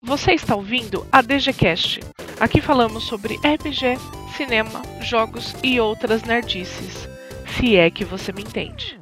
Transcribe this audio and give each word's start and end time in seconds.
Você 0.00 0.32
está 0.32 0.54
ouvindo 0.54 1.04
a 1.10 1.20
DGCast. 1.20 1.98
Aqui 2.38 2.60
falamos 2.60 3.02
sobre 3.02 3.34
RPG, 3.34 3.96
cinema, 4.36 4.80
jogos 5.02 5.54
e 5.64 5.80
outras 5.80 6.22
nerdices. 6.22 7.08
Se 7.56 7.76
é 7.76 7.90
que 7.90 8.04
você 8.04 8.32
me 8.32 8.42
entende. 8.42 8.98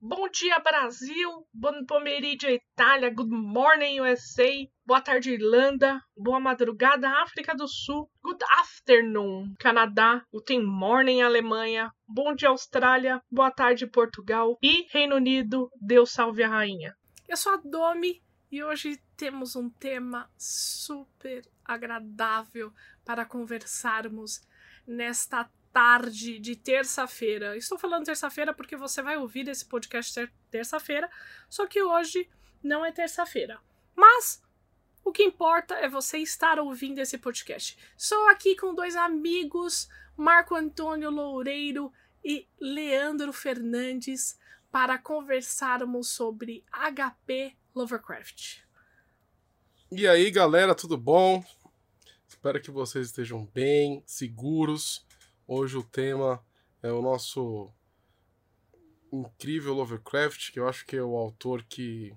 Bom 0.00 0.28
dia, 0.28 0.60
Brasil! 0.60 1.44
Bom 1.52 1.84
pomeriggio, 1.84 2.48
Itália! 2.48 3.10
Good 3.10 3.32
morning, 3.32 4.00
USA! 4.00 4.48
Boa 4.86 5.00
tarde, 5.00 5.32
Irlanda! 5.32 6.00
Boa 6.16 6.38
madrugada, 6.38 7.10
África 7.24 7.52
do 7.54 7.66
Sul! 7.66 8.08
Good 8.22 8.42
afternoon, 8.60 9.56
Canadá! 9.58 10.22
Guten 10.32 10.62
morning, 10.62 11.20
Alemanha! 11.20 11.90
Bom 12.06 12.32
dia, 12.36 12.48
Austrália! 12.48 13.20
Boa 13.28 13.50
tarde, 13.50 13.88
Portugal! 13.88 14.56
E 14.62 14.86
Reino 14.92 15.16
Unido, 15.16 15.68
Deus 15.82 16.12
salve 16.12 16.44
a 16.44 16.48
rainha! 16.48 16.94
Eu 17.28 17.36
sou 17.36 17.54
a 17.54 17.60
Domi 17.62 18.22
e 18.50 18.64
hoje 18.64 18.98
temos 19.20 19.54
um 19.54 19.68
tema 19.68 20.30
super 20.38 21.46
agradável 21.62 22.72
para 23.04 23.26
conversarmos 23.26 24.40
nesta 24.86 25.46
tarde 25.70 26.38
de 26.38 26.56
terça-feira. 26.56 27.54
Estou 27.54 27.78
falando 27.78 28.06
terça-feira 28.06 28.54
porque 28.54 28.78
você 28.78 29.02
vai 29.02 29.18
ouvir 29.18 29.46
esse 29.46 29.66
podcast 29.66 30.14
ter 30.14 30.32
terça-feira, 30.50 31.10
só 31.50 31.66
que 31.66 31.82
hoje 31.82 32.30
não 32.62 32.82
é 32.82 32.90
terça-feira. 32.90 33.60
Mas 33.94 34.42
o 35.04 35.12
que 35.12 35.22
importa 35.22 35.74
é 35.74 35.86
você 35.86 36.16
estar 36.16 36.58
ouvindo 36.58 36.98
esse 36.98 37.18
podcast. 37.18 37.76
Sou 37.98 38.26
aqui 38.30 38.56
com 38.56 38.74
dois 38.74 38.96
amigos, 38.96 39.86
Marco 40.16 40.54
Antônio 40.54 41.10
Loureiro 41.10 41.92
e 42.24 42.48
Leandro 42.58 43.34
Fernandes, 43.34 44.40
para 44.72 44.96
conversarmos 44.96 46.08
sobre 46.08 46.64
HP 46.72 47.54
Lovecraft. 47.74 48.69
E 49.92 50.06
aí, 50.06 50.30
galera, 50.30 50.72
tudo 50.72 50.96
bom? 50.96 51.44
Espero 52.28 52.62
que 52.62 52.70
vocês 52.70 53.08
estejam 53.08 53.44
bem, 53.52 54.04
seguros. 54.06 55.04
Hoje 55.48 55.76
o 55.76 55.82
tema 55.82 56.40
é 56.80 56.92
o 56.92 57.02
nosso 57.02 57.68
incrível 59.12 59.74
Lovecraft, 59.74 60.52
que 60.52 60.60
eu 60.60 60.68
acho 60.68 60.86
que 60.86 60.94
é 60.94 61.02
o 61.02 61.16
autor 61.16 61.64
que 61.64 62.14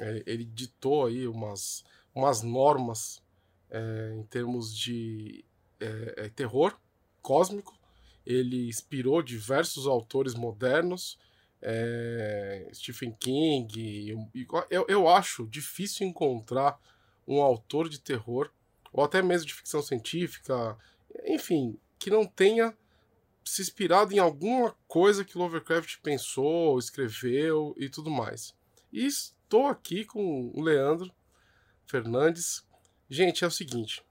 é, 0.00 0.22
ele 0.26 0.44
ditou 0.44 1.06
aí 1.06 1.26
umas, 1.26 1.84
umas 2.14 2.42
normas 2.42 3.20
é, 3.68 4.14
em 4.16 4.22
termos 4.22 4.72
de 4.72 5.44
é, 5.80 6.14
é 6.18 6.28
terror 6.28 6.78
cósmico. 7.20 7.76
Ele 8.24 8.68
inspirou 8.68 9.24
diversos 9.24 9.88
autores 9.88 10.34
modernos, 10.34 11.18
é, 11.60 12.70
Stephen 12.72 13.10
King. 13.10 14.30
Eu, 14.70 14.86
eu 14.86 15.08
acho 15.08 15.48
difícil 15.48 16.06
encontrar 16.06 16.78
um 17.28 17.42
autor 17.42 17.88
de 17.88 18.00
terror, 18.00 18.50
ou 18.92 19.04
até 19.04 19.20
mesmo 19.20 19.46
de 19.46 19.54
ficção 19.54 19.82
científica, 19.82 20.76
enfim, 21.26 21.78
que 21.98 22.10
não 22.10 22.26
tenha 22.26 22.76
se 23.44 23.62
inspirado 23.62 24.12
em 24.12 24.18
alguma 24.18 24.74
coisa 24.86 25.24
que 25.24 25.36
Lovecraft 25.36 25.98
pensou, 26.02 26.78
escreveu 26.78 27.74
e 27.78 27.88
tudo 27.88 28.10
mais. 28.10 28.54
E 28.92 29.06
estou 29.06 29.66
aqui 29.66 30.04
com 30.04 30.50
o 30.54 30.60
Leandro 30.62 31.12
Fernandes. 31.86 32.64
Gente, 33.08 33.44
é 33.44 33.46
o 33.46 33.50
seguinte. 33.50 34.02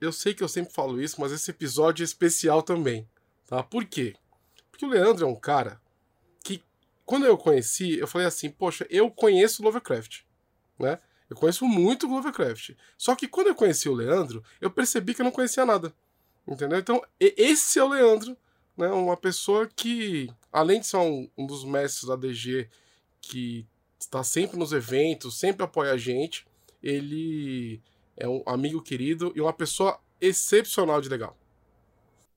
Eu 0.00 0.12
sei 0.12 0.34
que 0.34 0.42
eu 0.42 0.48
sempre 0.48 0.72
falo 0.72 1.00
isso, 1.00 1.20
mas 1.20 1.32
esse 1.32 1.50
episódio 1.50 2.02
é 2.02 2.04
especial 2.04 2.62
também, 2.62 3.08
tá? 3.46 3.62
Por 3.62 3.84
quê? 3.84 4.14
Porque 4.70 4.84
o 4.84 4.88
Leandro 4.88 5.24
é 5.24 5.28
um 5.28 5.38
cara 5.38 5.80
que, 6.44 6.62
quando 7.04 7.24
eu 7.24 7.38
conheci, 7.38 7.98
eu 7.98 8.06
falei 8.06 8.26
assim, 8.26 8.50
poxa, 8.50 8.86
eu 8.90 9.10
conheço 9.10 9.62
Lovecraft, 9.62 10.22
né? 10.78 11.00
Eu 11.28 11.36
conheço 11.36 11.64
muito 11.66 12.06
Lovecraft. 12.06 12.74
Só 12.96 13.14
que 13.16 13.26
quando 13.26 13.48
eu 13.48 13.54
conheci 13.54 13.88
o 13.88 13.94
Leandro, 13.94 14.42
eu 14.60 14.70
percebi 14.70 15.14
que 15.14 15.20
eu 15.20 15.24
não 15.24 15.32
conhecia 15.32 15.66
nada. 15.66 15.92
Entendeu? 16.46 16.78
Então, 16.78 17.02
esse 17.18 17.78
é 17.78 17.82
o 17.82 17.88
Leandro, 17.88 18.36
né? 18.76 18.88
Uma 18.88 19.16
pessoa 19.16 19.66
que, 19.66 20.30
além 20.52 20.80
de 20.80 20.86
ser 20.86 20.98
um, 20.98 21.28
um 21.36 21.46
dos 21.46 21.64
mestres 21.64 22.08
da 22.08 22.14
DG, 22.14 22.68
que 23.20 23.66
está 23.98 24.22
sempre 24.22 24.56
nos 24.56 24.72
eventos, 24.72 25.38
sempre 25.38 25.64
apoia 25.64 25.92
a 25.92 25.96
gente, 25.96 26.46
ele 26.80 27.82
é 28.16 28.28
um 28.28 28.42
amigo 28.46 28.80
querido 28.80 29.32
e 29.34 29.40
uma 29.40 29.52
pessoa 29.52 29.98
excepcional 30.20 31.00
de 31.00 31.08
legal. 31.08 31.36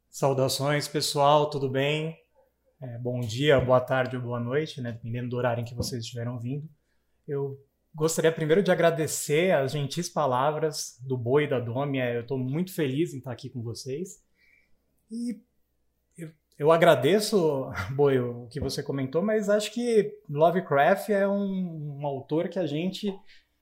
Saudações, 0.09 0.87
pessoal, 0.87 1.49
tudo 1.51 1.69
bem? 1.69 2.17
É, 2.81 2.97
bom 2.97 3.19
dia, 3.19 3.59
boa 3.59 3.79
tarde 3.79 4.15
ou 4.15 4.23
boa 4.23 4.39
noite, 4.39 4.81
né? 4.81 4.91
Dependendo 4.91 5.29
do 5.29 5.37
horário 5.37 5.61
em 5.61 5.65
que 5.65 5.75
vocês 5.75 6.01
estiveram 6.01 6.39
vindo. 6.39 6.67
Eu 7.27 7.63
gostaria 7.93 8.31
primeiro 8.31 8.63
de 8.63 8.71
agradecer 8.71 9.51
as 9.51 9.71
gentis 9.71 10.09
palavras 10.09 10.97
do 11.01 11.17
Boi 11.17 11.45
e 11.45 11.49
da 11.49 11.59
Domi. 11.59 11.99
É, 11.99 12.17
eu 12.17 12.21
estou 12.21 12.37
muito 12.37 12.73
feliz 12.73 13.13
em 13.13 13.17
estar 13.17 13.31
aqui 13.31 13.49
com 13.49 13.61
vocês. 13.61 14.23
E 15.11 15.39
eu, 16.17 16.31
eu 16.57 16.71
agradeço, 16.71 17.69
Boi, 17.95 18.19
o 18.19 18.47
que 18.47 18.59
você 18.59 18.83
comentou, 18.83 19.21
mas 19.21 19.49
acho 19.49 19.73
que 19.73 20.11
Lovecraft 20.29 21.09
é 21.09 21.27
um, 21.27 21.99
um 21.99 22.05
autor 22.05 22.49
que 22.49 22.59
a 22.59 22.65
gente 22.65 23.13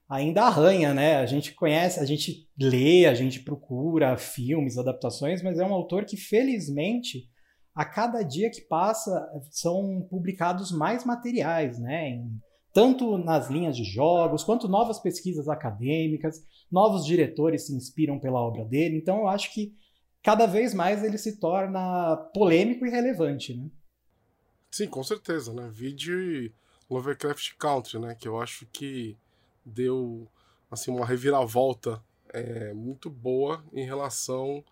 ainda 0.09 0.43
arranha, 0.43 0.93
né? 0.93 1.17
A 1.17 1.25
gente 1.25 1.53
conhece, 1.53 1.99
a 1.99 2.05
gente 2.05 2.47
lê, 2.57 3.05
a 3.05 3.13
gente 3.13 3.41
procura 3.41 4.17
filmes, 4.17 4.77
adaptações, 4.77 5.41
mas 5.41 5.59
é 5.59 5.65
um 5.65 5.73
autor 5.73 6.05
que 6.05 6.15
felizmente 6.15 7.29
a 7.75 7.85
cada 7.85 8.23
dia 8.23 8.49
que 8.49 8.61
passa 8.61 9.29
são 9.51 10.07
publicados 10.09 10.71
mais 10.71 11.05
materiais, 11.05 11.77
né? 11.77 12.09
Em 12.09 12.39
tanto 12.77 13.17
nas 13.17 13.49
linhas 13.49 13.75
de 13.75 13.83
jogos, 13.83 14.43
quanto 14.43 14.67
novas 14.67 14.99
pesquisas 14.99 15.49
acadêmicas, 15.49 16.45
novos 16.71 17.03
diretores 17.03 17.65
se 17.65 17.73
inspiram 17.73 18.19
pela 18.19 18.39
obra 18.39 18.63
dele, 18.63 18.97
então 18.97 19.21
eu 19.21 19.27
acho 19.27 19.51
que 19.51 19.75
cada 20.21 20.45
vez 20.45 20.75
mais 20.75 21.03
ele 21.03 21.17
se 21.17 21.39
torna 21.39 22.15
polêmico 22.35 22.85
e 22.85 22.91
relevante, 22.91 23.57
né? 23.57 23.67
Sim, 24.69 24.85
com 24.85 25.03
certeza, 25.03 25.51
né? 25.53 25.67
Vide 25.73 26.53
Lovecraft 26.87 27.55
Country, 27.57 27.97
né? 27.97 28.13
Que 28.13 28.27
eu 28.27 28.39
acho 28.39 28.67
que 28.67 29.17
deu 29.65 30.27
assim 30.69 30.91
uma 30.91 31.03
reviravolta 31.03 31.99
é, 32.29 32.73
muito 32.73 33.09
boa 33.09 33.65
em 33.73 33.87
relação 33.87 34.63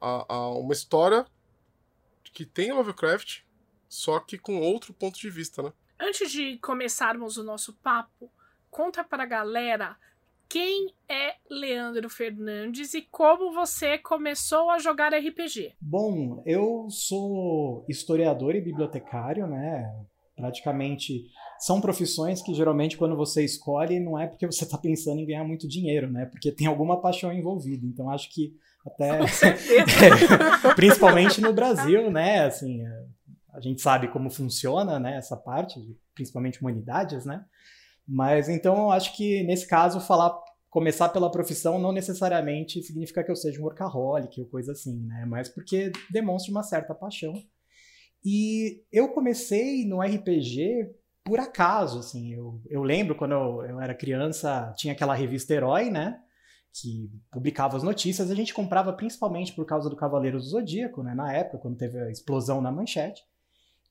a, 0.00 0.32
a 0.32 0.50
uma 0.50 0.72
história 0.72 1.26
que 2.22 2.46
tem 2.46 2.72
Lovecraft, 2.72 3.40
só 3.88 4.20
que 4.20 4.38
com 4.38 4.60
outro 4.60 4.94
ponto 4.94 5.18
de 5.18 5.28
vista, 5.28 5.60
né? 5.60 5.72
Antes 6.00 6.30
de 6.30 6.58
começarmos 6.58 7.36
o 7.36 7.44
nosso 7.44 7.74
papo, 7.82 8.30
conta 8.70 9.02
pra 9.02 9.26
galera 9.26 9.96
quem 10.48 10.94
é 11.08 11.34
Leandro 11.50 12.08
Fernandes 12.08 12.94
e 12.94 13.02
como 13.02 13.52
você 13.52 13.98
começou 13.98 14.70
a 14.70 14.78
jogar 14.78 15.12
RPG. 15.12 15.74
Bom, 15.80 16.42
eu 16.46 16.88
sou 16.88 17.84
historiador 17.88 18.54
e 18.54 18.60
bibliotecário, 18.60 19.46
né? 19.46 19.92
Praticamente 20.34 21.26
são 21.58 21.80
profissões 21.80 22.40
que 22.40 22.54
geralmente 22.54 22.96
quando 22.96 23.16
você 23.16 23.44
escolhe 23.44 23.98
não 23.98 24.18
é 24.18 24.26
porque 24.26 24.46
você 24.46 24.64
está 24.64 24.78
pensando 24.78 25.20
em 25.20 25.26
ganhar 25.26 25.44
muito 25.44 25.68
dinheiro, 25.68 26.10
né? 26.10 26.24
Porque 26.26 26.52
tem 26.52 26.66
alguma 26.66 27.00
paixão 27.00 27.32
envolvida. 27.32 27.84
Então 27.84 28.08
acho 28.08 28.32
que 28.32 28.54
até 28.86 29.18
principalmente 30.76 31.40
no 31.40 31.52
Brasil, 31.52 32.10
né? 32.10 32.46
Assim, 32.46 32.84
a 33.52 33.60
gente 33.60 33.80
sabe 33.80 34.08
como 34.08 34.30
funciona, 34.30 34.98
né, 34.98 35.16
essa 35.16 35.36
parte, 35.36 35.80
principalmente 36.14 36.60
humanidades, 36.60 37.24
né? 37.24 37.44
Mas 38.06 38.48
então 38.48 38.76
eu 38.76 38.90
acho 38.90 39.16
que 39.16 39.42
nesse 39.42 39.66
caso 39.66 40.00
falar 40.00 40.38
começar 40.70 41.08
pela 41.08 41.30
profissão 41.30 41.78
não 41.78 41.92
necessariamente 41.92 42.82
significa 42.82 43.24
que 43.24 43.30
eu 43.30 43.36
seja 43.36 43.60
um 43.60 43.64
workaholic 43.64 44.40
ou 44.40 44.46
coisa 44.46 44.72
assim, 44.72 45.00
né? 45.06 45.24
Mas 45.26 45.48
porque 45.48 45.90
demonstra 46.10 46.50
uma 46.50 46.62
certa 46.62 46.94
paixão. 46.94 47.34
E 48.24 48.82
eu 48.92 49.08
comecei 49.10 49.86
no 49.86 50.00
RPG 50.00 50.90
por 51.24 51.38
acaso, 51.38 51.98
assim. 51.98 52.32
Eu, 52.34 52.60
eu 52.68 52.82
lembro 52.82 53.14
quando 53.14 53.32
eu, 53.32 53.62
eu 53.62 53.80
era 53.80 53.94
criança, 53.94 54.72
tinha 54.76 54.92
aquela 54.92 55.14
revista 55.14 55.54
Herói, 55.54 55.90
né? 55.90 56.20
Que 56.72 57.10
publicava 57.30 57.76
as 57.76 57.82
notícias. 57.82 58.30
A 58.30 58.34
gente 58.34 58.52
comprava 58.52 58.92
principalmente 58.92 59.52
por 59.52 59.64
causa 59.64 59.88
do 59.88 59.96
Cavaleiro 59.96 60.38
do 60.38 60.44
Zodíaco, 60.44 61.02
né? 61.02 61.14
Na 61.14 61.32
época, 61.32 61.58
quando 61.58 61.76
teve 61.76 61.98
a 61.98 62.10
explosão 62.10 62.60
na 62.60 62.72
manchete. 62.72 63.22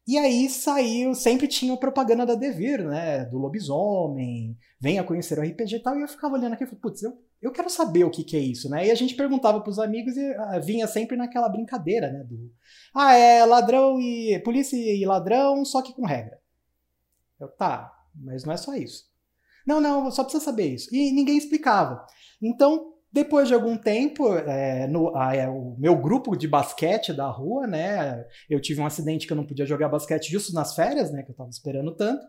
E 0.07 0.17
aí 0.17 0.49
saiu, 0.49 1.13
sempre 1.13 1.49
tinha 1.49 1.75
propaganda 1.75 2.25
da 2.25 2.33
Devir, 2.33 2.87
né? 2.87 3.25
Do 3.25 3.37
lobisomem, 3.37 4.57
venha 4.79 5.03
conhecer 5.03 5.37
o 5.37 5.41
RPG 5.41 5.75
e 5.75 5.79
tal. 5.79 5.97
E 5.97 6.01
eu 6.01 6.07
ficava 6.07 6.35
olhando 6.35 6.53
aqui 6.53 6.63
e 6.63 6.67
falei, 6.67 6.79
putz, 6.81 7.03
eu, 7.03 7.21
eu 7.41 7.51
quero 7.51 7.69
saber 7.69 8.05
o 8.05 8.09
que, 8.09 8.23
que 8.23 8.37
é 8.37 8.39
isso, 8.39 8.69
né? 8.69 8.87
E 8.87 8.91
a 8.91 8.95
gente 8.95 9.15
perguntava 9.15 9.59
pros 9.59 9.79
amigos 9.79 10.15
e 10.15 10.33
ah, 10.35 10.59
vinha 10.59 10.87
sempre 10.87 11.17
naquela 11.17 11.49
brincadeira, 11.49 12.09
né? 12.09 12.23
Do, 12.23 12.49
ah, 12.95 13.13
é 13.13 13.45
ladrão 13.45 13.99
e. 13.99 14.39
polícia 14.45 14.77
e 14.77 15.05
ladrão, 15.05 15.65
só 15.65 15.81
que 15.81 15.93
com 15.93 16.05
regra. 16.05 16.39
Eu, 17.37 17.49
tá, 17.49 17.91
mas 18.15 18.45
não 18.45 18.53
é 18.53 18.57
só 18.57 18.73
isso. 18.75 19.11
Não, 19.65 19.81
não, 19.81 20.09
só 20.09 20.23
precisa 20.23 20.45
saber 20.45 20.73
isso. 20.73 20.87
E 20.95 21.11
ninguém 21.11 21.37
explicava. 21.37 22.07
Então, 22.41 22.93
depois 23.17 23.47
de 23.47 23.53
algum 23.55 23.75
tempo, 23.75 24.31
é, 24.35 24.85
no, 24.85 25.15
a, 25.17 25.35
é, 25.35 25.49
o 25.49 25.75
meu 25.79 25.95
grupo 25.95 26.35
de 26.35 26.47
basquete 26.47 27.11
da 27.11 27.27
rua, 27.27 27.65
né? 27.65 28.23
Eu 28.47 28.61
tive 28.61 28.79
um 28.79 28.85
acidente 28.85 29.25
que 29.25 29.33
eu 29.33 29.37
não 29.37 29.45
podia 29.45 29.65
jogar 29.65 29.89
basquete 29.89 30.29
justo 30.29 30.53
nas 30.53 30.75
férias, 30.75 31.11
né? 31.11 31.23
Que 31.23 31.31
eu 31.31 31.35
tava 31.35 31.49
esperando 31.49 31.95
tanto. 31.95 32.23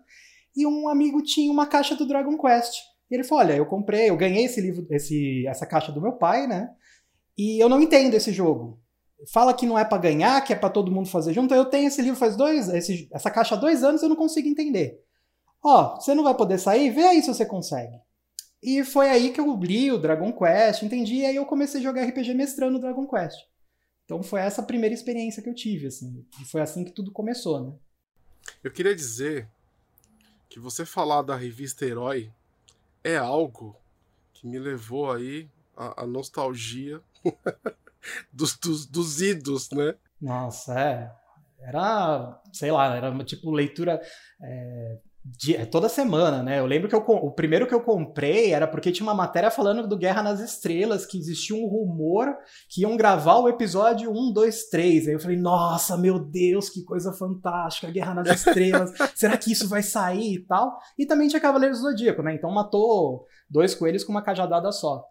E 0.56 0.66
um 0.66 0.88
amigo 0.88 1.22
tinha 1.22 1.52
uma 1.52 1.66
caixa 1.66 1.94
do 1.94 2.06
Dragon 2.06 2.38
Quest. 2.38 2.72
E 3.10 3.14
ele 3.14 3.22
falou: 3.22 3.44
olha, 3.44 3.52
eu 3.54 3.66
comprei, 3.66 4.08
eu 4.08 4.16
ganhei 4.16 4.46
esse 4.46 4.62
livro, 4.62 4.86
esse, 4.90 5.46
essa 5.46 5.66
caixa 5.66 5.92
do 5.92 6.00
meu 6.00 6.12
pai, 6.12 6.46
né? 6.46 6.70
E 7.36 7.62
eu 7.62 7.68
não 7.68 7.82
entendo 7.82 8.14
esse 8.14 8.32
jogo. 8.32 8.80
Fala 9.30 9.52
que 9.52 9.66
não 9.66 9.78
é 9.78 9.84
para 9.84 9.98
ganhar, 9.98 10.42
que 10.42 10.54
é 10.54 10.56
para 10.56 10.70
todo 10.70 10.90
mundo 10.90 11.10
fazer 11.10 11.34
junto. 11.34 11.52
Eu 11.52 11.66
tenho 11.66 11.88
esse 11.88 12.00
livro 12.00 12.18
faz 12.18 12.34
dois, 12.34 12.70
esse, 12.70 13.10
essa 13.12 13.30
caixa 13.30 13.56
há 13.56 13.58
dois 13.58 13.84
anos, 13.84 14.02
eu 14.02 14.08
não 14.08 14.16
consigo 14.16 14.48
entender. 14.48 15.02
Ó, 15.62 15.96
você 15.96 16.14
não 16.14 16.24
vai 16.24 16.34
poder 16.34 16.56
sair? 16.56 16.88
Vê 16.88 17.02
aí 17.02 17.20
se 17.20 17.28
você 17.28 17.44
consegue. 17.44 18.07
E 18.62 18.84
foi 18.84 19.08
aí 19.08 19.32
que 19.32 19.40
eu 19.40 19.56
li 19.56 19.92
o 19.92 19.98
Dragon 19.98 20.32
Quest, 20.32 20.82
entendi, 20.82 21.16
e 21.16 21.26
aí 21.26 21.36
eu 21.36 21.46
comecei 21.46 21.80
a 21.80 21.82
jogar 21.82 22.04
RPG 22.04 22.34
mestrando 22.34 22.80
Dragon 22.80 23.06
Quest. 23.06 23.38
Então 24.04 24.22
foi 24.22 24.40
essa 24.40 24.62
a 24.62 24.64
primeira 24.64 24.94
experiência 24.94 25.42
que 25.42 25.48
eu 25.48 25.54
tive, 25.54 25.86
assim. 25.86 26.26
E 26.40 26.44
foi 26.44 26.60
assim 26.60 26.84
que 26.84 26.90
tudo 26.90 27.12
começou, 27.12 27.62
né? 27.62 27.76
Eu 28.64 28.72
queria 28.72 28.94
dizer 28.94 29.48
que 30.48 30.58
você 30.58 30.84
falar 30.84 31.22
da 31.22 31.36
revista 31.36 31.84
Herói 31.84 32.32
é 33.04 33.16
algo 33.16 33.76
que 34.32 34.46
me 34.46 34.58
levou 34.58 35.12
aí 35.12 35.48
à, 35.76 36.06
nostalgia 36.06 37.00
dos, 38.32 38.56
dos, 38.56 38.86
dos 38.86 39.20
idos, 39.20 39.70
né? 39.70 39.94
Nossa, 40.20 40.78
é. 40.80 41.12
Era, 41.60 42.40
sei 42.52 42.70
lá, 42.70 42.96
era 42.96 43.10
uma 43.10 43.24
tipo 43.24 43.50
leitura 43.50 44.00
é, 44.40 44.98
é 45.54 45.66
toda 45.66 45.88
semana, 45.88 46.42
né? 46.42 46.58
Eu 46.58 46.66
lembro 46.66 46.88
que 46.88 46.94
eu, 46.94 47.00
o 47.00 47.30
primeiro 47.30 47.66
que 47.66 47.74
eu 47.74 47.82
comprei 47.82 48.52
era 48.52 48.66
porque 48.66 48.92
tinha 48.92 49.06
uma 49.06 49.14
matéria 49.14 49.50
falando 49.50 49.86
do 49.86 49.96
Guerra 49.96 50.22
nas 50.22 50.40
Estrelas, 50.40 51.04
que 51.04 51.18
existia 51.18 51.54
um 51.54 51.66
rumor 51.66 52.34
que 52.68 52.82
iam 52.82 52.96
gravar 52.96 53.36
o 53.38 53.48
episódio 53.48 54.10
1, 54.10 54.32
2, 54.32 54.68
3. 54.68 55.08
Aí 55.08 55.14
eu 55.14 55.20
falei, 55.20 55.36
nossa, 55.36 55.96
meu 55.96 56.18
Deus, 56.18 56.70
que 56.70 56.82
coisa 56.82 57.12
fantástica, 57.12 57.90
Guerra 57.90 58.14
nas 58.14 58.28
Estrelas, 58.28 58.92
será 59.14 59.36
que 59.36 59.52
isso 59.52 59.68
vai 59.68 59.82
sair 59.82 60.34
e 60.34 60.46
tal? 60.46 60.78
E 60.98 61.04
também 61.04 61.28
tinha 61.28 61.40
Cavaleiros 61.40 61.80
do 61.80 61.90
Zodíaco, 61.90 62.22
né? 62.22 62.34
Então 62.34 62.50
matou 62.50 63.26
dois 63.50 63.74
coelhos 63.74 64.04
com 64.04 64.12
uma 64.12 64.22
cajadada 64.22 64.72
só. 64.72 65.04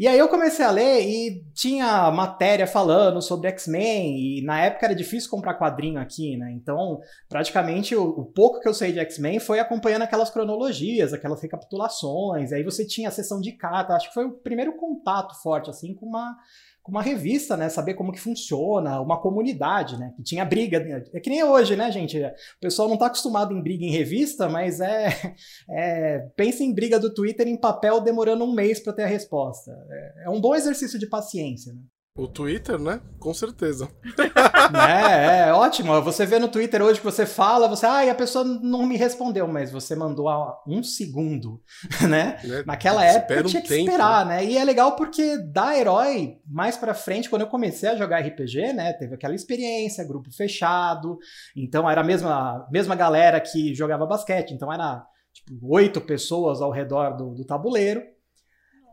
E 0.00 0.08
aí 0.08 0.18
eu 0.18 0.30
comecei 0.30 0.64
a 0.64 0.70
ler 0.70 1.02
e 1.02 1.44
tinha 1.52 2.10
matéria 2.10 2.66
falando 2.66 3.20
sobre 3.20 3.50
X-Men, 3.50 4.38
e 4.38 4.42
na 4.42 4.58
época 4.58 4.86
era 4.86 4.94
difícil 4.94 5.28
comprar 5.28 5.58
quadrinho 5.58 6.00
aqui, 6.00 6.38
né? 6.38 6.50
Então, 6.52 6.98
praticamente, 7.28 7.94
o, 7.94 8.04
o 8.04 8.24
pouco 8.24 8.60
que 8.60 8.66
eu 8.66 8.72
sei 8.72 8.92
de 8.92 8.98
X-Men 8.98 9.38
foi 9.40 9.60
acompanhando 9.60 10.00
aquelas 10.00 10.30
cronologias, 10.30 11.12
aquelas 11.12 11.42
recapitulações, 11.42 12.50
aí 12.50 12.64
você 12.64 12.86
tinha 12.86 13.10
a 13.10 13.12
sessão 13.12 13.42
de 13.42 13.52
carta, 13.52 13.92
acho 13.92 14.08
que 14.08 14.14
foi 14.14 14.24
o 14.24 14.38
primeiro 14.38 14.74
contato 14.74 15.34
forte, 15.42 15.68
assim, 15.68 15.94
com 15.94 16.06
uma 16.06 16.34
com 16.82 16.92
uma 16.92 17.02
revista, 17.02 17.56
né? 17.56 17.68
Saber 17.68 17.94
como 17.94 18.12
que 18.12 18.20
funciona, 18.20 19.00
uma 19.00 19.20
comunidade, 19.20 19.98
né? 19.98 20.12
Que 20.16 20.22
tinha 20.22 20.44
briga. 20.44 20.78
É 21.12 21.20
que 21.20 21.30
nem 21.30 21.44
hoje, 21.44 21.76
né, 21.76 21.90
gente? 21.90 22.18
O 22.18 22.60
pessoal 22.60 22.88
não 22.88 22.94
está 22.94 23.06
acostumado 23.06 23.54
em 23.54 23.62
briga 23.62 23.84
em 23.84 23.90
revista, 23.90 24.48
mas 24.48 24.80
é, 24.80 25.34
é. 25.70 26.18
Pensa 26.36 26.62
em 26.62 26.72
briga 26.72 26.98
do 26.98 27.12
Twitter 27.12 27.46
em 27.46 27.56
papel 27.56 28.00
demorando 28.00 28.44
um 28.44 28.54
mês 28.54 28.80
para 28.80 28.92
ter 28.92 29.02
a 29.02 29.06
resposta. 29.06 29.72
É, 29.90 30.24
é 30.26 30.30
um 30.30 30.40
bom 30.40 30.54
exercício 30.54 30.98
de 30.98 31.08
paciência, 31.08 31.72
né? 31.72 31.80
O 32.20 32.28
Twitter, 32.28 32.78
né? 32.78 33.00
Com 33.18 33.32
certeza. 33.32 33.88
é, 34.86 35.48
é 35.48 35.52
ótimo. 35.54 35.98
Você 36.02 36.26
vê 36.26 36.38
no 36.38 36.48
Twitter 36.48 36.82
hoje 36.82 37.00
que 37.00 37.04
você 37.04 37.24
fala, 37.24 37.66
você, 37.66 37.86
ah, 37.86 38.04
e 38.04 38.10
a 38.10 38.14
pessoa 38.14 38.44
não 38.44 38.84
me 38.84 38.94
respondeu, 38.94 39.48
mas 39.48 39.72
você 39.72 39.96
mandou 39.96 40.28
há 40.28 40.62
um 40.66 40.82
segundo, 40.82 41.62
né? 42.06 42.38
É, 42.44 42.62
Naquela 42.66 43.02
época 43.02 43.40
um 43.40 43.44
tinha 43.44 43.62
que 43.62 43.68
tempo, 43.68 43.88
esperar, 43.88 44.26
né? 44.26 44.36
né? 44.36 44.44
E 44.44 44.58
é 44.58 44.62
legal 44.62 44.96
porque 44.96 45.38
da 45.38 45.74
herói, 45.74 46.36
mais 46.46 46.76
pra 46.76 46.92
frente, 46.92 47.30
quando 47.30 47.40
eu 47.40 47.48
comecei 47.48 47.88
a 47.88 47.96
jogar 47.96 48.20
RPG, 48.20 48.74
né? 48.74 48.92
Teve 48.92 49.14
aquela 49.14 49.34
experiência, 49.34 50.06
grupo 50.06 50.30
fechado. 50.30 51.16
Então 51.56 51.88
era 51.88 52.02
a 52.02 52.04
mesma, 52.04 52.68
mesma 52.70 52.94
galera 52.94 53.40
que 53.40 53.74
jogava 53.74 54.04
basquete. 54.04 54.52
Então 54.52 54.70
era 54.70 55.02
tipo 55.32 55.74
oito 55.74 56.02
pessoas 56.02 56.60
ao 56.60 56.70
redor 56.70 57.16
do, 57.16 57.34
do 57.34 57.46
tabuleiro. 57.46 58.02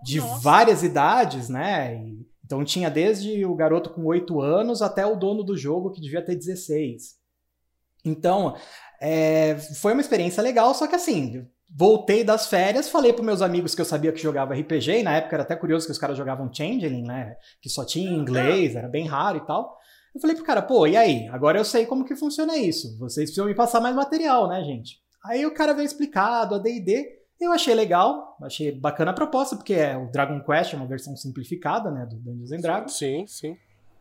De 0.02 0.20
Nossa. 0.22 0.40
várias 0.42 0.84
idades, 0.84 1.50
né? 1.50 1.96
E, 1.96 2.26
então 2.48 2.64
tinha 2.64 2.90
desde 2.90 3.46
o 3.46 3.54
garoto 3.54 3.90
com 3.90 4.06
8 4.06 4.40
anos 4.40 4.82
até 4.82 5.06
o 5.06 5.18
dono 5.18 5.44
do 5.44 5.58
jogo 5.58 5.92
que 5.92 6.00
devia 6.00 6.24
ter 6.24 6.34
16. 6.34 7.18
Então, 8.06 8.56
é, 9.02 9.58
foi 9.58 9.92
uma 9.92 10.00
experiência 10.00 10.42
legal, 10.42 10.74
só 10.74 10.88
que 10.88 10.96
assim, 10.96 11.46
voltei 11.70 12.24
das 12.24 12.48
férias, 12.48 12.88
falei 12.88 13.12
para 13.12 13.26
meus 13.26 13.42
amigos 13.42 13.76
que 13.76 13.82
eu 13.82 13.86
sabia 13.86 14.14
que 14.14 14.22
jogava 14.22 14.54
RPG, 14.54 15.00
e 15.00 15.04
na 15.04 15.18
época 15.18 15.36
era 15.36 15.44
até 15.44 15.58
curioso 15.58 15.88
que 15.88 15.92
os 15.92 15.98
caras 15.98 16.18
jogavam 16.18 16.50
Changeling, 16.52 17.04
né? 17.04 17.36
Que 17.62 17.70
só 17.70 17.84
tinha 17.84 18.10
em 18.10 18.16
inglês, 18.16 18.78
era 18.78 18.88
bem 18.88 19.06
raro 19.06 19.40
e 19.40 19.46
tal. 19.46 19.78
Eu 20.16 20.22
falei 20.22 20.34
pro 20.34 20.46
cara, 20.46 20.62
pô, 20.62 20.88
e 20.88 20.96
aí? 20.96 21.28
Agora 21.28 21.60
eu 21.60 21.66
sei 21.66 21.86
como 21.86 22.06
que 22.06 22.16
funciona 22.16 22.56
isso. 22.56 22.98
Vocês 22.98 23.26
precisam 23.26 23.46
me 23.46 23.56
passar 23.56 23.82
mais 23.82 23.94
material, 23.94 24.48
né, 24.48 24.64
gente? 24.64 25.02
Aí 25.26 25.46
o 25.46 25.54
cara 25.54 25.74
veio 25.74 25.86
explicado, 25.86 26.56
a 26.56 26.58
D&D, 26.58 27.17
eu 27.40 27.52
achei 27.52 27.74
legal, 27.74 28.38
achei 28.42 28.72
bacana 28.72 29.12
a 29.12 29.14
proposta, 29.14 29.56
porque 29.56 29.74
é 29.74 29.96
o 29.96 30.12
Dragon 30.12 30.40
Quest, 30.44 30.74
é 30.74 30.78
uma 30.78 30.88
versão 30.88 31.16
simplificada, 31.16 31.92
né, 31.92 32.06
do 32.06 32.16
Dungeons 32.18 32.52
and 32.52 32.62
Dragons. 32.62 32.98
Sim, 32.98 33.26
sim. 33.28 33.58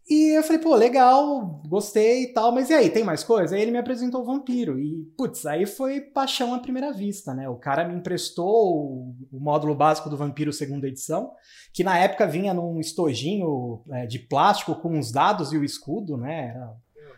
E 0.08 0.38
eu 0.38 0.42
falei, 0.44 0.60
pô, 0.60 0.76
legal, 0.76 1.60
gostei 1.66 2.22
e 2.22 2.32
tal, 2.32 2.52
mas 2.52 2.70
e 2.70 2.74
aí, 2.74 2.90
tem 2.90 3.02
mais 3.02 3.24
coisa? 3.24 3.56
Aí 3.56 3.62
ele 3.62 3.72
me 3.72 3.78
apresentou 3.78 4.22
o 4.22 4.24
vampiro. 4.24 4.78
E, 4.78 5.04
putz, 5.18 5.44
aí 5.44 5.66
foi 5.66 6.00
paixão 6.00 6.54
à 6.54 6.60
primeira 6.60 6.92
vista, 6.92 7.34
né? 7.34 7.48
O 7.48 7.56
cara 7.56 7.86
me 7.86 7.92
emprestou 7.92 9.16
o, 9.32 9.40
módulo 9.40 9.74
básico 9.74 10.08
do 10.08 10.16
vampiro 10.16 10.52
segunda 10.52 10.86
edição, 10.86 11.32
que 11.72 11.82
na 11.82 11.98
época 11.98 12.24
vinha 12.24 12.54
num 12.54 12.78
estojinho 12.78 13.82
é, 13.90 14.06
de 14.06 14.20
plástico 14.20 14.76
com 14.76 14.96
os 14.96 15.10
dados 15.10 15.52
e 15.52 15.58
o 15.58 15.64
escudo, 15.64 16.16
né? 16.16 16.54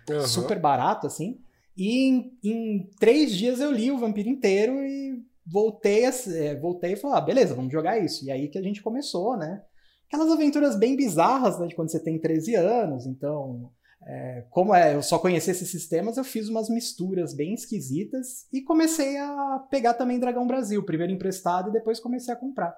Era 0.08 0.20
uhum. 0.20 0.26
super 0.26 0.58
barato, 0.58 1.06
assim. 1.06 1.38
E 1.76 2.08
em, 2.08 2.32
em 2.42 2.90
três 2.98 3.36
dias 3.36 3.60
eu 3.60 3.70
li 3.70 3.90
o 3.90 3.98
vampiro 3.98 4.30
inteiro 4.30 4.72
e 4.82 5.22
voltei, 5.50 6.04
a, 6.04 6.12
é, 6.34 6.54
voltei 6.54 6.92
e 6.92 6.96
falei, 6.96 7.16
ah, 7.16 7.20
beleza, 7.20 7.54
vamos 7.54 7.72
jogar 7.72 7.98
isso. 7.98 8.24
E 8.24 8.30
aí 8.30 8.48
que 8.48 8.58
a 8.58 8.62
gente 8.62 8.82
começou, 8.82 9.36
né? 9.36 9.62
Aquelas 10.06 10.30
aventuras 10.30 10.76
bem 10.76 10.96
bizarras, 10.96 11.58
né, 11.58 11.66
de 11.66 11.74
quando 11.74 11.90
você 11.90 12.00
tem 12.00 12.18
13 12.18 12.54
anos, 12.54 13.06
então... 13.06 13.70
É, 14.06 14.46
como 14.50 14.72
é, 14.72 14.94
eu 14.94 15.02
só 15.02 15.18
conhecia 15.18 15.50
esses 15.50 15.68
sistemas, 15.70 16.16
eu 16.16 16.24
fiz 16.24 16.48
umas 16.48 16.70
misturas 16.70 17.34
bem 17.34 17.52
esquisitas 17.52 18.46
e 18.52 18.62
comecei 18.62 19.18
a 19.18 19.66
pegar 19.70 19.94
também 19.94 20.20
Dragão 20.20 20.46
Brasil, 20.46 20.82
primeiro 20.84 21.12
emprestado 21.12 21.68
e 21.68 21.72
depois 21.72 21.98
comecei 21.98 22.32
a 22.32 22.36
comprar. 22.36 22.74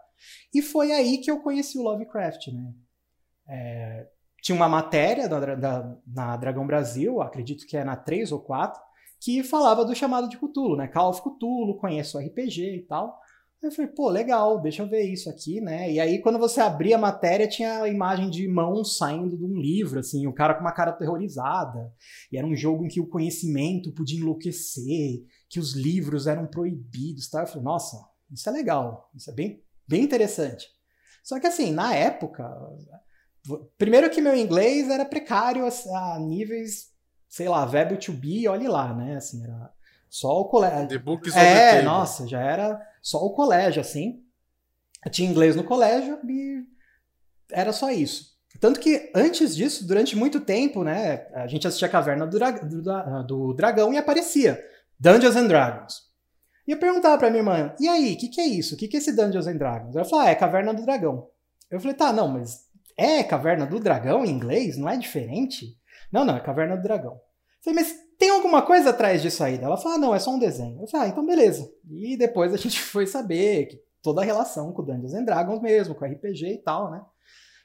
E 0.52 0.62
foi 0.62 0.90
aí 0.92 1.18
que 1.18 1.30
eu 1.30 1.40
conheci 1.40 1.78
o 1.78 1.82
Lovecraft, 1.82 2.48
né? 2.48 2.72
É, 3.48 4.08
tinha 4.42 4.56
uma 4.56 4.68
matéria 4.68 5.28
da, 5.28 5.54
da, 5.54 5.96
na 6.06 6.36
Dragão 6.36 6.66
Brasil, 6.66 7.20
acredito 7.20 7.66
que 7.66 7.76
é 7.76 7.84
na 7.84 7.96
3 7.96 8.32
ou 8.32 8.40
4, 8.40 8.80
que 9.20 9.42
falava 9.42 9.84
do 9.84 9.94
chamado 9.94 10.28
de 10.28 10.38
Cthulhu, 10.38 10.76
né? 10.76 10.88
Call 10.88 11.10
of 11.10 11.20
Cthulhu, 11.20 11.76
conheço 11.78 12.18
RPG 12.18 12.76
e 12.76 12.86
tal. 12.86 13.20
Aí 13.62 13.68
eu 13.68 13.72
falei, 13.72 13.90
pô, 13.90 14.08
legal, 14.08 14.58
deixa 14.62 14.82
eu 14.82 14.88
ver 14.88 15.02
isso 15.02 15.28
aqui, 15.28 15.60
né? 15.60 15.92
E 15.92 16.00
aí, 16.00 16.22
quando 16.22 16.38
você 16.38 16.62
abria 16.62 16.96
a 16.96 16.98
matéria, 16.98 17.46
tinha 17.46 17.82
a 17.82 17.88
imagem 17.88 18.30
de 18.30 18.48
mãos 18.48 18.96
saindo 18.96 19.36
de 19.36 19.44
um 19.44 19.54
livro, 19.54 20.00
assim, 20.00 20.26
o 20.26 20.32
cara 20.32 20.54
com 20.54 20.62
uma 20.62 20.72
cara 20.72 20.92
terrorizada. 20.92 21.92
E 22.32 22.38
era 22.38 22.46
um 22.46 22.56
jogo 22.56 22.86
em 22.86 22.88
que 22.88 23.02
o 23.02 23.06
conhecimento 23.06 23.92
podia 23.92 24.18
enlouquecer, 24.18 25.22
que 25.50 25.60
os 25.60 25.74
livros 25.74 26.26
eram 26.26 26.46
proibidos, 26.46 27.28
tá? 27.28 27.42
Eu 27.42 27.46
falei, 27.46 27.64
nossa, 27.64 27.98
isso 28.32 28.48
é 28.48 28.52
legal, 28.52 29.10
isso 29.14 29.30
é 29.30 29.34
bem, 29.34 29.62
bem 29.86 30.02
interessante. 30.02 30.66
Só 31.22 31.38
que, 31.38 31.46
assim, 31.46 31.70
na 31.70 31.94
época, 31.94 32.50
primeiro 33.76 34.08
que 34.08 34.22
meu 34.22 34.34
inglês 34.34 34.88
era 34.88 35.04
precário 35.04 35.66
a 35.66 36.18
níveis 36.18 36.90
sei 37.30 37.48
lá, 37.48 37.64
verbo 37.64 37.96
to 37.96 38.12
be, 38.12 38.48
olhe 38.48 38.66
lá, 38.66 38.92
né? 38.92 39.16
Assim, 39.16 39.44
era 39.44 39.72
só 40.08 40.40
o 40.40 40.46
colégio. 40.46 40.88
The 40.88 40.98
books 40.98 41.34
é, 41.36 41.76
the 41.76 41.82
nossa, 41.82 42.26
já 42.26 42.40
era 42.40 42.82
só 43.00 43.24
o 43.24 43.30
colégio, 43.30 43.80
assim. 43.80 44.24
Eu 45.02 45.10
tinha 45.10 45.30
inglês 45.30 45.54
no 45.54 45.62
colégio 45.62 46.18
e 46.28 46.64
era 47.52 47.72
só 47.72 47.90
isso. 47.90 48.30
Tanto 48.58 48.80
que 48.80 49.10
antes 49.14 49.54
disso, 49.54 49.86
durante 49.86 50.16
muito 50.16 50.40
tempo, 50.40 50.82
né, 50.82 51.28
a 51.32 51.46
gente 51.46 51.66
assistia 51.66 51.86
a 51.86 51.90
Caverna 51.90 52.26
do, 52.26 52.36
Dra 52.36 52.50
do, 52.50 53.22
do 53.22 53.54
Dragão 53.54 53.94
e 53.94 53.96
aparecia 53.96 54.62
Dungeons 54.98 55.36
and 55.36 55.46
Dragons. 55.46 56.10
E 56.66 56.72
eu 56.72 56.78
perguntava 56.78 57.16
pra 57.16 57.30
minha 57.30 57.40
irmã, 57.40 57.74
e 57.78 57.88
aí, 57.88 58.14
o 58.14 58.18
que, 58.18 58.28
que 58.28 58.40
é 58.40 58.46
isso? 58.46 58.74
O 58.74 58.78
que, 58.78 58.88
que 58.88 58.96
é 58.96 59.00
esse 59.00 59.14
Dungeons 59.14 59.46
and 59.46 59.56
Dragons? 59.56 59.94
Ela 59.94 60.04
falou, 60.04 60.26
ah, 60.26 60.30
é 60.30 60.34
Caverna 60.34 60.74
do 60.74 60.82
Dragão. 60.82 61.28
Eu 61.70 61.80
falei, 61.80 61.96
tá, 61.96 62.12
não, 62.12 62.26
mas 62.26 62.66
é 62.96 63.22
Caverna 63.22 63.64
do 63.64 63.78
Dragão 63.78 64.24
em 64.24 64.30
inglês? 64.30 64.76
Não 64.76 64.88
é 64.88 64.96
diferente? 64.96 65.79
Não, 66.12 66.24
não, 66.24 66.36
é 66.36 66.40
Caverna 66.40 66.76
do 66.76 66.82
Dragão. 66.82 67.14
Eu 67.14 67.64
falei, 67.64 67.80
mas 67.80 67.94
tem 68.18 68.30
alguma 68.30 68.62
coisa 68.62 68.90
atrás 68.90 69.22
disso 69.22 69.42
aí? 69.44 69.56
Ela 69.56 69.76
falou, 69.76 69.96
ah, 69.96 70.00
não, 70.00 70.14
é 70.14 70.18
só 70.18 70.30
um 70.30 70.38
desenho. 70.38 70.80
Eu 70.80 70.88
falei, 70.88 71.06
ah, 71.06 71.10
então 71.10 71.24
beleza. 71.24 71.70
E 71.88 72.16
depois 72.16 72.52
a 72.52 72.56
gente 72.58 72.80
foi 72.80 73.06
saber 73.06 73.66
que 73.66 73.80
toda 74.02 74.22
a 74.22 74.24
relação 74.24 74.72
com 74.72 74.84
Dungeons 74.84 75.14
and 75.14 75.24
Dragons 75.24 75.60
mesmo, 75.60 75.94
com 75.94 76.04
RPG 76.04 76.54
e 76.54 76.58
tal, 76.58 76.90
né? 76.90 77.02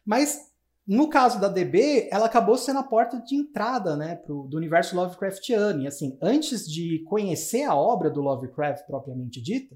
Mas 0.06 0.54
no 0.88 1.10
caso 1.10 1.40
da 1.40 1.48
DB, 1.48 2.08
ela 2.12 2.28
acabou 2.28 2.58
sendo 2.58 2.80
a 2.80 2.84
porta 2.84 3.20
de 3.20 3.36
entrada, 3.36 3.96
né, 3.96 4.16
pro, 4.16 4.44
do 4.44 4.56
universo 4.56 4.96
Lovecraftiano. 4.96 5.82
E 5.82 5.88
assim, 5.88 6.18
antes 6.22 6.70
de 6.70 7.04
conhecer 7.08 7.64
a 7.64 7.74
obra 7.74 8.10
do 8.10 8.22
Lovecraft 8.22 8.86
propriamente 8.86 9.42
dita, 9.42 9.76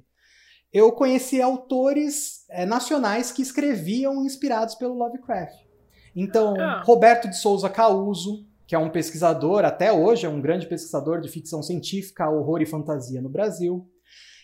eu 0.72 0.92
conheci 0.92 1.42
autores 1.42 2.46
é, 2.50 2.64
nacionais 2.64 3.32
que 3.32 3.42
escreviam 3.42 4.24
inspirados 4.24 4.76
pelo 4.76 4.94
Lovecraft. 4.94 5.58
Então, 6.16 6.54
ah. 6.60 6.84
Roberto 6.84 7.28
de 7.28 7.38
Souza 7.38 7.70
Causo, 7.70 8.46
que 8.70 8.76
é 8.76 8.78
um 8.78 8.92
pesquisador, 8.92 9.66
até 9.66 9.92
hoje 9.92 10.28
é 10.28 10.30
um 10.30 10.40
grande 10.40 10.68
pesquisador 10.68 11.20
de 11.22 11.28
ficção 11.28 11.64
científica, 11.64 12.30
horror 12.30 12.62
e 12.62 12.68
fantasia 12.68 13.20
no 13.20 13.28
Brasil. 13.28 13.90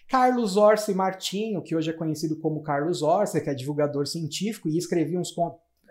Carlos 0.09 0.57
Orsi 0.57 0.95
Martinho, 0.95 1.61
que 1.61 1.75
hoje 1.75 1.91
é 1.91 1.93
conhecido 1.93 2.39
como 2.39 2.63
Carlos 2.63 3.03
Orsi, 3.03 3.39
que 3.39 3.51
é 3.51 3.53
divulgador 3.53 4.07
científico 4.07 4.67
e 4.67 4.79
escrevia 4.79 5.19
uns, 5.19 5.31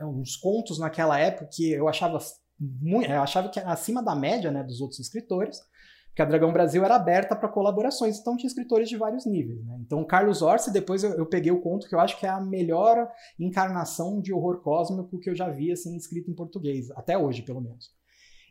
uns 0.03 0.35
contos 0.35 0.81
naquela 0.81 1.17
época 1.17 1.49
que 1.53 1.71
eu 1.71 1.89
achava 1.89 2.19
muito, 2.59 3.09
eu 3.09 3.23
achava 3.23 3.49
que 3.49 3.61
era 3.61 3.71
acima 3.71 4.03
da 4.03 4.17
média 4.17 4.51
né, 4.51 4.65
dos 4.65 4.81
outros 4.81 4.99
escritores, 4.99 5.61
porque 6.09 6.23
a 6.23 6.25
Dragão 6.25 6.53
Brasil 6.53 6.85
era 6.85 6.97
aberta 6.97 7.37
para 7.37 7.49
colaborações, 7.49 8.19
então 8.19 8.37
tinha 8.37 8.49
escritores 8.49 8.89
de 8.89 8.97
vários 8.97 9.25
níveis. 9.25 9.65
Né? 9.65 9.79
Então, 9.87 10.05
Carlos 10.05 10.43
Orsi, 10.43 10.73
depois 10.73 11.05
eu, 11.05 11.13
eu, 11.13 11.27
peguei 11.27 11.53
o 11.53 11.61
conto 11.61 11.89
que 11.89 11.95
eu 11.95 12.01
acho 12.01 12.19
que 12.19 12.27
é 12.27 12.31
a 12.31 12.41
melhor 12.41 13.09
encarnação 13.39 14.21
de 14.21 14.33
horror 14.33 14.61
cósmico 14.61 15.21
que 15.21 15.31
eu 15.31 15.37
já 15.37 15.49
vi 15.49 15.71
assim, 15.71 15.97
escrito 15.97 16.33
em 16.33 16.35
português, 16.35 16.91
até 16.97 17.17
hoje, 17.17 17.41
pelo 17.43 17.61
menos. 17.61 17.95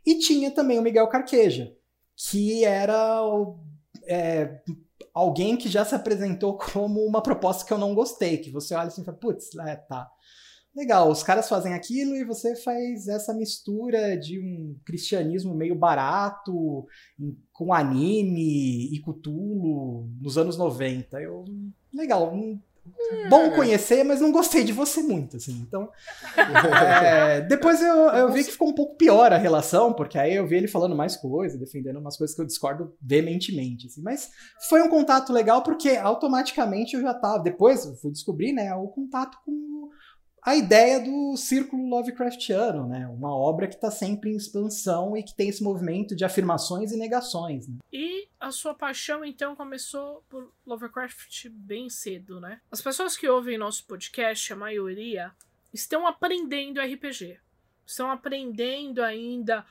E 0.05 0.19
tinha 0.19 0.51
também 0.51 0.79
o 0.79 0.81
Miguel 0.81 1.07
Carqueja, 1.07 1.75
que 2.15 2.63
era 2.63 3.22
é, 4.05 4.62
alguém 5.13 5.55
que 5.55 5.69
já 5.69 5.86
se 5.86 5.95
apresentou 5.95 6.57
como 6.57 7.05
uma 7.05 7.22
proposta 7.22 7.65
que 7.65 7.74
eu 7.74 7.77
não 7.77 7.95
gostei, 7.95 8.38
que 8.38 8.51
você 8.51 8.75
olha 8.75 8.88
assim 8.88 9.01
e 9.01 9.05
fala, 9.05 9.17
putz, 9.17 9.55
é, 9.55 9.75
tá 9.75 10.10
legal, 10.75 11.12
os 11.12 11.22
caras 11.22 11.48
fazem 11.48 11.74
aquilo 11.74 12.15
e 12.15 12.24
você 12.24 12.55
faz 12.55 13.07
essa 13.07 13.33
mistura 13.33 14.17
de 14.17 14.39
um 14.39 14.75
cristianismo 14.83 15.53
meio 15.53 15.75
barato 15.75 16.86
com 17.51 17.74
anime 17.74 18.93
e 18.93 19.00
Cthulhu 19.01 20.10
nos 20.19 20.38
anos 20.38 20.57
90. 20.57 21.22
Eu, 21.22 21.45
legal, 21.93 22.33
bom 23.29 23.51
conhecer, 23.51 24.03
mas 24.03 24.19
não 24.19 24.31
gostei 24.31 24.63
de 24.63 24.73
você 24.73 25.01
muito, 25.01 25.37
assim. 25.37 25.63
Então, 25.67 25.89
é, 26.37 27.41
depois 27.41 27.81
eu, 27.81 27.95
eu 28.09 28.31
vi 28.31 28.43
que 28.43 28.51
ficou 28.51 28.69
um 28.69 28.73
pouco 28.73 28.95
pior 28.95 29.31
a 29.31 29.37
relação, 29.37 29.93
porque 29.93 30.17
aí 30.17 30.35
eu 30.35 30.45
vi 30.45 30.57
ele 30.57 30.67
falando 30.67 30.95
mais 30.95 31.15
coisas, 31.15 31.59
defendendo 31.59 31.99
umas 31.99 32.17
coisas 32.17 32.35
que 32.35 32.41
eu 32.41 32.45
discordo 32.45 32.95
veementemente, 33.01 33.87
assim. 33.87 34.01
Mas 34.01 34.29
foi 34.67 34.81
um 34.81 34.89
contato 34.89 35.31
legal 35.31 35.63
porque 35.63 35.89
automaticamente 35.89 36.95
eu 36.95 37.01
já 37.01 37.13
tava, 37.13 37.43
depois 37.43 37.85
eu 37.85 37.95
fui 37.95 38.11
descobrir, 38.11 38.53
né, 38.53 38.73
o 38.75 38.87
contato 38.87 39.37
com 39.45 39.89
a 40.45 40.55
ideia 40.55 41.00
do 41.00 41.38
círculo 41.38 41.88
Lovecraftiano, 41.88 42.85
né? 42.85 43.07
Uma 43.07 43.33
obra 43.33 43.67
que 43.67 43.75
está 43.75 43.89
sempre 43.89 44.29
em 44.29 44.35
expansão 44.35 45.15
e 45.15 45.23
que 45.23 45.33
tem 45.33 45.47
esse 45.47 45.63
movimento 45.63 46.15
de 46.15 46.25
afirmações 46.25 46.91
e 46.91 46.97
negações. 46.97 47.67
Né? 47.67 47.77
E 47.91 48.27
a 48.39 48.51
sua 48.51 48.73
paixão, 48.73 49.23
então, 49.23 49.55
começou 49.55 50.21
por 50.29 50.51
Lovecraft 50.65 51.47
bem 51.50 51.89
cedo, 51.89 52.41
né? 52.41 52.59
As 52.69 52.81
pessoas 52.81 53.15
que 53.15 53.27
ouvem 53.27 53.57
nosso 53.57 53.88
podcast, 53.88 54.51
a 54.51 54.55
maioria, 54.55 55.31
estão 55.73 56.05
aprendendo 56.05 56.81
RPG. 56.81 57.39
Estão 57.85 58.12
aprendendo 58.12 59.01
ainda 59.01 59.65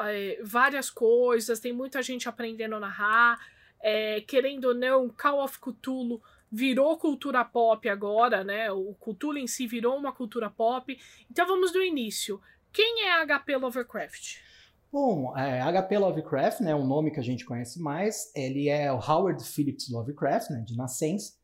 é, 0.00 0.38
várias 0.42 0.90
coisas, 0.90 1.60
tem 1.60 1.72
muita 1.72 2.02
gente 2.02 2.28
aprendendo 2.28 2.76
a 2.76 2.80
narrar. 2.80 3.38
É, 3.82 4.20
querendo 4.20 4.66
ou 4.66 4.74
não, 4.74 5.08
Call 5.08 5.42
of 5.42 5.58
Cthulhu 5.58 6.20
virou 6.50 6.98
cultura 6.98 7.44
pop 7.44 7.88
agora, 7.88 8.42
né? 8.42 8.70
O 8.72 8.94
Cthulhu 8.94 9.38
em 9.38 9.46
si 9.46 9.66
virou 9.66 9.96
uma 9.96 10.12
cultura 10.12 10.50
pop. 10.50 10.96
Então 11.30 11.46
vamos 11.46 11.72
do 11.72 11.82
início. 11.82 12.40
Quem 12.72 13.06
é 13.06 13.24
HP 13.24 13.56
Lovecraft? 13.56 14.38
Bom, 14.92 15.36
é, 15.38 15.60
HP 15.60 15.98
Lovecraft, 15.98 16.60
né, 16.60 16.74
um 16.74 16.86
nome 16.86 17.12
que 17.12 17.20
a 17.20 17.22
gente 17.22 17.44
conhece 17.44 17.80
mais, 17.80 18.32
ele 18.34 18.68
é 18.68 18.92
o 18.92 18.96
Howard 18.96 19.44
Phillips 19.44 19.88
Lovecraft, 19.88 20.50
né, 20.50 20.64
de 20.66 20.76
nascença. 20.76 21.34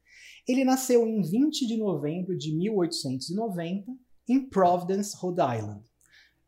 Ele 0.49 0.65
nasceu 0.65 1.07
em 1.07 1.23
20 1.23 1.65
de 1.65 1.77
novembro 1.77 2.37
de 2.37 2.53
1890 2.57 3.93
em 4.29 4.49
Providence, 4.49 5.17
Rhode 5.17 5.41
Island. 5.41 5.85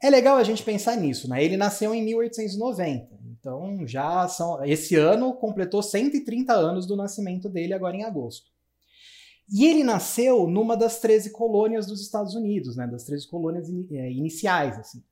É 0.00 0.08
legal 0.08 0.36
a 0.36 0.44
gente 0.44 0.62
pensar 0.62 0.96
nisso, 0.96 1.28
né? 1.28 1.42
Ele 1.42 1.56
nasceu 1.56 1.92
em 1.92 2.04
1890, 2.04 3.18
então 3.32 3.86
já 3.86 4.28
são. 4.28 4.64
Esse 4.64 4.94
ano 4.94 5.34
completou 5.34 5.82
130 5.82 6.52
anos 6.52 6.86
do 6.86 6.96
nascimento 6.96 7.48
dele, 7.48 7.74
agora 7.74 7.96
em 7.96 8.04
agosto. 8.04 8.46
E 9.52 9.66
ele 9.66 9.82
nasceu 9.82 10.46
numa 10.46 10.76
das 10.76 11.00
13 11.00 11.32
colônias 11.32 11.86
dos 11.86 12.00
Estados 12.00 12.34
Unidos, 12.34 12.76
né? 12.76 12.86
Das 12.86 13.04
13 13.04 13.26
colônias 13.26 13.68
é, 13.90 14.12
iniciais, 14.12 14.78
assim. 14.78 15.02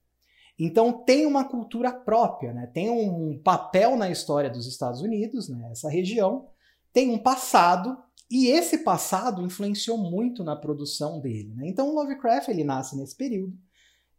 Então 0.58 0.92
tem 1.04 1.26
uma 1.26 1.44
cultura 1.44 1.92
própria, 1.92 2.52
né? 2.52 2.66
Tem 2.66 2.88
um 2.88 3.38
papel 3.42 3.96
na 3.96 4.08
história 4.08 4.48
dos 4.48 4.66
Estados 4.66 5.00
Unidos, 5.00 5.48
né? 5.48 5.68
Essa 5.72 5.90
região 5.90 6.48
tem 6.92 7.10
um 7.10 7.18
passado 7.18 7.98
e 8.30 8.46
esse 8.46 8.78
passado 8.78 9.44
influenciou 9.44 9.98
muito 9.98 10.44
na 10.44 10.54
produção 10.54 11.20
dele. 11.20 11.52
Né? 11.54 11.68
Então 11.68 11.94
Lovecraft 11.94 12.48
ele 12.48 12.64
nasce 12.64 12.96
nesse 12.96 13.14
período 13.14 13.56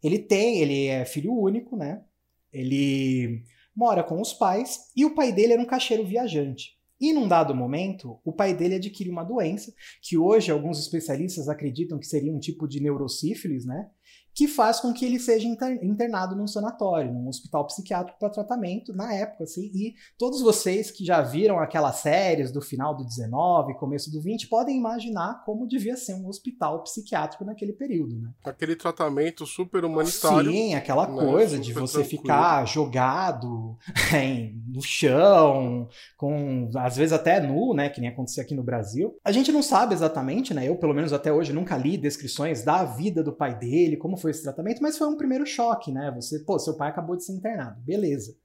ele 0.04 0.20
tem, 0.20 0.60
ele 0.60 0.88
é 0.88 1.06
filho 1.06 1.34
único, 1.34 1.75
né? 1.75 2.04
Ele 2.51 3.44
mora 3.75 4.04
com 4.04 4.20
os 4.20 4.34
pais 4.34 4.92
e 4.96 5.06
o 5.06 5.13
pai 5.13 5.32
dele 5.32 5.54
era 5.54 5.62
um 5.62 5.66
caixeiro 5.66 6.06
viajante. 6.06 6.77
E 7.00 7.13
num 7.13 7.27
dado 7.27 7.54
momento, 7.54 8.20
o 8.25 8.34
pai 8.34 8.56
dele 8.56 8.75
adquire 8.75 9.10
uma 9.10 9.24
doença 9.24 9.72
que 10.01 10.18
hoje 10.18 10.51
alguns 10.51 10.80
especialistas 10.80 11.48
acreditam 11.48 12.00
que 12.00 12.08
seria 12.08 12.34
um 12.34 12.39
tipo 12.39 12.68
de 12.68 12.80
neurosífilis, 12.80 13.66
né? 13.66 13.89
Que 14.38 14.48
faz 14.48 14.79
com 14.79 14.94
que 14.94 15.03
ele 15.03 15.20
seja 15.20 15.48
internado 15.48 16.36
num 16.36 16.46
sanatório, 16.46 17.12
num 17.12 17.27
hospital 17.27 17.65
psiquiátrico 17.65 18.20
para 18.20 18.29
tratamento 18.29 18.94
na 18.94 19.12
época, 19.12 19.46
assim, 19.46 19.72
e 19.74 19.96
todos 20.15 20.44
vocês 20.44 20.91
que 20.91 21.03
já 21.03 21.24
viram 21.24 21.58
aquelas 21.58 21.96
séries 21.96 22.51
do 22.51 22.62
final 22.62 22.96
do 22.96 23.03
19, 23.03 23.74
começo 23.79 24.12
do 24.12 24.22
20, 24.22 24.48
podem 24.48 24.77
imaginar 24.77 25.44
como 25.44 25.67
devia 25.67 25.98
ser 25.98 26.13
um 26.13 26.27
hospital 26.27 26.84
psiquiátrico 26.84 27.44
naquele 27.44 27.74
período, 27.74 28.15
né? 28.15 28.29
Aquele 28.44 28.75
tratamento 28.75 29.44
super 29.44 29.84
humanitário. 29.84 30.51
Sim, 30.51 30.75
aquela 30.75 31.08
né? 31.08 31.15
coisa 31.15 31.58
de 31.58 31.74
você 31.74 32.01
tranquilo. 32.01 32.22
ficar 32.22 32.63
jogado 32.65 33.75
no 34.72 34.84
chão, 34.84 35.89
com 36.15 36.70
às 36.75 36.96
vezes 36.96 37.12
até 37.12 37.39
nu, 37.39 37.74
né, 37.74 37.89
que 37.89 38.00
nem 38.00 38.12
aconteceu 38.12 38.44
aqui 38.44 38.53
no 38.53 38.62
Brasil. 38.62 39.17
A 39.25 39.32
gente 39.32 39.51
não 39.51 39.63
sabe 39.63 39.96
exatamente, 39.96 40.53
né? 40.53 40.70
Eu 40.70 40.75
pelo 40.75 40.94
menos 40.94 41.12
até 41.12 41.34
hoje 41.34 41.51
nunca 41.51 41.75
li 41.75 41.98
descrições 41.98 42.63
da 42.63 42.84
vida 42.84 43.24
do 43.24 43.34
pai 43.34 43.58
dele, 43.58 43.98
como 43.98 44.15
foi 44.15 44.27
foi 44.28 44.32
esse 44.32 44.44
tratamento, 44.44 44.82
mas 44.82 44.98
foi 44.98 45.08
um 45.08 45.16
primeiro 45.16 45.46
choque, 45.46 45.92
né? 45.92 46.12
Você, 46.16 46.40
pô, 46.40 46.60
seu 46.60 46.76
pai 46.76 46.90
acabou 46.90 47.16
de 47.16 47.24
ser 47.24 47.34
internado, 47.34 47.82
beleza. 47.82 48.36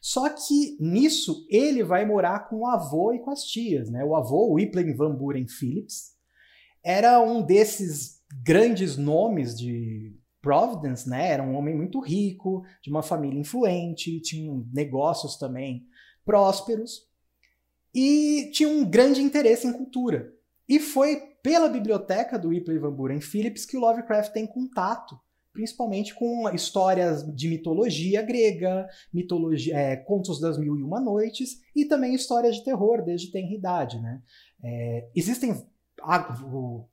Só 0.00 0.28
que 0.28 0.76
nisso 0.80 1.46
ele 1.50 1.82
vai 1.82 2.04
morar 2.06 2.48
com 2.48 2.60
o 2.60 2.66
avô 2.66 3.12
e 3.12 3.18
com 3.18 3.30
as 3.30 3.42
tias, 3.44 3.90
né? 3.90 4.04
O 4.04 4.14
avô, 4.14 4.54
Whipling 4.54 4.94
Van 4.94 5.14
Buren 5.14 5.46
Phillips, 5.48 6.12
era 6.82 7.20
um 7.20 7.42
desses 7.42 8.20
grandes 8.44 8.96
nomes 8.96 9.58
de 9.58 10.16
Providence, 10.40 11.08
né? 11.08 11.30
Era 11.30 11.42
um 11.42 11.56
homem 11.56 11.76
muito 11.76 12.00
rico, 12.00 12.64
de 12.82 12.90
uma 12.90 13.02
família 13.02 13.38
influente, 13.38 14.20
tinha 14.20 14.52
negócios 14.72 15.36
também 15.36 15.86
prósperos 16.24 17.08
e 17.94 18.50
tinha 18.52 18.68
um 18.68 18.84
grande 18.84 19.22
interesse 19.22 19.66
em 19.66 19.72
cultura. 19.72 20.32
E 20.68 20.80
foi 20.80 21.16
pela 21.42 21.68
biblioteca 21.68 22.38
do 22.38 22.48
Whipple 22.48 22.78
Van 22.78 22.92
Buren 22.92 23.20
Phillips 23.20 23.66
que 23.66 23.76
o 23.76 23.80
Lovecraft 23.80 24.32
tem 24.32 24.46
contato 24.46 25.20
principalmente 25.52 26.14
com 26.14 26.48
histórias 26.50 27.24
de 27.34 27.48
mitologia 27.48 28.22
grega, 28.22 28.86
mitologia, 29.12 29.76
é, 29.76 29.96
contos 29.96 30.40
das 30.40 30.58
mil 30.58 30.76
e 30.76 30.82
uma 30.82 31.00
noites 31.00 31.60
e 31.76 31.84
também 31.84 32.14
histórias 32.14 32.56
de 32.56 32.64
terror 32.64 33.04
desde 33.04 33.30
tenra 33.30 33.52
idade, 33.52 34.00
né? 34.00 34.22
É, 34.62 35.08
existem 35.14 35.66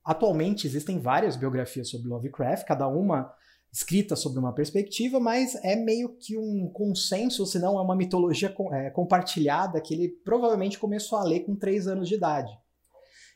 atualmente 0.05 0.67
existem 0.67 0.99
várias 0.99 1.35
biografias 1.35 1.89
sobre 1.89 2.07
Lovecraft, 2.07 2.65
cada 2.67 2.87
uma 2.87 3.33
escrita 3.71 4.15
sobre 4.15 4.39
uma 4.39 4.53
perspectiva, 4.53 5.19
mas 5.19 5.55
é 5.63 5.75
meio 5.75 6.15
que 6.17 6.37
um 6.37 6.69
consenso, 6.69 7.45
se 7.45 7.59
não 7.59 7.77
é 7.77 7.81
uma 7.81 7.95
mitologia 7.95 8.53
é, 8.71 8.89
compartilhada 8.89 9.81
que 9.81 9.93
ele 9.93 10.09
provavelmente 10.23 10.79
começou 10.79 11.17
a 11.17 11.23
ler 11.23 11.41
com 11.41 11.55
três 11.55 11.87
anos 11.87 12.07
de 12.07 12.15
idade. 12.15 12.51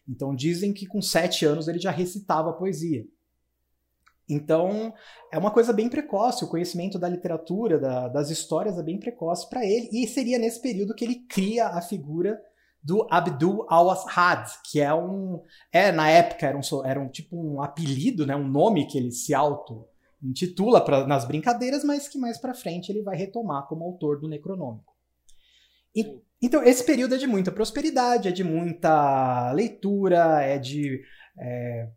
Então 0.07 0.35
dizem 0.35 0.73
que 0.73 0.85
com 0.85 1.01
sete 1.01 1.45
anos 1.45 1.67
ele 1.67 1.79
já 1.79 1.91
recitava 1.91 2.53
poesia. 2.53 3.05
Então, 4.27 4.93
é 5.31 5.37
uma 5.37 5.51
coisa 5.51 5.73
bem 5.73 5.89
precoce, 5.89 6.45
o 6.45 6.47
conhecimento 6.47 6.97
da 6.97 7.09
literatura, 7.09 7.77
da, 7.77 8.07
das 8.07 8.29
histórias 8.29 8.77
é 8.77 8.83
bem 8.83 8.99
precoce 8.99 9.49
para 9.49 9.65
ele, 9.65 9.89
e 9.91 10.07
seria 10.07 10.39
nesse 10.39 10.61
período 10.61 10.95
que 10.95 11.03
ele 11.03 11.25
cria 11.27 11.67
a 11.67 11.81
figura 11.81 12.39
do 12.81 13.07
Abdul 13.09 13.65
al-Assad, 13.69 14.49
que 14.69 14.81
é 14.81 14.93
um. 14.93 15.41
É, 15.71 15.91
na 15.91 16.09
época 16.09 16.47
era 16.47 16.57
um, 16.57 16.85
era 16.85 16.99
um 16.99 17.07
tipo 17.07 17.37
um 17.37 17.61
apelido, 17.61 18.25
né, 18.25 18.35
um 18.35 18.47
nome 18.47 18.85
que 18.87 18.97
ele 18.97 19.11
se 19.11 19.33
auto-intitula 19.33 20.83
pra, 20.83 21.07
nas 21.07 21.25
brincadeiras, 21.25 21.83
mas 21.83 22.07
que 22.07 22.17
mais 22.17 22.37
para 22.37 22.53
frente 22.53 22.91
ele 22.91 23.01
vai 23.01 23.15
retomar 23.15 23.67
como 23.67 23.85
autor 23.85 24.19
do 24.19 24.27
Necronômico. 24.27 24.93
E, 25.95 26.21
então, 26.41 26.61
esse 26.63 26.83
período 26.83 27.15
é 27.15 27.17
de 27.17 27.27
muita 27.27 27.51
prosperidade, 27.51 28.27
é 28.27 28.31
de 28.31 28.43
muita 28.43 29.51
leitura, 29.53 30.41
é 30.41 30.57
de. 30.57 31.01
É, 31.39 31.89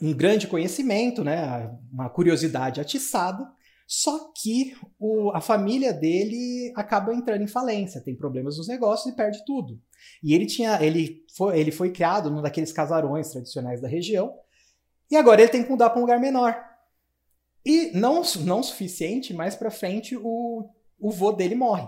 um 0.00 0.12
grande 0.12 0.46
conhecimento, 0.46 1.22
né, 1.22 1.70
uma 1.92 2.10
curiosidade 2.10 2.80
atiçada, 2.80 3.46
só 3.86 4.32
que 4.32 4.74
o, 4.98 5.30
a 5.30 5.40
família 5.40 5.92
dele 5.92 6.72
acaba 6.74 7.14
entrando 7.14 7.42
em 7.42 7.46
falência, 7.46 8.00
tem 8.00 8.16
problemas 8.16 8.56
nos 8.56 8.68
negócios 8.68 9.12
e 9.12 9.16
perde 9.16 9.44
tudo. 9.44 9.80
E 10.22 10.34
ele 10.34 10.46
tinha, 10.46 10.82
ele 10.82 11.24
foi, 11.36 11.58
ele 11.58 11.70
foi 11.70 11.90
criado 11.90 12.30
num 12.30 12.42
daqueles 12.42 12.72
casarões 12.72 13.30
tradicionais 13.30 13.80
da 13.80 13.88
região, 13.88 14.34
e 15.10 15.16
agora 15.16 15.42
ele 15.42 15.50
tem 15.50 15.62
que 15.62 15.70
mudar 15.70 15.90
para 15.90 15.98
um 15.98 16.02
lugar 16.02 16.18
menor. 16.18 16.56
E 17.64 17.90
não 17.94 18.22
não 18.40 18.62
suficiente, 18.62 19.32
mais 19.32 19.54
para 19.54 19.70
frente 19.70 20.16
o 20.16 20.68
o 20.98 21.10
vô 21.10 21.32
dele 21.32 21.54
morre. 21.54 21.86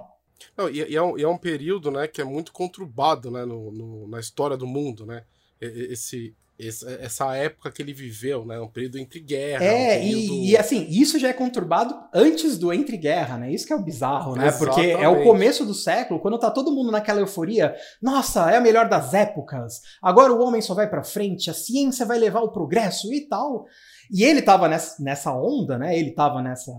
Não, 0.57 0.69
e, 0.69 0.83
e, 0.91 0.95
é 0.95 1.03
um, 1.03 1.19
e, 1.19 1.23
é 1.23 1.29
um, 1.29 1.39
período 1.39 1.91
né, 1.91 2.07
que 2.07 2.21
é 2.21 2.25
muito 2.25 2.53
conturbado 2.53 3.31
né, 3.31 3.47
no, 3.47 3.73
no, 3.73 4.09
na 4.09 4.21
história 4.21 4.57
do 4.57 4.67
mundo, 4.67 5.07
né? 5.07 5.25
Esse, 5.59 6.37
essa 6.59 7.35
época 7.37 7.71
que 7.71 7.83
ele 7.83 7.93
viveu, 7.93 8.45
né? 8.45 8.59
Um 8.59 8.69
período 8.69 8.99
entre 8.99 9.21
guerras. 9.21 9.67
É, 9.67 9.73
um 9.73 10.01
período... 10.01 10.35
e, 10.35 10.51
e, 10.51 10.57
assim, 10.57 10.87
isso 10.89 11.19
já 11.19 11.29
é 11.29 11.33
conturbado 11.33 11.95
antes 12.15 12.57
do 12.57 12.73
entre 12.73 12.97
guerra, 12.97 13.37
né? 13.37 13.53
Isso 13.53 13.67
que 13.67 13.73
é 13.73 13.77
o 13.77 13.83
bizarro, 13.83 14.35
né? 14.35 14.49
Exatamente. 14.49 14.75
Porque 14.75 14.91
é 14.91 15.09
o 15.09 15.23
começo 15.23 15.65
do 15.65 15.75
século, 15.75 16.21
quando 16.21 16.39
tá 16.39 16.51
todo 16.51 16.73
mundo 16.73 16.91
naquela 16.91 17.21
euforia, 17.21 17.75
nossa, 18.01 18.51
é 18.51 18.57
a 18.57 18.61
melhor 18.61 18.89
das 18.89 19.13
épocas. 19.13 19.81
Agora 20.01 20.33
o 20.33 20.41
homem 20.43 20.63
só 20.63 20.75
vai 20.75 20.89
para 20.89 21.05
frente, 21.05 21.51
a 21.51 21.55
ciência 21.55 22.07
vai 22.07 22.19
levar 22.19 22.41
o 22.41 22.53
progresso 22.53 23.13
e 23.13 23.29
tal. 23.29 23.67
E 24.11 24.25
ele 24.25 24.41
tava 24.41 24.69
nessa, 24.69 25.03
nessa 25.03 25.33
onda, 25.33 25.79
né? 25.79 25.99
Ele 25.99 26.13
tava 26.13 26.41
nessa 26.41 26.73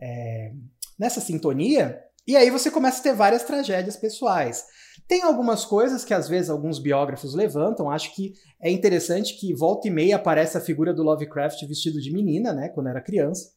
é, 0.00 0.52
nessa 0.98 1.20
sintonia. 1.20 2.00
E 2.26 2.36
aí 2.36 2.50
você 2.50 2.70
começa 2.70 3.00
a 3.00 3.02
ter 3.02 3.14
várias 3.14 3.42
tragédias 3.42 3.96
pessoais. 3.96 4.64
Tem 5.10 5.24
algumas 5.24 5.64
coisas 5.64 6.04
que 6.04 6.14
às 6.14 6.28
vezes 6.28 6.48
alguns 6.48 6.78
biógrafos 6.78 7.34
levantam. 7.34 7.90
Acho 7.90 8.14
que 8.14 8.32
é 8.60 8.70
interessante 8.70 9.36
que 9.40 9.52
volta 9.52 9.88
e 9.88 9.90
meia 9.90 10.14
aparece 10.14 10.56
a 10.56 10.60
figura 10.60 10.94
do 10.94 11.02
Lovecraft 11.02 11.66
vestido 11.66 12.00
de 12.00 12.12
menina, 12.12 12.52
né, 12.52 12.68
quando 12.68 12.90
era 12.90 13.00
criança. 13.00 13.50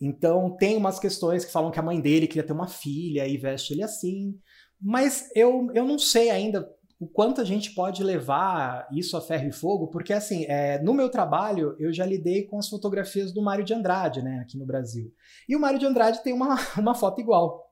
Então 0.00 0.56
tem 0.56 0.76
umas 0.76 1.00
questões 1.00 1.44
que 1.44 1.50
falam 1.50 1.72
que 1.72 1.80
a 1.80 1.82
mãe 1.82 2.00
dele 2.00 2.28
queria 2.28 2.44
ter 2.44 2.52
uma 2.52 2.68
filha 2.68 3.26
e 3.26 3.36
veste 3.36 3.72
ele 3.72 3.82
assim. 3.82 4.38
Mas 4.80 5.28
eu, 5.34 5.66
eu 5.74 5.84
não 5.84 5.98
sei 5.98 6.30
ainda 6.30 6.72
o 7.00 7.08
quanto 7.08 7.40
a 7.40 7.44
gente 7.44 7.74
pode 7.74 8.04
levar 8.04 8.86
isso 8.92 9.16
a 9.16 9.20
ferro 9.20 9.48
e 9.48 9.52
fogo, 9.52 9.88
porque 9.88 10.12
assim, 10.12 10.44
é, 10.44 10.80
no 10.80 10.94
meu 10.94 11.10
trabalho 11.10 11.74
eu 11.80 11.92
já 11.92 12.06
lidei 12.06 12.44
com 12.44 12.60
as 12.60 12.68
fotografias 12.68 13.32
do 13.32 13.42
Mário 13.42 13.64
de 13.64 13.74
Andrade, 13.74 14.22
né, 14.22 14.38
aqui 14.38 14.56
no 14.56 14.64
Brasil. 14.64 15.12
E 15.48 15.56
o 15.56 15.60
Mário 15.60 15.80
de 15.80 15.86
Andrade 15.86 16.22
tem 16.22 16.32
uma, 16.32 16.54
uma 16.78 16.94
foto 16.94 17.20
igual. 17.20 17.68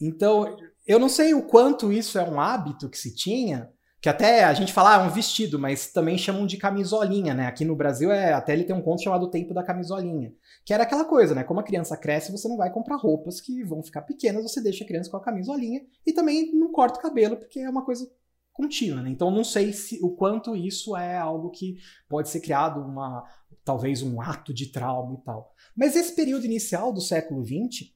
Então, 0.00 0.56
eu 0.90 0.98
não 0.98 1.08
sei 1.08 1.34
o 1.34 1.42
quanto 1.42 1.92
isso 1.92 2.18
é 2.18 2.28
um 2.28 2.40
hábito 2.40 2.90
que 2.90 2.98
se 2.98 3.14
tinha, 3.14 3.70
que 4.00 4.08
até 4.08 4.42
a 4.42 4.52
gente 4.52 4.72
fala, 4.72 4.96
ah, 4.96 5.04
é 5.04 5.06
um 5.06 5.10
vestido, 5.10 5.56
mas 5.56 5.92
também 5.92 6.18
chamam 6.18 6.46
de 6.46 6.56
camisolinha, 6.56 7.32
né? 7.32 7.46
Aqui 7.46 7.64
no 7.64 7.76
Brasil, 7.76 8.10
é 8.10 8.32
até 8.32 8.54
ele 8.54 8.64
tem 8.64 8.74
um 8.74 8.82
conto 8.82 9.04
chamado 9.04 9.30
Tempo 9.30 9.54
da 9.54 9.62
Camisolinha, 9.62 10.32
que 10.64 10.74
era 10.74 10.82
aquela 10.82 11.04
coisa, 11.04 11.32
né? 11.32 11.44
Como 11.44 11.60
a 11.60 11.62
criança 11.62 11.96
cresce, 11.96 12.32
você 12.32 12.48
não 12.48 12.56
vai 12.56 12.72
comprar 12.72 12.96
roupas 12.96 13.40
que 13.40 13.62
vão 13.62 13.84
ficar 13.84 14.02
pequenas, 14.02 14.42
você 14.42 14.60
deixa 14.60 14.82
a 14.82 14.86
criança 14.86 15.08
com 15.08 15.16
a 15.16 15.22
camisolinha 15.22 15.80
e 16.04 16.12
também 16.12 16.52
não 16.52 16.72
corta 16.72 16.98
o 16.98 17.02
cabelo, 17.02 17.36
porque 17.36 17.60
é 17.60 17.70
uma 17.70 17.84
coisa 17.84 18.10
contínua, 18.52 19.00
né? 19.00 19.10
Então 19.10 19.30
não 19.30 19.44
sei 19.44 19.72
se 19.72 20.00
o 20.02 20.16
quanto 20.16 20.56
isso 20.56 20.96
é 20.96 21.16
algo 21.16 21.50
que 21.50 21.76
pode 22.08 22.28
ser 22.30 22.40
criado 22.40 22.80
uma 22.80 23.24
talvez 23.64 24.02
um 24.02 24.20
ato 24.20 24.52
de 24.52 24.72
trauma 24.72 25.14
e 25.20 25.24
tal. 25.24 25.54
Mas 25.76 25.94
esse 25.94 26.16
período 26.16 26.46
inicial 26.46 26.92
do 26.92 27.00
século 27.00 27.44
XX 27.44 27.92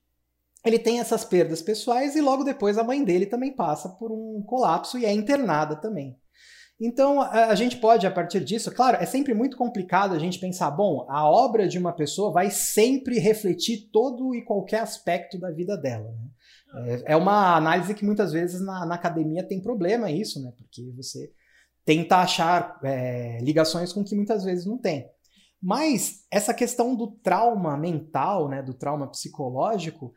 ele 0.64 0.78
tem 0.78 1.00
essas 1.00 1.24
perdas 1.24 1.60
pessoais 1.60 2.16
e 2.16 2.20
logo 2.20 2.42
depois 2.42 2.78
a 2.78 2.84
mãe 2.84 3.04
dele 3.04 3.26
também 3.26 3.54
passa 3.54 3.88
por 3.88 4.10
um 4.10 4.42
colapso 4.42 4.98
e 4.98 5.04
é 5.04 5.12
internada 5.12 5.76
também. 5.76 6.16
Então 6.80 7.20
a 7.20 7.54
gente 7.54 7.76
pode, 7.76 8.06
a 8.06 8.10
partir 8.10 8.44
disso, 8.44 8.70
claro, 8.72 8.96
é 9.00 9.06
sempre 9.06 9.32
muito 9.32 9.56
complicado 9.56 10.12
a 10.12 10.18
gente 10.18 10.40
pensar, 10.40 10.70
bom, 10.72 11.06
a 11.08 11.28
obra 11.28 11.68
de 11.68 11.78
uma 11.78 11.92
pessoa 11.92 12.32
vai 12.32 12.50
sempre 12.50 13.18
refletir 13.18 13.90
todo 13.92 14.34
e 14.34 14.42
qualquer 14.42 14.80
aspecto 14.80 15.38
da 15.38 15.52
vida 15.52 15.76
dela. 15.76 16.10
Né? 16.10 16.28
É, 16.74 17.12
é 17.12 17.16
uma 17.16 17.56
análise 17.56 17.94
que 17.94 18.04
muitas 18.04 18.32
vezes 18.32 18.60
na, 18.60 18.84
na, 18.84 18.96
academia 18.96 19.46
tem 19.46 19.62
problema 19.62 20.10
isso, 20.10 20.42
né? 20.42 20.52
Porque 20.56 20.90
você 20.96 21.30
tenta 21.84 22.16
achar 22.16 22.80
é, 22.82 23.38
ligações 23.40 23.92
com 23.92 24.02
que 24.02 24.16
muitas 24.16 24.42
vezes 24.42 24.66
não 24.66 24.76
tem. 24.76 25.08
Mas 25.62 26.26
essa 26.30 26.52
questão 26.52 26.94
do 26.96 27.06
trauma 27.06 27.76
mental, 27.76 28.48
né, 28.48 28.62
do 28.62 28.74
trauma 28.74 29.06
psicológico, 29.06 30.12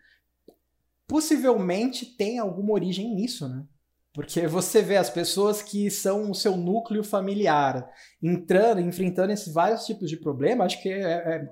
possivelmente 1.08 2.06
tem 2.06 2.38
alguma 2.38 2.74
origem 2.74 3.16
nisso, 3.16 3.48
né? 3.48 3.66
Porque 4.14 4.48
você 4.48 4.82
vê 4.82 4.98
as 4.98 5.10
pessoas 5.10 5.62
que 5.62 5.92
são 5.92 6.32
o 6.32 6.36
seu 6.36 6.58
núcleo 6.58 7.04
familiar 7.04 7.88
entrando, 8.22 8.82
enfrentando 8.82 9.32
esses 9.32 9.54
vários 9.54 9.86
tipos 9.86 10.10
de 10.10 10.18
problema, 10.18 10.66
acho 10.66 10.82
que 10.82 10.90
é, 10.90 11.36
é 11.36 11.50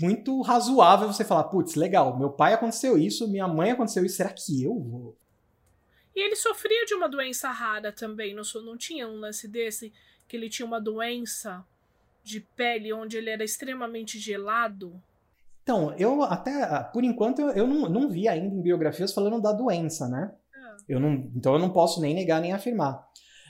muito 0.00 0.42
razoável 0.42 1.06
você 1.06 1.24
falar, 1.24 1.44
putz, 1.44 1.76
legal, 1.76 2.18
meu 2.18 2.30
pai 2.30 2.52
aconteceu 2.52 2.98
isso, 2.98 3.28
minha 3.28 3.48
mãe 3.48 3.70
aconteceu 3.70 4.04
isso, 4.04 4.16
será 4.16 4.30
que 4.30 4.62
eu 4.62 4.78
vou? 4.78 5.16
E 6.14 6.20
ele 6.20 6.34
sofria 6.34 6.84
de 6.84 6.94
uma 6.94 7.08
doença 7.08 7.50
rara 7.50 7.92
também, 7.92 8.34
não, 8.34 8.42
não 8.64 8.76
tinha 8.76 9.06
um 9.06 9.20
lance 9.20 9.46
desse, 9.46 9.92
que 10.26 10.36
ele 10.36 10.50
tinha 10.50 10.66
uma 10.66 10.80
doença 10.80 11.64
de 12.24 12.40
pele 12.40 12.92
onde 12.92 13.16
ele 13.16 13.30
era 13.30 13.44
extremamente 13.44 14.18
gelado? 14.18 15.00
Então, 15.68 15.94
eu 15.98 16.22
até, 16.22 16.82
por 16.94 17.04
enquanto, 17.04 17.40
eu, 17.40 17.50
eu 17.50 17.66
não, 17.66 17.90
não 17.90 18.08
vi 18.08 18.26
ainda 18.26 18.54
em 18.54 18.62
biografias 18.62 19.12
falando 19.12 19.38
da 19.38 19.52
doença, 19.52 20.08
né? 20.08 20.32
É. 20.88 20.94
Eu 20.94 20.98
não, 20.98 21.30
então 21.36 21.52
eu 21.52 21.58
não 21.58 21.68
posso 21.68 22.00
nem 22.00 22.14
negar 22.14 22.40
nem 22.40 22.54
afirmar. 22.54 23.06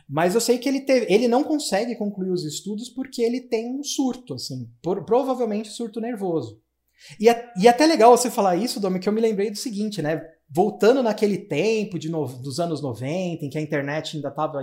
Mas 0.09 0.35
eu 0.35 0.41
sei 0.41 0.59
que 0.59 0.69
ele, 0.69 0.81
teve, 0.81 1.07
ele 1.09 1.29
não 1.29 1.45
consegue 1.45 1.95
concluir 1.95 2.31
os 2.31 2.45
estudos 2.45 2.89
porque 2.89 3.23
ele 3.23 3.43
tem 3.43 3.73
um 3.73 3.85
surto, 3.85 4.35
assim, 4.35 4.69
por, 4.83 5.05
provavelmente 5.05 5.69
surto 5.69 6.01
nervoso. 6.01 6.61
E, 7.21 7.29
é, 7.29 7.53
e 7.57 7.69
é 7.69 7.71
até 7.71 7.87
legal 7.87 8.17
você 8.17 8.29
falar 8.29 8.57
isso, 8.57 8.81
Domi, 8.81 8.99
que 8.99 9.09
eu 9.09 9.13
me 9.13 9.21
lembrei 9.21 9.49
do 9.49 9.57
seguinte, 9.57 10.03
né? 10.03 10.21
Voltando 10.51 11.05
naquele 11.05 11.39
tempo 11.39 12.01
de 12.01 12.09
no, 12.09 12.27
dos 12.27 12.59
anos 12.59 12.83
90, 12.83 13.45
em 13.45 13.49
que 13.49 13.59
a 13.59 13.63
internet 13.63 14.17
ainda 14.17 14.31
estava 14.31 14.59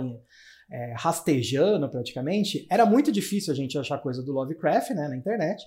é, 0.70 0.92
rastejando 0.94 1.88
praticamente, 1.88 2.66
era 2.70 2.84
muito 2.84 3.10
difícil 3.10 3.50
a 3.50 3.56
gente 3.56 3.78
achar 3.78 3.96
coisa 3.96 4.22
do 4.22 4.32
Lovecraft 4.32 4.90
né, 4.90 5.08
na 5.08 5.16
internet. 5.16 5.64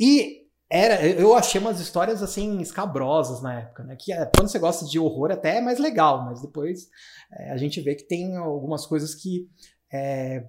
E 0.00 0.41
era, 0.74 1.06
eu 1.06 1.34
achei 1.34 1.60
umas 1.60 1.78
histórias 1.80 2.22
assim 2.22 2.58
escabrosas 2.62 3.42
na 3.42 3.60
época, 3.60 3.84
né? 3.84 3.94
Que 3.94 4.10
é, 4.10 4.24
quando 4.24 4.48
você 4.48 4.58
gosta 4.58 4.86
de 4.86 4.98
horror 4.98 5.30
até 5.30 5.58
é 5.58 5.60
mais 5.60 5.78
legal, 5.78 6.24
mas 6.24 6.40
depois 6.40 6.88
é, 7.30 7.50
a 7.50 7.58
gente 7.58 7.78
vê 7.82 7.94
que 7.94 8.08
tem 8.08 8.38
algumas 8.38 8.86
coisas 8.86 9.14
que 9.14 9.50
é, 9.92 10.46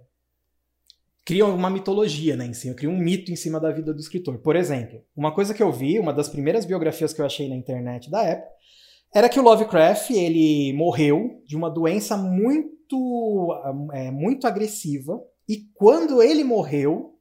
criam 1.25 1.53
uma 1.53 1.69
mitologia, 1.69 2.37
né? 2.37 2.45
Em 2.45 2.53
cima, 2.53 2.73
criam 2.73 2.93
um 2.93 2.97
mito 2.97 3.33
em 3.33 3.35
cima 3.35 3.59
da 3.59 3.69
vida 3.69 3.93
do 3.93 3.99
escritor. 3.99 4.37
Por 4.37 4.55
exemplo, 4.55 5.03
uma 5.13 5.35
coisa 5.35 5.53
que 5.53 5.61
eu 5.61 5.73
vi, 5.73 5.99
uma 5.99 6.13
das 6.13 6.29
primeiras 6.29 6.63
biografias 6.63 7.11
que 7.11 7.19
eu 7.19 7.25
achei 7.25 7.49
na 7.49 7.57
internet 7.57 8.09
da 8.09 8.23
época, 8.23 8.49
era 9.13 9.27
que 9.27 9.41
o 9.41 9.43
Lovecraft 9.43 10.09
ele 10.11 10.71
morreu 10.71 11.43
de 11.45 11.57
uma 11.57 11.69
doença 11.69 12.15
muito, 12.15 13.49
é, 13.91 14.09
muito 14.09 14.47
agressiva 14.47 15.21
e 15.49 15.65
quando 15.73 16.23
ele 16.23 16.45
morreu 16.45 17.12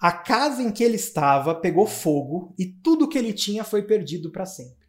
a 0.00 0.12
casa 0.12 0.62
em 0.62 0.70
que 0.70 0.84
ele 0.84 0.96
estava 0.96 1.54
pegou 1.54 1.86
fogo 1.86 2.54
e 2.58 2.66
tudo 2.66 3.08
que 3.08 3.18
ele 3.18 3.32
tinha 3.32 3.64
foi 3.64 3.82
perdido 3.82 4.30
para 4.30 4.46
sempre. 4.46 4.86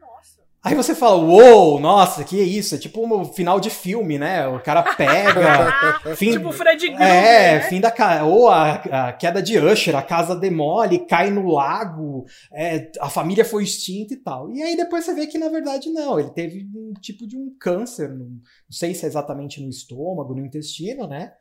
Nossa. 0.00 0.40
Aí 0.62 0.74
você 0.74 0.94
fala, 0.94 1.16
uou, 1.16 1.72
wow, 1.72 1.80
nossa, 1.80 2.24
que 2.24 2.40
isso? 2.40 2.74
É 2.74 2.78
tipo 2.78 3.04
um 3.04 3.24
final 3.26 3.60
de 3.60 3.68
filme, 3.68 4.18
né? 4.18 4.46
O 4.48 4.60
cara 4.60 4.82
pega. 4.94 5.92
fim, 6.16 6.32
tipo 6.32 6.50
Fred 6.52 6.86
Green, 6.88 6.96
É, 6.96 7.54
né? 7.54 7.60
fim 7.60 7.80
da 7.80 7.92
Ou 8.24 8.48
a, 8.48 8.74
a, 8.74 9.12
queda 9.12 9.42
de 9.42 9.58
Usher, 9.58 9.94
a 9.94 10.02
casa 10.02 10.34
demole, 10.34 11.06
cai 11.06 11.30
no 11.30 11.46
lago, 11.46 12.24
é, 12.50 12.90
a 12.98 13.10
família 13.10 13.44
foi 13.44 13.62
extinta 13.62 14.14
e 14.14 14.16
tal. 14.16 14.50
E 14.50 14.62
aí 14.62 14.74
depois 14.74 15.04
você 15.04 15.14
vê 15.14 15.26
que 15.26 15.38
na 15.38 15.50
verdade 15.50 15.90
não, 15.90 16.18
ele 16.18 16.30
teve 16.30 16.66
um 16.74 16.94
tipo 16.94 17.26
de 17.26 17.36
um 17.36 17.54
câncer, 17.60 18.08
não 18.08 18.40
sei 18.70 18.94
se 18.94 19.04
é 19.04 19.08
exatamente 19.08 19.62
no 19.62 19.68
estômago, 19.68 20.34
no 20.34 20.44
intestino, 20.44 21.06
né? 21.06 21.32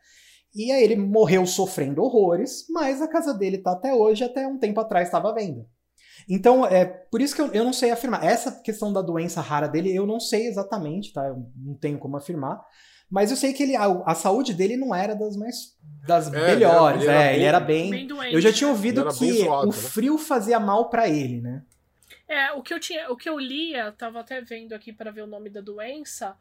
E 0.56 0.72
aí 0.72 0.84
ele 0.84 0.96
morreu 0.96 1.46
sofrendo 1.46 2.02
horrores, 2.02 2.66
mas 2.70 3.02
a 3.02 3.08
casa 3.08 3.34
dele 3.34 3.58
tá 3.58 3.74
até 3.74 3.94
hoje, 3.94 4.24
até 4.24 4.48
um 4.48 4.58
tempo 4.58 4.80
atrás 4.80 5.08
estava 5.08 5.30
à 5.30 5.34
venda. 5.34 5.66
Então, 6.30 6.66
é 6.66 6.86
por 6.86 7.22
isso 7.22 7.36
que 7.36 7.42
eu, 7.42 7.52
eu 7.54 7.64
não 7.64 7.74
sei 7.74 7.92
afirmar. 7.92 8.24
Essa 8.24 8.52
questão 8.52 8.92
da 8.92 9.02
doença 9.02 9.42
rara 9.42 9.68
dele, 9.68 9.94
eu 9.94 10.08
não 10.08 10.20
sei 10.20 10.48
exatamente, 10.48 11.12
tá? 11.12 11.26
Eu 11.28 11.46
não 11.58 11.76
tenho 11.76 12.00
como 12.00 12.16
afirmar. 12.16 12.64
Mas 13.12 13.30
eu 13.30 13.38
sei 13.38 13.54
que 13.54 13.64
ele, 13.64 13.76
a, 13.76 13.86
a 14.06 14.16
saúde 14.16 14.54
dele 14.54 14.78
não 14.78 14.96
era 14.96 15.14
das 15.14 15.36
mais 15.36 15.76
das 16.08 16.34
é, 16.34 16.56
melhores. 16.56 17.02
Ele 17.04 17.12
era, 17.12 17.24
é, 17.24 17.36
ele 17.36 17.44
era 17.44 17.60
bem. 17.60 17.92
bem 17.92 18.08
doente, 18.08 18.34
eu 18.34 18.42
já 18.42 18.52
tinha 18.52 18.70
ouvido 18.70 19.06
que 19.08 19.44
zoado, 19.44 19.68
o 19.68 19.72
né? 19.72 19.78
frio 19.78 20.18
fazia 20.18 20.60
mal 20.60 20.90
para 20.90 21.08
ele, 21.08 21.42
né? 21.42 21.64
É, 22.28 22.52
o 22.54 22.64
que 22.64 22.74
eu 22.74 22.80
tinha, 22.80 23.12
o 23.12 23.16
que 23.16 23.30
eu 23.30 23.38
lia, 23.38 23.92
tava 23.92 24.20
até 24.20 24.42
vendo 24.42 24.74
aqui 24.74 24.92
para 24.92 25.12
ver 25.12 25.22
o 25.22 25.28
nome 25.28 25.50
da 25.50 25.62
doença 25.62 26.36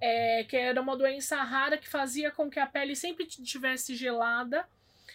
é, 0.00 0.44
que 0.44 0.56
era 0.56 0.80
uma 0.80 0.96
doença 0.96 1.36
rara 1.42 1.78
que 1.78 1.88
fazia 1.88 2.30
com 2.30 2.50
que 2.50 2.60
a 2.60 2.66
pele 2.66 2.94
sempre 2.94 3.24
estivesse 3.24 3.94
gelada. 3.94 4.66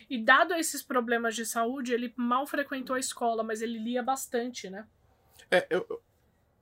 E 0.10 0.18
dado 0.18 0.54
esses 0.54 0.84
problemas 0.84 1.36
de 1.36 1.46
saúde, 1.46 1.94
ele 1.94 2.14
mal 2.16 2.46
frequentou 2.46 2.96
a 2.96 3.00
escola, 3.00 3.44
mas 3.44 3.62
ele 3.62 3.80
lia 3.80 4.04
bastante, 4.04 4.70
né? 4.70 4.86
É, 5.50 5.66
eu, 5.70 6.02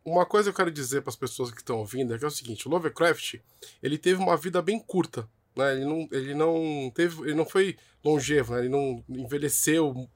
uma 0.03 0.25
coisa 0.25 0.49
eu 0.49 0.53
quero 0.53 0.71
dizer 0.71 1.01
para 1.01 1.09
as 1.09 1.15
pessoas 1.15 1.51
que 1.51 1.57
estão 1.57 1.77
ouvindo 1.77 2.13
é 2.13 2.17
que 2.17 2.23
é 2.23 2.27
o 2.27 2.31
seguinte: 2.31 2.67
o 2.67 2.71
Lovecraft 2.71 3.35
ele 3.81 3.97
teve 3.97 4.21
uma 4.21 4.35
vida 4.35 4.61
bem 4.61 4.79
curta, 4.79 5.27
né? 5.55 5.73
Ele 5.73 5.85
não, 5.85 6.07
ele 6.11 6.33
não 6.33 6.91
teve, 6.93 7.21
ele 7.23 7.35
não 7.35 7.45
foi 7.45 7.77
longevo, 8.03 8.53
né? 8.53 8.61
Ele 8.61 8.69
não 8.69 9.03
envelheceu. 9.09 10.09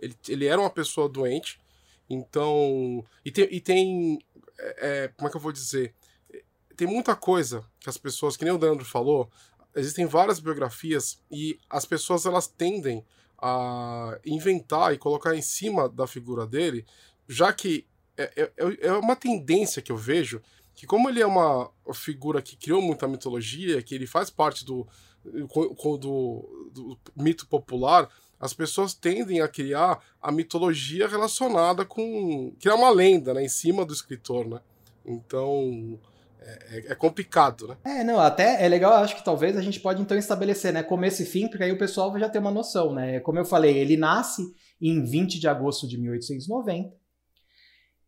Ele, 0.00 0.16
ele 0.28 0.46
era 0.46 0.60
uma 0.60 0.70
pessoa 0.70 1.08
doente, 1.08 1.60
então 2.08 3.04
e 3.24 3.30
tem, 3.30 3.48
e 3.50 3.60
tem 3.60 4.18
é, 4.58 5.04
é 5.04 5.08
como 5.08 5.28
é 5.28 5.30
que 5.30 5.36
eu 5.36 5.40
vou 5.40 5.52
dizer? 5.52 5.94
Tem 6.78 6.86
muita 6.86 7.16
coisa 7.16 7.64
que 7.80 7.90
as 7.90 7.98
pessoas, 7.98 8.36
que 8.36 8.44
nem 8.44 8.54
o 8.54 8.56
Leandro 8.56 8.84
falou, 8.84 9.28
existem 9.74 10.06
várias 10.06 10.38
biografias 10.38 11.20
e 11.28 11.58
as 11.68 11.84
pessoas 11.84 12.24
elas 12.24 12.46
tendem 12.46 13.04
a 13.36 14.16
inventar 14.24 14.94
e 14.94 14.98
colocar 14.98 15.34
em 15.34 15.42
cima 15.42 15.88
da 15.88 16.06
figura 16.06 16.46
dele, 16.46 16.86
já 17.28 17.52
que 17.52 17.84
é, 18.16 18.52
é, 18.56 18.86
é 18.86 18.92
uma 18.92 19.16
tendência 19.16 19.82
que 19.82 19.90
eu 19.90 19.96
vejo 19.96 20.40
que 20.72 20.86
como 20.86 21.08
ele 21.08 21.20
é 21.20 21.26
uma 21.26 21.68
figura 21.92 22.40
que 22.40 22.56
criou 22.56 22.80
muita 22.80 23.08
mitologia, 23.08 23.82
que 23.82 23.96
ele 23.96 24.06
faz 24.06 24.30
parte 24.30 24.64
do, 24.64 24.86
do, 25.24 25.98
do 26.70 26.98
mito 27.16 27.44
popular, 27.48 28.08
as 28.38 28.52
pessoas 28.54 28.94
tendem 28.94 29.40
a 29.40 29.48
criar 29.48 29.98
a 30.22 30.30
mitologia 30.30 31.08
relacionada 31.08 31.84
com. 31.84 32.54
criar 32.60 32.76
uma 32.76 32.90
lenda 32.90 33.34
né, 33.34 33.42
em 33.42 33.48
cima 33.48 33.84
do 33.84 33.92
escritor, 33.92 34.46
né? 34.46 34.60
Então. 35.04 35.98
É, 36.48 36.78
é, 36.78 36.92
é, 36.92 36.94
complicado, 36.94 37.68
né? 37.68 37.76
É, 37.84 38.02
não, 38.02 38.18
até 38.18 38.64
é 38.64 38.68
legal, 38.68 38.94
acho 38.94 39.14
que 39.14 39.24
talvez 39.24 39.54
a 39.54 39.60
gente 39.60 39.78
pode 39.80 40.00
então 40.00 40.16
estabelecer, 40.16 40.72
né, 40.72 40.82
começo 40.82 41.22
e 41.22 41.26
fim, 41.26 41.46
porque 41.46 41.62
aí 41.62 41.70
o 41.70 41.78
pessoal 41.78 42.18
já 42.18 42.26
ter 42.26 42.38
uma 42.38 42.50
noção, 42.50 42.94
né? 42.94 43.20
Como 43.20 43.38
eu 43.38 43.44
falei, 43.44 43.76
ele 43.76 43.98
nasce 43.98 44.42
em 44.80 45.04
20 45.04 45.38
de 45.38 45.46
agosto 45.46 45.86
de 45.86 45.98
1890 45.98 46.96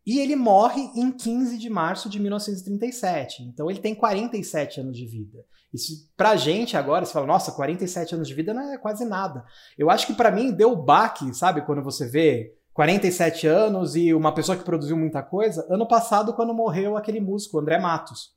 e 0.05 0.19
ele 0.19 0.35
morre 0.35 0.81
em 0.95 1.11
15 1.11 1.55
de 1.59 1.69
março 1.69 2.09
de 2.09 2.19
1937. 2.19 3.43
Então 3.43 3.69
ele 3.69 3.79
tem 3.79 3.93
47 3.93 4.79
anos 4.79 4.97
de 4.97 5.05
vida. 5.05 5.45
Isso 5.71 6.09
pra 6.17 6.35
gente 6.35 6.75
agora, 6.75 7.05
você 7.05 7.13
fala, 7.13 7.27
nossa, 7.27 7.51
47 7.51 8.15
anos 8.15 8.27
de 8.27 8.33
vida 8.33 8.53
não 8.53 8.73
é 8.73 8.77
quase 8.79 9.05
nada. 9.05 9.45
Eu 9.77 9.91
acho 9.91 10.07
que 10.07 10.13
para 10.13 10.31
mim 10.31 10.51
deu 10.51 10.75
baque, 10.75 11.31
sabe, 11.35 11.61
quando 11.61 11.83
você 11.83 12.07
vê 12.07 12.55
47 12.73 13.47
anos 13.47 13.95
e 13.95 14.13
uma 14.13 14.33
pessoa 14.33 14.57
que 14.57 14.63
produziu 14.63 14.95
muita 14.95 15.21
coisa, 15.21 15.65
ano 15.69 15.87
passado 15.87 16.33
quando 16.33 16.53
morreu 16.53 16.97
aquele 16.97 17.19
músico, 17.19 17.59
André 17.59 17.77
Matos. 17.79 18.31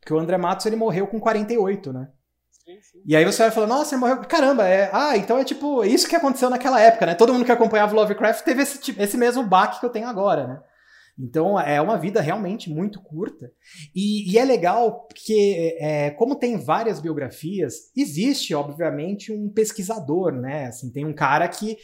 Porque 0.00 0.14
o 0.14 0.18
André 0.18 0.36
Matos 0.36 0.66
ele 0.66 0.76
morreu 0.76 1.06
com 1.06 1.18
48, 1.18 1.92
né? 1.92 2.08
E 3.04 3.14
aí 3.14 3.24
você 3.24 3.42
vai 3.42 3.50
falar, 3.52 3.66
nossa, 3.68 3.94
ele 3.94 4.00
morreu. 4.00 4.18
Caramba, 4.22 4.66
é. 4.68 4.90
Ah, 4.92 5.16
então 5.16 5.38
é 5.38 5.44
tipo 5.44 5.84
isso 5.84 6.08
que 6.08 6.16
aconteceu 6.16 6.50
naquela 6.50 6.80
época, 6.80 7.06
né? 7.06 7.14
Todo 7.14 7.32
mundo 7.32 7.44
que 7.44 7.52
acompanhava 7.52 7.94
Lovecraft 7.94 8.44
teve 8.44 8.62
esse, 8.62 9.00
esse 9.00 9.16
mesmo 9.16 9.44
baque 9.44 9.78
que 9.78 9.86
eu 9.86 9.90
tenho 9.90 10.08
agora, 10.08 10.46
né? 10.46 10.60
Então 11.18 11.58
é 11.58 11.80
uma 11.80 11.96
vida 11.96 12.20
realmente 12.20 12.68
muito 12.68 13.00
curta. 13.00 13.50
E, 13.94 14.30
e 14.30 14.38
é 14.38 14.44
legal 14.44 15.06
porque, 15.06 15.76
é, 15.80 16.10
como 16.10 16.36
tem 16.36 16.58
várias 16.58 17.00
biografias, 17.00 17.90
existe, 17.96 18.54
obviamente, 18.54 19.32
um 19.32 19.48
pesquisador, 19.48 20.32
né? 20.32 20.66
Assim, 20.66 20.90
tem 20.90 21.06
um 21.06 21.14
cara 21.14 21.48
que. 21.48 21.78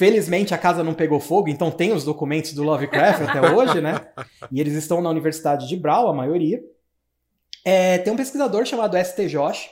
Felizmente 0.00 0.54
a 0.54 0.56
casa 0.56 0.82
não 0.82 0.94
pegou 0.94 1.20
fogo, 1.20 1.50
então 1.50 1.70
tem 1.70 1.92
os 1.92 2.04
documentos 2.04 2.54
do 2.54 2.62
Lovecraft 2.62 3.20
até 3.20 3.52
hoje, 3.52 3.82
né? 3.82 4.00
E 4.50 4.58
eles 4.58 4.72
estão 4.72 5.02
na 5.02 5.10
Universidade 5.10 5.68
de 5.68 5.76
Brown, 5.76 6.08
a 6.08 6.14
maioria. 6.14 6.58
É, 7.62 7.98
tem 7.98 8.10
um 8.10 8.16
pesquisador 8.16 8.64
chamado 8.64 8.96
S.T. 8.96 9.26
Josh, 9.26 9.68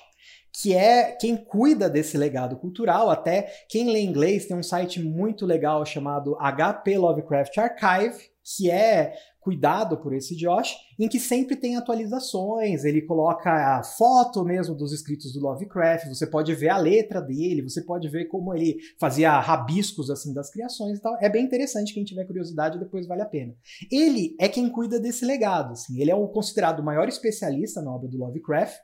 que 0.53 0.75
é 0.75 1.12
quem 1.19 1.35
cuida 1.35 1.88
desse 1.88 2.19
legado 2.19 2.59
cultural. 2.59 3.09
Até 3.09 3.51
quem 3.71 3.91
lê 3.91 4.03
inglês 4.03 4.45
tem 4.45 4.55
um 4.55 4.62
site 4.62 5.01
muito 5.03 5.47
legal 5.47 5.83
chamado 5.87 6.37
HP 6.37 6.99
Lovecraft 6.99 7.57
Archive, 7.57 8.19
que 8.45 8.71
é 8.71 9.14
cuidado 9.49 9.97
por 9.97 10.13
esse 10.13 10.37
Josh, 10.37 10.77
em 11.01 11.09
que 11.09 11.19
sempre 11.19 11.57
tem 11.57 11.75
atualizações, 11.75 12.85
ele 12.85 13.01
coloca 13.01 13.51
a 13.51 13.83
foto 13.83 14.45
mesmo 14.45 14.75
dos 14.75 14.93
escritos 14.93 15.33
do 15.33 15.41
Lovecraft, 15.41 16.07
você 16.07 16.27
pode 16.27 16.55
ver 16.55 16.69
a 16.69 16.77
letra 16.77 17.19
dele, 17.19 17.63
você 17.63 17.81
pode 17.81 18.07
ver 18.11 18.27
como 18.27 18.55
ele 18.55 18.77
fazia 19.01 19.41
rabiscos 19.41 20.11
assim 20.11 20.35
das 20.35 20.51
criações 20.51 20.99
e 20.99 21.01
tal. 21.01 21.17
É 21.19 21.31
bem 21.31 21.47
interessante, 21.47 21.95
quem 21.95 22.05
tiver 22.05 22.27
curiosidade 22.27 22.79
depois 22.79 23.07
vale 23.07 23.23
a 23.23 23.27
pena. 23.27 23.55
Ele 23.91 24.37
é 24.39 24.51
quem 24.51 24.69
cuida 24.69 25.01
desse 25.01 25.25
legado, 25.25 25.73
assim, 25.73 25.99
ele 25.99 26.11
é 26.11 26.15
o 26.15 26.29
considerado 26.29 26.81
o 26.81 26.85
maior 26.85 27.09
especialista 27.09 27.81
na 27.81 27.91
obra 27.91 28.07
do 28.07 28.19
Lovecraft, 28.19 28.77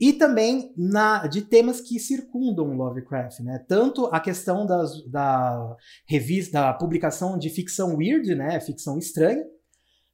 e 0.00 0.12
também 0.12 0.72
na, 0.76 1.26
de 1.26 1.42
temas 1.42 1.80
que 1.80 1.98
circundam 1.98 2.76
Lovecraft, 2.76 3.40
né? 3.40 3.58
Tanto 3.66 4.06
a 4.06 4.20
questão 4.20 4.64
das, 4.64 5.04
da 5.10 5.76
revista, 6.06 6.52
da 6.52 6.72
publicação 6.72 7.36
de 7.36 7.50
ficção 7.50 7.96
weird, 7.96 8.32
né? 8.36 8.60
Ficção 8.60 8.96
estranha, 8.96 9.44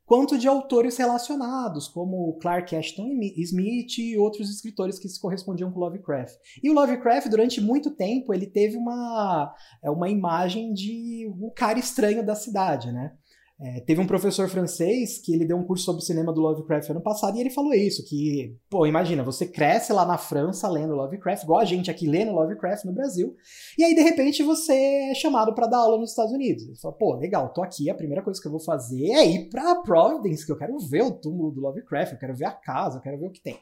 quanto 0.06 0.38
de 0.38 0.46
autores 0.46 0.96
relacionados, 0.96 1.88
como 1.88 2.38
Clark 2.38 2.76
Ashton 2.76 3.08
Smith 3.36 3.98
e 3.98 4.16
outros 4.18 4.50
escritores 4.50 4.98
que 4.98 5.08
se 5.08 5.20
correspondiam 5.20 5.72
com 5.72 5.80
Lovecraft. 5.80 6.34
E 6.62 6.70
o 6.70 6.74
Lovecraft, 6.74 7.28
durante 7.28 7.60
muito 7.60 7.90
tempo, 7.90 8.32
ele 8.34 8.46
teve 8.46 8.76
uma, 8.76 9.54
é, 9.82 9.90
uma 9.90 10.08
imagem 10.08 10.72
de 10.72 11.26
o 11.40 11.50
cara 11.50 11.78
estranho 11.78 12.24
da 12.24 12.34
cidade, 12.34 12.92
né? 12.92 13.12
É, 13.60 13.80
teve 13.80 14.00
um 14.00 14.06
professor 14.06 14.48
francês 14.48 15.18
que 15.18 15.32
ele 15.32 15.44
deu 15.44 15.56
um 15.56 15.64
curso 15.64 15.84
sobre 15.84 16.02
cinema 16.02 16.32
do 16.32 16.40
Lovecraft 16.40 16.90
ano 16.90 17.00
passado 17.00 17.36
e 17.36 17.40
ele 17.40 17.50
falou 17.50 17.72
isso, 17.72 18.04
que, 18.04 18.58
pô, 18.68 18.84
imagina, 18.84 19.22
você 19.22 19.46
cresce 19.46 19.92
lá 19.92 20.04
na 20.04 20.18
França 20.18 20.68
lendo 20.68 20.96
Lovecraft, 20.96 21.44
igual 21.44 21.60
a 21.60 21.64
gente 21.64 21.88
aqui 21.88 22.04
lendo 22.04 22.32
Lovecraft 22.32 22.84
no 22.84 22.92
Brasil, 22.92 23.36
e 23.78 23.84
aí 23.84 23.94
de 23.94 24.02
repente 24.02 24.42
você 24.42 24.74
é 25.10 25.14
chamado 25.14 25.54
para 25.54 25.68
dar 25.68 25.78
aula 25.78 25.98
nos 25.98 26.10
Estados 26.10 26.32
Unidos. 26.32 26.64
Ele 26.64 26.76
falou, 26.76 26.96
pô, 26.96 27.14
legal, 27.14 27.52
tô 27.52 27.62
aqui, 27.62 27.88
a 27.88 27.94
primeira 27.94 28.24
coisa 28.24 28.40
que 28.40 28.46
eu 28.48 28.50
vou 28.50 28.60
fazer 28.60 29.12
é 29.12 29.24
ir 29.24 29.48
pra 29.48 29.76
Providence, 29.76 30.44
que 30.44 30.50
eu 30.50 30.58
quero 30.58 30.76
ver 30.80 31.04
o 31.04 31.12
túmulo 31.12 31.52
do 31.52 31.60
Lovecraft, 31.60 32.12
eu 32.12 32.18
quero 32.18 32.34
ver 32.34 32.46
a 32.46 32.52
casa, 32.52 32.98
eu 32.98 33.02
quero 33.02 33.20
ver 33.20 33.26
o 33.26 33.32
que 33.32 33.40
tem. 33.40 33.60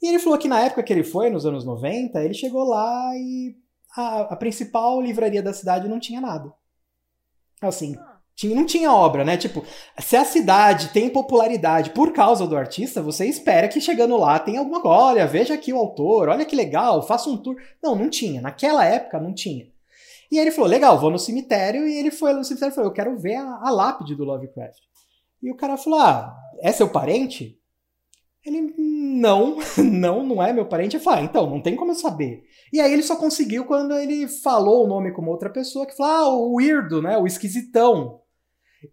E 0.00 0.08
ele 0.08 0.20
falou 0.20 0.38
que 0.38 0.48
na 0.48 0.60
época 0.60 0.84
que 0.84 0.92
ele 0.92 1.04
foi, 1.04 1.30
nos 1.30 1.44
anos 1.44 1.64
90, 1.64 2.22
ele 2.22 2.32
chegou 2.32 2.62
lá 2.62 3.10
e 3.16 3.56
a, 3.96 4.20
a 4.32 4.36
principal 4.36 5.00
livraria 5.00 5.42
da 5.42 5.52
cidade 5.52 5.88
não 5.88 5.98
tinha 5.98 6.20
nada. 6.20 6.52
Assim, 7.60 7.96
tinha, 8.40 8.56
não 8.56 8.64
tinha 8.64 8.90
obra, 8.90 9.22
né? 9.22 9.36
Tipo, 9.36 9.62
se 9.98 10.16
a 10.16 10.24
cidade 10.24 10.88
tem 10.88 11.10
popularidade 11.10 11.90
por 11.90 12.10
causa 12.10 12.46
do 12.46 12.56
artista, 12.56 13.02
você 13.02 13.26
espera 13.26 13.68
que 13.68 13.82
chegando 13.82 14.16
lá 14.16 14.38
tenha 14.38 14.60
alguma 14.60 14.80
coisa. 14.80 14.96
Olha, 14.96 15.26
veja 15.26 15.52
aqui 15.52 15.74
o 15.74 15.76
autor, 15.76 16.30
olha 16.30 16.46
que 16.46 16.56
legal, 16.56 17.06
faça 17.06 17.28
um 17.28 17.36
tour. 17.36 17.56
Não, 17.82 17.94
não 17.94 18.08
tinha. 18.08 18.40
Naquela 18.40 18.82
época 18.82 19.20
não 19.20 19.34
tinha. 19.34 19.66
E 20.32 20.38
aí 20.38 20.44
ele 20.44 20.52
falou: 20.52 20.70
legal, 20.70 20.98
vou 20.98 21.10
no 21.10 21.18
cemitério. 21.18 21.86
E 21.86 21.98
ele 21.98 22.10
foi 22.10 22.32
no 22.32 22.42
cemitério 22.42 22.72
e 22.72 22.74
falou: 22.74 22.90
eu 22.90 22.94
quero 22.94 23.18
ver 23.18 23.36
a, 23.36 23.60
a 23.62 23.70
lápide 23.70 24.14
do 24.14 24.24
Lovecraft. 24.24 24.80
E 25.42 25.50
o 25.50 25.56
cara 25.56 25.76
falou: 25.76 26.00
ah, 26.00 26.34
é 26.62 26.72
seu 26.72 26.88
parente? 26.88 27.58
Ele, 28.42 28.72
não, 28.78 29.58
não, 29.76 30.24
não 30.24 30.42
é 30.42 30.50
meu 30.50 30.64
parente. 30.64 30.96
Eu 30.96 31.02
falei, 31.02 31.20
ah, 31.20 31.24
então, 31.24 31.50
não 31.50 31.60
tem 31.60 31.76
como 31.76 31.90
eu 31.90 31.96
saber. 31.96 32.42
E 32.72 32.80
aí 32.80 32.90
ele 32.90 33.02
só 33.02 33.16
conseguiu 33.16 33.66
quando 33.66 33.92
ele 33.92 34.26
falou 34.26 34.86
o 34.86 34.88
nome 34.88 35.12
como 35.12 35.30
outra 35.30 35.50
pessoa, 35.50 35.84
que 35.84 35.94
falou, 35.94 36.12
ah, 36.12 36.34
o 36.34 36.54
weirdo, 36.54 37.02
né, 37.02 37.18
o 37.18 37.26
esquisitão. 37.26 38.19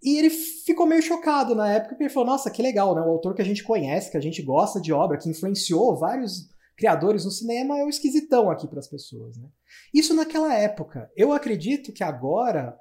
E 0.04 0.18
ele 0.18 0.30
ficou 0.30 0.86
meio 0.86 1.02
chocado 1.02 1.56
na 1.56 1.72
época, 1.72 1.90
porque 1.90 2.04
ele 2.04 2.14
falou: 2.14 2.30
nossa, 2.30 2.52
que 2.52 2.62
legal, 2.62 2.96
né? 2.96 3.02
O 3.02 3.10
autor 3.10 3.34
que 3.34 3.42
a 3.42 3.46
gente 3.46 3.64
conhece, 3.64 4.12
que 4.12 4.18
a 4.18 4.22
gente 4.22 4.42
gosta 4.42 4.82
de 4.82 4.92
obra, 4.92 5.18
que 5.18 5.30
influenciou 5.30 5.98
vários 5.98 6.50
criadores 6.78 7.26
no 7.26 7.32
cinema, 7.32 7.80
é 7.80 7.84
o 7.84 7.90
esquisitão 7.90 8.50
aqui 8.50 8.68
para 8.68 8.80
as 8.80 8.88
pessoas, 8.88 9.38
né? 9.38 9.48
Isso 9.94 10.14
naquela 10.14 10.54
época. 10.54 11.10
Eu 11.16 11.34
acredito 11.34 11.92
que 11.92 12.04
agora 12.04 12.78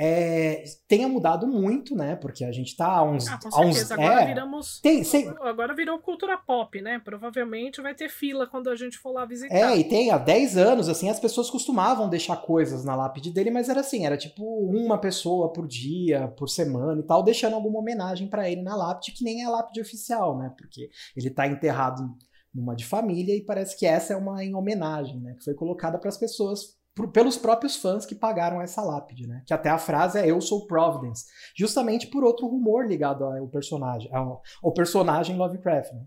é, 0.00 0.62
tenha 0.86 1.08
mudado 1.08 1.44
muito, 1.44 1.96
né? 1.96 2.14
Porque 2.14 2.44
a 2.44 2.52
gente 2.52 2.76
tá 2.76 2.86
há 2.86 3.02
uns. 3.02 3.26
Ah, 3.26 3.36
com 3.42 3.50
certeza. 3.50 3.84
Uns, 3.84 3.90
agora 3.90 4.22
é, 4.22 4.26
viramos. 4.26 4.80
tem, 4.80 5.02
tem, 5.02 5.28
agora 5.40 5.74
virou 5.74 5.98
cultura 5.98 6.38
pop, 6.38 6.80
né? 6.80 7.00
Provavelmente 7.04 7.82
vai 7.82 7.96
ter 7.96 8.08
fila 8.08 8.46
quando 8.46 8.70
a 8.70 8.76
gente 8.76 8.96
for 8.96 9.10
lá 9.10 9.24
visitar. 9.24 9.52
É, 9.52 9.76
e 9.76 9.82
tem 9.82 10.12
há 10.12 10.18
10 10.18 10.56
anos, 10.56 10.88
assim, 10.88 11.10
as 11.10 11.18
pessoas 11.18 11.50
costumavam 11.50 12.08
deixar 12.08 12.36
coisas 12.36 12.84
na 12.84 12.94
lápide 12.94 13.32
dele, 13.32 13.50
mas 13.50 13.68
era 13.68 13.80
assim, 13.80 14.06
era 14.06 14.16
tipo 14.16 14.44
uma 14.44 14.98
pessoa 14.98 15.52
por 15.52 15.66
dia, 15.66 16.28
por 16.28 16.48
semana 16.48 17.00
e 17.00 17.04
tal, 17.04 17.20
deixando 17.24 17.54
alguma 17.54 17.80
homenagem 17.80 18.28
para 18.28 18.48
ele 18.48 18.62
na 18.62 18.76
lápide, 18.76 19.10
que 19.10 19.24
nem 19.24 19.42
é 19.42 19.46
a 19.46 19.50
lápide 19.50 19.80
oficial, 19.80 20.38
né? 20.38 20.54
Porque 20.56 20.90
ele 21.16 21.28
tá 21.28 21.44
enterrado 21.48 22.08
numa 22.54 22.76
de 22.76 22.84
família 22.84 23.34
e 23.34 23.44
parece 23.44 23.76
que 23.76 23.84
essa 23.84 24.12
é 24.12 24.16
uma 24.16 24.44
em 24.44 24.54
homenagem, 24.54 25.18
né? 25.20 25.34
Que 25.34 25.44
foi 25.44 25.54
colocada 25.54 25.98
para 25.98 26.08
as 26.08 26.16
pessoas 26.16 26.77
pelos 27.06 27.36
próprios 27.36 27.76
fãs 27.76 28.04
que 28.04 28.14
pagaram 28.14 28.60
essa 28.60 28.82
lápide, 28.82 29.26
né? 29.26 29.42
Que 29.46 29.54
até 29.54 29.68
a 29.68 29.78
frase 29.78 30.18
é 30.18 30.28
Eu 30.28 30.40
sou 30.40 30.66
Providence, 30.66 31.24
justamente 31.56 32.06
por 32.08 32.24
outro 32.24 32.46
rumor 32.46 32.86
ligado 32.86 33.24
ao 33.24 33.48
personagem, 33.48 34.12
ao, 34.12 34.42
ao 34.62 34.72
personagem 34.72 35.36
Lovecraft, 35.36 35.92
né? 35.92 36.02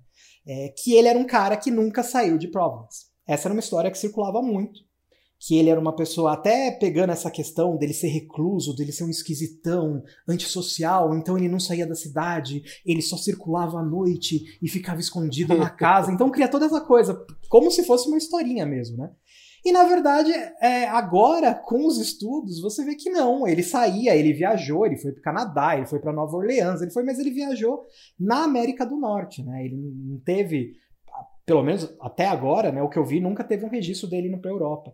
É, 0.46 0.74
que 0.76 0.94
ele 0.94 1.08
era 1.08 1.18
um 1.18 1.26
cara 1.26 1.56
que 1.56 1.72
nunca 1.72 2.04
saiu 2.04 2.38
de 2.38 2.48
Providence. 2.48 3.06
Essa 3.28 3.48
era 3.48 3.54
uma 3.54 3.60
história 3.60 3.92
que 3.92 3.98
circulava 3.98 4.42
muito, 4.42 4.80
que 5.40 5.58
ele 5.58 5.70
era 5.70 5.80
uma 5.80 5.96
pessoa, 5.96 6.34
até 6.34 6.70
pegando 6.70 7.12
essa 7.12 7.32
questão 7.32 7.76
dele 7.76 7.94
ser 7.94 8.10
recluso, 8.10 8.76
dele 8.76 8.92
ser 8.92 9.06
um 9.06 9.10
esquisitão, 9.10 10.04
antissocial, 10.28 11.16
então 11.16 11.36
ele 11.36 11.50
não 11.50 11.60
saía 11.60 11.88
da 11.88 11.96
cidade, 11.96 12.62
ele 12.86 13.02
só 13.02 13.18
circulava 13.18 13.80
à 13.80 13.84
noite 13.84 14.44
e 14.62 14.70
ficava 14.70 15.00
escondido 15.00 15.58
na 15.58 15.70
casa, 15.72 16.12
então 16.12 16.30
cria 16.30 16.48
toda 16.48 16.68
essa 16.68 16.80
coisa, 16.80 17.26
como 17.50 17.72
se 17.72 17.84
fosse 17.84 18.08
uma 18.08 18.20
historinha 18.20 18.68
mesmo, 18.68 18.98
né? 18.98 19.12
E 19.64 19.72
na 19.72 19.84
verdade, 19.84 20.32
é, 20.60 20.88
agora, 20.88 21.54
com 21.54 21.86
os 21.86 22.00
estudos, 22.00 22.60
você 22.60 22.84
vê 22.84 22.96
que 22.96 23.10
não. 23.10 23.48
Ele 23.48 23.62
saía, 23.62 24.16
ele 24.16 24.34
viajou, 24.34 24.86
ele 24.86 24.98
foi 24.98 25.12
para 25.12 25.20
o 25.20 25.24
Canadá, 25.24 25.78
ele 25.78 25.86
foi 25.86 26.00
para 26.00 26.12
Nova 26.12 26.36
Orleans, 26.36 26.82
ele 26.82 26.92
foi, 26.92 27.04
mas 27.04 27.20
ele 27.20 27.30
viajou 27.30 27.84
na 28.20 28.44
América 28.44 28.86
do 28.86 28.98
Norte, 28.98 29.44
né? 29.44 29.64
Ele 29.64 29.76
não 29.76 30.20
teve, 30.20 30.74
pelo 31.46 31.64
menos 31.64 31.96
até 32.02 32.26
agora, 32.26 32.72
né? 32.72 32.82
O 32.82 32.90
que 32.90 32.98
eu 32.98 33.06
vi, 33.06 33.20
nunca 33.20 33.44
teve 33.44 33.64
um 33.64 33.70
registro 33.70 34.10
dele 34.10 34.30
indo 34.30 34.42
para 34.42 34.50
Europa. 34.50 34.92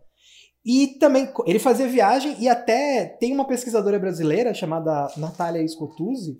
E 0.66 0.98
também 1.00 1.30
ele 1.46 1.60
fazia 1.60 1.88
viagem 1.88 2.36
e 2.42 2.50
até 2.50 3.06
tem 3.06 3.34
uma 3.34 3.48
pesquisadora 3.48 3.98
brasileira 3.98 4.54
chamada 4.54 5.08
Natália 5.16 5.66
Scotuzzi 5.66 6.38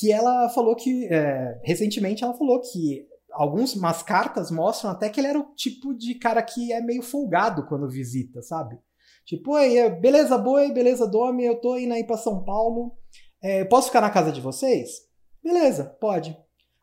que 0.00 0.10
ela 0.10 0.48
falou 0.48 0.74
que 0.74 1.06
é, 1.12 1.60
recentemente 1.62 2.24
ela 2.24 2.34
falou 2.34 2.60
que 2.60 3.06
algumas 3.32 4.02
cartas 4.02 4.50
mostram 4.50 4.90
até 4.90 5.08
que 5.08 5.20
ele 5.20 5.28
era 5.28 5.38
o 5.38 5.54
tipo 5.54 5.94
de 5.94 6.14
cara 6.14 6.42
que 6.42 6.72
é 6.72 6.80
meio 6.80 7.02
folgado 7.02 7.66
quando 7.66 7.88
visita, 7.88 8.42
sabe? 8.42 8.78
Tipo, 9.24 9.52
Oi, 9.52 9.90
beleza 10.00 10.36
boi, 10.36 10.72
beleza 10.72 11.06
dome, 11.06 11.44
eu 11.44 11.60
tô 11.60 11.76
indo 11.76 11.94
aí 11.94 12.04
pra 12.04 12.16
São 12.16 12.44
Paulo, 12.44 12.92
é, 13.40 13.64
posso 13.64 13.88
ficar 13.88 14.00
na 14.00 14.10
casa 14.10 14.32
de 14.32 14.40
vocês? 14.40 15.02
Beleza, 15.42 15.96
pode. 16.00 16.36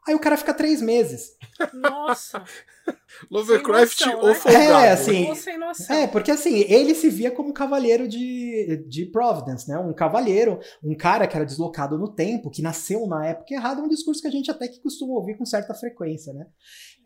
Aí 0.08 0.16
o 0.16 0.20
cara 0.20 0.38
fica 0.38 0.54
três 0.54 0.82
meses. 0.82 1.34
Nossa. 1.74 2.44
Lovecraft 3.30 4.00
noção, 4.06 4.20
ou 4.22 4.28
né? 4.28 4.34
folgado. 4.34 4.64
É, 4.64 4.92
assim, 4.92 5.28
Ou 5.28 5.36
sem 5.36 5.58
noção. 5.58 5.96
É, 5.96 6.08
porque 6.08 6.32
assim, 6.32 6.66
ele 6.68 6.96
se 6.96 7.10
via 7.10 7.32
como 7.32 7.50
um 7.50 7.54
cavalheiro 7.54 8.08
de, 8.08 8.84
de 8.88 9.06
Providence, 9.06 9.70
né? 9.70 9.78
Um 9.78 9.94
cavalheiro, 9.94 10.60
um 10.84 10.96
cara 10.96 11.28
que 11.28 11.36
era 11.36 11.46
deslocado 11.46 11.98
no 11.98 12.14
tempo, 12.14 12.50
que 12.50 12.62
nasceu 12.62 13.06
na 13.08 13.28
época 13.28 13.54
errada, 13.54 13.82
é 13.82 13.84
um 13.84 13.90
discurso 13.90 14.22
que 14.22 14.28
a 14.28 14.32
gente 14.32 14.50
até 14.50 14.68
que 14.68 14.82
costuma 14.82 15.14
ouvir 15.14 15.38
com 15.38 15.46
certa 15.46 15.74
frequência, 15.74 16.34
né? 16.34 16.46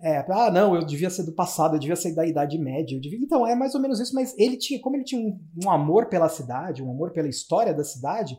É, 0.01 0.25
ah, 0.29 0.51
não, 0.51 0.75
eu 0.75 0.85
devia 0.85 1.09
ser 1.09 1.23
do 1.23 1.33
passado, 1.33 1.75
eu 1.75 1.79
devia 1.79 1.95
ser 1.95 2.13
da 2.13 2.25
Idade 2.25 2.57
Média, 2.57 2.95
eu 2.95 3.01
devia... 3.01 3.19
Então, 3.19 3.47
é 3.47 3.55
mais 3.55 3.73
ou 3.73 3.81
menos 3.81 3.99
isso, 3.99 4.13
mas 4.13 4.37
ele 4.37 4.57
tinha, 4.57 4.79
como 4.81 4.95
ele 4.95 5.05
tinha 5.05 5.21
um, 5.21 5.39
um 5.65 5.69
amor 5.71 6.07
pela 6.07 6.27
cidade, 6.27 6.83
um 6.83 6.91
amor 6.91 7.11
pela 7.11 7.29
história 7.29 7.73
da 7.73 7.83
cidade, 7.83 8.37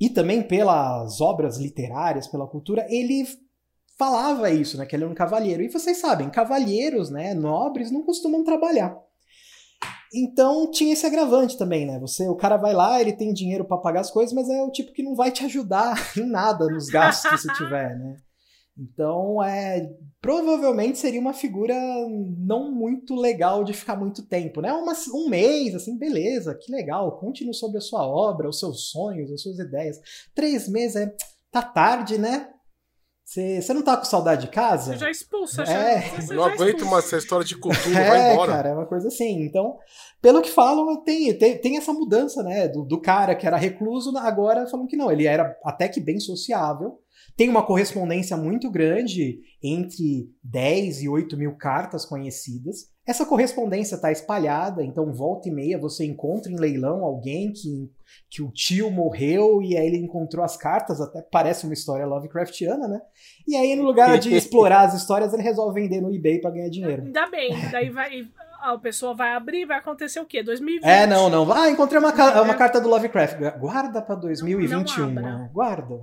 e 0.00 0.08
também 0.08 0.42
pelas 0.42 1.20
obras 1.20 1.58
literárias, 1.58 2.26
pela 2.26 2.48
cultura, 2.48 2.86
ele 2.88 3.26
falava 3.98 4.50
isso, 4.50 4.76
né? 4.76 4.86
Que 4.86 4.96
ele 4.96 5.04
era 5.04 5.12
um 5.12 5.14
cavalheiro. 5.14 5.62
E 5.62 5.70
vocês 5.70 5.98
sabem, 5.98 6.30
cavalheiros, 6.30 7.10
né, 7.10 7.34
nobres, 7.34 7.90
não 7.90 8.02
costumam 8.02 8.44
trabalhar. 8.44 8.96
Então 10.14 10.70
tinha 10.70 10.92
esse 10.92 11.04
agravante 11.04 11.58
também, 11.58 11.84
né? 11.86 11.98
Você, 11.98 12.28
o 12.28 12.36
cara 12.36 12.56
vai 12.56 12.72
lá, 12.72 13.00
ele 13.00 13.12
tem 13.12 13.32
dinheiro 13.32 13.64
para 13.64 13.78
pagar 13.78 14.00
as 14.00 14.10
coisas, 14.10 14.32
mas 14.32 14.48
é 14.48 14.62
o 14.62 14.70
tipo 14.70 14.92
que 14.92 15.02
não 15.02 15.14
vai 15.14 15.30
te 15.32 15.44
ajudar 15.44 15.96
em 16.16 16.24
nada 16.24 16.66
nos 16.66 16.86
gastos 16.86 17.30
que 17.30 17.38
você 17.38 17.52
tiver, 17.54 17.98
né? 17.98 18.16
Então, 18.76 19.42
é, 19.42 19.88
provavelmente 20.20 20.98
seria 20.98 21.20
uma 21.20 21.32
figura 21.32 21.74
não 22.38 22.72
muito 22.72 23.14
legal 23.14 23.62
de 23.62 23.72
ficar 23.72 23.94
muito 23.94 24.26
tempo, 24.26 24.60
né? 24.60 24.72
Um 24.72 25.28
mês, 25.28 25.76
assim, 25.76 25.96
beleza, 25.96 26.58
que 26.60 26.72
legal, 26.72 27.18
conte-nos 27.18 27.58
sobre 27.58 27.78
a 27.78 27.80
sua 27.80 28.04
obra, 28.04 28.48
os 28.48 28.58
seus 28.58 28.90
sonhos, 28.90 29.30
as 29.30 29.42
suas 29.42 29.60
ideias. 29.60 29.96
Três 30.34 30.68
meses, 30.68 30.96
é, 30.96 31.14
tá 31.52 31.62
tarde, 31.62 32.18
né? 32.18 32.53
Você 33.24 33.72
não 33.72 33.82
tá 33.82 33.96
com 33.96 34.04
saudade 34.04 34.42
de 34.42 34.48
casa? 34.52 34.92
Você 34.92 34.98
já 34.98 35.10
expulsa, 35.10 35.62
É. 35.62 36.00
já. 36.02 36.20
você 36.20 36.34
Não 36.34 36.44
já 36.44 36.52
aguento 36.52 36.68
expulsa. 36.76 36.90
mais 36.90 37.04
essa 37.06 37.16
história 37.16 37.44
de 37.46 37.56
cultura, 37.56 37.94
vai 37.94 38.20
É, 38.30 38.32
embora. 38.34 38.52
cara, 38.52 38.68
é 38.68 38.74
uma 38.74 38.86
coisa 38.86 39.08
assim. 39.08 39.42
Então, 39.42 39.78
pelo 40.20 40.42
que 40.42 40.50
falam, 40.50 41.02
tem, 41.02 41.36
tem, 41.38 41.58
tem 41.58 41.76
essa 41.78 41.92
mudança, 41.92 42.42
né? 42.42 42.68
Do, 42.68 42.84
do 42.84 43.00
cara 43.00 43.34
que 43.34 43.46
era 43.46 43.56
recluso, 43.56 44.16
agora 44.18 44.66
falam 44.66 44.86
que 44.86 44.96
não, 44.96 45.10
ele 45.10 45.26
era 45.26 45.56
até 45.64 45.88
que 45.88 46.00
bem 46.00 46.20
sociável. 46.20 46.98
Tem 47.36 47.48
uma 47.48 47.64
correspondência 47.64 48.36
muito 48.36 48.70
grande 48.70 49.40
entre 49.62 50.28
10 50.42 51.02
e 51.02 51.08
8 51.08 51.36
mil 51.36 51.56
cartas 51.56 52.04
conhecidas. 52.04 52.92
Essa 53.06 53.26
correspondência 53.26 53.96
está 53.96 54.10
espalhada, 54.10 54.82
então 54.82 55.12
volta 55.12 55.48
e 55.48 55.52
meia 55.52 55.78
você 55.78 56.06
encontra 56.06 56.50
em 56.50 56.56
leilão 56.58 57.04
alguém 57.04 57.52
que, 57.52 57.90
que 58.30 58.40
o 58.42 58.50
tio 58.50 58.90
morreu 58.90 59.60
e 59.62 59.76
aí 59.76 59.86
ele 59.86 59.98
encontrou 59.98 60.42
as 60.42 60.56
cartas, 60.56 61.00
até 61.02 61.20
parece 61.20 61.64
uma 61.66 61.74
história 61.74 62.06
Lovecraftiana, 62.06 62.88
né? 62.88 63.00
E 63.46 63.56
aí, 63.56 63.76
no 63.76 63.84
lugar 63.84 64.18
de 64.18 64.32
explorar 64.36 64.82
as 64.86 64.94
histórias, 64.94 65.34
ele 65.34 65.42
resolve 65.42 65.82
vender 65.82 66.00
no 66.00 66.14
eBay 66.14 66.40
para 66.40 66.50
ganhar 66.52 66.70
dinheiro. 66.70 67.02
Ainda 67.02 67.26
bem, 67.28 67.50
daí 67.70 67.90
vai. 67.90 68.22
A 68.62 68.78
pessoa 68.78 69.14
vai 69.14 69.34
abrir, 69.34 69.66
vai 69.66 69.76
acontecer 69.76 70.18
o 70.20 70.24
quê? 70.24 70.42
2020. 70.42 70.88
É, 70.88 71.06
não, 71.06 71.28
não. 71.28 71.52
Ah, 71.52 71.68
encontrei 71.70 71.98
uma, 72.00 72.12
ca- 72.14 72.40
uma 72.40 72.54
carta 72.54 72.80
do 72.80 72.88
Lovecraft. 72.88 73.36
Guarda 73.60 74.00
pra 74.00 74.14
2021. 74.14 75.10
Não 75.10 75.18
abra. 75.20 75.38
né? 75.38 75.50
Guarda. 75.52 75.94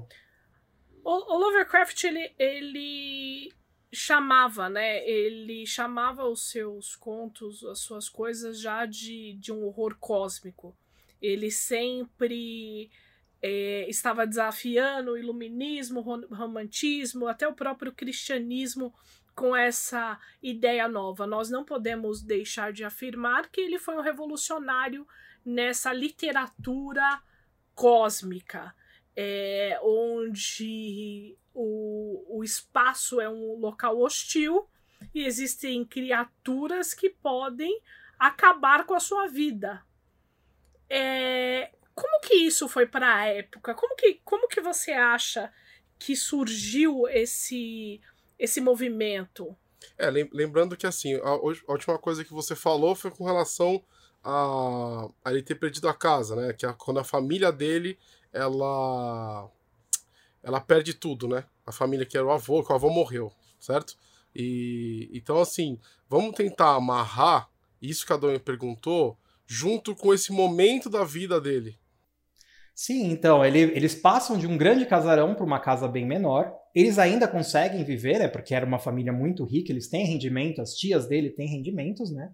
O, 1.04 1.34
o 1.36 1.38
Lovecraft, 1.40 2.04
ele, 2.04 2.30
ele 2.38 3.50
chamava, 3.92 4.70
né? 4.70 5.08
Ele 5.08 5.66
chamava 5.66 6.26
os 6.26 6.50
seus 6.50 6.96
contos, 6.96 7.64
as 7.66 7.80
suas 7.80 8.08
coisas 8.08 8.60
já 8.60 8.86
de, 8.86 9.34
de 9.34 9.52
um 9.52 9.66
horror 9.66 9.98
cósmico. 10.00 10.76
Ele 11.22 11.52
sempre 11.52 12.90
é, 13.42 13.86
estava 13.90 14.26
desafiando 14.26 15.12
o 15.12 15.18
iluminismo, 15.18 16.00
o 16.00 16.04
ro- 16.04 16.28
romantismo, 16.32 17.28
até 17.28 17.48
o 17.48 17.54
próprio 17.54 17.92
cristianismo 17.92 18.94
com 19.36 19.56
essa 19.56 20.20
ideia 20.42 20.88
nova. 20.88 21.28
Nós 21.28 21.50
não 21.50 21.64
podemos 21.64 22.22
deixar 22.22 22.72
de 22.72 22.84
afirmar 22.84 23.50
que 23.50 23.62
ele 23.62 23.80
foi 23.80 23.96
um 23.96 24.02
revolucionário 24.02 25.08
nessa 25.44 25.92
literatura 25.94 27.22
cósmica 27.74 28.74
é, 29.16 29.80
onde 29.84 31.38
o, 31.54 32.38
o 32.40 32.44
espaço 32.44 33.20
é 33.20 33.30
um 33.30 33.58
local 33.60 34.00
hostil 34.00 34.68
e 35.14 35.26
existem 35.26 35.84
criaturas 35.86 36.94
que 36.94 37.10
podem 37.10 37.82
acabar 38.18 38.86
com 38.86 38.94
a 38.94 39.00
sua 39.00 39.28
vida. 39.28 39.84
É, 40.90 41.72
como 41.96 42.20
que 42.22 42.36
isso 42.36 42.68
foi 42.68 42.86
para 42.86 43.16
a 43.16 43.26
época? 43.26 43.74
Como 43.74 43.96
que, 43.96 44.22
como 44.24 44.48
que 44.48 44.62
você 44.62 44.92
acha 44.92 45.52
que 45.98 46.16
surgiu 46.16 47.08
esse, 47.08 48.02
esse 48.38 48.60
movimento? 48.62 49.56
É, 49.98 50.10
lem- 50.10 50.30
lembrando 50.32 50.78
que 50.78 50.86
assim, 50.86 51.16
a, 51.16 51.30
a 51.30 51.72
última 51.72 51.98
coisa 51.98 52.24
que 52.24 52.34
você 52.34 52.56
falou 52.56 52.96
foi 52.96 53.12
com 53.12 53.26
relação 53.26 53.84
a, 54.24 55.10
a 55.26 55.32
ele 55.32 55.42
ter 55.42 55.56
perdido 55.56 55.88
a 55.88 55.94
casa, 55.94 56.36
né? 56.36 56.54
Que 56.54 56.66
é 56.66 56.74
quando 56.74 57.00
a 57.00 57.04
família 57.04 57.52
dele, 57.52 57.98
ela 58.32 59.50
ela 60.44 60.60
perde 60.60 60.94
tudo, 60.94 61.28
né? 61.28 61.44
A 61.66 61.72
família 61.72 62.06
que 62.06 62.18
era 62.18 62.26
o 62.26 62.32
avô, 62.32 62.64
que 62.64 62.72
o 62.72 62.76
avô 62.76 62.90
morreu, 62.90 63.32
certo? 63.60 63.98
E 64.36 65.10
então 65.14 65.40
assim, 65.40 65.80
vamos 66.10 66.36
tentar 66.36 66.76
amarrar 66.76 67.50
isso 67.82 68.06
que 68.06 68.14
a 68.14 68.18
Dona 68.18 68.40
perguntou 68.40 69.18
junto 69.46 69.96
com 69.96 70.14
esse 70.14 70.32
momento 70.32 70.90
da 70.90 71.04
vida 71.04 71.40
dele. 71.42 71.78
Sim, 72.74 73.12
então, 73.12 73.46
ele- 73.46 73.60
eles 73.76 73.94
passam 73.94 74.38
de 74.38 74.48
um 74.48 74.58
grande 74.58 74.86
casarão 74.86 75.36
para 75.36 75.46
uma 75.46 75.60
casa 75.60 75.88
bem 75.88 76.06
menor. 76.06 76.52
Eles 76.74 76.98
ainda 76.98 77.28
conseguem 77.28 77.84
viver, 77.84 78.20
né? 78.20 78.28
Porque 78.28 78.56
era 78.56 78.66
uma 78.66 78.80
família 78.80 79.12
muito 79.12 79.44
rica, 79.46 79.72
eles 79.72 79.88
têm 79.90 80.06
rendimento, 80.06 80.62
as 80.62 80.74
tias 80.74 81.08
dele 81.08 81.30
têm 81.30 81.48
rendimentos, 81.48 82.12
né? 82.12 82.32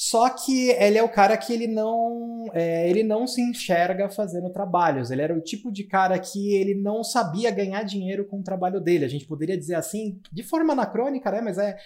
Só 0.00 0.30
que 0.30 0.70
ele 0.70 0.96
é 0.96 1.02
o 1.02 1.08
cara 1.08 1.36
que 1.36 1.52
ele 1.52 1.66
não, 1.66 2.46
é, 2.52 2.88
ele 2.88 3.02
não 3.02 3.26
se 3.26 3.42
enxerga 3.42 4.08
fazendo 4.08 4.48
trabalhos. 4.52 5.10
Ele 5.10 5.22
era 5.22 5.36
o 5.36 5.40
tipo 5.40 5.72
de 5.72 5.82
cara 5.82 6.16
que 6.20 6.54
ele 6.54 6.72
não 6.72 7.02
sabia 7.02 7.50
ganhar 7.50 7.82
dinheiro 7.82 8.24
com 8.24 8.38
o 8.38 8.44
trabalho 8.44 8.80
dele. 8.80 9.04
A 9.04 9.08
gente 9.08 9.26
poderia 9.26 9.58
dizer 9.58 9.74
assim, 9.74 10.20
de 10.30 10.44
forma 10.44 10.72
anacrônica, 10.72 11.28
né? 11.32 11.40
Mas 11.40 11.58
é 11.58 11.76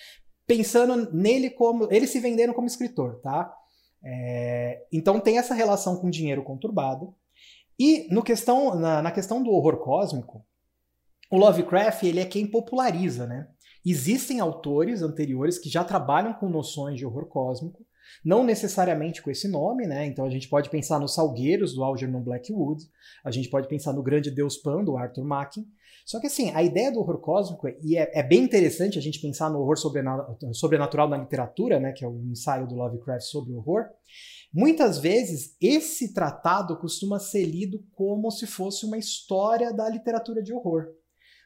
pensando 0.46 1.10
nele 1.10 1.48
como 1.48 1.88
ele 1.90 2.06
se 2.06 2.20
vendendo 2.20 2.52
como 2.52 2.66
escritor, 2.66 3.18
tá? 3.22 3.50
É, 4.04 4.84
então 4.92 5.18
tem 5.18 5.38
essa 5.38 5.54
relação 5.54 5.96
com 5.96 6.10
dinheiro 6.10 6.42
conturbado. 6.42 7.14
E 7.80 8.08
no 8.12 8.22
questão, 8.22 8.74
na, 8.74 9.00
na 9.00 9.10
questão 9.10 9.42
do 9.42 9.52
horror 9.52 9.78
cósmico, 9.78 10.44
o 11.30 11.38
Lovecraft 11.38 12.02
ele 12.02 12.20
é 12.20 12.26
quem 12.26 12.46
populariza, 12.46 13.26
né? 13.26 13.48
Existem 13.82 14.38
autores 14.38 15.00
anteriores 15.00 15.58
que 15.58 15.70
já 15.70 15.82
trabalham 15.82 16.34
com 16.34 16.50
noções 16.50 16.98
de 16.98 17.06
horror 17.06 17.26
cósmico, 17.26 17.86
não 18.24 18.44
necessariamente 18.44 19.22
com 19.22 19.30
esse 19.30 19.48
nome, 19.48 19.86
né? 19.86 20.06
Então 20.06 20.24
a 20.24 20.30
gente 20.30 20.48
pode 20.48 20.70
pensar 20.70 20.98
nos 20.98 21.14
Salgueiros 21.14 21.74
do 21.74 21.82
Algernon 21.82 22.22
Blackwood, 22.22 22.84
a 23.24 23.30
gente 23.30 23.48
pode 23.48 23.68
pensar 23.68 23.92
no 23.92 24.02
Grande 24.02 24.30
Deus 24.30 24.56
Pan 24.56 24.84
do 24.84 24.96
Arthur 24.96 25.24
Machen. 25.24 25.64
Só 26.04 26.20
que 26.20 26.26
assim, 26.26 26.50
a 26.50 26.62
ideia 26.62 26.90
do 26.90 26.98
horror 26.98 27.20
cósmico, 27.20 27.68
e 27.80 27.96
é, 27.96 28.10
é 28.12 28.22
bem 28.22 28.42
interessante 28.42 28.98
a 28.98 29.02
gente 29.02 29.20
pensar 29.20 29.48
no 29.50 29.60
horror 29.60 29.76
sobrena- 29.78 30.26
sobrenatural 30.52 31.08
na 31.08 31.16
literatura, 31.16 31.78
né? 31.78 31.92
Que 31.92 32.04
é 32.04 32.08
o 32.08 32.20
ensaio 32.24 32.66
do 32.66 32.74
Lovecraft 32.74 33.22
sobre 33.22 33.52
o 33.52 33.58
horror. 33.58 33.84
Muitas 34.52 34.98
vezes, 34.98 35.56
esse 35.60 36.12
tratado 36.12 36.76
costuma 36.78 37.18
ser 37.18 37.44
lido 37.44 37.82
como 37.92 38.30
se 38.30 38.46
fosse 38.46 38.84
uma 38.84 38.98
história 38.98 39.72
da 39.72 39.88
literatura 39.88 40.42
de 40.42 40.52
horror. 40.52 40.88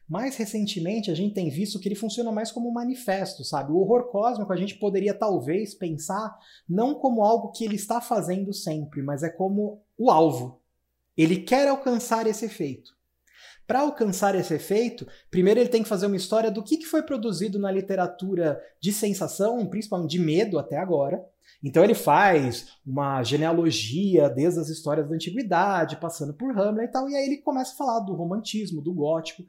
Mais 0.09 0.35
recentemente, 0.37 1.11
a 1.11 1.15
gente 1.15 1.33
tem 1.33 1.49
visto 1.49 1.79
que 1.79 1.87
ele 1.87 1.95
funciona 1.95 2.31
mais 2.31 2.51
como 2.51 2.69
um 2.69 2.73
manifesto, 2.73 3.43
sabe? 3.43 3.71
O 3.71 3.77
horror 3.77 4.09
cósmico 4.09 4.51
a 4.53 4.55
gente 4.55 4.75
poderia 4.75 5.13
talvez 5.13 5.75
pensar 5.75 6.37
não 6.67 6.95
como 6.95 7.23
algo 7.23 7.51
que 7.51 7.65
ele 7.65 7.75
está 7.75 7.99
fazendo 7.99 8.53
sempre, 8.53 9.01
mas 9.01 9.21
é 9.21 9.29
como 9.29 9.81
o 9.97 10.09
alvo. 10.09 10.61
Ele 11.15 11.37
quer 11.41 11.67
alcançar 11.67 12.25
esse 12.25 12.45
efeito. 12.45 12.96
Para 13.67 13.81
alcançar 13.81 14.33
esse 14.33 14.53
efeito, 14.53 15.05
primeiro 15.29 15.59
ele 15.59 15.69
tem 15.69 15.83
que 15.83 15.89
fazer 15.89 16.05
uma 16.05 16.15
história 16.15 16.49
do 16.49 16.63
que 16.63 16.77
que 16.77 16.85
foi 16.85 17.03
produzido 17.03 17.59
na 17.59 17.69
literatura 17.69 18.59
de 18.81 18.93
sensação, 18.93 19.65
principalmente 19.67 20.11
de 20.11 20.19
medo 20.19 20.57
até 20.57 20.77
agora. 20.77 21.21
Então 21.61 21.83
ele 21.83 21.93
faz 21.93 22.67
uma 22.85 23.21
genealogia 23.23 24.29
desde 24.29 24.59
as 24.61 24.69
histórias 24.69 25.09
da 25.09 25.15
antiguidade, 25.15 25.99
passando 25.99 26.33
por 26.33 26.57
Hamlet 26.57 26.87
e 26.87 26.91
tal, 26.91 27.09
e 27.09 27.15
aí 27.15 27.25
ele 27.25 27.41
começa 27.41 27.73
a 27.73 27.77
falar 27.77 27.99
do 27.99 28.15
romantismo, 28.15 28.81
do 28.81 28.93
gótico 28.93 29.43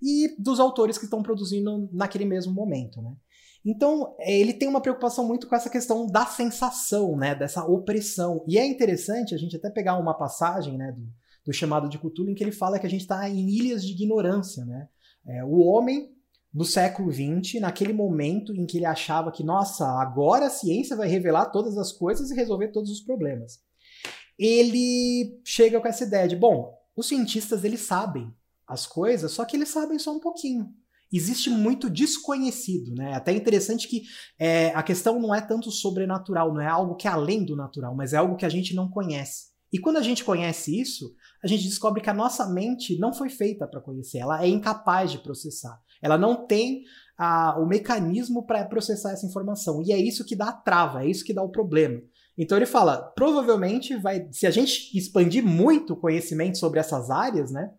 e 0.00 0.36
dos 0.38 0.60
autores 0.60 0.96
que 0.96 1.04
estão 1.04 1.22
produzindo 1.22 1.88
naquele 1.92 2.24
mesmo 2.24 2.52
momento, 2.52 3.02
né? 3.02 3.12
Então, 3.66 4.14
é, 4.18 4.38
ele 4.38 4.52
tem 4.52 4.68
uma 4.68 4.80
preocupação 4.80 5.26
muito 5.26 5.48
com 5.48 5.56
essa 5.56 5.70
questão 5.70 6.06
da 6.06 6.26
sensação, 6.26 7.16
né, 7.16 7.34
dessa 7.34 7.64
opressão. 7.64 8.44
E 8.46 8.58
é 8.58 8.66
interessante 8.66 9.34
a 9.34 9.38
gente 9.38 9.56
até 9.56 9.70
pegar 9.70 9.96
uma 9.96 10.12
passagem, 10.12 10.76
né, 10.76 10.92
do, 10.92 11.02
do 11.44 11.52
chamado 11.52 11.88
de 11.88 11.98
Cthulhu, 11.98 12.30
em 12.30 12.34
que 12.34 12.42
ele 12.42 12.52
fala 12.52 12.78
que 12.78 12.86
a 12.86 12.90
gente 12.90 13.02
está 13.02 13.28
em 13.28 13.48
ilhas 13.48 13.84
de 13.84 13.92
ignorância, 13.92 14.64
né? 14.64 14.88
É, 15.26 15.44
o 15.44 15.58
homem 15.60 16.14
no 16.52 16.64
século 16.64 17.12
XX, 17.12 17.60
naquele 17.60 17.92
momento 17.92 18.54
em 18.54 18.64
que 18.64 18.78
ele 18.78 18.86
achava 18.86 19.32
que, 19.32 19.42
nossa, 19.42 19.84
agora 20.00 20.46
a 20.46 20.50
ciência 20.50 20.96
vai 20.96 21.08
revelar 21.08 21.46
todas 21.46 21.76
as 21.76 21.90
coisas 21.90 22.30
e 22.30 22.34
resolver 22.34 22.68
todos 22.68 22.90
os 22.90 23.00
problemas. 23.00 23.58
Ele 24.38 25.40
chega 25.44 25.80
com 25.80 25.88
essa 25.88 26.04
ideia 26.04 26.28
de, 26.28 26.36
bom, 26.36 26.72
os 26.96 27.08
cientistas 27.08 27.64
eles 27.64 27.80
sabem 27.80 28.32
as 28.66 28.86
coisas, 28.86 29.32
só 29.32 29.44
que 29.44 29.56
eles 29.56 29.68
sabem 29.68 29.98
só 29.98 30.12
um 30.12 30.20
pouquinho. 30.20 30.72
Existe 31.12 31.50
muito 31.50 31.90
desconhecido, 31.90 32.94
né? 32.94 33.14
Até 33.14 33.32
interessante 33.32 33.86
que 33.88 34.02
é, 34.38 34.68
a 34.74 34.82
questão 34.82 35.20
não 35.20 35.34
é 35.34 35.40
tanto 35.40 35.70
sobrenatural, 35.70 36.52
não 36.52 36.60
é 36.60 36.66
algo 36.66 36.96
que 36.96 37.06
é 37.06 37.10
além 37.10 37.44
do 37.44 37.54
natural, 37.56 37.94
mas 37.94 38.12
é 38.12 38.16
algo 38.16 38.36
que 38.36 38.46
a 38.46 38.48
gente 38.48 38.74
não 38.74 38.88
conhece. 38.88 39.54
E 39.72 39.78
quando 39.78 39.96
a 39.96 40.02
gente 40.02 40.24
conhece 40.24 40.80
isso, 40.80 41.14
a 41.44 41.46
gente 41.46 41.64
descobre 41.64 42.00
que 42.00 42.08
a 42.08 42.14
nossa 42.14 42.48
mente 42.48 42.98
não 42.98 43.12
foi 43.12 43.28
feita 43.28 43.66
para 43.66 43.80
conhecer, 43.80 44.18
ela 44.18 44.42
é 44.42 44.48
incapaz 44.48 45.12
de 45.12 45.18
processar. 45.18 45.78
Ela 46.00 46.16
não 46.16 46.46
tem 46.46 46.84
a, 47.18 47.60
o 47.60 47.66
mecanismo 47.66 48.46
para 48.46 48.64
processar 48.64 49.12
essa 49.12 49.26
informação. 49.26 49.82
E 49.82 49.92
é 49.92 49.98
isso 49.98 50.24
que 50.24 50.34
dá 50.34 50.48
a 50.48 50.52
trava, 50.52 51.04
é 51.04 51.08
isso 51.08 51.22
que 51.22 51.34
dá 51.34 51.42
o 51.42 51.50
problema. 51.50 52.00
Então 52.36 52.56
ele 52.56 52.64
fala, 52.64 52.96
provavelmente 53.14 53.94
vai, 53.96 54.26
se 54.32 54.46
a 54.46 54.50
gente 54.50 54.96
expandir 54.96 55.44
muito 55.44 55.92
o 55.92 55.96
conhecimento 55.96 56.56
sobre 56.56 56.80
essas 56.80 57.10
áreas, 57.10 57.50
né, 57.50 57.70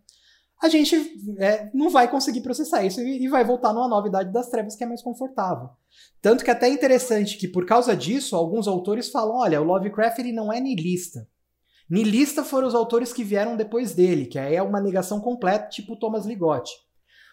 a 0.62 0.69
gente 0.69 0.95
é, 1.39 1.69
não 1.73 1.89
vai 1.89 2.10
conseguir 2.10 2.41
processar 2.41 2.86
isso 2.86 3.01
e, 3.01 3.23
e 3.23 3.28
vai 3.28 3.43
voltar 3.43 3.73
numa 3.73 3.89
novidade 3.89 4.32
das 4.32 4.47
trevas 4.49 4.75
que 4.75 4.84
é 4.84 4.88
mais 4.88 5.01
confortável. 5.01 5.69
Tanto 6.21 6.43
que 6.43 6.51
é 6.51 6.54
até 6.54 6.69
interessante 6.69 7.36
que 7.38 7.47
por 7.47 7.65
causa 7.65 7.95
disso 7.95 8.36
alguns 8.36 8.67
autores 8.67 9.10
falam, 9.10 9.38
olha, 9.38 9.60
o 9.60 9.65
Lovecraft 9.65 10.19
ele 10.19 10.32
não 10.32 10.54
é 10.54 10.60
niilista. 10.62 11.28
Niilista 11.89 12.43
foram 12.43 12.67
os 12.67 12.76
autores 12.76 13.13
que 13.13 13.24
vieram 13.24 13.56
depois 13.56 13.93
dele, 13.93 14.26
que 14.26 14.39
aí 14.39 14.56
é 14.56 14.62
uma 14.62 14.82
negação 14.82 15.19
completa, 15.19 15.69
tipo 15.69 15.95
Thomas 15.95 16.26
Ligotti. 16.26 16.74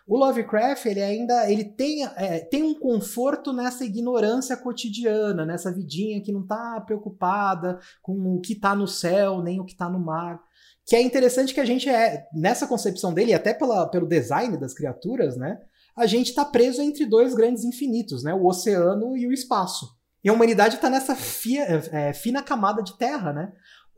O 0.06 0.18
Lovecraft, 0.18 0.86
ele 0.86 1.00
ainda 1.00 1.50
ele 1.50 1.64
tem, 1.64 2.04
é, 2.16 2.40
tem 2.40 2.62
um 2.62 2.74
conforto 2.74 3.52
nessa 3.52 3.84
ignorância 3.84 4.56
cotidiana, 4.56 5.46
nessa 5.46 5.72
vidinha 5.72 6.20
que 6.20 6.32
não 6.32 6.42
está 6.42 6.80
preocupada 6.80 7.78
com 8.02 8.12
o 8.34 8.40
que 8.40 8.54
está 8.54 8.74
no 8.74 8.88
céu, 8.88 9.40
nem 9.40 9.60
o 9.60 9.64
que 9.64 9.72
está 9.72 9.88
no 9.88 10.00
mar. 10.00 10.40
Que 10.84 10.96
é 10.96 11.02
interessante 11.02 11.54
que 11.54 11.60
a 11.60 11.64
gente 11.64 11.88
é, 11.88 12.26
nessa 12.34 12.66
concepção 12.66 13.14
dele, 13.14 13.32
até 13.32 13.54
pela, 13.54 13.86
pelo 13.86 14.08
design 14.08 14.56
das 14.56 14.74
criaturas, 14.74 15.36
né? 15.36 15.58
A 15.96 16.06
gente 16.06 16.30
está 16.30 16.44
preso 16.44 16.82
entre 16.82 17.06
dois 17.06 17.34
grandes 17.34 17.64
infinitos, 17.64 18.24
né? 18.24 18.34
O 18.34 18.46
oceano 18.46 19.16
e 19.16 19.26
o 19.26 19.32
espaço. 19.32 19.86
E 20.24 20.28
a 20.28 20.32
humanidade 20.32 20.76
está 20.76 20.90
nessa 20.90 21.14
fia, 21.14 21.64
é, 21.92 22.12
fina 22.12 22.42
camada 22.42 22.82
de 22.82 22.96
terra, 22.96 23.32
né? 23.32 23.52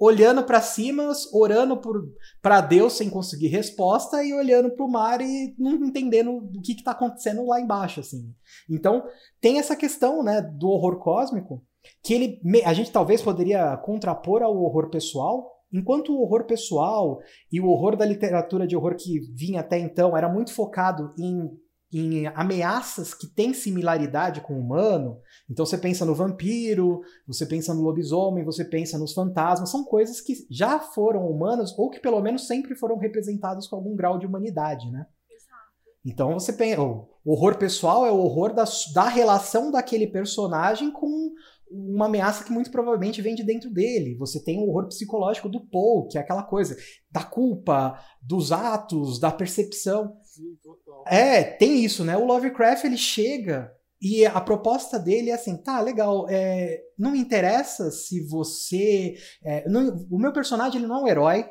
Olhando 0.05 0.43
para 0.45 0.61
cima, 0.61 1.11
orando 1.33 1.81
para 2.43 2.61
Deus 2.61 2.93
sem 2.93 3.09
conseguir 3.09 3.49
resposta 3.49 4.23
e 4.23 4.35
olhando 4.35 4.71
para 4.71 4.85
o 4.85 4.91
mar 4.91 5.21
e 5.23 5.55
não 5.59 5.73
entendendo 5.77 6.31
o 6.37 6.61
que 6.61 6.73
está 6.73 6.91
acontecendo 6.91 7.47
lá 7.47 7.59
embaixo, 7.59 8.01
assim. 8.01 8.35
Então 8.69 9.03
tem 9.41 9.59
essa 9.59 9.75
questão, 9.75 10.23
né, 10.23 10.43
do 10.43 10.69
horror 10.69 10.99
cósmico 10.99 11.65
que 12.03 12.13
ele, 12.13 12.41
a 12.67 12.75
gente 12.75 12.93
talvez 12.93 13.23
poderia 13.23 13.77
contrapor 13.79 14.43
ao 14.43 14.55
horror 14.55 14.91
pessoal. 14.91 15.53
Enquanto 15.73 16.13
o 16.13 16.21
horror 16.21 16.45
pessoal 16.45 17.19
e 17.51 17.59
o 17.59 17.67
horror 17.67 17.97
da 17.97 18.05
literatura 18.05 18.67
de 18.67 18.77
horror 18.77 18.97
que 18.97 19.21
vinha 19.35 19.61
até 19.61 19.79
então 19.79 20.17
era 20.17 20.29
muito 20.29 20.53
focado 20.53 21.15
em 21.19 21.51
em 21.99 22.27
ameaças 22.27 23.15
que 23.15 23.27
têm 23.27 23.55
similaridade 23.55 24.41
com 24.41 24.55
o 24.55 24.61
humano. 24.61 25.21
Então 25.49 25.65
você 25.65 25.79
pensa 25.79 26.05
no 26.05 26.15
vampiro, 26.15 27.03
você 27.27 27.47
pensa 27.47 27.73
no 27.73 27.83
lobisomem, 27.83 28.45
você 28.45 28.65
pensa 28.65 28.99
nos 28.99 29.13
fantasmas, 29.13 29.71
são 29.71 29.85
coisas 29.85 30.21
que 30.21 30.47
já 30.51 30.81
foram 30.81 31.29
humanas 31.31 31.73
ou 31.79 31.89
que 31.89 32.01
pelo 32.01 32.21
menos 32.21 32.47
sempre 32.47 32.75
foram 32.75 32.99
representadas 32.99 33.69
com 33.69 33.77
algum 33.77 33.95
grau 33.95 34.19
de 34.19 34.27
humanidade, 34.27 34.91
né? 34.91 35.07
Então 36.05 36.35
você 36.35 36.53
pensa, 36.53 36.83
o 36.83 37.09
horror 37.25 37.57
pessoal 37.57 38.05
é 38.05 38.11
o 38.11 38.19
horror 38.19 38.53
da, 38.53 38.65
da 38.93 39.09
relação 39.09 39.71
daquele 39.71 40.07
personagem 40.07 40.91
com 40.91 41.33
uma 41.71 42.07
ameaça 42.07 42.45
que 42.45 42.53
muito 42.53 42.71
provavelmente 42.71 43.23
vem 43.23 43.35
de 43.35 43.43
dentro 43.43 43.71
dele. 43.71 44.17
Você 44.17 44.43
tem 44.43 44.59
o 44.59 44.69
horror 44.69 44.87
psicológico 44.87 45.49
do 45.49 45.61
Paul, 45.61 46.07
que 46.09 46.19
é 46.19 46.21
aquela 46.21 46.43
coisa 46.43 46.77
da 47.11 47.23
culpa, 47.23 47.99
dos 48.21 48.53
atos, 48.53 49.19
da 49.19 49.31
percepção. 49.31 50.17
É, 51.07 51.43
tem 51.43 51.85
isso, 51.85 52.05
né? 52.05 52.17
O 52.17 52.25
Lovecraft 52.25 52.85
ele 52.85 52.97
chega 52.97 53.73
e 54.01 54.27
a 54.27 54.41
proposta 54.41 54.99
dele 54.99 55.31
é 55.31 55.35
assim, 55.35 55.57
tá, 55.57 55.81
legal, 55.81 56.27
é, 56.29 56.81
não 56.99 57.13
me 57.13 57.19
interessa 57.19 57.91
se 57.91 58.21
você... 58.27 59.17
É, 59.43 59.69
não, 59.69 60.07
o 60.11 60.19
meu 60.19 60.33
personagem 60.33 60.79
ele 60.79 60.87
não 60.87 60.99
é 60.99 61.03
um 61.03 61.09
herói, 61.09 61.49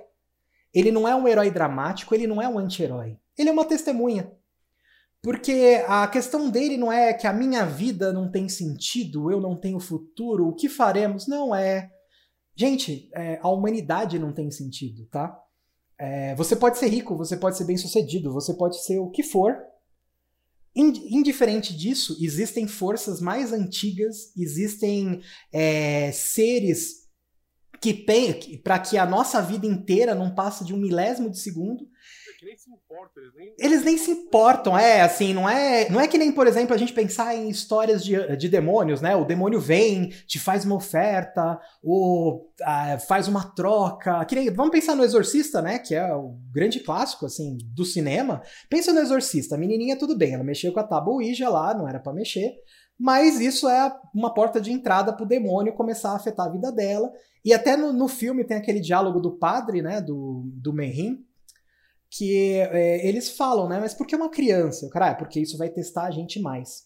ele 0.73 0.91
não 0.91 1.07
é 1.07 1.15
um 1.15 1.27
herói 1.27 1.51
dramático, 1.51 2.13
ele 2.13 2.27
não 2.27 2.41
é 2.41 2.47
um 2.47 2.57
anti-herói. 2.57 3.17
Ele 3.37 3.49
é 3.49 3.53
uma 3.53 3.65
testemunha. 3.65 4.31
Porque 5.21 5.81
a 5.87 6.07
questão 6.07 6.49
dele 6.49 6.75
não 6.75 6.91
é 6.91 7.13
que 7.13 7.25
a 7.25 7.31
minha 7.31 7.65
vida 7.65 8.11
não 8.11 8.29
tem 8.29 8.49
sentido, 8.49 9.31
eu 9.31 9.39
não 9.39 9.55
tenho 9.55 9.79
futuro, 9.79 10.47
o 10.47 10.53
que 10.53 10.67
faremos? 10.67 11.27
Não 11.27 11.55
é. 11.55 11.89
Gente, 12.55 13.09
é, 13.15 13.39
a 13.41 13.49
humanidade 13.49 14.19
não 14.19 14.33
tem 14.33 14.51
sentido, 14.51 15.07
tá? 15.07 15.39
É, 16.03 16.35
você 16.35 16.53
pode 16.53 16.77
ser 16.77 16.87
rico, 16.87 17.15
você 17.15 17.37
pode 17.37 17.57
ser 17.57 17.63
bem 17.63 17.77
sucedido, 17.77 18.33
você 18.33 18.53
pode 18.53 18.83
ser 18.83 18.99
o 18.99 19.09
que 19.09 19.23
for. 19.23 19.55
Indiferente 20.75 21.73
disso, 21.73 22.17
existem 22.19 22.67
forças 22.67 23.21
mais 23.21 23.53
antigas, 23.53 24.35
existem 24.35 25.21
é, 25.53 26.11
seres 26.11 27.07
que, 27.79 27.93
para 28.61 28.79
que 28.79 28.97
a 28.97 29.05
nossa 29.05 29.41
vida 29.41 29.65
inteira 29.65 30.13
não 30.13 30.35
passe 30.35 30.65
de 30.65 30.73
um 30.73 30.77
milésimo 30.77 31.29
de 31.29 31.39
segundo, 31.39 31.87
nem 32.43 32.57
se. 32.57 32.69
Eles 33.15 33.33
nem... 33.35 33.53
eles 33.57 33.83
nem 33.83 33.97
se 33.97 34.11
importam, 34.11 34.77
é, 34.77 35.01
assim, 35.01 35.33
não 35.33 35.49
é, 35.49 35.89
não 35.89 35.99
é 35.99 36.07
que 36.07 36.17
nem, 36.17 36.31
por 36.31 36.47
exemplo, 36.47 36.73
a 36.73 36.77
gente 36.77 36.93
pensar 36.93 37.35
em 37.35 37.49
histórias 37.49 38.03
de, 38.03 38.37
de 38.37 38.49
demônios, 38.49 39.01
né? 39.01 39.15
O 39.15 39.25
demônio 39.25 39.59
vem, 39.59 40.09
te 40.27 40.39
faz 40.39 40.65
uma 40.65 40.75
oferta, 40.75 41.59
ou 41.81 42.51
uh, 42.61 42.99
faz 43.07 43.27
uma 43.27 43.43
troca. 43.53 44.23
Que 44.25 44.35
nem, 44.35 44.51
vamos 44.51 44.71
pensar 44.71 44.95
no 44.95 45.03
Exorcista, 45.03 45.61
né? 45.61 45.79
Que 45.79 45.95
é 45.95 46.13
o 46.13 46.37
grande 46.51 46.79
clássico, 46.79 47.25
assim, 47.25 47.57
do 47.73 47.85
cinema. 47.85 48.41
Pensa 48.69 48.93
no 48.93 48.99
Exorcista, 48.99 49.55
a 49.55 49.57
menininha 49.57 49.97
tudo 49.97 50.17
bem, 50.17 50.33
ela 50.33 50.43
mexeu 50.43 50.71
com 50.73 50.79
a 50.79 50.87
tábua 50.87 51.15
Ouija 51.15 51.49
lá, 51.49 51.73
não 51.73 51.87
era 51.87 51.99
para 51.99 52.13
mexer. 52.13 52.53
Mas 52.99 53.39
isso 53.39 53.67
é 53.67 53.93
uma 54.13 54.33
porta 54.33 54.61
de 54.61 54.71
entrada 54.71 55.11
pro 55.11 55.25
demônio 55.25 55.73
começar 55.73 56.11
a 56.11 56.15
afetar 56.15 56.47
a 56.47 56.51
vida 56.51 56.71
dela. 56.71 57.11
E 57.43 57.53
até 57.53 57.75
no, 57.75 57.91
no 57.91 58.07
filme 58.07 58.45
tem 58.45 58.55
aquele 58.55 58.79
diálogo 58.79 59.19
do 59.19 59.37
padre, 59.37 59.81
né, 59.81 59.99
do, 59.99 60.43
do 60.45 60.71
Merrin, 60.71 61.25
que 62.15 62.59
é, 62.59 63.07
eles 63.07 63.31
falam, 63.31 63.67
né? 63.67 63.79
Mas 63.79 63.93
por 63.93 64.05
que 64.05 64.15
uma 64.15 64.29
criança? 64.29 64.87
Cara, 64.89 65.09
é 65.09 65.13
porque 65.15 65.39
isso 65.39 65.57
vai 65.57 65.69
testar 65.69 66.03
a 66.03 66.11
gente 66.11 66.39
mais. 66.39 66.83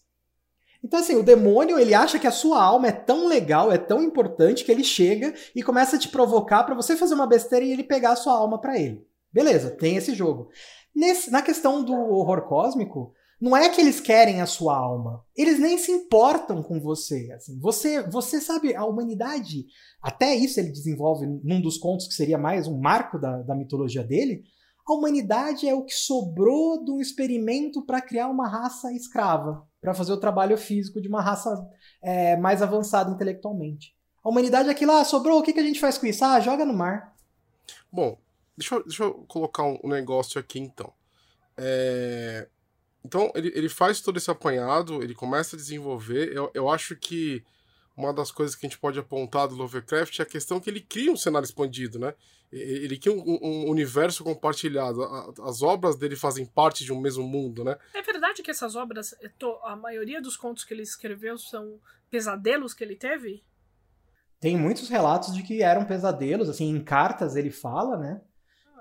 Então, 0.82 1.00
assim, 1.00 1.16
o 1.16 1.22
demônio, 1.22 1.78
ele 1.78 1.92
acha 1.92 2.18
que 2.18 2.26
a 2.26 2.32
sua 2.32 2.62
alma 2.62 2.88
é 2.88 2.92
tão 2.92 3.26
legal, 3.26 3.70
é 3.70 3.78
tão 3.78 4.02
importante, 4.02 4.64
que 4.64 4.70
ele 4.70 4.84
chega 4.84 5.34
e 5.54 5.62
começa 5.62 5.96
a 5.96 5.98
te 5.98 6.08
provocar 6.08 6.64
para 6.64 6.74
você 6.74 6.96
fazer 6.96 7.14
uma 7.14 7.26
besteira 7.26 7.64
e 7.64 7.72
ele 7.72 7.82
pegar 7.82 8.12
a 8.12 8.16
sua 8.16 8.32
alma 8.32 8.60
para 8.60 8.78
ele. 8.78 9.06
Beleza, 9.32 9.70
tem 9.70 9.96
esse 9.96 10.14
jogo. 10.14 10.48
Nesse, 10.94 11.30
na 11.30 11.42
questão 11.42 11.84
do 11.84 11.92
horror 11.92 12.42
cósmico, 12.48 13.12
não 13.40 13.56
é 13.56 13.68
que 13.68 13.80
eles 13.80 14.00
querem 14.00 14.40
a 14.40 14.46
sua 14.46 14.76
alma. 14.78 15.24
Eles 15.36 15.58
nem 15.58 15.76
se 15.76 15.92
importam 15.92 16.62
com 16.62 16.80
você. 16.80 17.30
Assim, 17.32 17.58
você, 17.58 18.02
você 18.02 18.40
sabe, 18.40 18.74
a 18.74 18.84
humanidade, 18.84 19.66
até 20.00 20.34
isso 20.34 20.58
ele 20.58 20.70
desenvolve 20.70 21.26
num 21.26 21.60
dos 21.60 21.76
contos 21.76 22.06
que 22.06 22.14
seria 22.14 22.38
mais 22.38 22.66
um 22.66 22.78
marco 22.78 23.18
da, 23.18 23.42
da 23.42 23.54
mitologia 23.54 24.02
dele, 24.02 24.44
a 24.88 24.94
humanidade 24.94 25.68
é 25.68 25.74
o 25.74 25.84
que 25.84 25.94
sobrou 25.94 26.82
do 26.82 27.00
experimento 27.00 27.82
para 27.82 28.00
criar 28.00 28.28
uma 28.28 28.48
raça 28.48 28.90
escrava, 28.92 29.66
para 29.80 29.92
fazer 29.92 30.12
o 30.12 30.20
trabalho 30.20 30.56
físico 30.56 31.00
de 31.00 31.08
uma 31.08 31.20
raça 31.20 31.68
é, 32.02 32.36
mais 32.38 32.62
avançada 32.62 33.10
intelectualmente. 33.10 33.94
A 34.24 34.30
humanidade 34.30 34.68
é 34.68 34.72
aquilo, 34.72 34.92
ah, 34.92 35.04
sobrou, 35.04 35.38
o 35.38 35.42
que, 35.42 35.52
que 35.52 35.60
a 35.60 35.62
gente 35.62 35.78
faz 35.78 35.98
com 35.98 36.06
isso? 36.06 36.24
Ah, 36.24 36.40
joga 36.40 36.64
no 36.64 36.72
mar. 36.72 37.14
Bom, 37.92 38.18
deixa 38.56 38.76
eu, 38.76 38.82
deixa 38.84 39.02
eu 39.04 39.24
colocar 39.28 39.64
um 39.64 39.88
negócio 39.88 40.40
aqui 40.40 40.58
então. 40.58 40.92
É... 41.56 42.48
Então, 43.04 43.30
ele, 43.34 43.52
ele 43.54 43.68
faz 43.68 44.00
todo 44.00 44.16
esse 44.16 44.30
apanhado, 44.30 45.02
ele 45.02 45.14
começa 45.14 45.54
a 45.54 45.58
desenvolver. 45.58 46.32
Eu, 46.34 46.50
eu 46.52 46.68
acho 46.68 46.96
que 46.96 47.44
uma 47.98 48.14
das 48.14 48.30
coisas 48.30 48.54
que 48.54 48.64
a 48.64 48.68
gente 48.68 48.78
pode 48.78 48.96
apontar 48.98 49.48
do 49.48 49.56
Lovecraft 49.56 50.20
é 50.20 50.22
a 50.22 50.26
questão 50.26 50.60
que 50.60 50.70
ele 50.70 50.80
cria 50.80 51.10
um 51.10 51.16
cenário 51.16 51.44
expandido, 51.44 51.98
né? 51.98 52.14
Ele 52.50 52.96
cria 52.96 53.12
um, 53.12 53.38
um 53.42 53.68
universo 53.68 54.22
compartilhado. 54.22 55.02
As 55.42 55.62
obras 55.62 55.96
dele 55.96 56.14
fazem 56.14 56.46
parte 56.46 56.84
de 56.84 56.92
um 56.92 57.00
mesmo 57.00 57.26
mundo, 57.26 57.64
né? 57.64 57.76
É 57.92 58.00
verdade 58.00 58.40
que 58.40 58.52
essas 58.52 58.76
obras, 58.76 59.14
a 59.64 59.74
maioria 59.74 60.22
dos 60.22 60.36
contos 60.36 60.62
que 60.64 60.72
ele 60.72 60.82
escreveu 60.82 61.36
são 61.36 61.80
pesadelos 62.08 62.72
que 62.72 62.84
ele 62.84 62.94
teve? 62.94 63.42
Tem 64.40 64.56
muitos 64.56 64.88
relatos 64.88 65.34
de 65.34 65.42
que 65.42 65.60
eram 65.60 65.84
pesadelos, 65.84 66.48
assim, 66.48 66.70
em 66.70 66.80
cartas 66.80 67.34
ele 67.34 67.50
fala, 67.50 67.98
né? 67.98 68.20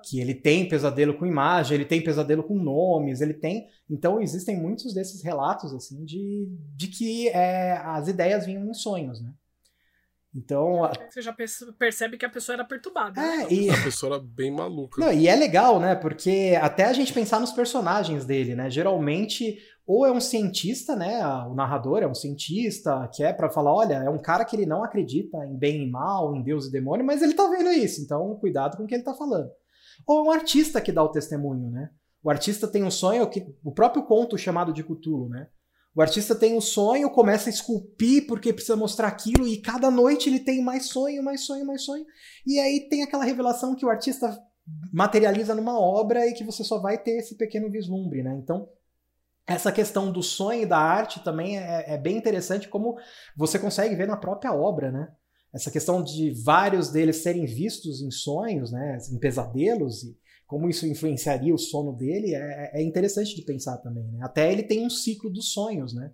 Que 0.03 0.19
ele 0.19 0.33
tem 0.33 0.67
pesadelo 0.67 1.17
com 1.17 1.25
imagem, 1.25 1.75
ele 1.75 1.85
tem 1.85 2.03
pesadelo 2.03 2.43
com 2.43 2.55
nomes, 2.55 3.21
ele 3.21 3.33
tem. 3.33 3.67
Então 3.89 4.21
existem 4.21 4.59
muitos 4.59 4.93
desses 4.93 5.23
relatos 5.23 5.73
assim 5.73 6.03
de, 6.05 6.47
de 6.75 6.87
que 6.87 7.29
é, 7.29 7.73
as 7.83 8.07
ideias 8.07 8.45
vinham 8.45 8.69
em 8.69 8.73
sonhos, 8.73 9.21
né? 9.21 9.31
Então. 10.37 10.89
Você 11.09 11.21
já 11.21 11.35
percebe 11.79 12.15
que 12.15 12.25
a 12.25 12.29
pessoa 12.29 12.55
era 12.55 12.63
perturbada. 12.63 13.19
É, 13.19 13.37
né? 13.37 13.47
e... 13.49 13.69
A 13.71 13.83
pessoa 13.83 14.15
era 14.15 14.23
bem 14.23 14.51
maluca. 14.51 15.01
Não, 15.01 15.11
e 15.11 15.27
é 15.27 15.35
legal, 15.35 15.79
né? 15.79 15.95
Porque 15.95 16.57
até 16.61 16.85
a 16.85 16.93
gente 16.93 17.11
pensar 17.11 17.39
nos 17.39 17.51
personagens 17.51 18.23
dele, 18.23 18.53
né? 18.53 18.69
Geralmente, 18.69 19.57
ou 19.85 20.05
é 20.05 20.11
um 20.11 20.19
cientista, 20.19 20.95
né? 20.95 21.25
O 21.49 21.55
narrador 21.55 22.03
é 22.03 22.07
um 22.07 22.13
cientista, 22.13 23.09
que 23.11 23.23
é 23.23 23.33
para 23.33 23.49
falar: 23.49 23.73
olha, 23.73 23.95
é 23.95 24.09
um 24.09 24.19
cara 24.19 24.45
que 24.45 24.55
ele 24.55 24.67
não 24.67 24.83
acredita 24.83 25.37
em 25.45 25.57
bem 25.57 25.83
e 25.83 25.89
mal, 25.89 26.35
em 26.35 26.43
Deus 26.43 26.67
e 26.67 26.71
demônio, 26.71 27.05
mas 27.05 27.21
ele 27.21 27.33
tá 27.33 27.47
vendo 27.47 27.71
isso, 27.71 28.01
então 28.01 28.35
cuidado 28.35 28.77
com 28.77 28.83
o 28.83 28.87
que 28.87 28.93
ele 28.93 29.03
tá 29.03 29.13
falando. 29.13 29.49
Ou 30.05 30.19
é 30.19 30.23
um 30.23 30.31
artista 30.31 30.81
que 30.81 30.91
dá 30.91 31.03
o 31.03 31.11
testemunho, 31.11 31.69
né? 31.69 31.89
O 32.23 32.29
artista 32.29 32.67
tem 32.67 32.83
um 32.83 32.91
sonho 32.91 33.29
que 33.29 33.45
o 33.63 33.71
próprio 33.71 34.03
conto 34.03 34.37
chamado 34.37 34.73
de 34.73 34.83
Cthulhu, 34.83 35.29
né? 35.29 35.47
O 35.95 36.01
artista 36.01 36.35
tem 36.35 36.55
um 36.55 36.61
sonho, 36.61 37.09
começa 37.09 37.49
a 37.49 37.53
esculpir 37.53 38.27
porque 38.27 38.53
precisa 38.53 38.75
mostrar 38.75 39.07
aquilo 39.07 39.47
e 39.47 39.59
cada 39.59 39.89
noite 39.89 40.29
ele 40.29 40.39
tem 40.39 40.61
mais 40.61 40.87
sonho, 40.89 41.23
mais 41.23 41.45
sonho, 41.45 41.65
mais 41.65 41.83
sonho. 41.83 42.05
E 42.45 42.59
aí 42.59 42.87
tem 42.87 43.01
aquela 43.01 43.23
revelação 43.23 43.75
que 43.75 43.85
o 43.85 43.89
artista 43.89 44.37
materializa 44.93 45.55
numa 45.55 45.79
obra 45.79 46.27
e 46.27 46.33
que 46.33 46.43
você 46.43 46.63
só 46.63 46.79
vai 46.79 46.97
ter 46.97 47.17
esse 47.17 47.35
pequeno 47.35 47.71
vislumbre, 47.71 48.21
né? 48.21 48.35
Então, 48.35 48.69
essa 49.47 49.71
questão 49.71 50.11
do 50.11 50.21
sonho 50.21 50.63
e 50.63 50.65
da 50.65 50.77
arte 50.77 51.23
também 51.23 51.57
é, 51.57 51.93
é, 51.93 51.97
bem 51.97 52.17
interessante, 52.17 52.67
como 52.67 52.97
você 53.35 53.57
consegue 53.57 53.95
ver 53.95 54.07
na 54.07 54.17
própria 54.17 54.53
obra, 54.53 54.91
né? 54.91 55.07
Essa 55.57 55.71
questão 55.71 56.03
de 56.03 56.29
vários 56.29 56.89
deles 56.89 57.17
serem 57.17 57.47
vistos 57.47 57.99
em 57.99 58.11
sonhos, 58.11 58.71
né? 58.71 58.99
Em 59.11 59.17
pesadelos, 59.17 60.03
e 60.03 60.15
como 60.45 60.69
isso 60.69 60.85
influenciaria 60.85 61.53
o 61.53 61.57
sono 61.57 61.93
dele, 61.93 62.35
é, 62.35 62.71
é 62.75 62.83
interessante 62.83 63.35
de 63.35 63.41
pensar 63.41 63.77
também, 63.77 64.03
né? 64.11 64.19
Até 64.21 64.51
ele 64.51 64.61
tem 64.61 64.85
um 64.85 64.89
ciclo 64.89 65.31
dos 65.31 65.51
sonhos, 65.51 65.95
né? 65.95 66.11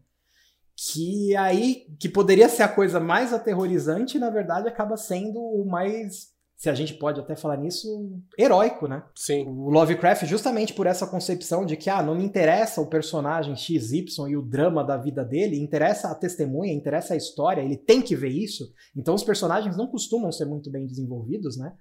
Que 0.76 1.36
aí, 1.36 1.86
que 2.00 2.08
poderia 2.08 2.48
ser 2.48 2.64
a 2.64 2.70
coisa 2.70 3.02
mais 3.02 3.34
aterrorizante, 3.34 4.18
na 4.18 4.30
verdade 4.30 4.70
acaba 4.70 4.96
sendo 4.96 5.40
o 5.40 5.66
mais 5.66 6.33
se 6.64 6.70
a 6.70 6.74
gente 6.74 6.94
pode 6.94 7.20
até 7.20 7.36
falar 7.36 7.58
nisso, 7.58 8.10
heróico, 8.40 8.88
né? 8.88 9.04
Sim. 9.14 9.46
O 9.46 9.70
Lovecraft, 9.70 10.26
justamente 10.26 10.74
por 10.74 10.88
essa 10.88 11.06
concepção 11.06 11.66
de 11.66 11.76
que, 11.76 11.90
ah, 11.90 12.02
não 12.02 12.16
me 12.16 12.24
interessa 12.24 12.80
o 12.80 12.88
personagem 12.88 13.54
XY 13.54 14.06
e 14.30 14.38
o 14.38 14.42
drama 14.42 14.82
da 14.82 14.96
vida 14.96 15.26
dele, 15.26 15.60
interessa 15.60 16.08
a 16.08 16.16
testemunha, 16.16 16.72
interessa 16.72 17.16
a 17.16 17.18
história, 17.18 17.60
ele 17.60 17.76
tem 17.76 18.02
que 18.02 18.16
ver 18.16 18.30
isso. 18.30 18.72
Então 18.96 19.14
os 19.14 19.26
personagens 19.26 19.76
não 19.76 19.88
costumam 19.88 20.32
ser 20.32 20.46
muito 20.46 20.72
bem 20.72 20.88
desenvolvidos, 20.88 21.58
né? 21.58 21.76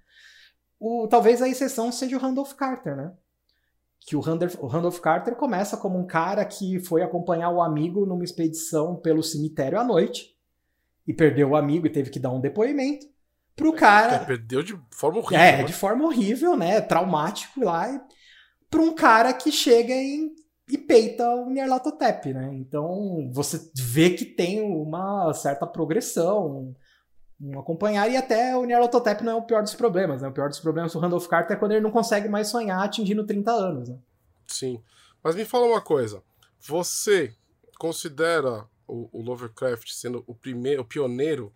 O, 0.81 1.07
talvez 1.07 1.41
a 1.41 1.49
exceção 1.49 1.93
seja 1.93 2.17
o 2.17 2.21
Randolph 2.21 2.55
Carter, 2.55 2.97
né? 2.97 3.13
Que 4.01 4.17
o 4.17 4.21
Randolph, 4.21 4.57
o 4.59 4.67
Randolph 4.67 4.99
Carter 4.99 5.37
começa 5.37 5.77
como 5.77 5.97
um 5.97 6.09
cara 6.09 6.45
que 6.45 6.81
foi 6.81 7.03
acompanhar 7.03 7.51
o 7.51 7.63
amigo 7.63 8.05
numa 8.05 8.25
expedição 8.25 8.97
pelo 8.97 9.23
cemitério 9.23 9.79
à 9.79 9.85
noite 9.85 10.37
e 11.07 11.15
perdeu 11.15 11.51
o 11.51 11.57
amigo 11.57 11.87
e 11.87 11.93
teve 11.93 12.11
que 12.11 12.19
dar 12.19 12.33
um 12.33 12.41
depoimento 12.41 13.13
pro 13.57 13.73
cara. 13.73 14.15
É, 14.15 14.25
perdeu 14.25 14.63
de 14.63 14.79
forma 14.91 15.19
horrível. 15.19 15.45
É, 15.45 15.57
né? 15.59 15.65
de 15.65 15.73
forma 15.73 16.05
horrível, 16.05 16.57
né? 16.57 16.81
Traumático 16.81 17.65
lá. 17.65 17.93
E, 17.93 18.01
pra 18.71 18.81
um 18.81 18.95
cara 18.95 19.33
que 19.33 19.53
chega 19.53 19.93
em, 19.93 20.35
e 20.69 20.79
peita 20.79 21.29
o 21.29 21.51
Nyarlathotep, 21.51 22.33
né? 22.33 22.51
Então 22.55 23.31
você 23.33 23.71
vê 23.75 24.11
que 24.11 24.25
tem 24.25 24.63
uma 24.63 25.33
certa 25.35 25.67
progressão, 25.67 26.75
um, 27.41 27.49
um 27.49 27.61
acompanhar, 27.61 28.11
e 28.11 28.17
até 28.17 28.57
o 28.57 28.65
Nyarlathotep 28.65 29.23
não 29.23 29.33
é 29.33 29.35
o 29.35 29.43
pior 29.43 29.63
dos 29.63 29.75
problemas, 29.75 30.23
né? 30.23 30.29
O 30.29 30.33
pior 30.33 30.49
dos 30.49 30.61
problemas 30.61 30.93
do 30.93 30.99
Randolph 30.99 31.27
Carter 31.27 31.57
é 31.57 31.61
quando 31.61 31.73
ele 31.73 31.83
não 31.83 31.91
consegue 31.91 32.29
mais 32.29 32.49
sonhar 32.49 32.83
atingindo 32.83 33.27
30 33.27 33.53
anos, 33.53 33.89
né? 33.89 33.99
Sim. 34.47 34.83
Mas 35.23 35.37
me 35.37 35.45
fala 35.45 35.67
uma 35.67 35.81
coisa. 35.81 36.23
Você 36.61 37.35
considera 37.79 38.67
o, 38.87 39.09
o 39.13 39.23
Lovecraft 39.23 39.91
sendo 39.91 40.25
o 40.27 40.35
primeiro, 40.35 40.83
o 40.83 40.85
pioneiro 40.85 41.53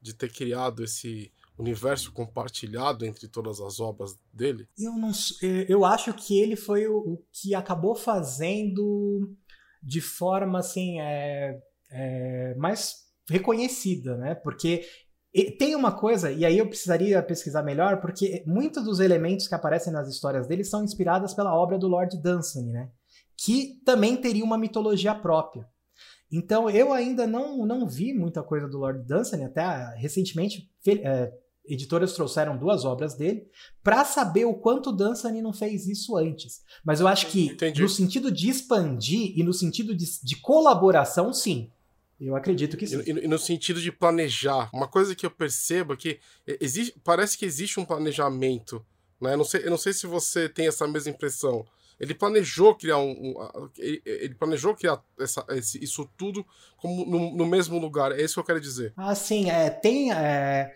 de 0.00 0.14
ter 0.14 0.32
criado 0.32 0.84
esse 0.84 1.32
universo 1.58 2.12
compartilhado 2.12 3.04
entre 3.04 3.28
todas 3.28 3.60
as 3.60 3.80
obras 3.80 4.16
dele? 4.32 4.68
Eu 4.78 4.92
não 4.92 5.10
eu 5.68 5.84
acho 5.84 6.12
que 6.14 6.38
ele 6.40 6.56
foi 6.56 6.86
o, 6.86 6.98
o 6.98 7.24
que 7.32 7.54
acabou 7.54 7.94
fazendo 7.94 9.34
de 9.82 10.00
forma 10.00 10.58
assim 10.58 11.00
é, 11.00 11.60
é, 11.90 12.54
mais 12.56 13.08
reconhecida, 13.28 14.16
né? 14.16 14.34
Porque 14.34 14.84
tem 15.58 15.76
uma 15.76 15.92
coisa, 15.92 16.32
e 16.32 16.44
aí 16.44 16.58
eu 16.58 16.66
precisaria 16.66 17.22
pesquisar 17.22 17.62
melhor, 17.62 18.00
porque 18.00 18.42
muitos 18.46 18.84
dos 18.84 18.98
elementos 18.98 19.46
que 19.46 19.54
aparecem 19.54 19.92
nas 19.92 20.08
histórias 20.08 20.46
dele 20.46 20.64
são 20.64 20.82
inspiradas 20.82 21.34
pela 21.34 21.54
obra 21.54 21.78
do 21.78 21.86
Lord 21.86 22.20
Dunsany, 22.20 22.70
né? 22.70 22.90
Que 23.36 23.80
também 23.84 24.16
teria 24.16 24.44
uma 24.44 24.58
mitologia 24.58 25.14
própria. 25.14 25.68
Então 26.30 26.68
eu 26.68 26.92
ainda 26.92 27.26
não, 27.26 27.64
não 27.64 27.86
vi 27.86 28.12
muita 28.12 28.42
coisa 28.42 28.68
do 28.68 28.78
Lord 28.78 29.06
Dunsany, 29.06 29.44
até 29.44 29.94
recentemente 29.96 30.70
é, 30.86 31.32
editoras 31.68 32.12
trouxeram 32.12 32.56
duas 32.56 32.84
obras 32.84 33.14
dele 33.14 33.46
para 33.82 34.04
saber 34.04 34.44
o 34.44 34.54
quanto 34.54 34.92
Dunsany 34.92 35.42
não 35.42 35.52
fez 35.52 35.86
isso 35.86 36.16
antes. 36.16 36.62
Mas 36.84 37.00
eu 37.00 37.08
acho 37.08 37.26
que 37.28 37.46
Entendi. 37.46 37.82
no 37.82 37.88
sentido 37.88 38.30
de 38.30 38.48
expandir 38.48 39.38
e 39.38 39.42
no 39.42 39.52
sentido 39.52 39.94
de, 39.94 40.06
de 40.22 40.36
colaboração, 40.36 41.32
sim. 41.32 41.70
Eu 42.20 42.34
acredito 42.34 42.76
que 42.76 42.86
sim. 42.86 43.00
E, 43.06 43.10
e, 43.10 43.28
no 43.28 43.38
sentido 43.38 43.80
de 43.80 43.92
planejar. 43.92 44.68
Uma 44.72 44.88
coisa 44.88 45.14
que 45.14 45.24
eu 45.24 45.30
percebo 45.30 45.92
é 45.92 45.96
que 45.96 46.18
existe, 46.60 46.98
parece 47.04 47.38
que 47.38 47.44
existe 47.44 47.78
um 47.78 47.84
planejamento. 47.84 48.84
Né? 49.20 49.34
Eu, 49.34 49.38
não 49.38 49.44
sei, 49.44 49.64
eu 49.64 49.70
não 49.70 49.78
sei 49.78 49.92
se 49.92 50.06
você 50.06 50.48
tem 50.48 50.66
essa 50.66 50.86
mesma 50.86 51.10
impressão. 51.10 51.64
Ele 51.98 52.14
planejou 52.14 52.74
criar 52.74 52.98
um. 52.98 53.10
um 53.10 53.70
ele, 53.76 54.02
ele, 54.04 54.34
planejou 54.34 54.74
criar 54.74 55.02
essa, 55.18 55.44
esse, 55.50 55.82
isso 55.82 56.08
tudo 56.16 56.46
como 56.76 57.04
no, 57.04 57.36
no, 57.36 57.46
mesmo 57.46 57.78
lugar. 57.78 58.12
É 58.12 58.22
isso 58.22 58.34
que 58.34 58.40
eu 58.40 58.44
quero 58.44 58.60
dizer. 58.60 58.92
Ah, 58.96 59.14
sim. 59.14 59.50
É, 59.50 59.68
tem. 59.68 60.12
É, 60.12 60.72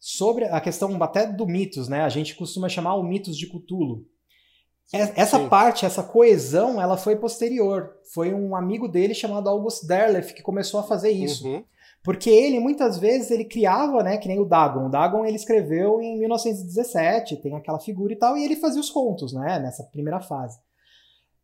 sobre 0.00 0.46
a 0.46 0.60
questão 0.60 1.00
até 1.02 1.26
do 1.26 1.46
mitos, 1.46 1.86
né? 1.86 2.00
A 2.00 2.08
gente 2.08 2.34
costuma 2.34 2.70
chamar 2.70 2.94
o 2.94 3.02
mitos 3.02 3.36
de 3.36 3.46
Cthulhu. 3.46 4.06
Essa 4.92 5.38
sim. 5.38 5.48
parte, 5.48 5.86
essa 5.86 6.02
coesão, 6.02 6.80
ela 6.80 6.96
foi 6.96 7.14
posterior. 7.14 7.94
Foi 8.12 8.34
um 8.34 8.56
amigo 8.56 8.88
dele 8.88 9.14
chamado 9.14 9.48
August 9.48 9.86
Derleth 9.86 10.32
que 10.34 10.42
começou 10.42 10.80
a 10.80 10.82
fazer 10.82 11.10
isso. 11.10 11.46
Uhum. 11.46 11.62
Porque 12.02 12.30
ele, 12.30 12.58
muitas 12.58 12.98
vezes, 12.98 13.30
ele 13.30 13.44
criava, 13.44 14.02
né, 14.02 14.16
que 14.16 14.26
nem 14.26 14.40
o 14.40 14.44
Dagon. 14.44 14.86
O 14.86 14.90
Dagon 14.90 15.24
ele 15.24 15.36
escreveu 15.36 16.00
em 16.00 16.18
1917, 16.18 17.36
tem 17.36 17.54
aquela 17.54 17.78
figura 17.78 18.12
e 18.12 18.16
tal, 18.16 18.36
e 18.36 18.44
ele 18.44 18.56
fazia 18.56 18.80
os 18.80 18.90
contos, 18.90 19.34
né, 19.34 19.58
nessa 19.60 19.84
primeira 19.84 20.18
fase. 20.18 20.58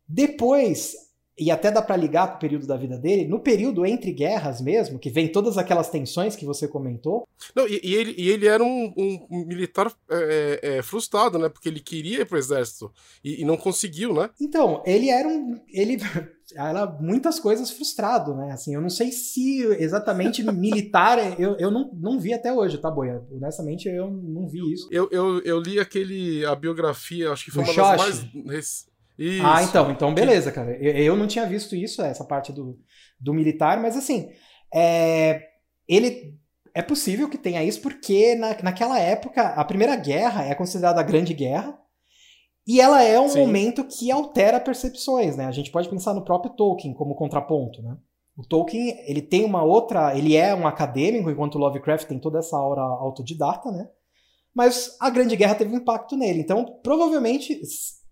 Depois, 0.07 0.95
e 1.37 1.51
até 1.51 1.71
dá 1.71 1.81
para 1.81 1.95
ligar 1.95 2.31
com 2.31 2.37
o 2.37 2.39
período 2.39 2.65
da 2.65 2.75
vida 2.75 2.97
dele, 2.97 3.27
no 3.27 3.39
período 3.39 3.85
entre 3.85 4.11
guerras 4.11 4.59
mesmo, 4.59 4.97
que 4.97 5.09
vem 5.09 5.31
todas 5.31 5.57
aquelas 5.57 5.89
tensões 5.89 6.35
que 6.35 6.45
você 6.45 6.67
comentou. 6.67 7.27
Não, 7.55 7.67
e, 7.67 7.79
e 7.83 7.93
ele, 7.93 8.15
e 8.17 8.29
ele 8.29 8.47
era 8.47 8.63
um, 8.63 8.93
um 8.97 9.45
militar 9.45 9.91
é, 10.09 10.59
é, 10.63 10.77
é 10.77 10.81
frustrado, 10.81 11.37
né? 11.37 11.47
Porque 11.47 11.69
ele 11.69 11.79
queria 11.79 12.21
ir 12.21 12.25
pro 12.25 12.37
exército 12.37 12.91
e, 13.23 13.41
e, 13.41 13.45
não 13.45 13.55
conseguiu, 13.55 14.13
né? 14.13 14.29
Então, 14.41 14.81
ele 14.85 15.09
era 15.09 15.27
um. 15.27 15.61
Ele 15.71 15.97
era 16.55 16.87
muitas 16.99 17.39
coisas 17.39 17.69
frustrado, 17.69 18.35
né? 18.35 18.51
Assim, 18.51 18.73
eu 18.73 18.81
não 18.81 18.89
sei 18.89 19.11
se 19.11 19.61
exatamente 19.79 20.41
militar, 20.51 21.39
eu, 21.39 21.55
eu 21.57 21.69
não, 21.69 21.91
não 21.93 22.19
vi 22.19 22.33
até 22.33 22.51
hoje, 22.51 22.79
tá, 22.79 22.89
Boia? 22.89 23.23
Honestamente, 23.31 23.87
eu 23.87 24.09
não 24.09 24.47
vi 24.47 24.73
isso. 24.73 24.87
Eu, 24.91 25.07
eu, 25.11 25.39
eu 25.43 25.59
li 25.59 25.79
aquele, 25.79 26.43
a 26.45 26.55
biografia, 26.55 27.31
acho 27.31 27.45
que 27.45 27.51
foi 27.51 27.63
uma 27.63 27.73
das 27.73 28.23
mais 28.43 28.87
isso. 29.17 29.45
Ah, 29.45 29.63
então, 29.63 29.91
então 29.91 30.13
beleza, 30.13 30.51
cara. 30.51 30.71
Eu, 30.77 30.91
eu, 30.93 31.15
não 31.15 31.27
tinha 31.27 31.45
visto 31.45 31.75
isso, 31.75 32.01
essa 32.01 32.23
parte 32.23 32.51
do, 32.51 32.79
do 33.19 33.33
militar, 33.33 33.81
mas 33.81 33.97
assim, 33.97 34.29
é, 34.73 35.41
ele 35.87 36.37
é 36.73 36.81
possível 36.81 37.27
que 37.27 37.37
tenha 37.37 37.63
isso 37.63 37.81
porque 37.81 38.35
na, 38.35 38.55
naquela 38.61 38.99
época 38.99 39.41
a 39.41 39.65
Primeira 39.65 39.95
Guerra 39.95 40.45
é 40.45 40.53
considerada 40.53 40.99
a 40.99 41.03
Grande 41.03 41.33
Guerra 41.33 41.77
e 42.67 42.79
ela 42.79 43.01
é 43.01 43.19
um 43.19 43.29
Sim. 43.29 43.39
momento 43.39 43.85
que 43.85 44.11
altera 44.11 44.59
percepções, 44.59 45.35
né? 45.35 45.45
A 45.45 45.51
gente 45.51 45.71
pode 45.71 45.89
pensar 45.89 46.13
no 46.13 46.23
próprio 46.23 46.53
Tolkien 46.53 46.93
como 46.93 47.15
contraponto, 47.15 47.81
né? 47.81 47.97
O 48.37 48.45
Tolkien, 48.45 48.93
ele 49.07 49.21
tem 49.21 49.43
uma 49.43 49.63
outra, 49.63 50.15
ele 50.15 50.35
é 50.35 50.53
um 50.53 50.67
acadêmico, 50.67 51.31
enquanto 51.31 51.55
o 51.55 51.57
Lovecraft 51.57 52.07
tem 52.07 52.19
toda 52.19 52.37
essa 52.37 52.55
aura 52.55 52.81
autodidata, 52.81 53.71
né? 53.71 53.89
Mas 54.53 54.95
a 54.99 55.09
Grande 55.09 55.35
Guerra 55.35 55.55
teve 55.55 55.73
um 55.73 55.77
impacto 55.77 56.15
nele. 56.15 56.41
Então, 56.41 56.65
provavelmente, 56.83 57.59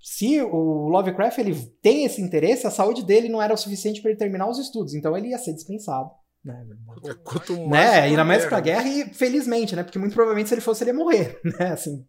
se 0.05 0.39
o 0.39 0.87
Lovecraft 0.87 1.39
ele 1.39 1.55
tem 1.81 2.05
esse 2.05 2.21
interesse, 2.21 2.67
a 2.67 2.69
saúde 2.69 3.03
dele 3.03 3.27
não 3.27 3.41
era 3.41 3.55
o 3.55 3.57
suficiente 3.57 4.03
para 4.03 4.11
ele 4.11 4.19
terminar 4.19 4.47
os 4.47 4.59
estudos, 4.59 4.93
então 4.93 5.17
ele 5.17 5.29
ia 5.29 5.39
ser 5.39 5.51
dispensado. 5.51 6.11
Né? 6.43 6.63
É, 7.05 7.13
quanto 7.23 7.53
mais 7.67 7.71
né? 7.71 8.11
Ir 8.11 8.23
mais 8.23 8.45
pra 8.45 8.59
guerra 8.59 8.87
e 8.87 9.11
felizmente, 9.15 9.75
né? 9.75 9.81
Porque 9.81 9.97
muito 9.97 10.13
provavelmente 10.13 10.47
se 10.47 10.53
ele 10.53 10.61
fosse, 10.61 10.83
ele 10.83 10.91
ia 10.91 10.95
morrer, 10.95 11.41
né? 11.59 11.71
Assim, 11.71 12.05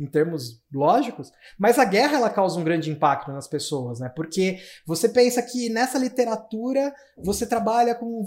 em 0.00 0.06
termos 0.06 0.60
lógicos. 0.74 1.30
Mas 1.56 1.78
a 1.78 1.84
guerra 1.84 2.16
ela 2.16 2.30
causa 2.30 2.58
um 2.58 2.64
grande 2.64 2.90
impacto 2.90 3.30
nas 3.30 3.46
pessoas, 3.46 4.00
né? 4.00 4.08
Porque 4.08 4.58
você 4.84 5.08
pensa 5.08 5.40
que 5.40 5.68
nessa 5.68 5.98
literatura 5.98 6.92
você 7.22 7.46
trabalha 7.46 7.94
com 7.94 8.24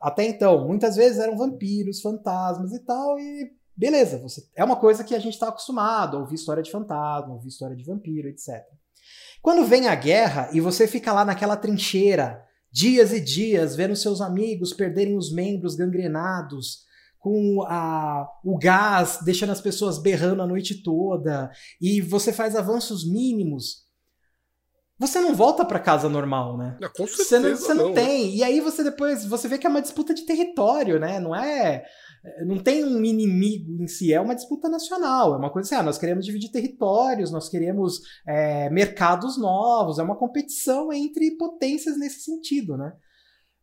até 0.00 0.24
então, 0.24 0.66
muitas 0.66 0.96
vezes 0.96 1.18
eram 1.18 1.36
vampiros, 1.36 2.00
fantasmas 2.00 2.72
e 2.72 2.82
tal, 2.82 3.18
e 3.18 3.52
Beleza, 3.76 4.18
você, 4.18 4.46
é 4.54 4.62
uma 4.62 4.76
coisa 4.76 5.02
que 5.02 5.14
a 5.14 5.18
gente 5.18 5.34
está 5.34 5.48
acostumado 5.48 6.16
a 6.16 6.20
ouvir 6.20 6.34
história 6.34 6.62
de 6.62 6.70
fantasma, 6.70 7.32
ouvir 7.32 7.48
história 7.48 7.76
de 7.76 7.84
vampiro, 7.84 8.28
etc. 8.28 8.62
Quando 9.40 9.64
vem 9.64 9.88
a 9.88 9.94
guerra 9.94 10.50
e 10.52 10.60
você 10.60 10.86
fica 10.86 11.12
lá 11.12 11.24
naquela 11.24 11.56
trincheira, 11.56 12.42
dias 12.70 13.12
e 13.12 13.20
dias, 13.20 13.74
vendo 13.74 13.96
seus 13.96 14.20
amigos 14.20 14.72
perderem 14.72 15.16
os 15.16 15.32
membros 15.32 15.74
gangrenados, 15.74 16.82
com 17.18 17.62
a, 17.68 18.28
o 18.44 18.58
gás 18.58 19.20
deixando 19.24 19.52
as 19.52 19.60
pessoas 19.60 19.96
berrando 19.96 20.42
a 20.42 20.46
noite 20.46 20.82
toda, 20.82 21.50
e 21.80 22.00
você 22.00 22.32
faz 22.32 22.56
avanços 22.56 23.08
mínimos, 23.08 23.82
você 24.98 25.20
não 25.20 25.34
volta 25.34 25.64
para 25.64 25.80
casa 25.80 26.08
normal, 26.08 26.56
né? 26.56 26.78
É, 26.80 26.88
com 26.88 27.06
certeza, 27.06 27.24
você 27.24 27.38
não, 27.38 27.56
você 27.56 27.74
não, 27.74 27.84
não 27.86 27.94
tem. 27.94 28.36
E 28.36 28.44
aí 28.44 28.60
você 28.60 28.84
depois 28.84 29.24
você 29.24 29.48
vê 29.48 29.58
que 29.58 29.66
é 29.66 29.70
uma 29.70 29.82
disputa 29.82 30.14
de 30.14 30.22
território, 30.22 31.00
né? 31.00 31.18
Não 31.18 31.34
é 31.34 31.74
é, 31.74 31.84
não 32.46 32.58
tem 32.58 32.84
um 32.84 33.04
inimigo 33.04 33.82
em 33.82 33.86
si, 33.86 34.12
é 34.12 34.20
uma 34.20 34.34
disputa 34.34 34.68
nacional, 34.68 35.34
é 35.34 35.38
uma 35.38 35.50
coisa 35.50 35.66
assim, 35.66 35.74
ah, 35.74 35.82
nós 35.82 35.98
queremos 35.98 36.24
dividir 36.24 36.50
territórios, 36.50 37.32
nós 37.32 37.48
queremos 37.48 38.00
é, 38.26 38.70
mercados 38.70 39.36
novos, 39.36 39.98
é 39.98 40.02
uma 40.02 40.16
competição 40.16 40.92
entre 40.92 41.36
potências 41.36 41.98
nesse 41.98 42.20
sentido, 42.20 42.76
né? 42.76 42.92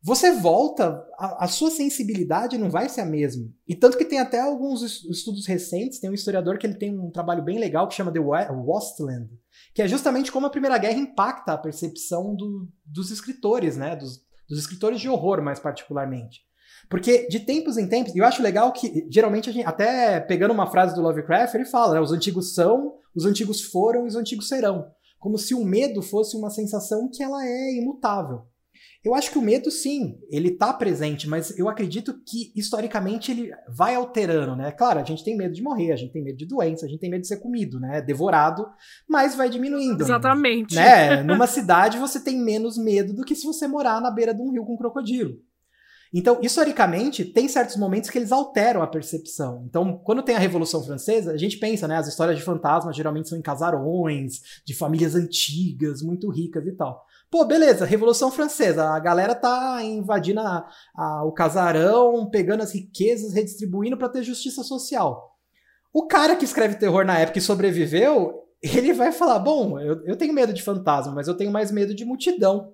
Você 0.01 0.31
volta, 0.31 1.05
a, 1.17 1.43
a, 1.43 1.47
sua 1.47 1.69
sensibilidade 1.69 2.57
não 2.57 2.69
vai 2.69 2.87
ser 2.87 3.01
a 3.01 3.05
mesma. 3.05 3.49
E 3.67 3.75
tanto 3.75 3.97
que 3.97 4.05
tem 4.05 4.17
até 4.17 4.39
alguns 4.39 4.81
estudos 4.81 5.45
recentes, 5.45 5.99
tem 5.99 6.09
um 6.09 6.13
historiador 6.13 6.57
que 6.57 6.65
ele 6.65 6.77
tem 6.77 6.97
um 6.97 7.11
trabalho 7.11 7.43
bem 7.43 7.59
legal 7.59 7.85
que 7.85 7.95
chama 7.95 8.11
The 8.11 8.19
Wastland, 8.21 9.29
que 9.75 9.81
é 9.81 9.87
justamente 9.89 10.31
como 10.31 10.45
a 10.45 10.49
Primeira 10.49 10.77
Guerra 10.77 10.97
impacta 10.97 11.51
a 11.51 11.57
percepção 11.57 12.33
do, 12.33 12.69
dos 12.85 13.11
escritores, 13.11 13.75
né? 13.75 13.93
Dos, 13.97 14.21
dos 14.47 14.59
escritores 14.59 15.01
de 15.01 15.09
horror, 15.09 15.41
mais 15.43 15.59
particularmente. 15.59 16.48
Porque 16.89 17.27
de 17.27 17.39
tempos 17.39 17.77
em 17.77 17.87
tempos, 17.87 18.15
eu 18.15 18.25
acho 18.25 18.41
legal 18.41 18.73
que 18.73 19.07
geralmente 19.11 19.49
a 19.49 19.53
gente, 19.53 19.65
até 19.65 20.19
pegando 20.19 20.53
uma 20.53 20.71
frase 20.71 20.95
do 20.95 21.01
Lovecraft, 21.01 21.53
ele 21.53 21.65
fala, 21.65 21.93
né, 21.93 22.01
os 22.01 22.11
antigos 22.11 22.55
são, 22.55 22.95
os 23.15 23.25
antigos 23.25 23.61
foram 23.61 24.05
e 24.05 24.07
os 24.07 24.15
antigos 24.15 24.47
serão. 24.47 24.87
Como 25.19 25.37
se 25.37 25.53
o 25.53 25.63
medo 25.63 26.01
fosse 26.01 26.35
uma 26.35 26.49
sensação 26.49 27.09
que 27.13 27.21
ela 27.21 27.45
é 27.45 27.77
imutável. 27.77 28.41
Eu 29.03 29.13
acho 29.13 29.31
que 29.31 29.37
o 29.37 29.41
medo, 29.41 29.71
sim, 29.71 30.17
ele 30.29 30.51
tá 30.51 30.73
presente, 30.73 31.27
mas 31.27 31.57
eu 31.57 31.69
acredito 31.69 32.21
que 32.25 32.51
historicamente 32.55 33.31
ele 33.31 33.51
vai 33.67 33.95
alterando, 33.95 34.55
né? 34.55 34.71
Claro, 34.71 34.99
a 34.99 35.03
gente 35.03 35.23
tem 35.23 35.37
medo 35.37 35.53
de 35.53 35.61
morrer, 35.61 35.91
a 35.91 35.95
gente 35.95 36.11
tem 36.11 36.23
medo 36.23 36.37
de 36.37 36.45
doença, 36.45 36.85
a 36.85 36.89
gente 36.89 36.99
tem 36.99 37.09
medo 37.09 37.21
de 37.21 37.27
ser 37.27 37.37
comido, 37.37 37.79
né? 37.79 38.01
Devorado, 38.01 38.65
mas 39.07 39.35
vai 39.35 39.49
diminuindo. 39.49 40.03
Exatamente. 40.03 40.75
Né? 40.75 41.23
Numa 41.23 41.47
cidade 41.47 41.97
você 41.97 42.21
tem 42.21 42.37
menos 42.37 42.77
medo 42.77 43.13
do 43.13 43.23
que 43.23 43.35
se 43.35 43.45
você 43.45 43.67
morar 43.67 44.01
na 44.01 44.11
beira 44.11 44.33
de 44.33 44.41
um 44.41 44.51
rio 44.51 44.65
com 44.65 44.73
um 44.73 44.77
crocodilo. 44.77 45.37
Então, 46.13 46.39
historicamente, 46.41 47.23
tem 47.23 47.47
certos 47.47 47.75
momentos 47.75 48.09
que 48.09 48.17
eles 48.17 48.31
alteram 48.31 48.81
a 48.81 48.87
percepção. 48.87 49.63
Então, 49.69 49.99
quando 50.03 50.23
tem 50.23 50.35
a 50.35 50.39
Revolução 50.39 50.83
Francesa, 50.83 51.31
a 51.31 51.37
gente 51.37 51.57
pensa, 51.57 51.87
né? 51.87 51.97
As 51.97 52.07
histórias 52.07 52.37
de 52.37 52.43
fantasmas 52.43 52.95
geralmente 52.95 53.29
são 53.29 53.37
em 53.37 53.43
casarões, 53.43 54.41
de 54.65 54.73
famílias 54.73 55.13
antigas, 55.13 56.01
muito 56.01 56.29
ricas 56.29 56.65
e 56.65 56.71
tal. 56.71 57.05
Pô, 57.29 57.45
beleza, 57.45 57.85
Revolução 57.85 58.31
Francesa, 58.31 58.89
a 58.89 58.99
galera 58.99 59.35
tá 59.35 59.83
invadindo 59.83 60.39
a, 60.39 60.67
a, 60.95 61.23
o 61.23 61.31
casarão, 61.31 62.27
pegando 62.27 62.63
as 62.63 62.73
riquezas, 62.73 63.33
redistribuindo 63.33 63.95
para 63.95 64.09
ter 64.09 64.23
justiça 64.23 64.63
social. 64.63 65.35
O 65.93 66.07
cara 66.07 66.35
que 66.35 66.45
escreve 66.45 66.75
terror 66.75 67.05
na 67.05 67.19
época 67.19 67.37
e 67.37 67.41
sobreviveu, 67.41 68.33
ele 68.63 68.93
vai 68.93 69.11
falar: 69.11 69.37
bom, 69.37 69.79
eu, 69.79 70.03
eu 70.05 70.15
tenho 70.15 70.33
medo 70.33 70.51
de 70.51 70.63
fantasma, 70.63 71.13
mas 71.13 71.27
eu 71.27 71.37
tenho 71.37 71.51
mais 71.51 71.71
medo 71.71 71.93
de 71.93 72.03
multidão. 72.03 72.73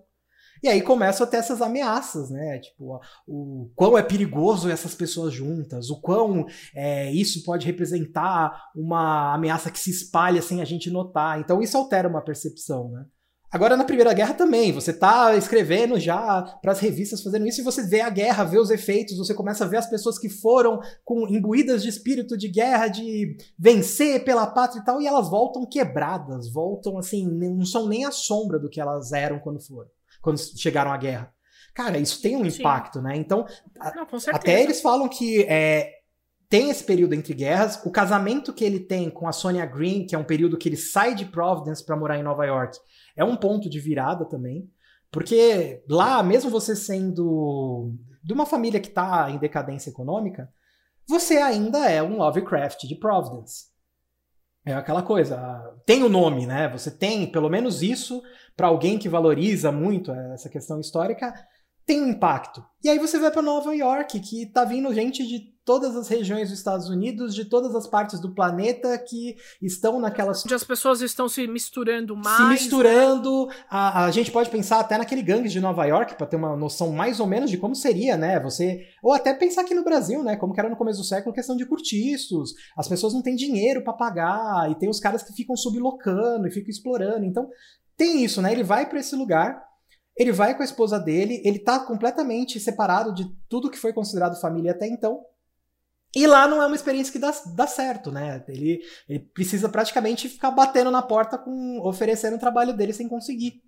E 0.66 0.68
aí 0.68 0.82
começam 0.82 1.28
a 1.28 1.30
ter 1.30 1.38
essas 1.38 1.62
ameaças, 1.62 2.32
né? 2.32 2.58
Tipo, 2.58 3.00
o 3.28 3.70
quão 3.76 3.96
é 3.96 4.02
perigoso 4.02 4.68
essas 4.68 4.96
pessoas 4.96 5.32
juntas, 5.32 5.92
o 5.92 6.02
quão 6.02 6.48
é, 6.74 7.12
isso 7.12 7.44
pode 7.44 7.68
representar 7.68 8.72
uma 8.76 9.36
ameaça 9.36 9.70
que 9.70 9.78
se 9.78 9.92
espalha 9.92 10.42
sem 10.42 10.64
a 10.64 10.66
gente 10.66 10.90
notar. 10.90 11.40
Então 11.40 11.62
isso 11.62 11.78
altera 11.78 12.10
uma 12.10 12.20
percepção, 12.20 12.90
né? 12.90 13.06
Agora, 13.52 13.78
na 13.78 13.84
Primeira 13.84 14.12
Guerra 14.12 14.34
também, 14.34 14.72
você 14.72 14.92
tá 14.92 15.36
escrevendo 15.38 16.00
já 16.00 16.42
para 16.64 16.72
as 16.72 16.80
revistas 16.80 17.22
fazendo 17.22 17.46
isso 17.46 17.62
e 17.62 17.64
você 17.64 17.84
vê 17.84 18.02
a 18.02 18.10
guerra, 18.10 18.44
vê 18.44 18.58
os 18.58 18.72
efeitos, 18.72 19.20
você 19.20 19.36
começa 19.36 19.66
a 19.66 19.68
ver 19.68 19.78
as 19.78 19.88
pessoas 19.88 20.18
que 20.18 20.28
foram 20.28 20.80
com 21.04 21.28
imbuídas 21.28 21.84
de 21.84 21.90
espírito 21.90 22.36
de 22.36 22.50
guerra, 22.50 22.88
de 22.88 23.38
vencer 23.58 24.26
pela 24.26 24.48
pátria 24.48 24.82
e 24.82 24.84
tal, 24.84 25.00
e 25.00 25.06
elas 25.06 25.30
voltam 25.30 25.64
quebradas, 25.64 26.52
voltam 26.52 26.98
assim, 26.98 27.26
não 27.28 27.64
são 27.66 27.88
nem 27.88 28.04
a 28.04 28.12
sombra 28.12 28.58
do 28.58 28.68
que 28.68 28.82
elas 28.82 29.14
eram 29.14 29.40
quando 29.40 29.62
foram, 29.62 29.90
quando 30.26 30.40
chegaram 30.40 30.92
à 30.92 30.98
guerra. 30.98 31.32
Cara, 31.72 32.00
isso 32.00 32.20
tem 32.20 32.36
um 32.36 32.46
impacto, 32.46 32.98
Sim. 32.98 33.04
né? 33.04 33.16
Então, 33.16 33.46
não, 33.96 34.08
até 34.34 34.64
eles 34.64 34.82
falam 34.82 35.08
que 35.08 35.44
é, 35.44 35.92
tem 36.50 36.72
esse 36.72 36.84
período 36.84 37.14
entre 37.14 37.34
guerras. 37.36 37.80
O 37.86 37.92
casamento 37.92 38.52
que 38.52 38.64
ele 38.64 38.80
tem 38.80 39.08
com 39.10 39.28
a 39.28 39.32
Sonia 39.32 39.68
Green, 39.68 40.08
que 40.08 40.16
é 40.16 40.18
um 40.18 40.24
período 40.24 40.58
que 40.58 40.68
ele 40.68 40.78
sai 40.78 41.14
de 41.14 41.26
Providence 41.26 41.86
para 41.86 41.96
morar 41.96 42.18
em 42.18 42.24
Nova 42.24 42.44
York, 42.44 42.80
é 43.16 43.24
um 43.24 43.36
ponto 43.36 43.70
de 43.70 43.80
virada 43.80 44.26
também. 44.26 44.68
Porque 45.12 45.84
lá, 45.88 46.24
mesmo 46.24 46.50
você 46.50 46.76
sendo 46.76 47.94
de 48.24 48.34
uma 48.34 48.48
família 48.48 48.80
que 48.80 48.88
está 48.88 49.30
em 49.30 49.38
decadência 49.38 49.92
econômica, 49.92 50.52
você 51.08 51.38
ainda 51.38 51.88
é 51.88 52.02
um 52.02 52.18
Lovecraft 52.18 52.88
de 52.88 52.96
Providence. 52.96 53.66
É 54.66 54.74
aquela 54.74 55.04
coisa, 55.04 55.38
tem 55.86 56.04
o 56.04 56.10
nome, 56.10 56.48
né? 56.48 56.68
Você 56.70 56.90
tem 56.90 57.32
pelo 57.32 57.50
menos 57.50 57.84
isso 57.84 58.24
para 58.58 58.68
alguém 58.68 58.98
que 58.98 59.08
valoriza 59.08 59.72
muito 59.72 60.12
essa 60.12 60.50
questão 60.50 60.80
histórica, 60.80 61.34
tem 61.86 62.02
um 62.02 62.10
impacto. 62.10 62.66
E 62.84 62.90
aí 62.90 62.98
você 62.98 63.20
vai 63.20 63.30
para 63.30 63.44
Nova 63.44 63.76
York, 63.76 64.20
que 64.20 64.48
tá 64.48 64.66
vindo 64.66 64.94
gente 64.94 65.26
de 65.26 65.55
todas 65.66 65.96
as 65.96 66.08
regiões 66.08 66.50
dos 66.50 66.60
Estados 66.60 66.88
Unidos, 66.90 67.34
de 67.34 67.44
todas 67.44 67.76
as 67.76 67.88
partes 67.88 68.20
do 68.20 68.34
planeta 68.34 68.98
que 69.00 69.36
estão 69.60 70.00
naquelas. 70.00 70.46
Onde 70.46 70.54
as 70.54 70.64
pessoas 70.64 71.02
estão 71.02 71.28
se 71.28 71.48
misturando 71.48 72.16
mais. 72.16 72.38
Se 72.38 72.44
misturando. 72.44 73.48
Né? 73.48 73.54
A, 73.68 74.06
a 74.06 74.12
gente 74.12 74.32
pode 74.32 74.50
pensar 74.50 74.80
até 74.80 74.98
naquele 74.98 75.24
gangue 75.24 75.50
de 75.50 75.60
Nova 75.60 75.84
York, 75.86 76.16
para 76.16 76.28
ter 76.28 76.36
uma 76.36 76.56
noção 76.56 76.92
mais 76.92 77.20
ou 77.20 77.26
menos 77.26 77.50
de 77.50 77.58
como 77.58 77.76
seria, 77.76 78.16
né? 78.16 78.40
Você. 78.40 78.86
Ou 79.04 79.12
até 79.12 79.34
pensar 79.34 79.62
aqui 79.62 79.74
no 79.74 79.84
Brasil, 79.84 80.24
né? 80.24 80.36
Como 80.36 80.54
que 80.54 80.60
era 80.60 80.70
no 80.70 80.78
começo 80.78 81.00
do 81.00 81.06
século, 81.06 81.34
questão 81.34 81.58
de 81.58 81.66
curtiços. 81.66 82.54
As 82.78 82.88
pessoas 82.88 83.14
não 83.14 83.24
têm 83.24 83.36
dinheiro 83.36 83.84
para 83.84 83.94
pagar, 83.94 84.70
e 84.72 84.76
tem 84.76 84.88
os 84.88 85.00
caras 85.00 85.24
que 85.24 85.34
ficam 85.34 85.58
sublocando 85.58 86.48
e 86.48 86.52
ficam 86.52 86.70
explorando. 86.70 87.26
Então, 87.26 87.50
tem 87.98 88.24
isso, 88.24 88.40
né? 88.40 88.52
Ele 88.52 88.64
vai 88.64 88.88
para 88.88 89.00
esse 89.00 89.16
lugar. 89.16 89.64
Ele 90.18 90.32
vai 90.32 90.56
com 90.56 90.62
a 90.62 90.66
esposa 90.66 90.98
dele, 90.98 91.42
ele 91.44 91.60
tá 91.60 91.78
completamente 91.78 92.58
separado 92.58 93.14
de 93.14 93.26
tudo 93.50 93.70
que 93.70 93.78
foi 93.78 93.92
considerado 93.92 94.40
família 94.40 94.72
até 94.72 94.88
então. 94.88 95.20
E 96.16 96.26
lá 96.26 96.48
não 96.48 96.62
é 96.62 96.66
uma 96.66 96.76
experiência 96.76 97.12
que 97.12 97.20
dá, 97.20 97.34
dá 97.54 97.68
certo, 97.68 98.12
né? 98.12 98.44
Ele, 98.48 98.80
ele 99.08 99.20
precisa 99.20 99.68
praticamente 99.68 100.30
ficar 100.30 100.50
batendo 100.52 100.90
na 100.90 101.02
porta 101.02 101.38
com 101.38 101.82
oferecendo 101.82 102.38
o 102.38 102.40
trabalho 102.40 102.74
dele 102.76 102.94
sem 102.94 103.10
conseguir. 103.10 103.62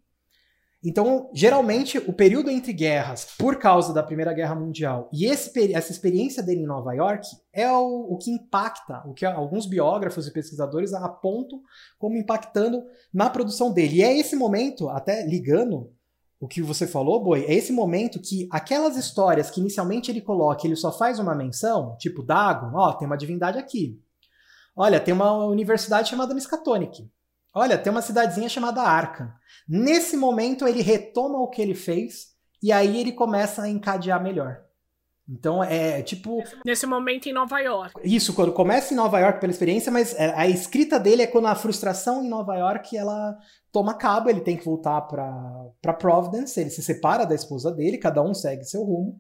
Então, 0.84 1.30
geralmente, 1.34 1.98
o 1.98 2.14
período 2.14 2.50
entre 2.52 2.72
guerras, 2.72 3.36
por 3.38 3.58
causa 3.58 3.93
da 3.93 4.04
Primeira 4.04 4.32
Guerra 4.32 4.56
Mundial, 4.56 5.10
e 5.12 5.26
esse, 5.26 5.74
essa 5.74 5.91
experiência 5.91 6.41
dele 6.41 6.62
em 6.62 6.68
Nova 6.68 6.93
York 6.93 7.28
é 7.52 7.70
o, 7.72 8.14
o 8.14 8.18
que 8.18 8.30
impacta, 8.30 9.02
o 9.06 9.14
que 9.14 9.26
alguns 9.26 9.66
biógrafos 9.66 10.28
e 10.28 10.32
pesquisadores 10.32 10.93
apontam 10.93 11.62
como 11.98 12.16
impactando 12.16 12.84
na 13.12 13.30
produção 13.30 13.74
dele. 13.74 13.98
E 13.98 14.04
é 14.04 14.18
esse 14.18 14.36
momento, 14.36 14.88
até 14.88 15.26
ligando 15.26 15.91
o 16.39 16.47
que 16.47 16.61
você 16.61 16.85
falou, 16.85 17.23
Boi, 17.23 17.45
é 17.45 17.53
esse 17.53 17.73
momento 17.73 18.19
que 18.19 18.47
aquelas 18.51 18.95
histórias 18.95 19.49
que 19.49 19.59
inicialmente 19.59 20.11
ele 20.11 20.21
coloca, 20.21 20.65
ele 20.67 20.75
só 20.75 20.91
faz 20.91 21.17
uma 21.19 21.33
menção, 21.33 21.95
tipo 21.97 22.21
Dagon, 22.21 22.71
ó, 22.75 22.93
tem 22.93 23.07
uma 23.07 23.17
divindade 23.17 23.57
aqui. 23.57 23.99
Olha, 24.75 24.99
tem 24.99 25.13
uma 25.13 25.33
universidade 25.45 26.09
chamada 26.09 26.35
Miskatonic. 26.35 27.09
Olha, 27.51 27.77
tem 27.77 27.91
uma 27.91 28.03
cidadezinha 28.03 28.47
chamada 28.47 28.83
Arkham. 28.83 29.33
Nesse 29.67 30.15
momento 30.15 30.67
ele 30.67 30.83
retoma 30.83 31.39
o 31.39 31.47
que 31.47 31.59
ele 31.59 31.73
fez 31.73 32.35
e 32.61 32.71
aí 32.71 32.99
ele 32.99 33.11
começa 33.11 33.63
a 33.63 33.69
encadear 33.69 34.21
melhor. 34.21 34.66
Então 35.30 35.61
é 35.61 36.01
tipo. 36.01 36.41
Nesse 36.65 36.86
momento 36.86 37.28
em 37.28 37.34
Nova 37.34 37.59
York. 37.59 37.99
Isso, 38.03 38.34
quando 38.34 38.53
começa 38.53 38.93
em 38.93 38.97
Nova 38.97 39.19
York 39.19 39.41
pela 39.41 39.51
experiência, 39.51 39.91
mas 39.91 40.13
é, 40.15 40.34
a 40.34 40.47
escrita 40.47 40.97
dele 40.97 41.23
é 41.23 41.28
quando 41.28 41.47
a 41.47 41.55
frustração 41.55 42.23
em 42.23 42.30
Nova 42.30 42.55
York 42.55 42.95
ela 42.95 43.38
toma 43.71 43.93
cabo, 43.93 44.30
ele 44.30 44.39
tem 44.39 44.55
que 44.55 44.63
voltar 44.63 45.01
para 45.01 45.93
Providence, 45.99 46.59
ele 46.59 46.69
se 46.69 46.82
separa 46.82 47.25
da 47.25 47.36
esposa 47.36 47.71
dele, 47.71 47.97
cada 47.97 48.21
um 48.23 48.34
segue 48.34 48.63
seu 48.63 48.84
rumo. 48.84 49.19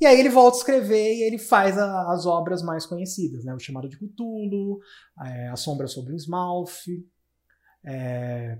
E 0.00 0.06
aí 0.06 0.18
ele 0.18 0.30
volta 0.30 0.56
a 0.56 0.60
escrever 0.60 1.14
e 1.16 1.22
ele 1.22 1.38
faz 1.38 1.78
a, 1.78 2.12
as 2.12 2.24
obras 2.24 2.62
mais 2.62 2.86
conhecidas, 2.86 3.44
né? 3.44 3.54
O 3.54 3.58
Chamado 3.58 3.88
de 3.88 3.98
Cthulhu, 3.98 4.78
é, 5.22 5.48
A 5.48 5.56
Sombra 5.56 5.86
sobre 5.86 6.14
o 6.14 6.16
Smalf. 6.16 6.86
É, 7.84 8.58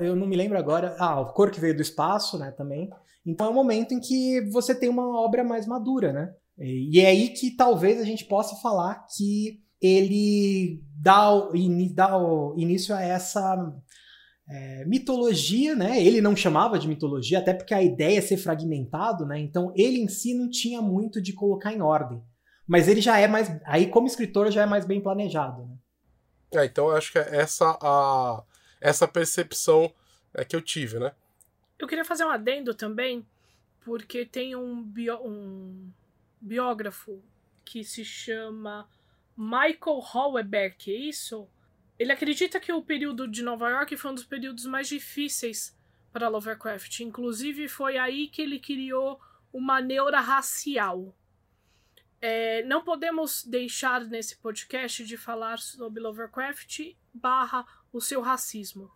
eu, 0.00 0.14
não 0.14 0.26
me 0.26 0.36
lembro 0.36 0.58
agora. 0.58 0.96
Ah, 0.98 1.20
o 1.20 1.32
Cor 1.32 1.50
que 1.50 1.60
Veio 1.60 1.74
do 1.74 1.82
Espaço, 1.82 2.38
né? 2.38 2.50
Também. 2.50 2.90
Então 3.24 3.46
é 3.46 3.50
um 3.50 3.54
momento 3.54 3.92
em 3.92 4.00
que 4.00 4.40
você 4.50 4.74
tem 4.74 4.88
uma 4.88 5.20
obra 5.20 5.44
mais 5.44 5.66
madura, 5.66 6.12
né? 6.12 6.32
E 6.58 7.00
é 7.00 7.06
aí 7.06 7.30
que 7.30 7.56
talvez 7.56 8.00
a 8.00 8.04
gente 8.04 8.24
possa 8.26 8.56
falar 8.56 9.06
que 9.16 9.60
ele 9.80 10.82
dá 10.94 11.32
o, 11.32 11.52
dá 11.94 12.18
o 12.18 12.54
início 12.58 12.94
a 12.94 13.00
essa 13.00 13.72
é, 14.48 14.84
mitologia, 14.84 15.74
né? 15.74 16.02
Ele 16.04 16.20
não 16.20 16.36
chamava 16.36 16.78
de 16.78 16.86
mitologia, 16.86 17.38
até 17.38 17.54
porque 17.54 17.72
a 17.72 17.82
ideia 17.82 18.18
é 18.18 18.22
ser 18.22 18.36
fragmentado, 18.36 19.24
né? 19.24 19.38
Então 19.38 19.72
ele 19.74 19.98
em 19.98 20.08
si 20.08 20.34
não 20.34 20.50
tinha 20.50 20.82
muito 20.82 21.20
de 21.20 21.32
colocar 21.32 21.72
em 21.72 21.80
ordem. 21.80 22.22
Mas 22.66 22.88
ele 22.88 23.00
já 23.00 23.18
é 23.18 23.26
mais. 23.26 23.50
Aí, 23.64 23.88
como 23.88 24.06
escritor, 24.06 24.50
já 24.50 24.62
é 24.62 24.66
mais 24.66 24.84
bem 24.84 25.00
planejado. 25.00 25.66
Né? 25.66 25.74
É, 26.60 26.64
então 26.66 26.88
eu 26.88 26.96
acho 26.96 27.10
que 27.10 27.18
é 27.18 27.36
essa 27.36 27.76
a 27.80 28.44
essa 28.80 29.06
percepção 29.06 29.92
é, 30.32 30.44
que 30.44 30.56
eu 30.56 30.62
tive, 30.62 30.98
né? 30.98 31.12
Eu 31.78 31.86
queria 31.86 32.04
fazer 32.04 32.24
um 32.24 32.30
adendo 32.30 32.74
também, 32.74 33.26
porque 33.80 34.24
tem 34.24 34.54
um, 34.56 34.82
bio, 34.82 35.16
um 35.24 35.90
biógrafo 36.40 37.22
que 37.64 37.84
se 37.84 38.04
chama 38.04 38.88
Michael 39.36 40.02
Haueberg, 40.12 40.92
é 40.92 40.94
isso? 40.94 41.48
Ele 41.98 42.12
acredita 42.12 42.58
que 42.58 42.72
o 42.72 42.82
período 42.82 43.28
de 43.28 43.42
Nova 43.42 43.68
York 43.70 43.96
foi 43.96 44.10
um 44.10 44.14
dos 44.14 44.24
períodos 44.24 44.64
mais 44.66 44.88
difíceis 44.88 45.76
para 46.12 46.28
Lovecraft. 46.28 47.00
Inclusive, 47.00 47.68
foi 47.68 47.98
aí 47.98 48.28
que 48.28 48.42
ele 48.42 48.58
criou 48.58 49.20
uma 49.52 49.80
neura 49.80 50.20
racial. 50.20 51.14
é, 52.20 52.62
não 52.64 52.82
podemos 52.84 53.44
deixar 53.44 54.04
nesse 54.04 54.36
podcast 54.36 55.04
de 55.04 55.16
falar 55.16 55.58
sobre 55.58 56.02
Lovecraft 56.02 56.94
barra 57.14 57.66
o 57.92 58.00
seu 58.00 58.20
racismo. 58.20 58.90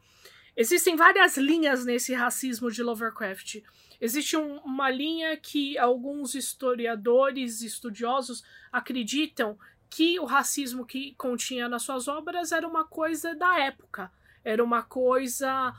Existem 0.56 0.94
várias 0.94 1.36
linhas 1.36 1.84
nesse 1.84 2.14
racismo 2.14 2.70
de 2.70 2.82
Lovecraft. 2.82 3.62
Existe 4.00 4.36
um, 4.36 4.58
uma 4.58 4.88
linha 4.88 5.36
que 5.36 5.76
alguns 5.78 6.34
historiadores 6.34 7.60
estudiosos 7.60 8.44
acreditam 8.70 9.58
que 9.90 10.18
o 10.18 10.24
racismo 10.24 10.84
que 10.84 11.14
continha 11.14 11.68
nas 11.68 11.82
suas 11.82 12.08
obras 12.08 12.52
era 12.52 12.66
uma 12.66 12.84
coisa 12.84 13.34
da 13.34 13.60
época, 13.60 14.10
era 14.44 14.62
uma 14.62 14.82
coisa 14.82 15.74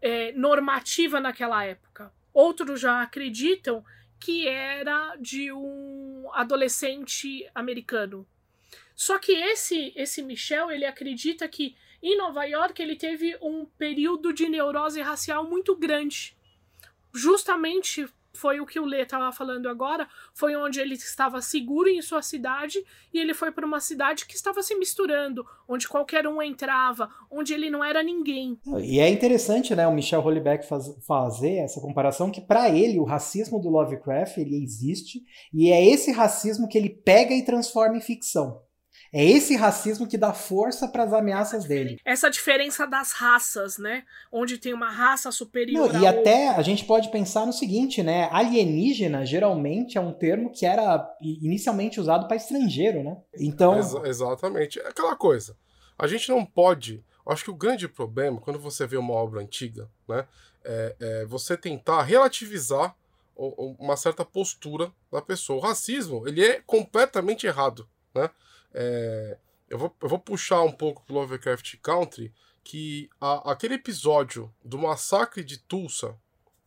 é, 0.00 0.32
normativa 0.32 1.20
naquela 1.20 1.64
época. 1.64 2.12
Outros 2.32 2.80
já 2.80 3.02
acreditam 3.02 3.84
que 4.20 4.46
era 4.46 5.16
de 5.16 5.52
um 5.52 6.30
adolescente 6.32 7.48
americano. 7.54 8.26
Só 8.94 9.18
que 9.18 9.32
esse 9.32 9.92
esse 9.94 10.22
Michel, 10.22 10.70
ele 10.70 10.84
acredita 10.84 11.48
que 11.48 11.76
em 12.02 12.16
Nova 12.16 12.44
York 12.44 12.80
ele 12.80 12.96
teve 12.96 13.36
um 13.42 13.64
período 13.64 14.32
de 14.32 14.48
neurose 14.48 15.00
racial 15.00 15.44
muito 15.48 15.76
grande. 15.76 16.36
Justamente 17.12 18.06
foi 18.38 18.60
o 18.60 18.66
que 18.66 18.78
o 18.78 18.84
Lê 18.84 19.02
estava 19.02 19.32
falando 19.32 19.68
agora, 19.68 20.06
foi 20.32 20.54
onde 20.54 20.80
ele 20.80 20.94
estava 20.94 21.42
seguro 21.42 21.88
em 21.88 22.00
sua 22.00 22.22
cidade 22.22 22.78
e 23.12 23.18
ele 23.18 23.34
foi 23.34 23.50
para 23.50 23.66
uma 23.66 23.80
cidade 23.80 24.26
que 24.26 24.36
estava 24.36 24.62
se 24.62 24.76
misturando, 24.76 25.44
onde 25.66 25.88
qualquer 25.88 26.26
um 26.26 26.40
entrava, 26.40 27.10
onde 27.30 27.52
ele 27.52 27.68
não 27.68 27.82
era 27.82 28.02
ninguém. 28.02 28.58
E 28.80 29.00
é 29.00 29.08
interessante, 29.08 29.74
né, 29.74 29.86
o 29.88 29.92
Michel 29.92 30.20
Houellebecq 30.20 30.68
faz, 30.68 30.86
fazer 31.04 31.56
essa 31.56 31.80
comparação 31.80 32.30
que 32.30 32.40
para 32.40 32.70
ele 32.70 32.98
o 32.98 33.04
racismo 33.04 33.58
do 33.60 33.68
Lovecraft 33.68 34.38
ele 34.38 34.62
existe 34.62 35.22
e 35.52 35.72
é 35.72 35.84
esse 35.84 36.12
racismo 36.12 36.68
que 36.68 36.78
ele 36.78 36.90
pega 36.90 37.34
e 37.34 37.44
transforma 37.44 37.96
em 37.96 38.00
ficção. 38.00 38.67
É 39.12 39.24
esse 39.24 39.56
racismo 39.56 40.06
que 40.06 40.18
dá 40.18 40.32
força 40.32 40.86
para 40.86 41.04
as 41.04 41.12
ameaças 41.12 41.64
dele. 41.64 41.98
Essa 42.04 42.28
diferença 42.28 42.86
das 42.86 43.12
raças, 43.12 43.78
né? 43.78 44.04
Onde 44.30 44.58
tem 44.58 44.74
uma 44.74 44.90
raça 44.90 45.30
superior. 45.32 45.92
Não, 45.92 46.02
e 46.02 46.06
até 46.06 46.48
a 46.48 46.62
gente 46.62 46.84
pode 46.84 47.10
pensar 47.10 47.46
no 47.46 47.52
seguinte, 47.52 48.02
né? 48.02 48.28
Alienígena 48.30 49.24
geralmente 49.24 49.96
é 49.96 50.00
um 50.00 50.12
termo 50.12 50.50
que 50.52 50.66
era 50.66 51.08
inicialmente 51.20 52.00
usado 52.00 52.26
para 52.26 52.36
estrangeiro, 52.36 53.02
né? 53.02 53.16
Então. 53.38 53.76
Ex 53.76 53.94
exatamente. 54.04 54.78
É 54.80 54.88
aquela 54.88 55.16
coisa. 55.16 55.56
A 55.98 56.06
gente 56.06 56.28
não 56.28 56.44
pode. 56.44 57.02
Acho 57.26 57.44
que 57.44 57.50
o 57.50 57.56
grande 57.56 57.88
problema, 57.88 58.40
quando 58.40 58.58
você 58.58 58.86
vê 58.86 58.96
uma 58.96 59.14
obra 59.14 59.40
antiga, 59.40 59.88
né? 60.08 60.26
É, 60.64 60.96
é 61.00 61.26
você 61.26 61.56
tentar 61.56 62.02
relativizar 62.02 62.94
uma 63.78 63.96
certa 63.96 64.24
postura 64.24 64.92
da 65.12 65.22
pessoa. 65.22 65.58
O 65.58 65.62
racismo, 65.62 66.26
ele 66.26 66.44
é 66.44 66.60
completamente 66.66 67.46
errado, 67.46 67.88
né? 68.14 68.28
É, 68.72 69.38
eu, 69.68 69.78
vou, 69.78 69.94
eu 70.02 70.08
vou 70.08 70.18
puxar 70.18 70.62
um 70.62 70.72
pouco 70.72 71.04
pro 71.04 71.14
Lovecraft 71.14 71.76
Country, 71.82 72.32
que 72.62 73.08
a, 73.20 73.52
aquele 73.52 73.74
episódio 73.74 74.52
do 74.64 74.78
massacre 74.78 75.42
de 75.42 75.58
Tulsa, 75.58 76.16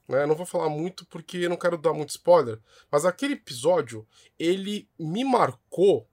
né, 0.08 0.26
não 0.26 0.36
vou 0.36 0.46
falar 0.46 0.70
muito 0.70 1.06
porque 1.06 1.48
não 1.48 1.56
quero 1.56 1.78
dar 1.78 1.94
muito 1.94 2.10
spoiler, 2.10 2.60
mas 2.92 3.06
aquele 3.06 3.34
episódio, 3.34 4.08
ele 4.38 4.90
me 5.00 5.24
marcou 5.24 6.08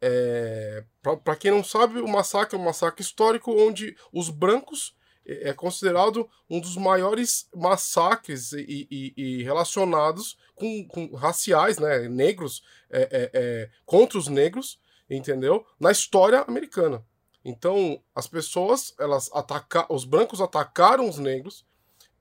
é, 0.00 0.84
para 1.24 1.36
quem 1.36 1.50
não 1.50 1.64
sabe, 1.64 2.00
o 2.00 2.08
massacre 2.08 2.56
é 2.56 2.60
um 2.60 2.64
massacre 2.64 3.02
histórico 3.02 3.50
onde 3.52 3.96
os 4.12 4.28
brancos 4.28 4.94
é, 5.26 5.50
é 5.50 5.52
considerado 5.52 6.28
um 6.48 6.60
dos 6.60 6.76
maiores 6.76 7.48
massacres 7.54 8.52
e, 8.52 8.86
e, 8.90 9.14
e 9.16 9.42
relacionados 9.42 10.38
com, 10.54 10.86
com, 10.86 11.14
raciais, 11.14 11.78
né, 11.78 12.08
negros, 12.08 12.62
é, 12.90 13.02
é, 13.02 13.30
é 13.32 13.70
contra 13.84 14.18
os 14.18 14.28
negros, 14.28 14.78
entendeu? 15.08 15.64
Na 15.78 15.90
história 15.90 16.40
americana. 16.42 17.04
Então, 17.44 18.02
as 18.14 18.26
pessoas, 18.26 18.92
elas 18.98 19.30
atacaram, 19.32 19.86
os 19.90 20.04
brancos 20.04 20.40
atacaram 20.40 21.08
os 21.08 21.18
negros 21.18 21.64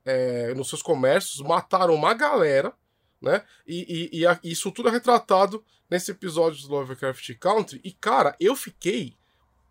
é, 0.06 0.54
nos 0.54 0.70
seus 0.70 0.84
comércios, 0.84 1.42
mataram 1.42 1.96
uma 1.96 2.14
galera, 2.14 2.72
né? 3.20 3.44
E, 3.66 4.12
e, 4.14 4.24
e, 4.24 4.52
isso 4.52 4.72
tudo 4.72 4.90
é 4.90 4.92
retratado 4.92 5.66
nesse 5.90 6.12
episódio 6.12 6.62
do 6.62 6.74
Lovecraft 6.74 7.34
Country. 7.40 7.82
E, 7.84 7.92
cara, 7.92 8.36
eu 8.40 8.56
fiquei 8.56 9.16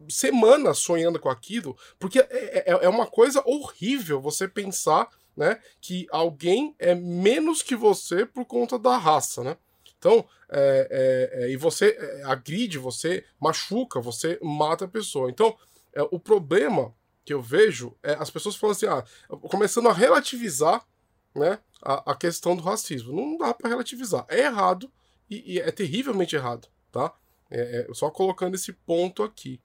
semanas 0.09 0.79
sonhando 0.79 1.21
com 1.21 1.29
aquilo, 1.29 1.77
porque 1.99 2.19
é, 2.19 2.29
é, 2.31 2.65
é 2.67 2.89
uma 2.89 3.07
coisa 3.07 3.43
horrível 3.47 4.21
você 4.21 4.49
pensar, 4.49 5.09
né, 5.37 5.61
que 5.81 6.07
alguém 6.11 6.75
é 6.79 6.95
menos 6.95 7.63
que 7.63 7.75
você 7.75 8.27
por 8.27 8.45
conta 8.45 8.79
da 8.79 8.97
raça, 8.97 9.43
né? 9.43 9.57
Então, 10.05 10.29
é, 10.51 10.89
é, 10.91 11.45
é, 11.45 11.51
e 11.51 11.57
você 11.57 11.97
é, 11.99 12.25
agride, 12.25 12.77
você 12.77 13.25
machuca, 13.41 14.03
você 14.03 14.39
mata 14.43 14.85
a 14.85 14.89
pessoa. 14.89 15.31
Então, 15.31 15.57
é, 15.95 16.03
o 16.03 16.21
problema 16.21 16.95
que 17.25 17.33
eu 17.33 17.41
vejo 17.41 17.97
é 18.03 18.13
as 18.13 18.29
pessoas 18.29 18.55
falando 18.55 18.77
assim, 18.77 18.87
ah, 18.87 19.03
começando 19.49 19.89
a 19.89 19.95
relativizar 19.95 20.87
né, 21.35 21.59
a, 21.81 22.13
a 22.13 22.15
questão 22.15 22.55
do 22.55 22.63
racismo. 22.63 23.15
Não 23.15 23.39
dá 23.39 23.55
para 23.55 23.71
relativizar. 23.71 24.27
É 24.29 24.41
errado 24.41 24.93
e, 25.31 25.55
e, 25.55 25.59
é 25.59 25.71
terrivelmente 25.73 26.37
errado, 26.37 26.69
tá? 26.93 27.15
É, 27.51 27.89
só 27.95 28.11
colocando 28.11 28.57
esse 28.57 28.75
ponto 28.75 29.23
aqui. 29.23 29.59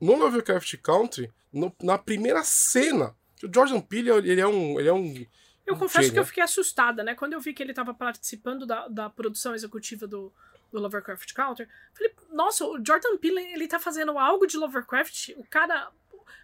No 0.00 0.16
Lovecraft 0.16 0.76
Country, 0.78 1.32
no, 1.52 1.72
na 1.80 1.96
primeira 1.96 2.42
cena, 2.42 3.14
o 3.44 3.48
Jordan 3.54 3.80
Peele 3.80 4.10
ele 4.10 4.40
é 4.40 4.46
um, 4.46 4.80
ele 4.80 4.88
é 4.88 4.92
um 4.92 5.24
eu 5.68 5.76
confesso 5.76 6.12
que 6.12 6.18
eu 6.18 6.24
fiquei 6.24 6.42
assustada, 6.42 7.02
né? 7.02 7.14
Quando 7.14 7.34
eu 7.34 7.40
vi 7.40 7.52
que 7.52 7.62
ele 7.62 7.72
estava 7.72 7.92
participando 7.92 8.66
da, 8.66 8.88
da 8.88 9.10
produção 9.10 9.54
executiva 9.54 10.06
do, 10.06 10.32
do 10.72 10.80
Lovecraft 10.80 11.32
Counter, 11.32 11.68
falei, 11.92 12.12
nossa, 12.32 12.64
o 12.64 12.84
Jordan 12.84 13.16
Peele, 13.18 13.40
ele 13.52 13.68
tá 13.68 13.78
fazendo 13.78 14.18
algo 14.18 14.46
de 14.46 14.56
Lovecraft, 14.56 15.30
o 15.36 15.44
cara... 15.44 15.90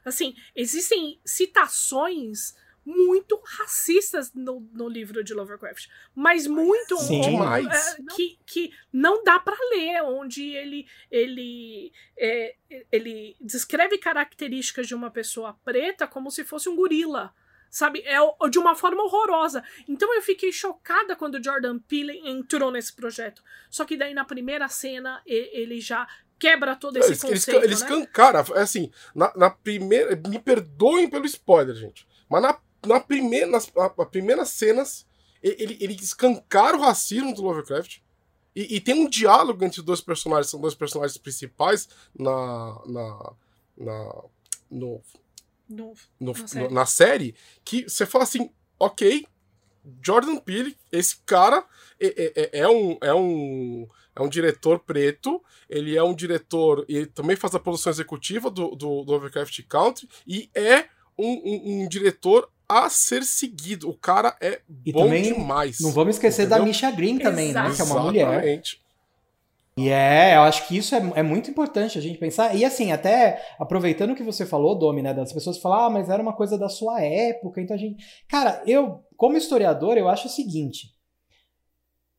Assim, 0.04 0.36
existem 0.54 1.18
citações 1.24 2.54
muito 2.84 3.40
racistas 3.42 4.32
no, 4.34 4.60
no 4.72 4.88
livro 4.88 5.24
de 5.24 5.32
Lovecraft, 5.32 5.88
mas 6.14 6.46
muito 6.46 6.98
Sim, 6.98 7.22
é, 7.40 8.14
que, 8.14 8.38
que 8.44 8.72
não 8.92 9.24
dá 9.24 9.40
para 9.40 9.56
ler, 9.70 10.02
onde 10.02 10.50
ele 10.50 10.86
ele 11.10 11.90
é, 12.18 12.54
ele 12.92 13.36
descreve 13.40 13.96
características 13.96 14.86
de 14.86 14.94
uma 14.94 15.10
pessoa 15.10 15.54
preta 15.64 16.06
como 16.06 16.30
se 16.30 16.44
fosse 16.44 16.68
um 16.68 16.76
gorila 16.76 17.34
sabe? 17.74 18.04
É 18.06 18.18
de 18.48 18.56
uma 18.56 18.76
forma 18.76 19.02
horrorosa. 19.02 19.64
Então 19.88 20.14
eu 20.14 20.22
fiquei 20.22 20.52
chocada 20.52 21.16
quando 21.16 21.34
o 21.34 21.42
Jordan 21.42 21.80
Peele 21.80 22.20
entrou 22.24 22.70
nesse 22.70 22.92
projeto. 22.94 23.42
Só 23.68 23.84
que 23.84 23.96
daí 23.96 24.14
na 24.14 24.24
primeira 24.24 24.68
cena 24.68 25.20
ele 25.26 25.80
já 25.80 26.06
quebra 26.38 26.76
todo 26.76 26.98
esse 26.98 27.08
eles, 27.08 27.20
conceito, 27.20 27.64
eles, 27.64 27.80
né? 27.80 27.92
eles 27.92 28.08
cara, 28.12 28.44
é 28.54 28.60
assim, 28.60 28.92
na, 29.12 29.32
na, 29.34 29.50
primeira, 29.50 30.14
me 30.28 30.38
perdoem 30.38 31.10
pelo 31.10 31.26
spoiler, 31.26 31.74
gente, 31.74 32.06
mas 32.28 32.42
na, 32.42 32.58
na 32.86 33.00
primeira, 33.00 33.46
nas 33.46 33.70
a, 33.76 33.86
a 33.86 34.06
primeiras 34.06 34.50
cenas, 34.50 35.06
ele, 35.42 35.76
ele 35.80 35.94
escancara 35.94 36.76
o 36.76 36.80
racismo 36.80 37.34
do 37.34 37.42
Lovecraft, 37.42 37.98
e, 38.54 38.76
e, 38.76 38.80
tem 38.80 38.94
um 38.94 39.08
diálogo 39.08 39.64
entre 39.64 39.80
os 39.80 39.86
dois 39.86 40.00
personagens, 40.00 40.50
são 40.50 40.60
dois 40.60 40.74
personagens 40.74 41.18
principais 41.18 41.88
na, 42.16 42.82
na, 42.86 43.32
na 43.76 44.24
no 44.70 45.00
no, 45.74 45.94
no, 46.20 46.32
na, 46.32 46.46
série. 46.46 46.74
na 46.74 46.86
série 46.86 47.34
que 47.64 47.82
você 47.84 48.06
fala 48.06 48.24
assim, 48.24 48.50
ok, 48.78 49.26
Jordan 50.04 50.36
Peele, 50.36 50.76
esse 50.90 51.16
cara 51.26 51.64
é, 52.00 52.32
é, 52.36 52.60
é, 52.60 52.68
um, 52.68 52.96
é, 53.02 53.14
um, 53.14 53.86
é 54.16 54.22
um 54.22 54.28
diretor 54.28 54.78
preto, 54.80 55.42
ele 55.68 55.96
é 55.96 56.02
um 56.02 56.14
diretor, 56.14 56.84
e 56.88 57.06
também 57.06 57.36
faz 57.36 57.54
a 57.54 57.60
produção 57.60 57.90
executiva 57.92 58.50
do, 58.50 58.74
do, 58.74 59.04
do 59.04 59.12
Overcraft 59.12 59.60
Country, 59.68 60.08
e 60.26 60.48
é 60.54 60.86
um, 61.18 61.28
um, 61.28 61.82
um, 61.82 61.88
diretor 61.88 62.48
a 62.68 62.88
ser 62.88 63.22
seguido. 63.24 63.88
O 63.88 63.94
cara 63.94 64.36
é 64.40 64.60
e 64.84 64.92
bom 64.92 65.08
demais. 65.08 65.80
Não 65.80 65.90
vamos 65.90 66.16
esquecer 66.16 66.42
entendeu? 66.42 66.58
da 66.60 66.64
Misha 66.64 66.90
Green 66.90 67.18
também, 67.18 67.50
Exato. 67.50 67.68
né? 67.68 67.74
Que 67.76 67.82
é 67.82 67.84
uma 67.84 68.02
mulher. 68.02 68.28
Exatamente. 68.28 68.83
E 69.76 69.88
é, 69.88 70.36
eu 70.36 70.42
acho 70.42 70.68
que 70.68 70.76
isso 70.76 70.94
é, 70.94 71.02
é 71.16 71.22
muito 71.22 71.50
importante 71.50 71.98
a 71.98 72.00
gente 72.00 72.18
pensar. 72.18 72.54
E 72.54 72.64
assim, 72.64 72.92
até 72.92 73.44
aproveitando 73.58 74.12
o 74.12 74.14
que 74.14 74.22
você 74.22 74.46
falou, 74.46 74.78
Domi, 74.78 75.02
né? 75.02 75.12
Das 75.12 75.32
pessoas 75.32 75.58
falar, 75.58 75.86
ah, 75.86 75.90
mas 75.90 76.08
era 76.08 76.22
uma 76.22 76.32
coisa 76.32 76.56
da 76.56 76.68
sua 76.68 77.00
época, 77.00 77.60
então 77.60 77.74
a 77.74 77.78
gente. 77.78 78.04
Cara, 78.28 78.62
eu, 78.66 79.00
como 79.16 79.36
historiador, 79.36 79.96
eu 79.96 80.08
acho 80.08 80.28
o 80.28 80.30
seguinte. 80.30 80.94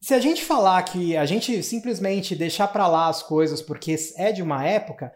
Se 0.01 0.13
a 0.13 0.19
gente 0.19 0.43
falar 0.43 0.83
que 0.83 1.15
a 1.15 1.25
gente 1.25 1.63
simplesmente 1.63 2.35
deixar 2.35 2.67
para 2.67 2.87
lá 2.87 3.07
as 3.07 3.23
coisas 3.23 3.61
porque 3.61 3.95
é 4.17 4.31
de 4.31 4.43
uma 4.43 4.63
época, 4.63 5.11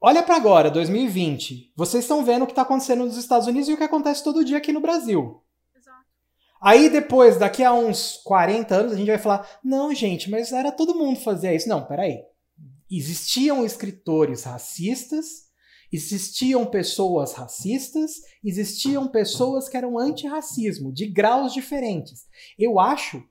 olha 0.00 0.22
para 0.22 0.36
agora, 0.36 0.70
2020. 0.70 1.72
Vocês 1.74 2.04
estão 2.04 2.22
vendo 2.22 2.42
o 2.42 2.46
que 2.46 2.52
está 2.52 2.62
acontecendo 2.62 3.04
nos 3.04 3.16
Estados 3.16 3.48
Unidos 3.48 3.68
e 3.68 3.72
o 3.72 3.78
que 3.78 3.82
acontece 3.82 4.22
todo 4.22 4.44
dia 4.44 4.58
aqui 4.58 4.72
no 4.72 4.80
Brasil. 4.80 5.42
Aí 6.60 6.88
depois, 6.88 7.38
daqui 7.38 7.62
a 7.62 7.72
uns 7.72 8.20
40 8.24 8.74
anos, 8.74 8.92
a 8.92 8.96
gente 8.96 9.06
vai 9.06 9.18
falar: 9.18 9.48
não, 9.62 9.94
gente, 9.94 10.30
mas 10.30 10.52
era 10.52 10.72
todo 10.72 10.94
mundo 10.94 11.20
fazia 11.20 11.54
isso. 11.54 11.68
Não, 11.68 11.84
peraí. 11.84 12.18
Existiam 12.90 13.64
escritores 13.64 14.44
racistas, 14.44 15.26
existiam 15.92 16.64
pessoas 16.66 17.34
racistas, 17.34 18.12
existiam 18.42 19.06
pessoas 19.08 19.68
que 19.68 19.76
eram 19.76 19.98
antirracismo, 19.98 20.92
de 20.92 21.06
graus 21.06 21.52
diferentes. 21.52 22.22
Eu 22.58 22.80
acho 22.80 23.22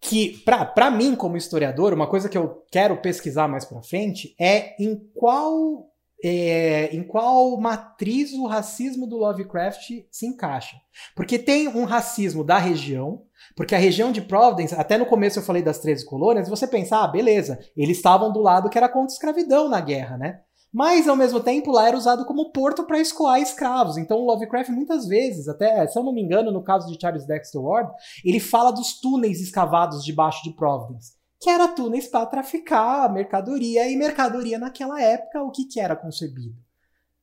que, 0.00 0.42
para 0.44 0.90
mim, 0.90 1.14
como 1.14 1.36
historiador, 1.36 1.92
uma 1.92 2.06
coisa 2.06 2.28
que 2.28 2.38
eu 2.38 2.64
quero 2.70 3.00
pesquisar 3.00 3.48
mais 3.48 3.64
para 3.64 3.82
frente 3.82 4.34
é 4.38 4.74
em 4.82 4.96
qual 5.14 5.87
é, 6.22 6.94
em 6.94 7.02
qual 7.02 7.56
matriz 7.60 8.32
o 8.32 8.46
racismo 8.46 9.06
do 9.06 9.16
Lovecraft 9.16 10.04
se 10.10 10.26
encaixa. 10.26 10.76
Porque 11.14 11.38
tem 11.38 11.68
um 11.68 11.84
racismo 11.84 12.42
da 12.42 12.58
região, 12.58 13.22
porque 13.56 13.74
a 13.74 13.78
região 13.78 14.10
de 14.10 14.20
Providence, 14.20 14.74
até 14.74 14.98
no 14.98 15.06
começo 15.06 15.38
eu 15.38 15.42
falei 15.42 15.62
das 15.62 15.78
13 15.78 16.04
colônias, 16.04 16.48
você 16.48 16.66
pensa, 16.66 17.02
ah, 17.02 17.08
beleza, 17.08 17.58
eles 17.76 17.96
estavam 17.96 18.32
do 18.32 18.40
lado 18.40 18.68
que 18.68 18.78
era 18.78 18.88
contra 18.88 19.12
a 19.12 19.14
escravidão 19.14 19.68
na 19.68 19.80
guerra, 19.80 20.16
né? 20.16 20.40
Mas, 20.72 21.08
ao 21.08 21.16
mesmo 21.16 21.40
tempo, 21.40 21.72
lá 21.72 21.88
era 21.88 21.96
usado 21.96 22.26
como 22.26 22.52
porto 22.52 22.84
para 22.84 23.00
escoar 23.00 23.40
escravos. 23.40 23.96
Então, 23.96 24.18
o 24.18 24.26
Lovecraft, 24.26 24.68
muitas 24.68 25.06
vezes, 25.06 25.48
até, 25.48 25.86
se 25.86 25.98
eu 25.98 26.04
não 26.04 26.12
me 26.12 26.20
engano, 26.20 26.52
no 26.52 26.62
caso 26.62 26.92
de 26.92 27.00
Charles 27.00 27.26
Dexter 27.26 27.60
Ward, 27.60 27.90
ele 28.22 28.38
fala 28.38 28.70
dos 28.70 29.00
túneis 29.00 29.40
escavados 29.40 30.04
debaixo 30.04 30.42
de 30.44 30.54
Providence 30.54 31.17
que 31.40 31.48
era 31.48 31.68
túneis 31.68 32.08
para 32.08 32.26
traficar 32.26 33.12
mercadoria, 33.12 33.88
e 33.88 33.96
mercadoria 33.96 34.58
naquela 34.58 35.00
época, 35.00 35.42
o 35.42 35.50
que, 35.50 35.64
que 35.64 35.80
era 35.80 35.96
concebido? 35.96 36.56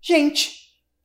Gente. 0.02 0.64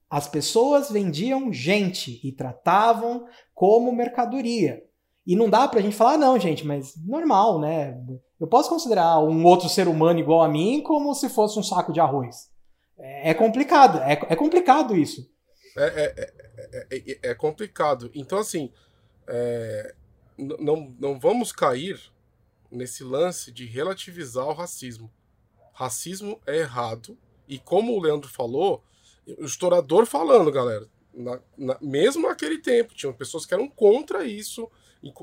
As 0.08 0.26
pessoas 0.26 0.90
vendiam 0.90 1.52
gente 1.52 2.20
e 2.24 2.32
tratavam 2.32 3.28
como 3.54 3.92
mercadoria. 3.92 4.82
E 5.24 5.36
não 5.36 5.48
dá 5.48 5.68
pra 5.68 5.80
gente 5.80 5.94
falar, 5.94 6.14
ah, 6.14 6.18
não, 6.18 6.38
gente, 6.38 6.66
mas 6.66 6.94
normal, 7.06 7.60
né? 7.60 7.96
Eu 8.40 8.48
posso 8.48 8.68
considerar 8.68 9.20
um 9.20 9.44
outro 9.44 9.68
ser 9.68 9.86
humano 9.86 10.18
igual 10.18 10.42
a 10.42 10.48
mim 10.48 10.82
como 10.82 11.14
se 11.14 11.28
fosse 11.28 11.60
um 11.60 11.62
saco 11.62 11.92
de 11.92 12.00
arroz. 12.00 12.50
É, 12.98 13.30
é 13.30 13.34
complicado, 13.34 13.98
é, 13.98 14.12
é, 14.12 14.34
complicado 14.34 14.96
isso. 14.96 15.30
É, 15.76 16.32
é, 16.90 17.30
é 17.30 17.34
complicado. 17.34 18.10
Então, 18.12 18.38
assim, 18.38 18.72
não, 20.36 20.92
não 20.98 21.20
vamos 21.20 21.52
cair 21.52 22.00
nesse 22.70 23.02
lance 23.02 23.50
de 23.50 23.64
relativizar 23.64 24.46
o 24.46 24.52
racismo. 24.52 25.12
Racismo 25.72 26.40
é 26.46 26.58
errado. 26.58 27.18
E 27.48 27.58
como 27.58 27.92
o 27.92 28.00
Leandro 28.00 28.28
falou, 28.28 28.84
o 29.26 29.44
historiador 29.44 30.06
falando, 30.06 30.52
galera, 30.52 30.86
na, 31.12 31.40
na, 31.56 31.78
mesmo 31.80 32.28
naquele 32.28 32.58
tempo, 32.58 32.94
tinham 32.94 33.12
pessoas 33.12 33.44
que 33.44 33.54
eram 33.54 33.68
contra 33.68 34.24
isso, 34.24 34.70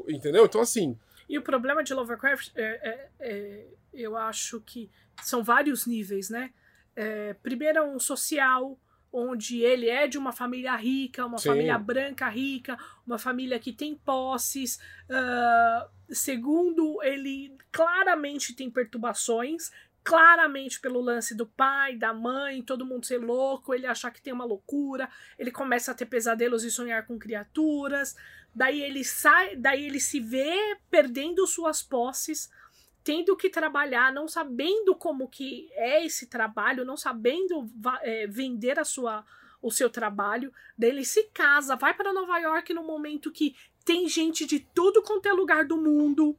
entendeu? 0.07 0.45
Então, 0.45 0.61
assim. 0.61 0.97
E 1.29 1.37
o 1.37 1.41
problema 1.41 1.83
de 1.83 1.93
Lovecraft, 1.93 2.51
é, 2.55 2.61
é, 2.61 3.09
é 3.19 3.67
eu 3.93 4.15
acho 4.15 4.61
que 4.61 4.89
são 5.23 5.43
vários 5.43 5.85
níveis, 5.85 6.29
né? 6.29 6.53
É, 6.95 7.33
primeiro 7.35 7.79
é 7.79 7.83
um 7.83 7.99
social, 7.99 8.77
onde 9.11 9.61
ele 9.61 9.89
é 9.89 10.07
de 10.07 10.17
uma 10.17 10.31
família 10.31 10.75
rica, 10.75 11.25
uma 11.25 11.37
Sim. 11.37 11.49
família 11.49 11.77
branca 11.77 12.27
rica, 12.27 12.77
uma 13.05 13.17
família 13.17 13.59
que 13.59 13.71
tem 13.71 13.95
posses. 13.95 14.79
Uh, 15.09 15.89
segundo, 16.09 17.01
ele 17.03 17.55
claramente 17.71 18.53
tem 18.53 18.69
perturbações, 18.69 19.71
claramente 20.03 20.79
pelo 20.79 21.01
lance 21.01 21.35
do 21.35 21.45
pai, 21.45 21.97
da 21.97 22.13
mãe, 22.13 22.61
todo 22.61 22.85
mundo 22.85 23.05
ser 23.05 23.17
louco, 23.17 23.73
ele 23.73 23.85
achar 23.85 24.11
que 24.11 24.21
tem 24.21 24.31
uma 24.31 24.45
loucura, 24.45 25.09
ele 25.37 25.51
começa 25.51 25.91
a 25.91 25.93
ter 25.93 26.05
pesadelos 26.05 26.63
e 26.63 26.71
sonhar 26.71 27.05
com 27.05 27.19
criaturas, 27.19 28.15
daí 28.55 28.81
ele 28.81 29.03
sai, 29.03 29.55
daí 29.57 29.85
ele 29.85 29.99
se 29.99 30.19
vê 30.19 30.77
perdendo 30.89 31.45
suas 31.45 31.83
posses 31.83 32.49
tendo 33.07 33.37
que 33.37 33.49
trabalhar, 33.49 34.11
não 34.11 34.27
sabendo 34.27 34.93
como 34.93 35.29
que 35.29 35.69
é 35.71 36.05
esse 36.05 36.27
trabalho, 36.27 36.83
não 36.83 36.97
sabendo 36.97 37.71
é, 38.01 38.27
vender 38.27 38.77
a 38.77 38.83
sua, 38.83 39.25
o 39.61 39.71
seu 39.71 39.89
trabalho. 39.89 40.51
Daí 40.77 40.89
ele 40.89 41.05
se 41.05 41.23
casa, 41.33 41.77
vai 41.77 41.93
para 41.93 42.11
Nova 42.11 42.37
York 42.37 42.73
no 42.73 42.83
momento 42.83 43.31
que 43.31 43.55
tem 43.85 44.09
gente 44.09 44.45
de 44.45 44.59
tudo 44.59 45.01
quanto 45.01 45.25
é 45.25 45.31
lugar 45.31 45.63
do 45.63 45.77
mundo. 45.77 46.37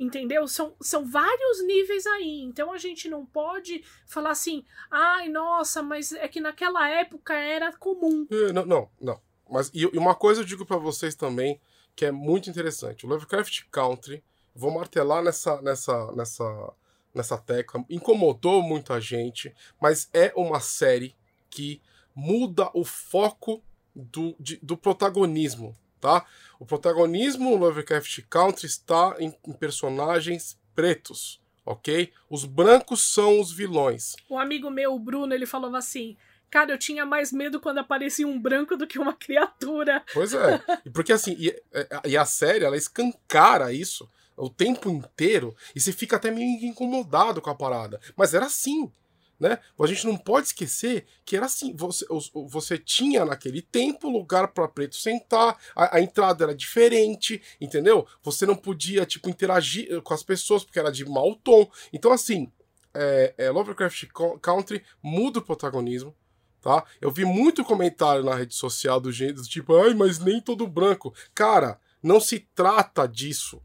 Entendeu? 0.00 0.48
São, 0.48 0.74
são 0.80 1.04
vários 1.04 1.62
níveis 1.66 2.06
aí. 2.06 2.40
Então 2.40 2.72
a 2.72 2.78
gente 2.78 3.06
não 3.06 3.26
pode 3.26 3.84
falar 4.06 4.30
assim, 4.30 4.64
ai, 4.90 5.28
nossa, 5.28 5.82
mas 5.82 6.12
é 6.12 6.26
que 6.26 6.40
naquela 6.40 6.88
época 6.88 7.34
era 7.34 7.70
comum. 7.74 8.26
Não, 8.54 8.64
não, 8.64 8.90
não. 8.98 9.20
Mas 9.50 9.70
e 9.74 9.84
uma 9.88 10.14
coisa 10.14 10.40
eu 10.40 10.46
digo 10.46 10.64
para 10.64 10.78
vocês 10.78 11.14
também 11.14 11.60
que 11.94 12.06
é 12.06 12.10
muito 12.10 12.48
interessante. 12.48 13.04
O 13.04 13.08
Lovecraft 13.10 13.64
Country 13.70 14.24
vou 14.54 14.70
martelar 14.70 15.22
nessa, 15.22 15.60
nessa, 15.60 16.12
nessa, 16.12 16.72
nessa 17.14 17.38
tecla. 17.38 17.84
Incomodou 17.90 18.62
muita 18.62 19.00
gente, 19.00 19.54
mas 19.80 20.08
é 20.12 20.32
uma 20.36 20.60
série 20.60 21.14
que 21.50 21.82
muda 22.14 22.70
o 22.72 22.84
foco 22.84 23.62
do, 23.94 24.36
de, 24.38 24.58
do 24.62 24.76
protagonismo, 24.76 25.76
tá? 26.00 26.24
O 26.58 26.66
protagonismo 26.66 27.50
no 27.50 27.56
Lovecraft 27.56 28.22
Country 28.28 28.66
está 28.66 29.16
em, 29.18 29.34
em 29.46 29.52
personagens 29.52 30.58
pretos, 30.74 31.40
ok? 31.64 32.12
Os 32.28 32.44
brancos 32.44 33.02
são 33.02 33.40
os 33.40 33.52
vilões. 33.52 34.14
Um 34.30 34.38
amigo 34.38 34.70
meu, 34.70 34.94
o 34.94 34.98
Bruno, 34.98 35.34
ele 35.34 35.46
falava 35.46 35.78
assim: 35.78 36.16
Cara, 36.50 36.72
eu 36.72 36.78
tinha 36.78 37.04
mais 37.04 37.32
medo 37.32 37.60
quando 37.60 37.78
aparecia 37.78 38.26
um 38.26 38.40
branco 38.40 38.76
do 38.76 38.86
que 38.86 38.98
uma 38.98 39.12
criatura. 39.12 40.04
Pois 40.12 40.32
é. 40.34 40.62
Porque 40.94 41.12
assim, 41.12 41.36
e, 41.38 41.62
e 42.04 42.16
a 42.16 42.24
série, 42.24 42.64
ela 42.64 42.76
escancara 42.76 43.72
isso 43.72 44.08
o 44.36 44.50
tempo 44.50 44.90
inteiro 44.90 45.54
e 45.74 45.80
você 45.80 45.92
fica 45.92 46.16
até 46.16 46.30
meio 46.30 46.64
incomodado 46.64 47.40
com 47.40 47.50
a 47.50 47.54
parada. 47.54 48.00
Mas 48.16 48.34
era 48.34 48.46
assim. 48.46 48.90
Né? 49.38 49.58
A 49.78 49.86
gente 49.86 50.06
não 50.06 50.16
pode 50.16 50.46
esquecer 50.46 51.06
que 51.24 51.36
era 51.36 51.46
assim. 51.46 51.74
Você, 51.74 52.06
você 52.32 52.78
tinha 52.78 53.24
naquele 53.24 53.60
tempo 53.60 54.08
lugar 54.08 54.48
para 54.48 54.68
preto 54.68 54.96
sentar, 54.96 55.58
a, 55.74 55.96
a, 55.96 56.00
entrada 56.00 56.44
era 56.44 56.54
diferente, 56.54 57.42
entendeu? 57.60 58.06
Você 58.22 58.46
não 58.46 58.56
podia 58.56 59.04
tipo 59.04 59.28
interagir 59.28 59.88
eh, 59.90 60.00
com 60.00 60.14
as 60.14 60.22
pessoas 60.22 60.62
porque 60.64 60.78
era 60.78 60.90
de 60.90 61.04
mau 61.04 61.34
tom. 61.34 61.68
Então 61.92 62.12
assim, 62.12 62.50
é, 62.94 63.34
é, 63.36 63.50
Lovecraft 63.50 64.06
Country 64.40 64.82
muda 65.02 65.40
o 65.40 65.42
protagonismo. 65.42 66.14
Tá? 66.62 66.82
Eu 66.98 67.10
vi 67.10 67.26
muito 67.26 67.62
comentário 67.62 68.24
na 68.24 68.34
rede 68.34 68.54
social 68.54 68.98
do 68.98 69.12
jeito 69.12 69.42
tipo, 69.42 69.76
ai, 69.76 69.92
mas 69.92 70.18
nem 70.18 70.40
todo 70.40 70.66
branco. 70.66 71.12
Cara, 71.34 71.78
não 72.02 72.18
se 72.18 72.38
trata 72.54 73.06
disso. 73.06 73.60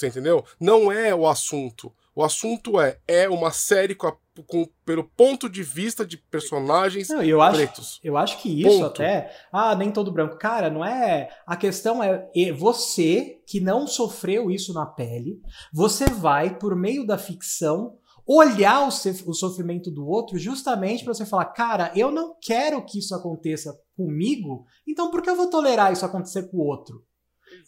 Você 0.00 0.08
entendeu? 0.08 0.42
Não 0.58 0.90
é 0.90 1.14
o 1.14 1.26
assunto. 1.26 1.92
O 2.14 2.24
assunto 2.24 2.80
é 2.80 2.98
é 3.06 3.28
uma 3.28 3.50
série 3.50 3.94
com, 3.94 4.06
a, 4.06 4.16
com 4.46 4.66
pelo 4.82 5.04
ponto 5.04 5.46
de 5.46 5.62
vista 5.62 6.06
de 6.06 6.16
personagens 6.16 7.08
não, 7.10 7.22
eu 7.22 7.42
acho, 7.42 7.56
pretos. 7.56 8.00
Eu 8.02 8.16
acho 8.16 8.38
que 8.38 8.62
isso 8.62 8.78
ponto. 8.78 8.86
até, 8.86 9.30
ah, 9.52 9.74
nem 9.74 9.92
todo 9.92 10.10
branco. 10.10 10.38
Cara, 10.38 10.70
não 10.70 10.82
é. 10.82 11.28
A 11.46 11.54
questão 11.54 12.02
é 12.02 12.30
você 12.56 13.42
que 13.46 13.60
não 13.60 13.86
sofreu 13.86 14.50
isso 14.50 14.72
na 14.72 14.86
pele, 14.86 15.38
você 15.70 16.06
vai 16.06 16.58
por 16.58 16.74
meio 16.74 17.06
da 17.06 17.18
ficção 17.18 17.98
olhar 18.26 18.82
o, 18.82 18.88
o 18.88 19.34
sofrimento 19.34 19.90
do 19.90 20.06
outro 20.06 20.38
justamente 20.38 21.04
para 21.04 21.12
você 21.12 21.26
falar, 21.26 21.46
cara, 21.46 21.92
eu 21.94 22.10
não 22.10 22.34
quero 22.40 22.82
que 22.86 23.00
isso 23.00 23.14
aconteça 23.14 23.78
comigo, 23.94 24.64
então 24.88 25.10
por 25.10 25.20
que 25.20 25.28
eu 25.28 25.36
vou 25.36 25.50
tolerar 25.50 25.92
isso 25.92 26.06
acontecer 26.06 26.50
com 26.50 26.56
o 26.56 26.66
outro? 26.66 27.04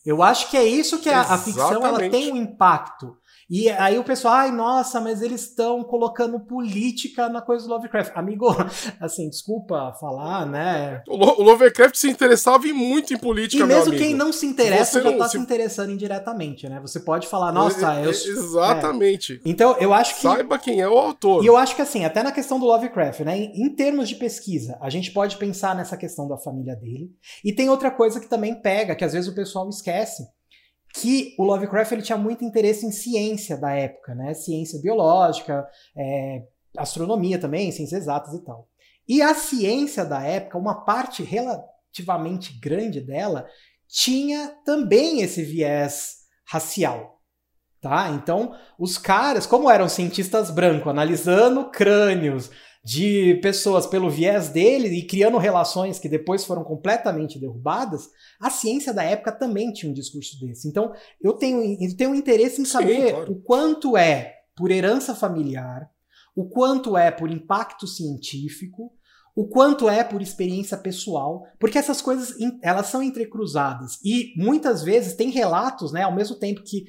Eu 0.05 0.23
acho 0.23 0.51
que 0.51 0.57
é 0.57 0.65
isso 0.65 0.99
que 0.99 1.09
a, 1.09 1.21
a 1.21 1.39
ficção 1.39 1.87
ela 1.87 1.99
tem 2.11 2.33
um 2.33 2.37
impacto. 2.37 3.17
E 3.53 3.69
aí 3.69 3.99
o 3.99 4.03
pessoal, 4.03 4.33
ai, 4.33 4.51
nossa, 4.51 4.99
mas 4.99 5.21
eles 5.21 5.43
estão 5.43 5.85
colocando 5.85 6.41
política 6.41 7.29
na 7.29 7.43
coisa 7.43 7.67
do 7.67 7.75
Lovecraft. 7.75 8.11
Amigo, 8.15 8.47
assim, 8.99 9.29
desculpa 9.29 9.95
falar, 10.01 10.47
né? 10.47 11.03
O, 11.07 11.43
Lovecraft 11.43 11.95
se 11.95 12.09
interessava 12.09 12.67
muito 12.69 13.13
em 13.13 13.19
política, 13.19 13.63
E 13.63 13.67
mesmo 13.67 13.93
quem 13.93 14.15
não 14.15 14.33
se 14.33 14.47
interessa 14.47 14.93
Você 14.93 15.03
já 15.03 15.11
está 15.11 15.27
se... 15.27 15.33
se 15.33 15.39
interessando 15.39 15.93
indiretamente, 15.93 16.67
né? 16.67 16.81
Você 16.81 16.99
pode 17.01 17.29
falar, 17.29 17.53
nossa, 17.53 18.01
é, 18.01 18.07
eu... 18.07 18.11
Exatamente. 18.11 19.35
É. 19.35 19.41
Então, 19.45 19.77
eu 19.79 19.93
acho 19.93 20.15
que... 20.15 20.23
Saiba 20.23 20.59
quem 20.59 20.81
é 20.81 20.89
o 20.89 20.97
autor. 20.97 21.45
E 21.45 21.47
eu 21.47 21.55
acho 21.55 21.77
que, 21.77 21.83
assim, 21.83 22.07
até 22.07 22.23
na 22.23 22.33
questão 22.33 22.59
do 22.59 22.65
Lovecraft, 22.65 23.21
né? 23.21 23.37
Em, 23.37 23.67
em 23.67 23.75
termos 23.75 24.09
de 24.09 24.15
pesquisa, 24.15 24.79
a 24.81 24.89
gente 24.89 25.11
pode 25.11 25.37
pensar 25.37 25.77
nessa 25.77 25.99
questão 25.99 26.27
da 26.27 26.39
família 26.39 26.75
dele. 26.75 27.11
E 27.45 27.53
tem 27.53 27.69
outra 27.69 27.91
coisa 27.91 28.19
que 28.19 28.31
também 28.31 28.55
pega, 28.55 28.95
que 28.95 29.05
às 29.05 29.13
vezes 29.13 29.29
o 29.29 29.35
pessoal 29.35 29.69
esquece, 29.69 30.23
que 30.95 31.35
o 31.39 31.45
Lovecraft 31.45 31.93
ele 31.93 32.03
tinha 32.03 32.19
muito 32.19 32.45
interesse 32.45 32.85
em 32.85 32.93
ciência 32.93 33.57
da 33.57 33.73
época, 33.73 34.15
né? 34.15 34.35
Ciência 34.35 34.81
biológica, 34.81 35.67
é, 35.97 36.43
astronomia 36.77 37.39
também, 37.39 37.73
ciências 37.73 38.03
exatas 38.03 38.35
e 38.35 38.45
tal. 38.45 38.69
E 39.09 39.23
a 39.23 39.35
ciência 39.35 40.05
da 40.05 40.23
época, 40.23 40.59
uma 40.59 40.85
parte 40.85 41.23
relativamente 41.23 42.59
grande 42.61 43.01
dela, 43.01 43.47
tinha 43.89 44.55
também 44.65 45.21
esse 45.23 45.43
viés 45.43 46.23
racial. 46.47 47.21
Tá? 47.81 48.11
Então, 48.11 48.55
os 48.79 48.97
caras, 48.97 49.45
como 49.45 49.69
eram 49.69 49.89
cientistas 49.89 50.51
brancos, 50.51 50.87
analisando 50.87 51.69
crânios, 51.69 52.49
de 52.85 53.37
pessoas 53.37 53.87
pelo 53.87 54.11
viés 54.11 54.49
dele 54.49 54.89
e 54.89 55.07
criando 55.07 55.39
relações 55.39 55.99
que 55.99 56.09
depois 56.09 56.45
foram 56.45 56.65
completamente 56.65 57.39
derrubadas, 57.39 58.09
a 58.41 58.51
ciência 58.51 58.93
da 58.93 59.05
época 59.05 59.31
também 59.31 59.73
tinha 59.73 59.91
um 59.91 59.95
discurso 59.95 60.39
desse. 60.41 60.67
Então, 60.67 60.93
eu 61.21 61.33
tenho, 61.35 61.63
eu 61.63 61.97
tenho 61.97 62.15
interesse 62.15 62.61
em 62.61 62.65
saber 62.65 63.07
Sim, 63.07 63.11
claro. 63.13 63.33
o 63.33 63.41
quanto 63.41 63.97
é 63.97 64.35
por 64.57 64.71
herança 64.71 65.15
familiar, 65.15 65.89
o 66.35 66.49
quanto 66.49 66.97
é 66.97 67.11
por 67.11 67.31
impacto 67.31 67.87
científico, 67.87 68.93
o 69.35 69.49
quanto 69.49 69.89
é 69.89 70.05
por 70.05 70.21
experiência 70.21 70.77
pessoal, 70.77 71.45
porque 71.59 71.79
essas 71.79 72.03
coisas 72.03 72.35
elas 72.63 72.87
são 72.87 73.03
entrecruzadas 73.03 73.99
e 74.05 74.35
muitas 74.37 74.83
vezes 74.83 75.15
tem 75.15 75.31
relatos, 75.31 75.93
né, 75.93 76.03
ao 76.03 76.15
mesmo 76.15 76.37
tempo 76.37 76.63
que 76.63 76.85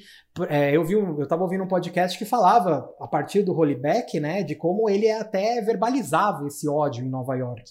é, 0.48 0.76
eu 0.76 0.84
vi, 0.84 0.94
eu 0.94 1.22
estava 1.22 1.42
ouvindo 1.42 1.64
um 1.64 1.68
podcast 1.68 2.18
que 2.18 2.24
falava 2.24 2.88
a 3.00 3.08
partir 3.08 3.42
do 3.42 3.52
rollback, 3.52 4.20
né, 4.20 4.42
de 4.42 4.54
como 4.54 4.90
ele 4.90 5.10
até 5.10 5.60
verbalizava 5.62 6.46
esse 6.46 6.68
ódio 6.68 7.04
em 7.04 7.08
Nova 7.08 7.34
York. 7.34 7.62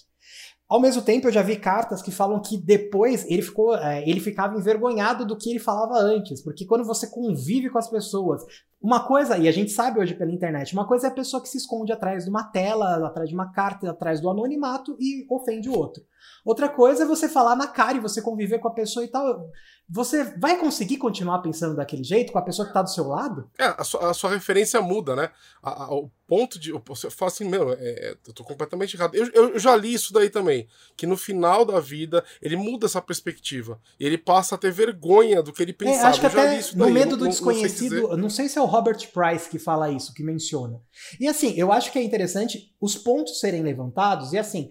Ao 0.74 0.80
mesmo 0.80 1.02
tempo, 1.02 1.28
eu 1.28 1.32
já 1.32 1.40
vi 1.40 1.54
cartas 1.54 2.02
que 2.02 2.10
falam 2.10 2.42
que 2.42 2.58
depois 2.58 3.24
ele 3.30 3.42
ficou, 3.42 3.76
é, 3.76 4.02
ele 4.10 4.18
ficava 4.18 4.58
envergonhado 4.58 5.24
do 5.24 5.38
que 5.38 5.48
ele 5.48 5.60
falava 5.60 5.96
antes, 6.00 6.42
porque 6.42 6.66
quando 6.66 6.84
você 6.84 7.06
convive 7.06 7.70
com 7.70 7.78
as 7.78 7.88
pessoas, 7.88 8.42
uma 8.82 9.06
coisa, 9.06 9.38
e 9.38 9.46
a 9.46 9.52
gente 9.52 9.70
sabe 9.70 10.00
hoje 10.00 10.16
pela 10.16 10.32
internet, 10.32 10.72
uma 10.72 10.84
coisa 10.84 11.06
é 11.06 11.10
a 11.10 11.14
pessoa 11.14 11.40
que 11.40 11.48
se 11.48 11.58
esconde 11.58 11.92
atrás 11.92 12.24
de 12.24 12.30
uma 12.30 12.42
tela, 12.42 13.06
atrás 13.06 13.28
de 13.28 13.36
uma 13.36 13.52
carta, 13.52 13.88
atrás 13.88 14.20
do 14.20 14.28
anonimato 14.28 14.96
e 14.98 15.24
ofende 15.30 15.68
o 15.68 15.78
outro. 15.78 16.02
Outra 16.44 16.68
coisa 16.68 17.04
é 17.04 17.06
você 17.06 17.28
falar 17.28 17.54
na 17.54 17.68
cara 17.68 17.96
e 17.96 18.00
você 18.00 18.20
conviver 18.20 18.58
com 18.58 18.66
a 18.66 18.74
pessoa 18.74 19.04
e 19.04 19.08
tal. 19.08 19.48
Você 19.88 20.24
vai 20.38 20.58
conseguir 20.58 20.96
continuar 20.96 21.40
pensando 21.40 21.76
daquele 21.76 22.02
jeito 22.02 22.32
com 22.32 22.38
a 22.38 22.42
pessoa 22.42 22.64
que 22.64 22.70
está 22.70 22.80
do 22.80 22.90
seu 22.90 23.06
lado? 23.06 23.50
É, 23.58 23.66
a 23.66 23.84
sua, 23.84 24.10
a 24.10 24.14
sua 24.14 24.30
referência 24.30 24.80
muda, 24.80 25.14
né? 25.14 25.30
A, 25.62 25.84
a, 25.84 25.94
o 25.94 26.10
ponto 26.26 26.58
de. 26.58 26.72
Você 26.72 27.10
fala 27.10 27.30
assim, 27.30 27.44
meu, 27.44 27.72
é, 27.72 27.76
é, 27.78 28.16
eu 28.26 28.32
tô 28.32 28.42
completamente 28.42 28.96
errado. 28.96 29.14
Eu, 29.14 29.28
eu, 29.32 29.58
já 29.58 29.76
li 29.76 29.92
isso 29.92 30.12
daí 30.12 30.30
também. 30.30 30.66
Que 30.96 31.06
no 31.06 31.18
final 31.18 31.66
da 31.66 31.80
vida 31.80 32.24
ele 32.40 32.56
muda 32.56 32.86
essa 32.86 33.02
perspectiva. 33.02 33.78
E 34.00 34.06
ele 34.06 34.16
passa 34.16 34.54
a 34.54 34.58
ter 34.58 34.72
vergonha 34.72 35.42
do 35.42 35.52
que 35.52 35.62
ele 35.62 35.74
pensava. 35.74 36.06
É, 36.06 36.10
acho 36.10 36.20
que 36.20 36.26
eu 36.26 36.30
até 36.30 36.60
no 36.74 36.84
daí. 36.84 36.92
medo 36.92 37.16
do 37.16 37.24
não- 37.24 37.30
desconhecido, 37.30 37.94
Não 37.94 38.08
sei 38.08 38.16
não 38.16 38.30
sei 38.30 38.48
se 38.48 38.58
é 38.58 38.62
o 38.62 38.66
Robert 38.66 38.98
Price 39.12 39.48
que 39.50 39.58
fala 39.58 39.90
isso, 39.90 40.14
que 40.14 40.22
menciona. 40.22 40.80
E 41.20 41.28
assim, 41.28 41.52
eu 41.56 41.70
acho 41.70 41.92
que 41.92 41.98
é 41.98 42.02
interessante 42.02 42.74
os 42.80 42.96
pontos 42.96 43.38
serem 43.38 43.62
levantados 43.62 44.32
e 44.32 44.38
assim, 44.38 44.70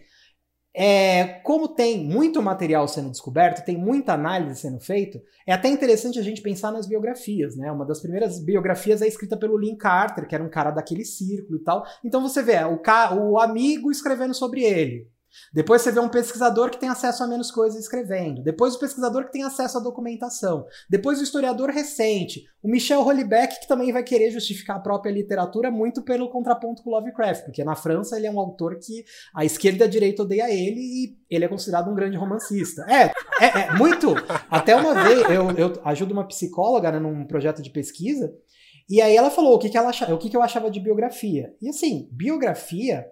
é, 0.76 1.26
como 1.44 1.68
tem 1.68 2.04
muito 2.04 2.42
material 2.42 2.88
sendo 2.88 3.12
descoberto, 3.12 3.64
tem 3.64 3.78
muita 3.78 4.14
análise 4.14 4.60
sendo 4.60 4.80
feito, 4.80 5.22
é 5.46 5.54
até 5.54 5.70
interessante 5.70 6.18
a 6.18 6.24
gente 6.24 6.42
pensar 6.42 6.72
nas 6.72 6.88
biografias, 6.88 7.56
né? 7.56 7.72
Uma 7.72 7.86
das 7.86 8.02
primeiras 8.02 8.44
biografias 8.44 9.02
é 9.02 9.08
escrita 9.08 9.38
pelo 9.38 9.58
Lynn 9.58 9.78
Carter, 9.78 10.28
que 10.28 10.34
era 10.34 10.44
um 10.44 10.50
cara 10.50 10.72
daquele 10.72 11.06
círculo 11.06 11.58
e 11.58 11.64
tal. 11.64 11.86
Então 12.04 12.22
você 12.22 12.42
vê 12.42 12.58
o, 12.64 12.82
o 13.20 13.40
amigo 13.40 13.92
escrevendo 13.92 14.34
sobre 14.34 14.64
ele. 14.64 15.13
Depois 15.54 15.82
você 15.82 15.92
vê 15.92 16.00
um 16.00 16.10
pesquisador 16.10 16.70
que 16.70 16.80
tem 16.80 16.90
acesso 16.90 17.24
a 17.24 17.28
menos 17.28 17.52
coisas 17.52 17.80
escrevendo. 17.80 18.44
Depois 18.44 18.76
o 18.76 18.80
pesquisador 18.80 19.26
que 19.26 19.32
tem 19.32 19.44
acesso 19.44 19.78
à 19.78 19.82
documentação. 19.82 20.66
Depois 20.90 21.20
o 21.20 21.24
historiador 21.24 21.70
recente. 21.70 22.44
O 22.62 22.70
Michel 22.70 23.02
Houellebecq, 23.02 23.60
que 23.62 23.68
também 23.68 23.92
vai 23.92 24.04
querer 24.04 24.32
justificar 24.32 24.78
a 24.78 24.80
própria 24.80 25.12
literatura 25.12 25.70
muito 25.70 26.02
pelo 26.02 26.30
contraponto 26.30 26.82
com 26.82 26.92
Lovecraft, 26.92 27.46
porque 27.46 27.64
na 27.64 27.76
França 27.76 28.18
ele 28.18 28.28
é 28.28 28.32
um 28.32 28.40
autor 28.40 28.78
que 28.78 29.04
a 29.36 29.44
esquerda 29.44 29.84
e 29.84 29.88
a 29.88 29.90
direita 29.90 30.24
odeia 30.24 30.50
ele 30.50 30.80
e 30.80 31.18
ele 31.30 31.46
é 31.46 31.48
considerado 31.48 31.90
um 31.90 31.96
grande 31.96 32.18
romancista. 32.18 32.86
É, 32.90 33.12
é, 33.44 33.60
é 33.62 33.72
muito. 33.74 34.16
Até 34.50 34.76
uma 34.76 35.04
vez 35.04 35.22
eu, 35.30 35.52
eu 35.52 35.82
ajudo 35.84 36.14
uma 36.14 36.28
psicóloga 36.28 36.92
né, 36.92 37.00
num 37.00 37.26
projeto 37.26 37.62
de 37.62 37.70
pesquisa 37.70 38.34
e 38.90 39.02
aí 39.02 39.16
ela 39.16 39.32
falou 39.32 39.56
o 39.56 39.60
que, 39.60 39.70
que, 39.70 39.78
ela 39.78 39.92
o 40.14 40.18
que, 40.18 40.30
que 40.30 40.38
eu 40.38 40.42
achava 40.42 40.70
de 40.70 40.80
biografia. 40.80 41.54
E 41.62 41.70
assim, 41.70 42.08
biografia 42.12 43.06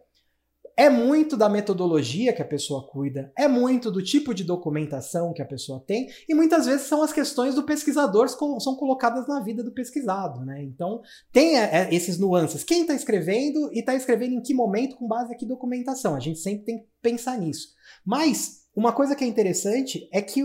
é 0.81 0.89
muito 0.89 1.37
da 1.37 1.47
metodologia 1.47 2.33
que 2.33 2.41
a 2.41 2.45
pessoa 2.45 2.87
cuida, 2.87 3.31
é 3.37 3.47
muito 3.47 3.91
do 3.91 4.01
tipo 4.01 4.33
de 4.33 4.43
documentação 4.43 5.31
que 5.31 5.39
a 5.39 5.45
pessoa 5.45 5.79
tem, 5.79 6.09
e 6.27 6.33
muitas 6.33 6.65
vezes 6.65 6.87
são 6.87 7.03
as 7.03 7.13
questões 7.13 7.53
do 7.53 7.61
pesquisador 7.61 8.27
são 8.27 8.75
colocadas 8.75 9.27
na 9.27 9.41
vida 9.41 9.63
do 9.63 9.71
pesquisado, 9.71 10.43
né? 10.43 10.63
Então, 10.63 10.99
tem 11.31 11.55
é, 11.55 11.87
esses 11.93 12.17
nuances. 12.17 12.63
Quem 12.63 12.81
está 12.81 12.95
escrevendo 12.95 13.71
e 13.71 13.81
está 13.81 13.93
escrevendo 13.93 14.33
em 14.33 14.41
que 14.41 14.55
momento, 14.55 14.95
com 14.95 15.07
base 15.07 15.31
em 15.31 15.37
que 15.37 15.45
documentação? 15.45 16.15
A 16.15 16.19
gente 16.19 16.39
sempre 16.39 16.65
tem 16.65 16.79
que 16.79 16.85
pensar 16.99 17.37
nisso. 17.37 17.75
Mas, 18.03 18.65
uma 18.75 18.91
coisa 18.91 19.15
que 19.15 19.23
é 19.23 19.27
interessante 19.27 20.09
é 20.11 20.19
que 20.19 20.41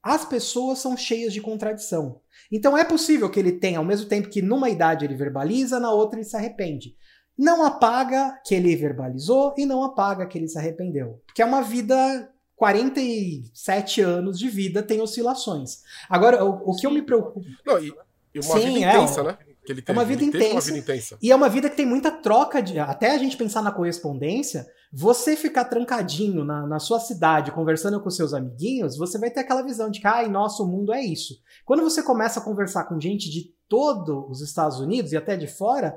as 0.00 0.24
pessoas 0.24 0.78
são 0.78 0.96
cheias 0.96 1.32
de 1.32 1.40
contradição. 1.40 2.20
Então 2.52 2.78
é 2.78 2.84
possível 2.84 3.28
que 3.28 3.40
ele 3.40 3.52
tenha, 3.52 3.78
ao 3.78 3.84
mesmo 3.84 4.08
tempo 4.08 4.28
que 4.28 4.40
numa 4.40 4.70
idade 4.70 5.04
ele 5.04 5.16
verbaliza, 5.16 5.80
na 5.80 5.92
outra 5.92 6.20
ele 6.20 6.28
se 6.28 6.36
arrepende 6.36 6.94
não 7.38 7.64
apaga 7.64 8.40
que 8.44 8.54
ele 8.54 8.74
verbalizou 8.76 9.54
e 9.56 9.64
não 9.64 9.82
apaga 9.82 10.26
que 10.26 10.38
ele 10.38 10.48
se 10.48 10.58
arrependeu. 10.58 11.20
Porque 11.26 11.42
é 11.42 11.44
uma 11.44 11.62
vida. 11.62 12.30
47 12.56 14.02
anos 14.02 14.38
de 14.38 14.50
vida 14.50 14.82
tem 14.82 15.00
oscilações. 15.00 15.78
Agora, 16.10 16.44
o, 16.44 16.70
o 16.70 16.76
que 16.76 16.86
eu 16.86 16.90
me 16.90 17.00
preocupo. 17.00 17.40
Não, 17.64 17.78
e, 17.78 17.90
e 18.34 18.38
uma 18.38 18.58
Sim, 18.58 18.74
vida 18.74 18.84
é, 18.84 18.96
intensa, 18.96 19.22
né? 19.22 19.38
Que 19.64 19.72
ele 19.72 19.82
é 19.86 19.92
uma 19.92 20.04
teve. 20.04 20.16
vida 20.16 20.24
Ele 20.24 20.32
teve 20.32 20.44
uma 20.44 20.50
intensa. 20.50 20.66
vida 20.66 20.78
intensa. 20.78 21.18
E 21.22 21.32
é 21.32 21.34
uma 21.34 21.48
vida 21.48 21.70
que 21.70 21.76
tem 21.76 21.86
muita 21.86 22.10
troca 22.10 22.62
de. 22.62 22.78
Até 22.78 23.12
a 23.12 23.18
gente 23.18 23.36
pensar 23.38 23.62
na 23.62 23.72
correspondência, 23.72 24.66
você 24.92 25.36
ficar 25.36 25.64
trancadinho 25.66 26.44
na, 26.44 26.66
na 26.66 26.78
sua 26.78 26.98
cidade, 26.98 27.52
conversando 27.52 28.00
com 28.00 28.10
seus 28.10 28.34
amiguinhos, 28.34 28.96
você 28.96 29.18
vai 29.18 29.30
ter 29.30 29.40
aquela 29.40 29.62
visão 29.62 29.90
de 29.90 30.00
que, 30.00 30.06
ai, 30.06 30.28
nosso 30.28 30.66
mundo 30.66 30.92
é 30.92 31.00
isso. 31.00 31.40
Quando 31.64 31.82
você 31.82 32.02
começa 32.02 32.40
a 32.40 32.42
conversar 32.42 32.84
com 32.84 33.00
gente 33.00 33.30
de 33.30 33.54
todos 33.68 34.28
os 34.28 34.40
Estados 34.40 34.80
Unidos 34.80 35.12
e 35.12 35.16
até 35.16 35.36
de 35.36 35.46
fora, 35.46 35.96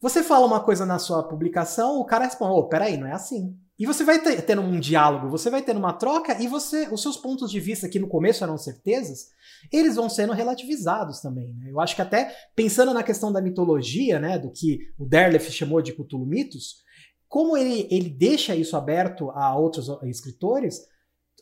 você 0.00 0.22
fala 0.22 0.46
uma 0.46 0.60
coisa 0.60 0.86
na 0.86 0.98
sua 0.98 1.22
publicação, 1.22 1.98
o 1.98 2.04
cara 2.04 2.24
responde: 2.24 2.52
ô, 2.52 2.68
peraí, 2.68 2.96
não 2.96 3.06
é 3.06 3.12
assim. 3.12 3.54
E 3.78 3.86
você 3.86 4.04
vai 4.04 4.18
ter, 4.20 4.42
tendo 4.42 4.60
um 4.60 4.78
diálogo, 4.78 5.30
você 5.30 5.48
vai 5.48 5.62
tendo 5.62 5.78
uma 5.78 5.94
troca 5.94 6.40
e 6.42 6.46
você, 6.46 6.88
os 6.92 7.00
seus 7.00 7.16
pontos 7.16 7.50
de 7.50 7.58
vista 7.58 7.88
que 7.88 7.98
no 7.98 8.08
começo 8.08 8.44
eram 8.44 8.58
certezas, 8.58 9.28
eles 9.72 9.96
vão 9.96 10.08
sendo 10.08 10.34
relativizados 10.34 11.20
também. 11.20 11.54
Né? 11.54 11.70
Eu 11.70 11.80
acho 11.80 11.96
que 11.96 12.02
até 12.02 12.34
pensando 12.54 12.92
na 12.92 13.02
questão 13.02 13.32
da 13.32 13.40
mitologia, 13.40 14.20
né, 14.20 14.38
do 14.38 14.52
que 14.52 14.80
o 14.98 15.06
Derleth 15.06 15.50
chamou 15.50 15.80
de 15.80 15.94
Cthulhu 15.94 16.26
mitos, 16.26 16.82
como 17.26 17.56
ele, 17.56 17.88
ele 17.90 18.10
deixa 18.10 18.54
isso 18.54 18.76
aberto 18.76 19.30
a 19.30 19.56
outros 19.56 19.88
escritores, 20.02 20.80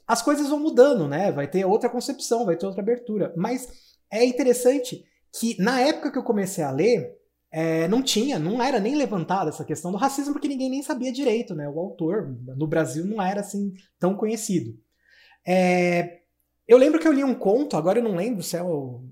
as 0.06 0.22
coisas 0.22 0.48
vão 0.48 0.60
mudando, 0.60 1.08
né? 1.08 1.32
Vai 1.32 1.50
ter 1.50 1.64
outra 1.64 1.90
concepção, 1.90 2.46
vai 2.46 2.56
ter 2.56 2.66
outra 2.66 2.82
abertura. 2.82 3.32
Mas 3.36 3.68
é 4.12 4.24
interessante 4.24 5.04
que 5.32 5.60
na 5.60 5.80
época 5.80 6.12
que 6.12 6.18
eu 6.18 6.22
comecei 6.22 6.62
a 6.62 6.70
ler, 6.70 7.17
é, 7.50 7.88
não 7.88 8.02
tinha, 8.02 8.38
não 8.38 8.62
era 8.62 8.78
nem 8.78 8.94
levantada 8.94 9.48
essa 9.48 9.64
questão 9.64 9.90
do 9.90 9.96
racismo, 9.96 10.32
porque 10.32 10.48
ninguém 10.48 10.70
nem 10.70 10.82
sabia 10.82 11.12
direito, 11.12 11.54
né? 11.54 11.68
O 11.68 11.78
autor 11.78 12.36
no 12.56 12.66
Brasil 12.66 13.06
não 13.06 13.22
era 13.22 13.40
assim 13.40 13.72
tão 13.98 14.14
conhecido. 14.14 14.78
É, 15.46 16.20
eu 16.66 16.76
lembro 16.76 17.00
que 17.00 17.08
eu 17.08 17.12
li 17.12 17.24
um 17.24 17.34
conto, 17.34 17.76
agora 17.76 17.98
eu 17.98 18.04
não 18.04 18.14
lembro 18.14 18.42
se 18.42 18.56
é 18.56 18.62
o, 18.62 19.02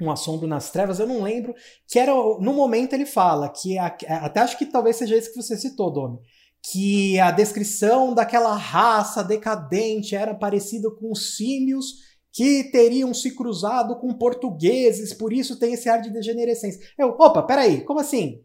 um 0.00 0.10
assombro 0.10 0.46
nas 0.46 0.70
trevas, 0.70 1.00
eu 1.00 1.06
não 1.06 1.22
lembro, 1.22 1.54
que 1.88 1.98
era, 1.98 2.12
no 2.12 2.52
momento 2.52 2.92
ele 2.92 3.06
fala, 3.06 3.48
que 3.48 3.76
a, 3.78 3.86
até 4.22 4.40
acho 4.40 4.56
que 4.56 4.66
talvez 4.66 4.96
seja 4.96 5.16
esse 5.16 5.30
que 5.32 5.42
você 5.42 5.56
citou, 5.56 5.90
Domi, 5.90 6.18
que 6.70 7.18
a 7.18 7.30
descrição 7.30 8.14
daquela 8.14 8.54
raça 8.56 9.24
decadente 9.24 10.14
era 10.14 10.34
parecida 10.34 10.90
com 10.90 11.10
os 11.10 11.36
símios 11.36 12.15
que 12.36 12.64
teriam 12.64 13.14
se 13.14 13.34
cruzado 13.34 13.96
com 13.96 14.12
portugueses, 14.12 15.14
por 15.14 15.32
isso 15.32 15.58
tem 15.58 15.72
esse 15.72 15.88
ar 15.88 16.02
de 16.02 16.10
degenerescência. 16.10 16.78
Eu, 16.98 17.08
opa, 17.18 17.42
peraí, 17.42 17.80
como 17.82 17.98
assim? 17.98 18.42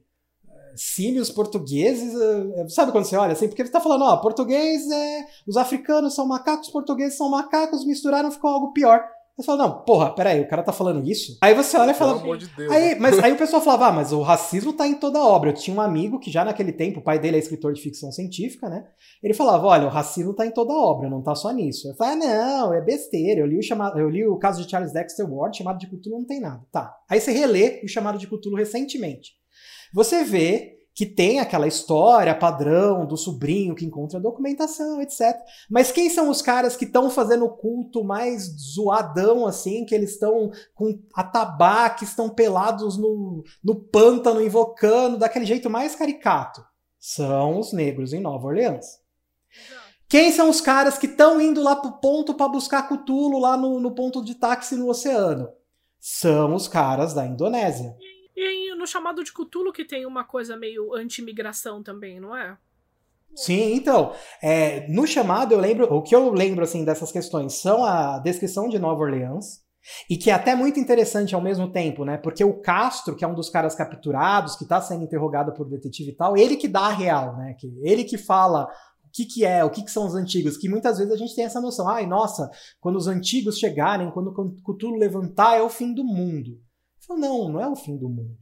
Símios 0.78 1.30
portugueses, 1.30 2.14
eh, 2.16 2.70
sabe 2.70 2.94
quando 2.94 3.04
você 3.04 3.18
olha 3.18 3.34
assim? 3.34 3.50
Porque 3.50 3.62
ele 3.62 3.68
está 3.68 3.82
falando, 3.82 4.06
ó, 4.06 4.16
português 4.16 4.90
é. 4.90 5.26
Os 5.46 5.58
africanos 5.58 6.16
são 6.16 6.26
macacos, 6.26 6.68
os 6.68 6.72
portugueses 6.72 7.18
são 7.18 7.30
macacos, 7.30 7.84
misturaram, 7.84 8.32
ficou 8.32 8.50
algo 8.50 8.72
pior. 8.72 9.04
Você 9.42 9.46
fala, 9.46 9.68
não, 9.68 9.82
porra, 9.82 10.14
peraí, 10.14 10.40
o 10.40 10.48
cara 10.48 10.62
tá 10.62 10.72
falando 10.72 11.04
isso? 11.10 11.36
Aí 11.42 11.56
você 11.56 11.76
olha 11.76 11.92
e 11.92 11.94
Pelo 11.96 12.10
fala. 12.12 12.22
amor 12.22 12.38
de 12.38 12.48
Deus. 12.48 12.72
Aí, 12.72 12.90
né? 12.90 12.96
mas 13.00 13.18
aí 13.18 13.34
o 13.34 13.38
pessoal 13.38 13.60
falava, 13.62 13.88
ah, 13.88 13.92
mas 13.92 14.12
o 14.12 14.22
racismo 14.22 14.72
tá 14.72 14.88
em 14.88 14.94
toda 14.94 15.18
a 15.18 15.26
obra. 15.26 15.50
Eu 15.50 15.54
tinha 15.56 15.76
um 15.76 15.82
amigo 15.82 16.20
que 16.20 16.30
já 16.30 16.46
naquele 16.46 16.72
tempo, 16.72 17.00
o 17.00 17.04
pai 17.04 17.18
dele 17.18 17.38
é 17.38 17.40
escritor 17.40 17.74
de 17.74 17.82
ficção 17.82 18.12
científica, 18.12 18.70
né? 18.70 18.86
Ele 19.24 19.34
falava, 19.34 19.66
olha, 19.66 19.88
o 19.88 19.90
racismo 19.90 20.34
tá 20.34 20.46
em 20.46 20.52
toda 20.52 20.74
a 20.74 20.78
obra, 20.78 21.10
não 21.10 21.24
tá 21.24 21.34
só 21.34 21.52
nisso. 21.52 21.88
Eu 21.88 21.96
falei, 21.96 22.14
ah, 22.14 22.18
não, 22.18 22.74
é 22.74 22.82
besteira. 22.82 23.42
Eu 23.42 23.48
li 23.48 23.58
o, 23.58 23.64
chamado, 23.64 23.98
eu 24.00 24.10
li 24.10 24.28
o 24.28 24.38
caso 24.38 24.64
de 24.64 24.70
Charles 24.70 24.94
Dexter 24.94 25.28
Ward, 25.28 25.58
chamado 25.58 25.80
de 25.80 25.88
Cthulhu 25.88 26.20
não 26.20 26.26
tem 26.26 26.40
nada. 26.40 26.62
Tá. 26.72 26.96
Aí 27.10 27.20
você 27.20 27.32
relê 27.32 27.82
o 27.84 27.88
chamado 27.88 28.20
de 28.20 28.28
Cthulhu 28.28 28.56
recentemente. 28.56 29.32
Você 29.92 30.24
vê 30.24 30.81
que 31.02 31.06
tem 31.08 31.40
aquela 31.40 31.66
história 31.66 32.36
padrão 32.36 33.08
do 33.08 33.18
sobrinho 33.18 33.74
que 33.74 33.84
encontra 33.84 34.20
documentação, 34.20 35.02
etc. 35.02 35.36
Mas 35.68 35.92
quem 35.92 36.12
são 36.12 36.30
os 36.30 36.44
caras 36.44 36.76
que 36.76 36.86
estão 36.86 37.10
fazendo 37.10 37.44
o 37.44 37.50
culto 37.50 38.04
mais 38.04 38.44
zoadão, 38.44 39.48
assim, 39.48 39.84
que 39.84 39.96
eles 39.96 40.12
estão 40.12 40.52
com 40.76 41.02
atabaque, 41.16 42.04
estão 42.04 42.30
pelados 42.30 43.00
no, 43.00 43.44
no 43.64 43.74
pântano, 43.74 44.44
invocando, 44.44 45.18
daquele 45.18 45.44
jeito 45.44 45.72
mais 45.72 45.96
caricato? 45.96 46.64
São 47.00 47.60
os 47.60 47.74
negros 47.74 48.14
em 48.14 48.20
Nova 48.22 48.46
Orleans. 48.46 49.00
Quem 50.08 50.32
são 50.32 50.52
os 50.52 50.62
caras 50.62 51.00
que 51.00 51.08
estão 51.08 51.42
indo 51.42 51.64
lá 51.64 51.76
pro 51.76 51.94
ponto 51.94 52.36
para 52.36 52.48
buscar 52.48 52.88
Cthulhu 52.88 53.40
lá 53.40 53.58
no, 53.58 53.80
no 53.80 53.90
ponto 53.96 54.24
de 54.24 54.36
táxi 54.36 54.76
no 54.76 54.88
oceano? 54.88 55.50
São 56.00 56.54
os 56.54 56.68
caras 56.68 57.12
da 57.16 57.26
Indonésia. 57.26 57.98
No 58.82 58.88
chamado 58.88 59.24
de 59.24 59.32
Cthulhu 59.32 59.72
que 59.72 59.86
tem 59.86 60.08
uma 60.08 60.24
coisa 60.24 60.58
meio 60.58 60.96
anti-imigração 60.96 61.84
também, 61.84 62.20
não 62.20 62.36
é? 62.36 62.58
Sim, 63.36 63.76
então, 63.76 64.12
é, 64.42 64.88
no 64.88 65.06
chamado 65.06 65.54
eu 65.54 65.60
lembro, 65.60 65.86
o 65.94 66.02
que 66.02 66.16
eu 66.16 66.34
lembro 66.34 66.64
assim 66.64 66.84
dessas 66.84 67.12
questões 67.12 67.62
são 67.62 67.86
a 67.86 68.18
descrição 68.18 68.68
de 68.68 68.80
Nova 68.80 69.04
Orleans, 69.04 69.62
e 70.10 70.18
que 70.18 70.32
é 70.32 70.34
até 70.34 70.56
muito 70.56 70.80
interessante 70.80 71.36
ao 71.36 71.42
mesmo 71.42 71.72
tempo, 71.72 72.04
né? 72.04 72.18
Porque 72.18 72.44
o 72.44 72.60
Castro, 72.60 73.16
que 73.16 73.24
é 73.24 73.28
um 73.28 73.36
dos 73.36 73.52
caras 73.52 73.76
capturados, 73.76 74.56
que 74.56 74.64
está 74.64 74.82
sendo 74.82 75.04
interrogado 75.04 75.54
por 75.54 75.70
detetive 75.70 76.10
e 76.10 76.16
tal, 76.16 76.36
ele 76.36 76.56
que 76.56 76.68
dá 76.68 76.88
a 76.88 76.92
real, 76.92 77.38
né? 77.38 77.56
Ele 77.84 78.04
que 78.04 78.18
fala 78.18 78.68
que, 79.14 79.26
que 79.26 79.46
é, 79.46 79.64
o 79.64 79.70
que, 79.70 79.84
que 79.84 79.92
são 79.92 80.08
os 80.08 80.16
antigos, 80.16 80.58
que 80.58 80.68
muitas 80.68 80.98
vezes 80.98 81.14
a 81.14 81.18
gente 81.18 81.36
tem 81.36 81.46
essa 81.46 81.62
noção, 81.62 81.88
ai, 81.88 82.08
nossa, 82.08 82.50
quando 82.80 82.96
os 82.96 83.06
antigos 83.06 83.60
chegarem, 83.60 84.10
quando 84.10 84.30
o 84.30 84.74
Cthulhu 84.74 84.98
levantar, 84.98 85.56
é 85.56 85.62
o 85.62 85.70
fim 85.70 85.94
do 85.94 86.04
mundo. 86.04 86.60
Falo, 87.00 87.20
não, 87.20 87.50
não 87.50 87.60
é 87.60 87.68
o 87.68 87.76
fim 87.76 87.96
do 87.96 88.10
mundo. 88.10 88.42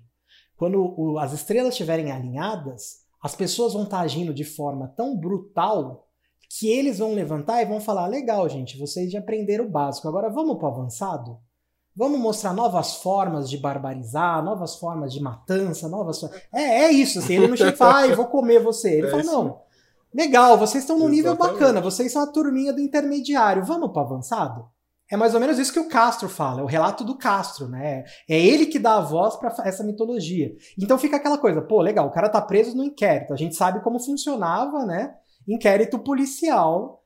Quando 0.60 0.93
o, 0.97 1.18
as 1.18 1.32
estrelas 1.32 1.72
estiverem 1.72 2.12
alinhadas, 2.12 3.05
as 3.24 3.34
pessoas 3.34 3.72
vão 3.72 3.84
estar 3.84 4.01
agindo 4.01 4.34
de 4.34 4.43
forma 4.43 4.89
tão 4.89 5.18
brutal 5.18 6.05
que 6.49 6.68
eles 6.68 6.99
vão 6.99 7.14
levantar 7.14 7.62
e 7.62 7.66
vão 7.66 7.80
falar: 7.80 8.07
legal, 8.07 8.47
gente, 8.49 8.78
vocês 8.78 9.10
já 9.10 9.20
aprenderam 9.20 9.66
o 9.66 9.70
básico, 9.70 10.10
agora 10.10 10.30
vamos 10.30 10.57
para 10.57 10.68
o 10.68 10.72
avançado? 10.72 11.38
Vamos 11.95 12.20
mostrar 12.20 12.53
novas 12.53 12.95
formas 12.95 13.49
de 13.49 13.57
barbarizar, 13.57 14.43
novas 14.43 14.76
formas 14.76 15.14
de 15.14 15.22
matança, 15.22 15.88
novas. 15.88 16.22
É, 16.53 16.84
é 16.84 16.91
isso, 16.91 17.20
assim. 17.20 17.36
Ele 17.36 17.47
não 17.47 17.57
chega 17.57 17.72
e 17.72 17.76
fala, 17.76 17.95
ai, 17.95 18.16
vou 18.16 18.28
comer 18.28 18.62
você. 18.62 18.97
Ele 18.97 19.07
é 19.07 19.12
fala, 19.12 19.24
não. 19.24 19.62
Legal, 20.14 20.57
vocês 20.57 20.84
estão 20.84 20.99
num 20.99 21.10
nível 21.10 21.36
bacana, 21.36 21.80
vocês 21.80 22.12
são 22.12 22.22
a 22.22 22.28
turminha 22.28 22.74
do 22.74 22.82
intermediário, 22.82 23.64
vamos 23.64 23.91
para 23.91 24.01
avançado? 24.01 24.70
É 25.12 25.18
mais 25.18 25.34
ou 25.34 25.39
menos 25.39 25.57
isso 25.57 25.74
que 25.74 25.80
o 25.80 25.88
Castro 25.88 26.30
fala, 26.30 26.62
é 26.62 26.64
o 26.64 26.68
relato 26.68 27.03
do 27.03 27.18
Castro, 27.18 27.68
né? 27.68 28.03
É 28.28 28.39
ele 28.39 28.68
que 28.68 28.78
dá 28.78 28.97
a 28.97 29.01
voz 29.01 29.36
para 29.36 29.53
essa 29.66 29.84
mitologia. 29.84 30.53
Então 30.78 30.99
fica 30.99 31.16
aquela 31.18 31.38
coisa, 31.38 31.62
pô, 31.62 31.82
legal, 31.82 32.07
o 32.07 32.12
cara 32.12 32.30
tá 32.30 32.41
preso 32.41 32.78
no 32.78 32.84
inquérito, 32.84 33.34
a 33.34 33.38
gente 33.38 33.55
sabe 33.55 33.82
como 33.82 33.99
funcionava, 33.99 34.86
né? 34.86 35.16
Inquérito 35.47 35.97
policial 35.97 36.99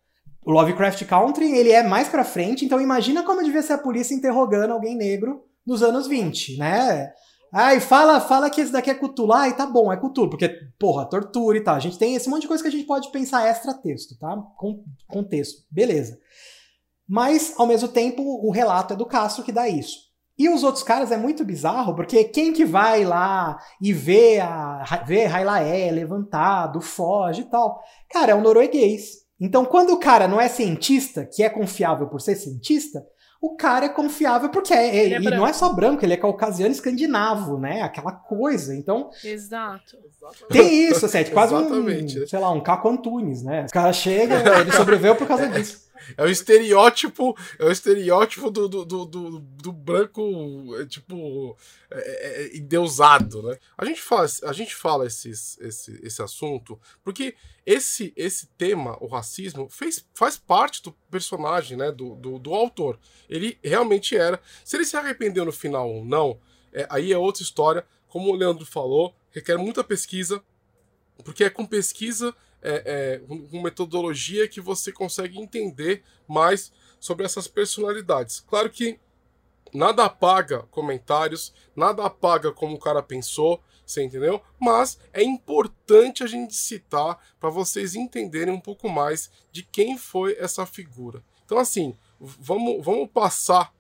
o 0.46 0.52
Lovecraft 0.52 1.06
Country, 1.06 1.52
ele 1.58 1.72
é 1.72 1.84
mais 1.84 2.10
pra 2.10 2.24
frente, 2.24 2.66
então 2.66 2.82
imagina 2.82 3.24
como 3.24 3.44
devia 3.44 3.62
ser 3.62 3.74
a 3.74 3.78
polícia 3.78 4.14
interrogando 4.14 4.72
alguém 4.72 4.96
negro 4.96 5.44
nos 5.66 5.82
anos 5.82 6.06
20, 6.06 6.58
né? 6.58 7.14
Ai, 7.56 7.80
fala, 7.80 8.20
fala 8.20 8.50
que 8.50 8.60
esse 8.60 8.72
daqui 8.72 8.90
é 8.90 8.96
Cthulhu. 8.96 9.32
Ai, 9.32 9.56
tá 9.56 9.66
bom, 9.66 9.94
é 9.94 9.96
Cthulhu, 9.96 10.30
porque, 10.30 10.50
porra, 10.80 11.06
tortura 11.06 11.56
e 11.56 11.62
tal. 11.62 11.76
A 11.76 11.80
gente 11.80 12.00
tem 12.00 12.16
esse 12.16 12.28
monte 12.28 12.42
de 12.42 12.48
coisa 12.48 12.64
que 12.64 12.68
a 12.68 12.72
gente 12.72 12.88
pode 12.88 13.12
pensar 13.12 13.48
extra-texto, 13.48 14.18
tá? 14.18 14.36
Com 14.58 14.84
contexto. 15.08 15.62
Beleza. 15.70 16.18
Mas, 17.08 17.54
ao 17.58 17.68
mesmo 17.68 17.88
tempo, 17.88 18.22
o 18.24 18.52
relato 18.52 18.94
é 18.94 18.98
do 18.98 19.06
Castro 19.06 19.44
que 19.44 19.52
dá 19.52 19.68
isso. 19.68 20.14
E 20.38 20.50
os 20.50 20.64
outros 20.64 20.84
caras 20.84 21.12
é 21.12 21.18
muito 21.18 21.46
bizarro, 21.46 21.96
porque 21.96 22.24
quem 22.24 22.52
que 22.52 22.66
vai 22.66 23.06
lá 23.06 23.60
e 23.80 23.94
vê 23.94 24.40
a 24.40 24.84
vê 25.06 25.26
Hailaé 25.26 25.92
levantado, 25.92 26.82
foge 26.82 27.42
e 27.42 27.46
tal? 27.46 27.80
Cara, 28.10 28.32
é 28.32 28.36
um 28.36 28.42
norueguês. 28.42 29.24
Então, 29.40 29.64
quando 29.64 29.92
o 29.92 30.00
cara 30.00 30.28
não 30.28 30.42
é 30.42 30.48
cientista, 30.48 31.26
que 31.26 31.44
é 31.44 31.50
confiável 31.50 32.08
por 32.08 32.20
ser 32.20 32.36
cientista, 32.36 33.06
o 33.44 33.58
cara 33.58 33.88
é 33.88 33.90
confiável 33.90 34.50
porque 34.50 34.74
é, 34.74 34.88
é, 34.88 35.14
é 35.14 35.20
e 35.20 35.30
não 35.30 35.46
é 35.46 35.52
só 35.52 35.74
branco, 35.74 36.04
ele 36.06 36.14
é 36.14 36.18
caucasiano 36.18 36.72
escandinavo, 36.72 37.60
né? 37.60 37.82
Aquela 37.82 38.14
coisa. 38.14 38.74
Então. 38.74 39.10
Exato. 39.22 39.98
Tem 40.50 40.88
isso, 40.88 41.06
assim, 41.06 41.18
é 41.18 41.24
quase 41.26 41.54
um, 41.54 42.08
sei 42.26 42.40
lá, 42.40 42.50
um 42.52 42.62
Caco 42.62 42.88
Antunes, 42.88 43.44
né? 43.44 43.66
O 43.70 43.74
cara 43.74 43.92
chega, 43.92 44.36
ele 44.62 44.72
sobreviveu 44.72 45.16
por 45.16 45.28
causa 45.28 45.46
disso. 45.52 45.84
É 46.18 46.24
o 46.24 46.30
estereótipo, 46.30 47.38
é 47.60 47.66
o 47.66 47.72
estereótipo 47.72 48.50
do, 48.50 48.68
do, 48.68 48.86
do, 48.86 49.06
do, 49.06 49.40
do 49.40 49.72
branco, 49.72 50.76
é, 50.80 50.86
tipo, 50.86 51.58
é, 51.92 52.00
é, 52.00 52.44
é, 52.44 52.58
endeusado, 52.58 53.42
né? 53.44 53.58
A 53.78 53.86
gente 53.86 54.02
fala, 54.02 54.28
a 54.44 54.54
gente 54.54 54.76
fala 54.76 55.06
esses, 55.06 55.58
esse, 55.60 56.00
esse 56.04 56.22
assunto 56.22 56.80
porque 57.04 57.36
esse, 57.66 58.14
esse 58.16 58.48
tema, 58.58 58.98
o 59.00 59.08
racismo, 59.08 59.70
fez, 59.70 60.06
faz 60.14 60.38
parte 60.38 60.84
do 60.84 60.92
personagem, 61.10 61.78
né? 61.78 61.92
Do, 61.92 62.16
do, 62.16 62.38
do 62.38 62.54
autor. 62.54 63.00
Ele 63.30 63.58
realmente 63.64 64.16
era. 64.16 64.42
Se 64.66 64.76
ele 64.76 64.86
se 64.86 64.98
arrependeu 64.98 65.46
no 65.46 65.52
final 65.52 65.90
ou 65.90 66.04
não, 66.04 66.40
é, 66.74 66.86
aí 66.90 67.14
é 67.14 67.18
outra 67.18 67.44
história. 67.44 67.86
Como 68.08 68.30
o 68.30 68.36
Leandro 68.36 68.66
falou, 68.66 69.16
requer 69.32 69.58
muita 69.58 69.84
pesquisa, 69.84 70.44
porque 71.24 71.44
é 71.44 71.50
com 71.50 71.66
pesquisa 71.66 72.36
é, 72.64 72.84
é, 72.86 73.20
com 73.28 73.62
metodologia 73.62 74.48
que 74.48 74.62
você 74.62 74.92
consegue 74.92 75.40
entender 75.40 76.04
mais 76.28 76.72
sobre 77.00 77.26
essas 77.26 77.48
personalidades. 77.48 78.40
Claro 78.40 78.70
que 78.70 79.00
nada 79.74 80.06
apaga 80.06 80.64
comentários, 80.72 81.54
nada 81.76 82.06
apaga 82.06 82.52
como 82.52 82.76
o 82.76 82.80
cara 82.80 83.04
pensou, 83.04 83.62
você 83.86 84.04
entendeu? 84.04 84.42
Mas 84.60 84.98
é 85.12 85.22
importante 85.22 86.24
a 86.24 86.28
gente 86.28 86.56
citar 86.56 87.20
para 87.40 87.50
vocês 87.50 87.96
entenderem 87.96 88.54
um 88.54 88.62
pouco 88.62 88.88
mais 88.88 89.30
de 89.52 89.64
quem 89.64 89.98
foi 89.98 90.38
essa 90.40 90.66
figura. 90.66 91.22
Então, 91.46 91.58
assim, 91.58 91.98
vamos, 92.20 92.84
vamos 92.84 93.10
passar 93.12 93.74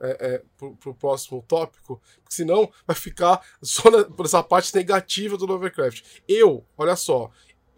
é, 0.00 0.16
é, 0.20 0.42
para 0.56 0.90
o 0.90 0.94
próximo 0.94 1.44
tópico, 1.46 2.00
porque 2.22 2.34
senão 2.34 2.70
vai 2.86 2.94
ficar 2.94 3.44
só 3.60 3.90
na, 3.90 4.06
essa 4.24 4.42
parte 4.42 4.74
negativa 4.74 5.36
do 5.36 5.46
Lovecraft. 5.46 6.04
Eu, 6.28 6.64
olha 6.76 6.94
só, 6.94 7.30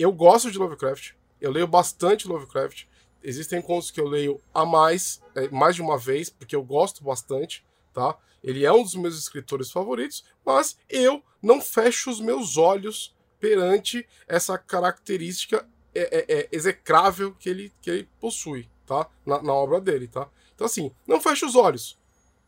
eu 0.03 0.13
gosto 0.13 0.51
de 0.51 0.59
Lovecraft, 0.59 1.13
eu 1.41 1.51
leio 1.51 1.67
bastante 1.67 2.27
Lovecraft. 2.27 2.87
Existem 3.23 3.61
contos 3.61 3.91
que 3.91 4.01
eu 4.01 4.07
leio 4.07 4.41
a 4.53 4.65
mais, 4.65 5.23
é, 5.35 5.49
mais 5.49 5.77
de 5.77 5.83
uma 5.83 5.99
vez, 5.99 6.31
porque 6.31 6.57
eu 6.57 6.63
gosto 6.63 7.05
bastante, 7.05 7.65
tá? 7.93 8.17
Ele 8.43 8.65
é 8.65 8.73
um 8.73 8.83
dos 8.83 8.95
meus 8.95 9.19
escritores 9.19 9.71
favoritos, 9.71 10.25
mas 10.45 10.79
eu 10.89 11.23
não 11.43 11.61
fecho 11.61 12.11
os 12.11 12.19
meus 12.19 12.57
olhos 12.57 13.15
perante 13.39 14.09
essa 14.27 14.57
característica 14.57 15.69
é, 15.95 16.01
é, 16.01 16.39
é, 16.41 16.49
execrável 16.51 17.35
que 17.35 17.51
ele, 17.51 17.73
que 17.83 17.91
ele 17.91 18.09
possui, 18.19 18.71
tá? 18.87 19.07
Na, 19.27 19.43
na, 19.43 19.53
obra 19.53 19.81
dele, 19.81 20.09
tá? 20.09 20.31
Então, 20.55 20.65
assim, 20.65 20.91
não 21.07 21.21
feche 21.21 21.45
os 21.45 21.55
olhos, 21.55 21.99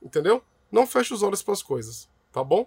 entendeu? 0.01 0.43
Não 0.71 0.87
feche 0.87 1.13
os 1.13 1.23
olhos 1.23 1.43
para 1.43 1.53
as 1.53 1.63
coisas, 1.63 2.09
tá 2.31 2.43
bom? 2.43 2.67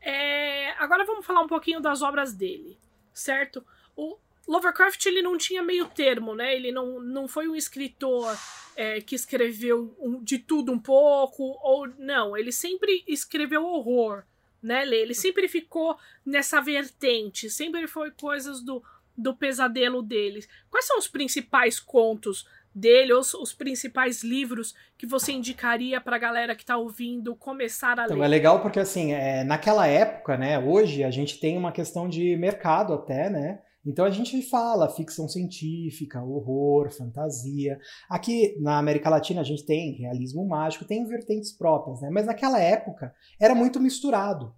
É, 0.00 0.70
agora 0.72 1.04
vamos 1.04 1.24
falar 1.24 1.40
um 1.40 1.48
pouquinho 1.48 1.80
das 1.80 2.02
obras 2.02 2.32
dele 2.32 2.76
certo? 3.16 3.64
O 3.96 4.18
Lovecraft 4.46 5.04
ele 5.06 5.22
não 5.22 5.36
tinha 5.36 5.62
meio 5.62 5.88
termo, 5.88 6.34
né? 6.34 6.54
Ele 6.54 6.70
não, 6.70 7.00
não 7.00 7.26
foi 7.26 7.48
um 7.48 7.56
escritor 7.56 8.36
é, 8.76 9.00
que 9.00 9.14
escreveu 9.14 9.96
um, 9.98 10.22
de 10.22 10.38
tudo 10.38 10.70
um 10.70 10.78
pouco, 10.78 11.58
ou 11.62 11.88
não, 11.98 12.36
ele 12.36 12.52
sempre 12.52 13.02
escreveu 13.08 13.64
horror, 13.64 14.22
né, 14.62 14.84
Lê? 14.84 15.00
Ele 15.00 15.14
sempre 15.14 15.48
ficou 15.48 15.98
nessa 16.24 16.60
vertente, 16.60 17.48
sempre 17.48 17.86
foi 17.86 18.10
coisas 18.10 18.62
do, 18.62 18.82
do 19.16 19.34
pesadelo 19.34 20.02
deles. 20.02 20.48
Quais 20.70 20.86
são 20.86 20.98
os 20.98 21.08
principais 21.08 21.80
contos 21.80 22.46
dele, 22.76 23.14
os, 23.14 23.32
os 23.32 23.54
principais 23.54 24.22
livros 24.22 24.74
que 24.98 25.06
você 25.06 25.32
indicaria 25.32 25.98
para 25.98 26.16
a 26.16 26.18
galera 26.18 26.54
que 26.54 26.62
está 26.62 26.76
ouvindo 26.76 27.34
começar 27.34 27.98
a 27.98 28.04
então, 28.04 28.18
ler? 28.18 28.24
É 28.26 28.28
legal 28.28 28.60
porque, 28.60 28.78
assim, 28.78 29.14
é, 29.14 29.42
naquela 29.42 29.86
época, 29.86 30.36
né, 30.36 30.58
hoje 30.58 31.02
a 31.02 31.10
gente 31.10 31.40
tem 31.40 31.56
uma 31.56 31.72
questão 31.72 32.06
de 32.06 32.36
mercado 32.36 32.92
até, 32.92 33.30
né? 33.30 33.60
Então 33.86 34.04
a 34.04 34.10
gente 34.10 34.42
fala 34.42 34.90
ficção 34.90 35.28
científica, 35.28 36.20
horror, 36.20 36.90
fantasia. 36.90 37.78
Aqui 38.10 38.56
na 38.60 38.78
América 38.78 39.08
Latina 39.08 39.40
a 39.40 39.44
gente 39.44 39.64
tem 39.64 39.92
realismo 39.92 40.46
mágico, 40.46 40.84
tem 40.84 41.06
vertentes 41.06 41.52
próprias, 41.52 42.00
né? 42.02 42.10
Mas 42.10 42.26
naquela 42.26 42.60
época 42.60 43.14
era 43.40 43.54
muito 43.54 43.80
misturado. 43.80 44.52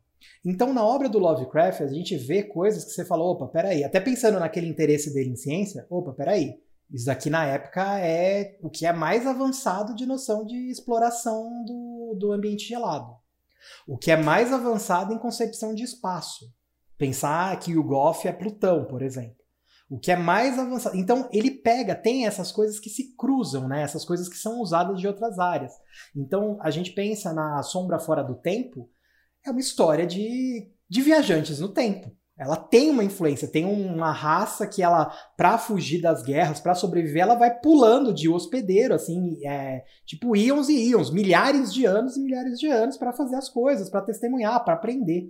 Então, 0.44 0.72
na 0.72 0.84
obra 0.84 1.08
do 1.08 1.18
Lovecraft, 1.18 1.82
a 1.82 1.86
gente 1.88 2.16
vê 2.16 2.42
coisas 2.42 2.84
que 2.84 2.90
você 2.90 3.04
fala, 3.04 3.22
opa, 3.22 3.46
peraí, 3.46 3.84
até 3.84 4.00
pensando 4.00 4.40
naquele 4.40 4.66
interesse 4.66 5.12
dele 5.12 5.30
em 5.30 5.36
ciência, 5.36 5.86
opa, 5.88 6.12
peraí, 6.12 6.56
isso 6.90 7.10
aqui 7.10 7.28
na 7.28 7.44
época 7.44 7.98
é 8.00 8.58
o 8.62 8.70
que 8.70 8.86
é 8.86 8.92
mais 8.92 9.26
avançado 9.26 9.94
de 9.94 10.06
noção 10.06 10.44
de 10.44 10.70
exploração 10.70 11.64
do, 11.64 12.16
do 12.18 12.32
ambiente 12.32 12.66
gelado. 12.66 13.14
O 13.86 13.98
que 13.98 14.10
é 14.10 14.16
mais 14.16 14.52
avançado 14.52 15.12
em 15.12 15.18
concepção 15.18 15.74
de 15.74 15.82
espaço. 15.82 16.50
Pensar 16.96 17.58
que 17.58 17.76
o 17.76 17.84
Goff 17.84 18.26
é 18.26 18.32
Plutão, 18.32 18.84
por 18.86 19.02
exemplo. 19.02 19.36
O 19.90 19.98
que 19.98 20.10
é 20.10 20.16
mais 20.16 20.58
avançado. 20.58 20.96
Então, 20.96 21.28
ele 21.32 21.50
pega, 21.50 21.94
tem 21.94 22.26
essas 22.26 22.52
coisas 22.52 22.78
que 22.78 22.90
se 22.90 23.14
cruzam, 23.16 23.66
né? 23.68 23.82
essas 23.82 24.04
coisas 24.04 24.28
que 24.28 24.36
são 24.36 24.60
usadas 24.60 25.00
de 25.00 25.06
outras 25.06 25.38
áreas. 25.38 25.72
Então, 26.14 26.58
a 26.60 26.70
gente 26.70 26.92
pensa 26.92 27.32
na 27.32 27.62
Sombra 27.62 27.98
Fora 27.98 28.22
do 28.22 28.34
Tempo, 28.34 28.90
é 29.46 29.50
uma 29.50 29.60
história 29.60 30.06
de, 30.06 30.70
de 30.88 31.00
viajantes 31.00 31.60
no 31.60 31.68
tempo. 31.68 32.14
Ela 32.38 32.56
tem 32.56 32.88
uma 32.88 33.02
influência, 33.02 33.48
tem 33.48 33.64
uma 33.64 34.12
raça 34.12 34.66
que 34.66 34.80
ela, 34.80 35.12
para 35.36 35.58
fugir 35.58 36.00
das 36.00 36.22
guerras, 36.22 36.60
para 36.60 36.74
sobreviver, 36.74 37.22
ela 37.22 37.34
vai 37.34 37.52
pulando 37.58 38.14
de 38.14 38.28
hospedeiro, 38.28 38.94
assim, 38.94 39.44
é, 39.44 39.82
tipo 40.06 40.36
íons 40.36 40.68
e 40.68 40.90
íons, 40.90 41.10
milhares 41.10 41.74
de 41.74 41.84
anos 41.84 42.16
e 42.16 42.20
milhares 42.20 42.58
de 42.58 42.68
anos 42.68 42.96
para 42.96 43.12
fazer 43.12 43.34
as 43.34 43.48
coisas, 43.48 43.90
para 43.90 44.02
testemunhar, 44.02 44.64
para 44.64 44.74
aprender. 44.74 45.28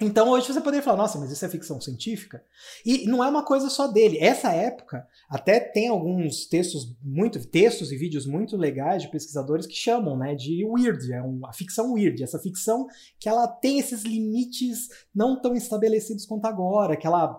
Então 0.00 0.30
hoje 0.30 0.46
você 0.46 0.60
poderia 0.60 0.82
falar, 0.82 0.96
nossa, 0.96 1.18
mas 1.18 1.30
isso 1.30 1.44
é 1.44 1.48
ficção 1.48 1.80
científica? 1.80 2.42
E 2.84 3.06
não 3.06 3.22
é 3.22 3.28
uma 3.28 3.44
coisa 3.44 3.68
só 3.68 3.86
dele. 3.86 4.18
Essa 4.18 4.50
época 4.52 5.06
até 5.28 5.60
tem 5.60 5.88
alguns 5.88 6.46
textos, 6.46 6.96
muito 7.02 7.44
textos 7.46 7.92
e 7.92 7.96
vídeos 7.96 8.26
muito 8.26 8.56
legais 8.56 9.02
de 9.02 9.10
pesquisadores 9.10 9.66
que 9.66 9.74
chamam, 9.74 10.16
né, 10.16 10.34
de 10.34 10.64
weird, 10.64 11.12
é 11.12 11.20
uma 11.20 11.52
ficção 11.52 11.92
weird, 11.92 12.22
essa 12.22 12.38
ficção 12.38 12.86
que 13.18 13.28
ela 13.28 13.46
tem 13.46 13.78
esses 13.78 14.02
limites 14.02 14.88
não 15.14 15.40
tão 15.40 15.54
estabelecidos 15.54 16.24
quanto 16.24 16.46
agora, 16.46 16.96
que 16.96 17.06
ela 17.06 17.38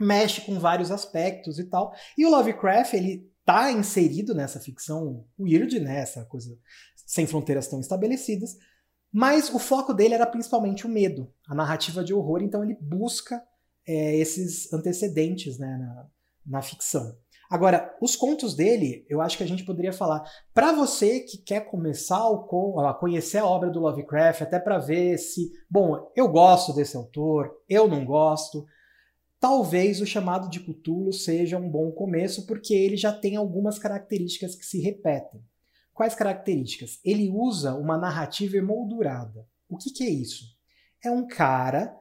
mexe 0.00 0.40
com 0.42 0.58
vários 0.58 0.90
aspectos 0.90 1.58
e 1.58 1.64
tal. 1.64 1.92
E 2.16 2.26
o 2.26 2.30
Lovecraft, 2.30 2.94
ele 2.94 3.30
tá 3.44 3.72
inserido 3.72 4.34
nessa 4.34 4.60
ficção 4.60 5.24
weird, 5.38 5.80
né, 5.80 6.00
essa 6.00 6.24
coisa 6.24 6.58
sem 7.06 7.26
fronteiras 7.26 7.66
tão 7.66 7.80
estabelecidas, 7.80 8.58
mas 9.12 9.52
o 9.52 9.58
foco 9.58 9.94
dele 9.94 10.14
era 10.14 10.26
principalmente 10.26 10.86
o 10.86 10.90
medo, 10.90 11.32
a 11.48 11.54
narrativa 11.54 12.04
de 12.04 12.12
horror, 12.12 12.42
então 12.42 12.62
ele 12.62 12.76
busca 12.80 13.42
é, 13.86 14.16
esses 14.16 14.72
antecedentes 14.72 15.58
né, 15.58 15.76
na, 15.78 16.06
na 16.46 16.62
ficção. 16.62 17.16
Agora, 17.50 17.96
os 18.00 18.14
contos 18.14 18.54
dele, 18.54 19.06
eu 19.08 19.22
acho 19.22 19.38
que 19.38 19.42
a 19.42 19.46
gente 19.46 19.64
poderia 19.64 19.92
falar. 19.92 20.22
Para 20.52 20.72
você 20.72 21.20
que 21.20 21.38
quer 21.38 21.60
começar 21.62 22.20
a 22.20 22.94
conhecer 22.94 23.38
a 23.38 23.46
obra 23.46 23.70
do 23.70 23.80
Lovecraft, 23.80 24.42
até 24.42 24.58
para 24.58 24.78
ver 24.78 25.16
se, 25.16 25.50
bom, 25.70 26.12
eu 26.14 26.28
gosto 26.28 26.74
desse 26.74 26.94
autor, 26.94 27.50
eu 27.66 27.88
não 27.88 28.04
gosto, 28.04 28.66
talvez 29.40 30.02
o 30.02 30.06
chamado 30.06 30.50
de 30.50 30.60
Cthulhu 30.60 31.10
seja 31.10 31.56
um 31.56 31.70
bom 31.70 31.90
começo, 31.90 32.46
porque 32.46 32.74
ele 32.74 32.98
já 32.98 33.12
tem 33.12 33.36
algumas 33.36 33.78
características 33.78 34.54
que 34.54 34.66
se 34.66 34.80
repetem. 34.82 35.40
Quais 35.98 36.14
características? 36.14 37.00
Ele 37.04 37.28
usa 37.28 37.74
uma 37.74 37.98
narrativa 37.98 38.56
emoldurada. 38.56 39.44
O 39.68 39.76
que, 39.76 39.90
que 39.90 40.04
é 40.04 40.08
isso? 40.08 40.44
É 41.04 41.10
um 41.10 41.26
cara 41.26 41.92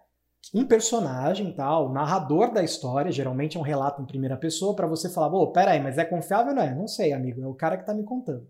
um 0.54 0.68
personagem, 0.68 1.52
tá? 1.52 1.80
o 1.80 1.92
narrador 1.92 2.54
da 2.54 2.64
história, 2.64 3.12
geralmente 3.12 3.58
é 3.58 3.60
um 3.60 3.64
relato 3.64 4.00
em 4.00 4.06
primeira 4.06 4.38
pessoa, 4.38 4.76
para 4.76 4.86
você 4.86 5.10
falar, 5.10 5.32
pô, 5.32 5.52
peraí, 5.52 5.82
mas 5.82 5.98
é 5.98 6.06
confiável 6.06 6.50
ou 6.50 6.56
não 6.56 6.62
é? 6.62 6.76
Não 6.76 6.88
sei, 6.88 7.12
amigo, 7.12 7.42
é 7.42 7.48
o 7.48 7.56
cara 7.56 7.76
que 7.76 7.84
está 7.84 7.94
me 7.94 8.04
contando. 8.04 8.48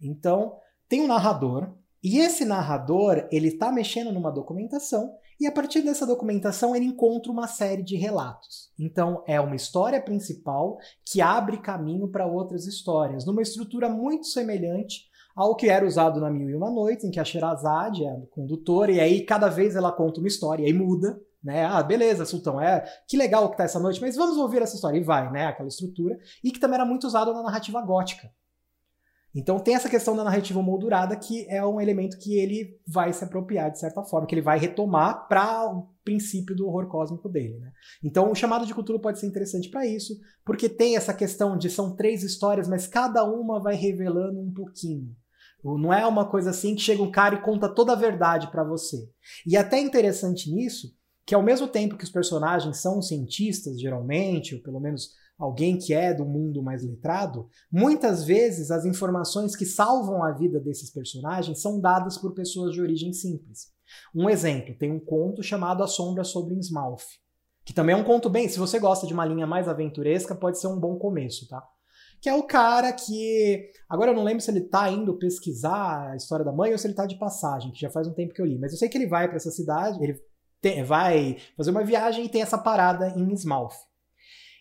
Então, 0.00 0.56
tem 0.88 1.02
um 1.02 1.06
narrador, 1.06 1.76
e 2.02 2.18
esse 2.18 2.46
narrador, 2.46 3.28
ele 3.30 3.48
está 3.48 3.70
mexendo 3.70 4.10
numa 4.10 4.32
documentação, 4.32 5.14
e 5.40 5.46
a 5.46 5.52
partir 5.52 5.82
dessa 5.82 6.06
documentação 6.06 6.74
ele 6.74 6.86
encontra 6.86 7.30
uma 7.30 7.46
série 7.46 7.82
de 7.82 7.96
relatos. 7.96 8.70
Então, 8.78 9.22
é 9.26 9.40
uma 9.40 9.56
história 9.56 10.00
principal 10.00 10.78
que 11.04 11.20
abre 11.20 11.58
caminho 11.58 12.08
para 12.08 12.26
outras 12.26 12.66
histórias, 12.66 13.24
numa 13.24 13.42
estrutura 13.42 13.88
muito 13.88 14.26
semelhante 14.26 15.08
ao 15.36 15.54
que 15.54 15.68
era 15.68 15.86
usado 15.86 16.20
na 16.20 16.30
Mil 16.30 16.50
e 16.50 16.54
Uma 16.54 16.70
Noites, 16.70 17.04
em 17.04 17.10
que 17.10 17.20
a 17.20 17.24
Sherazade 17.24 18.04
é 18.04 18.10
a 18.10 18.20
condutora, 18.30 18.90
e 18.90 18.98
aí 18.98 19.24
cada 19.24 19.48
vez 19.48 19.76
ela 19.76 19.92
conta 19.92 20.18
uma 20.18 20.26
história, 20.26 20.64
e 20.64 20.66
aí 20.66 20.72
muda, 20.72 21.20
né? 21.42 21.64
Ah, 21.64 21.82
beleza, 21.82 22.24
Sultão, 22.24 22.60
é 22.60 22.84
que 23.06 23.16
legal 23.16 23.48
que 23.50 23.56
tá 23.56 23.64
essa 23.64 23.78
noite, 23.78 24.00
mas 24.00 24.16
vamos 24.16 24.36
ouvir 24.36 24.60
essa 24.60 24.74
história. 24.74 24.98
E 24.98 25.02
vai, 25.02 25.30
né? 25.30 25.46
Aquela 25.46 25.68
estrutura. 25.68 26.18
E 26.42 26.50
que 26.50 26.58
também 26.58 26.74
era 26.74 26.84
muito 26.84 27.06
usado 27.06 27.32
na 27.32 27.42
narrativa 27.42 27.80
gótica. 27.80 28.28
Então 29.38 29.60
tem 29.60 29.76
essa 29.76 29.88
questão 29.88 30.16
da 30.16 30.24
narrativa 30.24 30.60
moldurada 30.60 31.14
que 31.14 31.46
é 31.48 31.64
um 31.64 31.80
elemento 31.80 32.18
que 32.18 32.36
ele 32.36 32.76
vai 32.84 33.12
se 33.12 33.22
apropriar 33.22 33.70
de 33.70 33.78
certa 33.78 34.02
forma, 34.02 34.26
que 34.26 34.34
ele 34.34 34.42
vai 34.42 34.58
retomar 34.58 35.28
para 35.28 35.64
o 35.72 35.86
princípio 36.04 36.56
do 36.56 36.66
horror 36.66 36.88
cósmico 36.88 37.28
dele. 37.28 37.56
Né? 37.60 37.70
Então 38.02 38.32
o 38.32 38.34
chamado 38.34 38.66
de 38.66 38.74
cultura 38.74 38.98
pode 38.98 39.20
ser 39.20 39.28
interessante 39.28 39.70
para 39.70 39.86
isso, 39.86 40.18
porque 40.44 40.68
tem 40.68 40.96
essa 40.96 41.14
questão 41.14 41.56
de 41.56 41.70
são 41.70 41.94
três 41.94 42.24
histórias, 42.24 42.66
mas 42.66 42.88
cada 42.88 43.22
uma 43.22 43.60
vai 43.60 43.76
revelando 43.76 44.40
um 44.40 44.52
pouquinho. 44.52 45.14
Não 45.62 45.92
é 45.92 46.04
uma 46.04 46.28
coisa 46.28 46.50
assim 46.50 46.74
que 46.74 46.82
chega 46.82 47.00
um 47.00 47.10
cara 47.10 47.36
e 47.36 47.42
conta 47.42 47.68
toda 47.68 47.92
a 47.92 47.96
verdade 47.96 48.50
para 48.50 48.64
você. 48.64 49.08
E 49.46 49.56
até 49.56 49.78
interessante 49.78 50.52
nisso 50.52 50.92
que 51.24 51.34
ao 51.34 51.42
mesmo 51.42 51.68
tempo 51.68 51.96
que 51.96 52.04
os 52.04 52.10
personagens 52.10 52.78
são 52.78 53.00
cientistas, 53.00 53.78
geralmente, 53.78 54.56
ou 54.56 54.62
pelo 54.62 54.80
menos 54.80 55.10
alguém 55.38 55.78
que 55.78 55.94
é 55.94 56.12
do 56.12 56.24
mundo 56.24 56.62
mais 56.62 56.84
letrado, 56.84 57.48
muitas 57.70 58.24
vezes 58.24 58.70
as 58.70 58.84
informações 58.84 59.54
que 59.54 59.64
salvam 59.64 60.24
a 60.24 60.32
vida 60.32 60.58
desses 60.58 60.90
personagens 60.90 61.62
são 61.62 61.80
dadas 61.80 62.18
por 62.18 62.34
pessoas 62.34 62.72
de 62.72 62.82
origem 62.82 63.12
simples. 63.12 63.68
Um 64.14 64.28
exemplo, 64.28 64.76
tem 64.76 64.90
um 64.90 64.98
conto 64.98 65.42
chamado 65.42 65.82
A 65.82 65.86
Sombra 65.86 66.24
sobre 66.24 66.54
Innsmouth, 66.54 67.04
que 67.64 67.72
também 67.72 67.94
é 67.94 67.98
um 67.98 68.04
conto 68.04 68.28
bem, 68.28 68.48
se 68.48 68.58
você 68.58 68.78
gosta 68.78 69.06
de 69.06 69.12
uma 69.12 69.24
linha 69.24 69.46
mais 69.46 69.68
aventuresca, 69.68 70.34
pode 70.34 70.58
ser 70.58 70.66
um 70.66 70.80
bom 70.80 70.96
começo, 70.96 71.46
tá? 71.48 71.62
Que 72.20 72.28
é 72.28 72.34
o 72.34 72.42
cara 72.42 72.92
que. 72.92 73.70
Agora 73.88 74.10
eu 74.10 74.14
não 74.14 74.24
lembro 74.24 74.42
se 74.42 74.50
ele 74.50 74.62
tá 74.62 74.90
indo 74.90 75.18
pesquisar 75.18 76.10
a 76.10 76.16
história 76.16 76.44
da 76.44 76.50
mãe 76.50 76.72
ou 76.72 76.78
se 76.78 76.88
ele 76.88 76.94
tá 76.94 77.06
de 77.06 77.16
passagem, 77.16 77.70
que 77.70 77.78
já 77.78 77.90
faz 77.90 78.08
um 78.08 78.12
tempo 78.12 78.34
que 78.34 78.42
eu 78.42 78.46
li. 78.46 78.58
Mas 78.58 78.72
eu 78.72 78.78
sei 78.78 78.88
que 78.88 78.98
ele 78.98 79.06
vai 79.06 79.28
para 79.28 79.36
essa 79.36 79.52
cidade, 79.52 80.02
ele 80.02 80.20
tem, 80.60 80.82
vai 80.82 81.36
fazer 81.56 81.70
uma 81.70 81.84
viagem 81.84 82.24
e 82.24 82.28
tem 82.28 82.42
essa 82.42 82.58
parada 82.58 83.10
em 83.16 83.32
Smalf. 83.34 83.76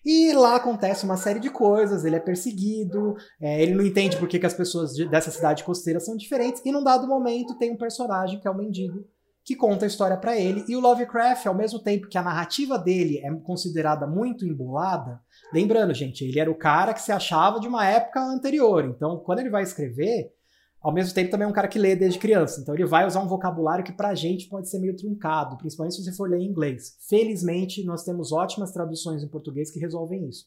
E 0.06 0.32
lá 0.34 0.56
acontece 0.56 1.06
uma 1.06 1.18
série 1.18 1.40
de 1.40 1.50
coisas, 1.50 2.06
ele 2.06 2.16
é 2.16 2.20
perseguido, 2.20 3.16
é, 3.42 3.62
ele 3.62 3.76
não 3.76 3.86
entende 3.86 4.18
por 4.18 4.28
que, 4.28 4.40
que 4.40 4.46
as 4.46 4.54
pessoas 4.54 4.94
de, 4.94 5.08
dessa 5.08 5.32
cidade 5.32 5.64
costeira 5.64 6.00
são 6.00 6.16
diferentes, 6.16 6.62
e 6.66 6.72
num 6.72 6.84
dado 6.84 7.08
momento 7.08 7.58
tem 7.58 7.72
um 7.72 7.78
personagem 7.78 8.40
que 8.40 8.48
é 8.48 8.52
o 8.52 8.56
mendigo, 8.56 9.06
que 9.44 9.56
conta 9.56 9.86
a 9.86 9.88
história 9.88 10.18
para 10.18 10.38
ele, 10.38 10.64
e 10.68 10.76
o 10.76 10.80
Lovecraft, 10.80 11.46
ao 11.48 11.56
mesmo 11.56 11.80
tempo 11.80 12.08
que 12.08 12.18
a 12.18 12.24
narrativa 12.24 12.78
dele 12.78 13.20
é 13.20 13.34
considerada 13.44 14.06
muito 14.06 14.46
embolada, 14.46 15.20
lembrando, 15.54 15.94
gente, 15.94 16.24
ele 16.24 16.40
era 16.40 16.52
o 16.52 16.58
cara 16.58 16.94
que 16.94 17.02
se 17.02 17.12
achava 17.12 17.60
de 17.60 17.68
uma 17.68 17.86
época 17.86 18.22
anterior, 18.22 18.86
então 18.86 19.18
quando 19.20 19.40
ele 19.40 19.50
vai 19.50 19.64
escrever, 19.64 20.32
ao 20.88 20.94
mesmo 20.94 21.14
tempo 21.14 21.30
também 21.30 21.46
é 21.46 21.50
um 21.50 21.54
cara 21.54 21.68
que 21.68 21.78
lê 21.78 21.98
desde 21.98 22.18
criança. 22.18 22.62
Então 22.62 22.74
ele 22.74 22.86
vai 22.86 23.06
usar 23.06 23.20
um 23.20 23.28
vocabulário 23.28 23.84
que 23.84 23.92
pra 23.92 24.16
gente 24.16 24.48
pode 24.48 24.70
ser 24.70 24.80
meio 24.80 24.96
truncado, 24.96 25.58
principalmente 25.58 25.98
se 25.98 26.04
você 26.06 26.14
for 26.14 26.30
ler 26.30 26.40
em 26.40 26.46
inglês. 26.46 26.96
Felizmente, 27.10 27.84
nós 27.84 28.06
temos 28.06 28.32
ótimas 28.32 28.72
traduções 28.72 29.22
em 29.22 29.28
português 29.28 29.70
que 29.70 29.82
resolvem 29.82 30.30
isso, 30.30 30.46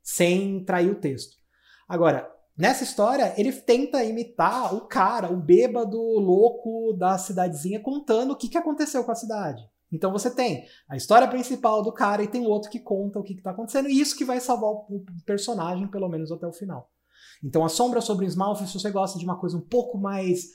sem 0.00 0.64
trair 0.64 0.92
o 0.92 0.94
texto. 0.94 1.36
Agora, 1.88 2.30
nessa 2.56 2.84
história, 2.84 3.34
ele 3.36 3.50
tenta 3.50 4.04
imitar 4.04 4.72
o 4.76 4.82
cara, 4.82 5.28
o 5.28 5.36
bêbado 5.36 5.98
louco 5.98 6.92
da 6.96 7.18
cidadezinha, 7.18 7.80
contando 7.80 8.30
o 8.30 8.36
que, 8.36 8.48
que 8.48 8.58
aconteceu 8.58 9.02
com 9.02 9.10
a 9.10 9.16
cidade. 9.16 9.60
Então 9.90 10.12
você 10.12 10.32
tem 10.32 10.66
a 10.88 10.96
história 10.96 11.26
principal 11.26 11.82
do 11.82 11.92
cara 11.92 12.22
e 12.22 12.28
tem 12.28 12.46
outro 12.46 12.70
que 12.70 12.78
conta 12.78 13.18
o 13.18 13.24
que 13.24 13.32
está 13.32 13.50
acontecendo, 13.50 13.88
e 13.88 14.00
isso 14.00 14.16
que 14.16 14.24
vai 14.24 14.38
salvar 14.38 14.70
o 14.70 15.04
personagem, 15.26 15.88
pelo 15.88 16.08
menos 16.08 16.30
até 16.30 16.46
o 16.46 16.52
final. 16.52 16.88
Então, 17.42 17.64
A 17.64 17.68
Sombra 17.68 18.00
sobre 18.00 18.26
Smalf, 18.26 18.60
se 18.66 18.78
você 18.78 18.90
gosta 18.90 19.18
de 19.18 19.24
uma 19.24 19.38
coisa 19.38 19.56
um 19.56 19.60
pouco 19.60 19.98
mais 19.98 20.48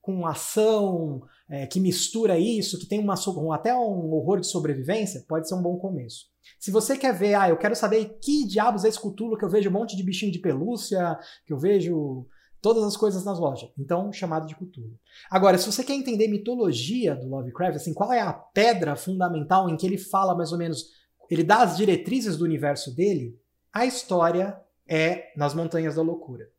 com 0.00 0.26
ação, 0.26 1.22
é, 1.48 1.66
que 1.66 1.78
mistura 1.78 2.38
isso, 2.38 2.78
que 2.78 2.86
tem 2.86 2.98
uma, 2.98 3.14
até 3.54 3.74
um 3.74 4.12
horror 4.12 4.40
de 4.40 4.46
sobrevivência, 4.46 5.24
pode 5.28 5.48
ser 5.48 5.54
um 5.54 5.62
bom 5.62 5.76
começo. 5.76 6.26
Se 6.58 6.70
você 6.70 6.96
quer 6.96 7.14
ver, 7.14 7.34
ah, 7.34 7.48
eu 7.48 7.58
quero 7.58 7.76
saber 7.76 8.18
que 8.20 8.46
diabos 8.46 8.84
é 8.84 8.88
esse 8.88 8.98
Cthulhu, 8.98 9.36
que 9.36 9.44
eu 9.44 9.50
vejo 9.50 9.68
um 9.68 9.72
monte 9.72 9.96
de 9.96 10.02
bichinho 10.02 10.32
de 10.32 10.38
pelúcia, 10.38 11.18
que 11.46 11.52
eu 11.52 11.58
vejo 11.58 12.26
todas 12.62 12.82
as 12.84 12.96
coisas 12.96 13.24
nas 13.24 13.38
lojas. 13.38 13.70
Então, 13.78 14.12
chamado 14.12 14.46
de 14.46 14.54
Cthulhu. 14.54 14.98
Agora, 15.30 15.58
se 15.58 15.70
você 15.70 15.84
quer 15.84 15.94
entender 15.94 16.28
mitologia 16.28 17.14
do 17.14 17.28
Lovecraft, 17.28 17.76
assim, 17.76 17.94
qual 17.94 18.12
é 18.12 18.20
a 18.20 18.32
pedra 18.32 18.96
fundamental 18.96 19.68
em 19.68 19.76
que 19.76 19.86
ele 19.86 19.98
fala 19.98 20.34
mais 20.34 20.52
ou 20.52 20.58
menos, 20.58 20.86
ele 21.30 21.44
dá 21.44 21.62
as 21.62 21.76
diretrizes 21.76 22.36
do 22.36 22.44
universo 22.44 22.94
dele, 22.94 23.38
a 23.72 23.86
história 23.86 24.58
é 24.90 25.32
Nas 25.36 25.54
Montanhas 25.54 25.94
da 25.94 26.02
Loucura. 26.02 26.50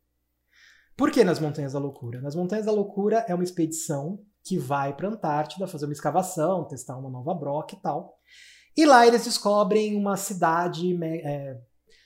Por 0.96 1.10
que 1.10 1.22
Nas 1.22 1.38
Montanhas 1.38 1.74
da 1.74 1.78
Loucura? 1.78 2.20
Nas 2.22 2.34
Montanhas 2.34 2.64
da 2.64 2.72
Loucura 2.72 3.26
é 3.28 3.34
uma 3.34 3.44
expedição 3.44 4.24
que 4.42 4.58
vai 4.58 4.96
para 4.96 5.08
a 5.08 5.12
Antártida 5.12 5.66
fazer 5.66 5.84
uma 5.84 5.92
escavação, 5.92 6.64
testar 6.64 6.96
uma 6.96 7.10
nova 7.10 7.34
broca 7.34 7.74
e 7.74 7.78
tal. 7.80 8.18
E 8.76 8.86
lá 8.86 9.06
eles 9.06 9.24
descobrem 9.24 9.94
uma 9.94 10.16
cidade 10.16 10.98
é, 11.04 11.60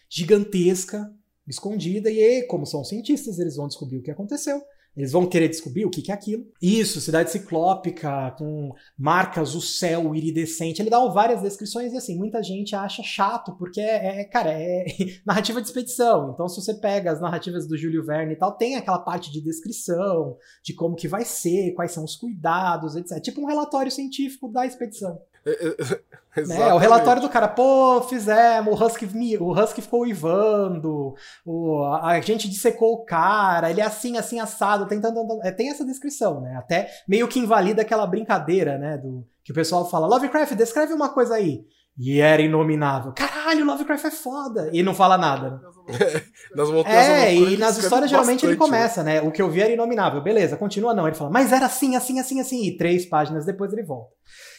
gigantesca, 0.08 1.14
escondida, 1.46 2.10
e 2.10 2.42
como 2.48 2.66
são 2.66 2.84
cientistas, 2.84 3.38
eles 3.38 3.54
vão 3.54 3.68
descobrir 3.68 3.98
o 3.98 4.02
que 4.02 4.10
aconteceu. 4.10 4.60
Eles 4.96 5.12
vão 5.12 5.26
querer 5.26 5.48
descobrir 5.48 5.84
o 5.84 5.90
que, 5.90 6.00
que 6.00 6.10
é 6.10 6.14
aquilo. 6.14 6.46
Isso, 6.60 7.00
cidade 7.00 7.30
ciclópica, 7.30 8.34
com 8.38 8.72
marcas, 8.98 9.54
o 9.54 9.60
céu 9.60 10.14
iridescente. 10.14 10.80
Ele 10.80 10.88
dá 10.88 11.04
várias 11.06 11.42
descrições 11.42 11.92
e 11.92 11.96
assim, 11.96 12.16
muita 12.16 12.42
gente 12.42 12.74
acha 12.74 13.02
chato, 13.02 13.54
porque 13.58 13.80
é, 13.80 14.20
é 14.20 14.24
cara, 14.24 14.50
é 14.52 14.86
narrativa 15.26 15.60
de 15.60 15.66
expedição. 15.66 16.32
Então, 16.32 16.48
se 16.48 16.60
você 16.60 16.74
pega 16.74 17.12
as 17.12 17.20
narrativas 17.20 17.66
do 17.66 17.76
Júlio 17.76 18.04
Verne 18.04 18.32
e 18.32 18.36
tal, 18.36 18.56
tem 18.56 18.76
aquela 18.76 18.98
parte 18.98 19.30
de 19.30 19.40
descrição, 19.40 20.36
de 20.62 20.72
como 20.72 20.96
que 20.96 21.08
vai 21.08 21.24
ser, 21.24 21.72
quais 21.74 21.92
são 21.92 22.04
os 22.04 22.16
cuidados, 22.16 22.96
etc. 22.96 23.18
É 23.18 23.20
tipo 23.20 23.40
um 23.42 23.46
relatório 23.46 23.92
científico 23.92 24.48
da 24.48 24.64
expedição. 24.64 25.20
né? 26.46 26.68
É 26.68 26.74
o 26.74 26.78
relatório 26.78 27.22
do 27.22 27.28
cara, 27.28 27.46
pô, 27.46 28.02
fizemos, 28.02 28.78
o 28.78 28.84
Husky, 28.84 29.06
o 29.38 29.52
Husky 29.52 29.80
ficou 29.80 30.00
uivando, 30.00 31.14
o, 31.44 31.84
a 32.02 32.20
gente 32.20 32.48
dissecou 32.48 32.94
o 32.94 33.04
cara, 33.04 33.70
ele 33.70 33.80
é 33.80 33.84
assim, 33.84 34.16
assim, 34.16 34.40
assado, 34.40 34.86
tentando. 34.86 35.24
É, 35.42 35.52
tem 35.52 35.70
essa 35.70 35.84
descrição, 35.84 36.40
né? 36.40 36.56
Até 36.56 36.90
meio 37.08 37.28
que 37.28 37.38
invalida 37.38 37.82
aquela 37.82 38.06
brincadeira, 38.06 38.76
né? 38.76 38.98
Do, 38.98 39.24
que 39.44 39.52
o 39.52 39.54
pessoal 39.54 39.88
fala, 39.88 40.08
Lovecraft, 40.08 40.54
descreve 40.54 40.92
uma 40.92 41.08
coisa 41.08 41.36
aí. 41.36 41.64
E 41.98 42.20
era 42.20 42.42
inominável. 42.42 43.12
Caralho, 43.12 43.64
Lovecraft 43.64 44.04
é 44.04 44.10
foda. 44.10 44.68
E 44.72 44.82
não 44.82 44.94
fala 44.94 45.16
nada. 45.16 45.50
Né? 45.50 45.60
nas 46.54 46.68
é, 46.86 47.34
e 47.34 47.56
nas 47.56 47.78
histórias 47.78 48.10
geralmente 48.10 48.42
bastante, 48.42 48.46
ele 48.46 48.56
começa, 48.56 49.02
né? 49.02 49.22
O 49.22 49.30
que 49.30 49.40
eu 49.40 49.48
vi 49.48 49.62
era 49.62 49.72
inominável. 49.72 50.20
Beleza, 50.20 50.58
continua 50.58 50.92
não. 50.92 51.06
Ele 51.06 51.16
fala, 51.16 51.30
mas 51.30 51.52
era 51.52 51.64
assim, 51.64 51.96
assim, 51.96 52.20
assim, 52.20 52.40
assim. 52.40 52.66
E 52.66 52.76
três 52.76 53.06
páginas 53.06 53.46
depois 53.46 53.72
ele 53.72 53.82
volta. 53.82 54.10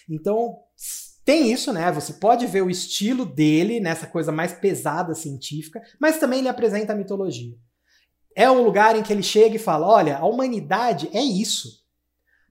Então, 0.10 0.60
tem 1.26 1.52
isso, 1.52 1.74
né? 1.74 1.92
Você 1.92 2.14
pode 2.14 2.48
ver 2.48 2.62
o 2.62 2.70
estilo 2.70 3.26
dele 3.26 3.80
nessa 3.80 4.08
coisa 4.08 4.32
mais 4.32 4.54
pesada 4.54 5.14
científica, 5.14 5.82
mas 6.00 6.20
também 6.20 6.40
ele 6.40 6.48
apresenta 6.48 6.94
a 6.94 6.96
mitologia. 6.96 7.54
É 8.36 8.50
um 8.50 8.64
lugar 8.64 8.96
em 8.96 9.04
que 9.04 9.12
ele 9.12 9.24
chega 9.24 9.56
e 9.56 9.60
fala: 9.60 9.88
olha, 9.88 10.18
a 10.18 10.26
humanidade 10.26 11.10
é 11.12 11.22
isso. 11.22 11.86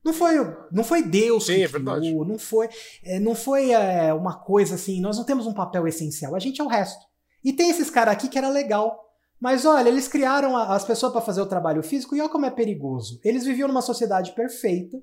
Não 0.04 0.12
foi, 0.12 0.34
não 0.70 0.84
foi 0.84 1.02
Deus 1.02 1.46
Sim, 1.46 1.54
que 1.54 1.62
é 1.64 1.68
criou, 1.68 2.24
não 2.24 2.38
foi, 2.38 2.68
é, 3.02 3.18
não 3.18 3.34
foi 3.34 3.72
é, 3.72 4.14
uma 4.14 4.38
coisa 4.38 4.76
assim, 4.76 5.00
nós 5.00 5.16
não 5.16 5.24
temos 5.24 5.48
um 5.48 5.52
papel 5.52 5.88
essencial, 5.88 6.36
a 6.36 6.38
gente 6.38 6.60
é 6.60 6.64
o 6.64 6.68
resto. 6.68 7.04
E 7.42 7.52
tem 7.52 7.70
esses 7.70 7.90
caras 7.90 8.14
aqui 8.14 8.28
que 8.28 8.38
era 8.38 8.48
legal. 8.48 9.04
Mas 9.40 9.66
olha, 9.66 9.88
eles 9.88 10.08
criaram 10.08 10.56
as 10.56 10.84
pessoas 10.84 11.12
para 11.12 11.20
fazer 11.20 11.40
o 11.40 11.46
trabalho 11.46 11.82
físico 11.82 12.14
e 12.14 12.20
olha 12.20 12.30
como 12.30 12.46
é 12.46 12.50
perigoso. 12.50 13.20
Eles 13.24 13.44
viviam 13.44 13.68
numa 13.68 13.82
sociedade 13.82 14.32
perfeita, 14.32 14.96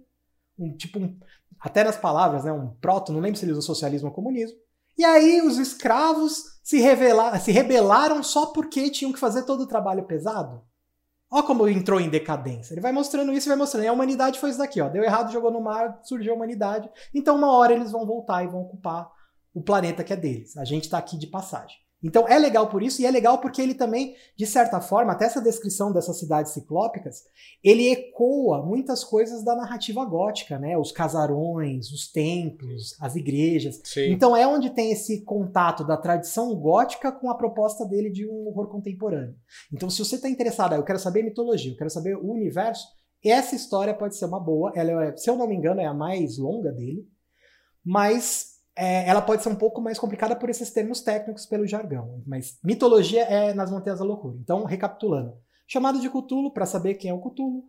um 0.58 0.76
tipo 0.76 1.00
um, 1.00 1.18
até 1.64 1.82
nas 1.82 1.96
palavras, 1.96 2.44
né, 2.44 2.52
um 2.52 2.68
proto, 2.68 3.14
não 3.14 3.22
lembro 3.22 3.40
se 3.40 3.46
ele 3.46 3.54
usa 3.54 3.62
socialismo 3.62 4.10
ou 4.10 4.14
comunismo. 4.14 4.58
E 4.98 5.06
aí 5.06 5.42
os 5.42 5.58
escravos 5.58 6.44
se, 6.62 6.78
revelar, 6.82 7.40
se 7.40 7.54
rebelaram 7.54 8.22
só 8.22 8.48
porque 8.48 8.90
tinham 8.90 9.14
que 9.14 9.20
fazer 9.20 9.44
todo 9.44 9.62
o 9.62 9.68
trabalho 9.68 10.04
pesado? 10.04 10.62
Ó 11.32 11.42
como 11.42 11.68
entrou 11.70 12.02
em 12.02 12.10
decadência. 12.10 12.74
Ele 12.74 12.82
vai 12.82 12.92
mostrando 12.92 13.32
isso 13.32 13.48
vai 13.48 13.58
mostrando. 13.58 13.86
E 13.86 13.88
a 13.88 13.94
humanidade 13.94 14.42
foi 14.42 14.50
isso 14.50 14.60
daqui, 14.60 14.82
ó. 14.82 14.90
Deu 14.90 15.04
errado, 15.06 15.32
jogou 15.32 15.50
no 15.50 15.62
mar, 15.62 16.02
surgiu 16.04 16.34
a 16.34 16.36
humanidade. 16.36 16.92
Então 17.14 17.38
uma 17.38 17.52
hora 17.54 17.74
eles 17.74 17.92
vão 17.92 18.06
voltar 18.06 18.44
e 18.44 18.48
vão 18.48 18.64
ocupar 18.64 19.10
o 19.54 19.62
planeta 19.62 20.04
que 20.04 20.12
é 20.12 20.18
deles. 20.18 20.58
A 20.58 20.66
gente 20.66 20.90
tá 20.90 20.98
aqui 20.98 21.18
de 21.18 21.28
passagem. 21.28 21.78
Então 22.04 22.28
é 22.28 22.38
legal 22.38 22.68
por 22.68 22.84
isso, 22.84 23.02
e 23.02 23.06
é 23.06 23.12
legal 23.12 23.40
porque 23.40 23.62
ele 23.62 23.74
também, 23.74 24.16
de 24.36 24.46
certa 24.46 24.82
forma, 24.82 25.14
até 25.14 25.26
essa 25.26 25.42
descrição 25.42 25.92
dessas 25.92 26.20
cidades 26.20 26.52
ciclópicas, 26.52 27.24
ele 27.64 27.90
ecoa 27.90 28.62
muitas 28.62 29.04
coisas 29.04 29.44
da 29.44 29.56
narrativa 29.56 30.04
gótica, 30.04 30.60
né? 30.60 30.78
Os 30.78 30.92
casarões, 30.92 31.92
os 31.92 32.12
templos, 32.12 32.96
as 33.00 33.16
igrejas. 33.16 33.80
Sim. 33.84 34.12
Então 34.12 34.36
é 34.36 34.46
onde 34.46 34.70
tem 34.72 34.92
esse 34.92 35.22
contato 35.22 35.86
da 35.86 35.96
tradição 35.96 36.54
gótica 36.56 37.12
com 37.12 37.30
a 37.30 37.36
proposta 37.36 37.86
dele 37.86 38.10
de 38.10 38.28
um 38.28 38.48
horror 38.48 38.68
contemporâneo. 38.68 39.36
Então, 39.72 39.90
se 39.90 40.04
você 40.04 40.16
está 40.16 40.30
interessado, 40.30 40.74
ah, 40.74 40.78
eu 40.78 40.84
quero 40.84 41.00
saber 41.00 41.24
mitologia, 41.24 41.72
eu 41.72 41.78
quero 41.78 41.90
saber 41.90 42.16
o 42.16 42.32
universo, 42.32 42.88
essa 43.24 43.56
história 43.56 43.94
pode 43.94 44.18
ser 44.18 44.26
uma 44.26 44.40
boa. 44.40 44.74
Ela 44.76 45.06
é, 45.06 45.16
se 45.16 45.30
eu 45.30 45.38
não 45.38 45.48
me 45.48 45.56
engano, 45.56 45.80
é 45.80 45.86
a 45.86 45.94
mais 45.94 46.38
longa 46.38 46.72
dele, 46.72 47.08
mas 47.84 48.53
é, 48.76 49.08
ela 49.08 49.22
pode 49.22 49.44
ser 49.44 49.50
um 49.50 49.56
pouco 49.56 49.82
mais 49.82 50.00
complicada 50.00 50.36
por 50.36 50.50
esses 50.50 50.72
termos 50.72 51.02
técnicos 51.02 51.46
pelo 51.46 51.68
jargão. 51.68 52.22
Mas 52.26 52.58
mitologia 52.64 53.24
é 53.24 53.54
nas 53.54 53.72
Montanhas 53.72 54.00
da 54.00 54.06
Loucura. 54.06 54.38
Então, 54.40 54.64
recapitulando. 54.64 55.38
Chamado 55.68 56.00
de 56.00 56.10
Cthulhu, 56.10 56.52
para 56.52 56.66
saber 56.66 56.96
quem 56.96 57.10
é 57.10 57.14
o 57.14 57.22
Cthulhu. 57.22 57.64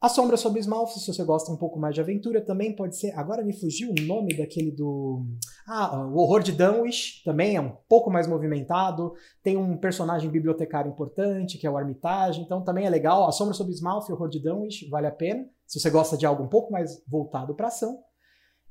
A 0.00 0.08
Sombra 0.08 0.36
sobre 0.36 0.60
Smalf, 0.60 0.92
se 0.92 1.12
você 1.12 1.24
gosta 1.24 1.50
um 1.50 1.56
pouco 1.56 1.76
mais 1.76 1.92
de 1.92 2.00
aventura, 2.00 2.40
também 2.40 2.74
pode 2.74 2.96
ser. 2.96 3.10
Agora 3.18 3.42
me 3.42 3.52
fugiu 3.52 3.90
o 3.90 4.06
nome 4.06 4.36
daquele 4.36 4.70
do. 4.70 5.26
Ah, 5.66 6.06
o 6.06 6.18
Horror 6.18 6.40
de 6.40 6.52
Dunwich, 6.52 7.24
também 7.24 7.56
é 7.56 7.60
um 7.60 7.72
pouco 7.88 8.08
mais 8.08 8.28
movimentado. 8.28 9.12
Tem 9.42 9.56
um 9.56 9.76
personagem 9.76 10.30
bibliotecário 10.30 10.88
importante, 10.88 11.58
que 11.58 11.66
é 11.66 11.70
o 11.70 11.76
Armitage, 11.76 12.40
então 12.40 12.62
também 12.62 12.86
é 12.86 12.90
legal. 12.90 13.26
A 13.26 13.32
Sombra 13.32 13.54
sobre 13.54 13.72
Smalf 13.72 14.08
e 14.08 14.12
o 14.12 14.14
Horror 14.14 14.28
de 14.28 14.40
Dunwich, 14.40 14.88
vale 14.88 15.08
a 15.08 15.12
pena. 15.12 15.44
Se 15.66 15.80
você 15.80 15.90
gosta 15.90 16.16
de 16.16 16.24
algo 16.24 16.44
um 16.44 16.48
pouco 16.48 16.70
mais 16.70 17.02
voltado 17.08 17.52
para 17.56 17.66
ação. 17.66 17.98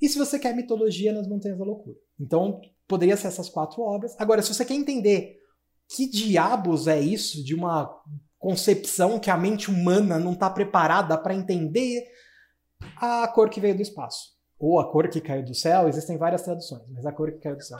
E 0.02 0.08
se 0.08 0.18
você 0.18 0.38
quer 0.38 0.56
mitologia 0.56 1.12
nas 1.12 1.28
Montanhas 1.28 1.58
da 1.58 1.66
Loucura. 1.66 1.98
Então, 2.20 2.62
poderia 2.88 3.18
ser 3.18 3.28
essas 3.28 3.50
quatro 3.50 3.82
obras. 3.82 4.16
Agora, 4.20 4.42
se 4.42 4.54
você 4.54 4.64
quer 4.64 4.76
entender 4.76 5.38
que 5.90 6.08
diabos 6.10 6.88
é 6.88 7.00
isso 7.00 7.44
de 7.44 7.56
uma 7.56 7.90
concepção 8.38 9.20
que 9.20 9.32
a 9.32 9.38
mente 9.38 9.70
humana 9.70 10.20
não 10.20 10.34
está 10.34 10.50
preparada 10.50 11.18
para 11.18 11.34
entender, 11.34 12.08
a 12.98 13.28
cor 13.28 13.50
que 13.50 13.60
veio 13.60 13.76
do 13.76 13.82
espaço. 13.82 14.36
Ou 14.60 14.80
a 14.80 14.92
cor 14.92 15.08
que 15.10 15.22
caiu 15.22 15.44
do 15.44 15.54
céu, 15.54 15.88
existem 15.88 16.18
várias 16.18 16.42
traduções, 16.42 16.88
mas 16.90 17.06
a 17.06 17.12
cor 17.12 17.32
que 17.32 17.40
caiu 17.40 17.56
do 17.56 17.64
céu. 17.64 17.80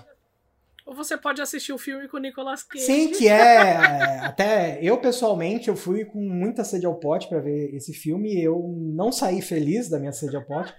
Ou 0.88 0.96
você 0.96 1.18
pode 1.18 1.42
assistir 1.42 1.74
o 1.74 1.78
filme 1.78 2.08
com 2.08 2.16
o 2.16 2.20
Nicolas 2.20 2.64
Cage. 2.64 2.86
Sim, 2.86 3.12
que 3.12 3.28
é, 3.28 3.34
é, 3.36 4.20
Até 4.20 4.80
eu, 4.82 4.98
pessoalmente, 4.98 5.68
eu 5.68 5.76
fui 5.76 6.06
com 6.06 6.22
muita 6.22 6.64
sede 6.64 6.86
ao 6.86 6.96
pote 6.96 7.28
para 7.28 7.42
ver 7.42 7.76
esse 7.76 7.94
filme 7.94 8.34
e 8.34 8.42
eu 8.42 8.74
não 8.94 9.12
saí 9.12 9.42
feliz 9.42 9.90
da 9.90 10.00
minha 10.00 10.14
sede 10.14 10.38
ao 10.38 10.46
pote. 10.46 10.74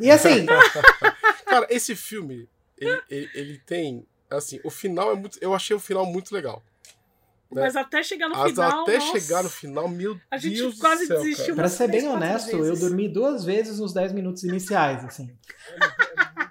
E 0.00 0.10
assim. 0.10 0.46
Cara, 1.44 1.66
esse 1.68 1.94
filme, 1.94 2.48
ele, 2.78 3.02
ele, 3.10 3.30
ele, 3.34 3.58
tem. 3.58 4.06
Assim, 4.30 4.58
o 4.64 4.70
final 4.70 5.12
é 5.12 5.16
muito. 5.16 5.38
Eu 5.42 5.52
achei 5.52 5.76
o 5.76 5.80
final 5.80 6.06
muito 6.06 6.34
legal. 6.34 6.64
Né? 7.52 7.60
Mas 7.60 7.76
até 7.76 8.02
chegar 8.02 8.30
no 8.30 8.38
Mas 8.38 8.52
final. 8.52 8.84
Até 8.84 8.96
nossa, 8.98 9.20
chegar 9.20 9.42
no 9.42 9.50
final, 9.50 9.86
meu 9.86 10.14
Deus. 10.14 10.26
A 10.30 10.38
gente 10.38 10.78
quase 10.78 11.06
céu, 11.06 11.20
desistiu. 11.20 11.54
Pra 11.54 11.68
ser 11.68 11.88
bem 11.88 12.08
honesto, 12.08 12.56
eu 12.56 12.74
dormi 12.74 13.06
duas 13.06 13.44
vezes 13.44 13.78
nos 13.78 13.92
10 13.92 14.12
minutos 14.12 14.44
iniciais, 14.44 15.04
assim. 15.04 15.36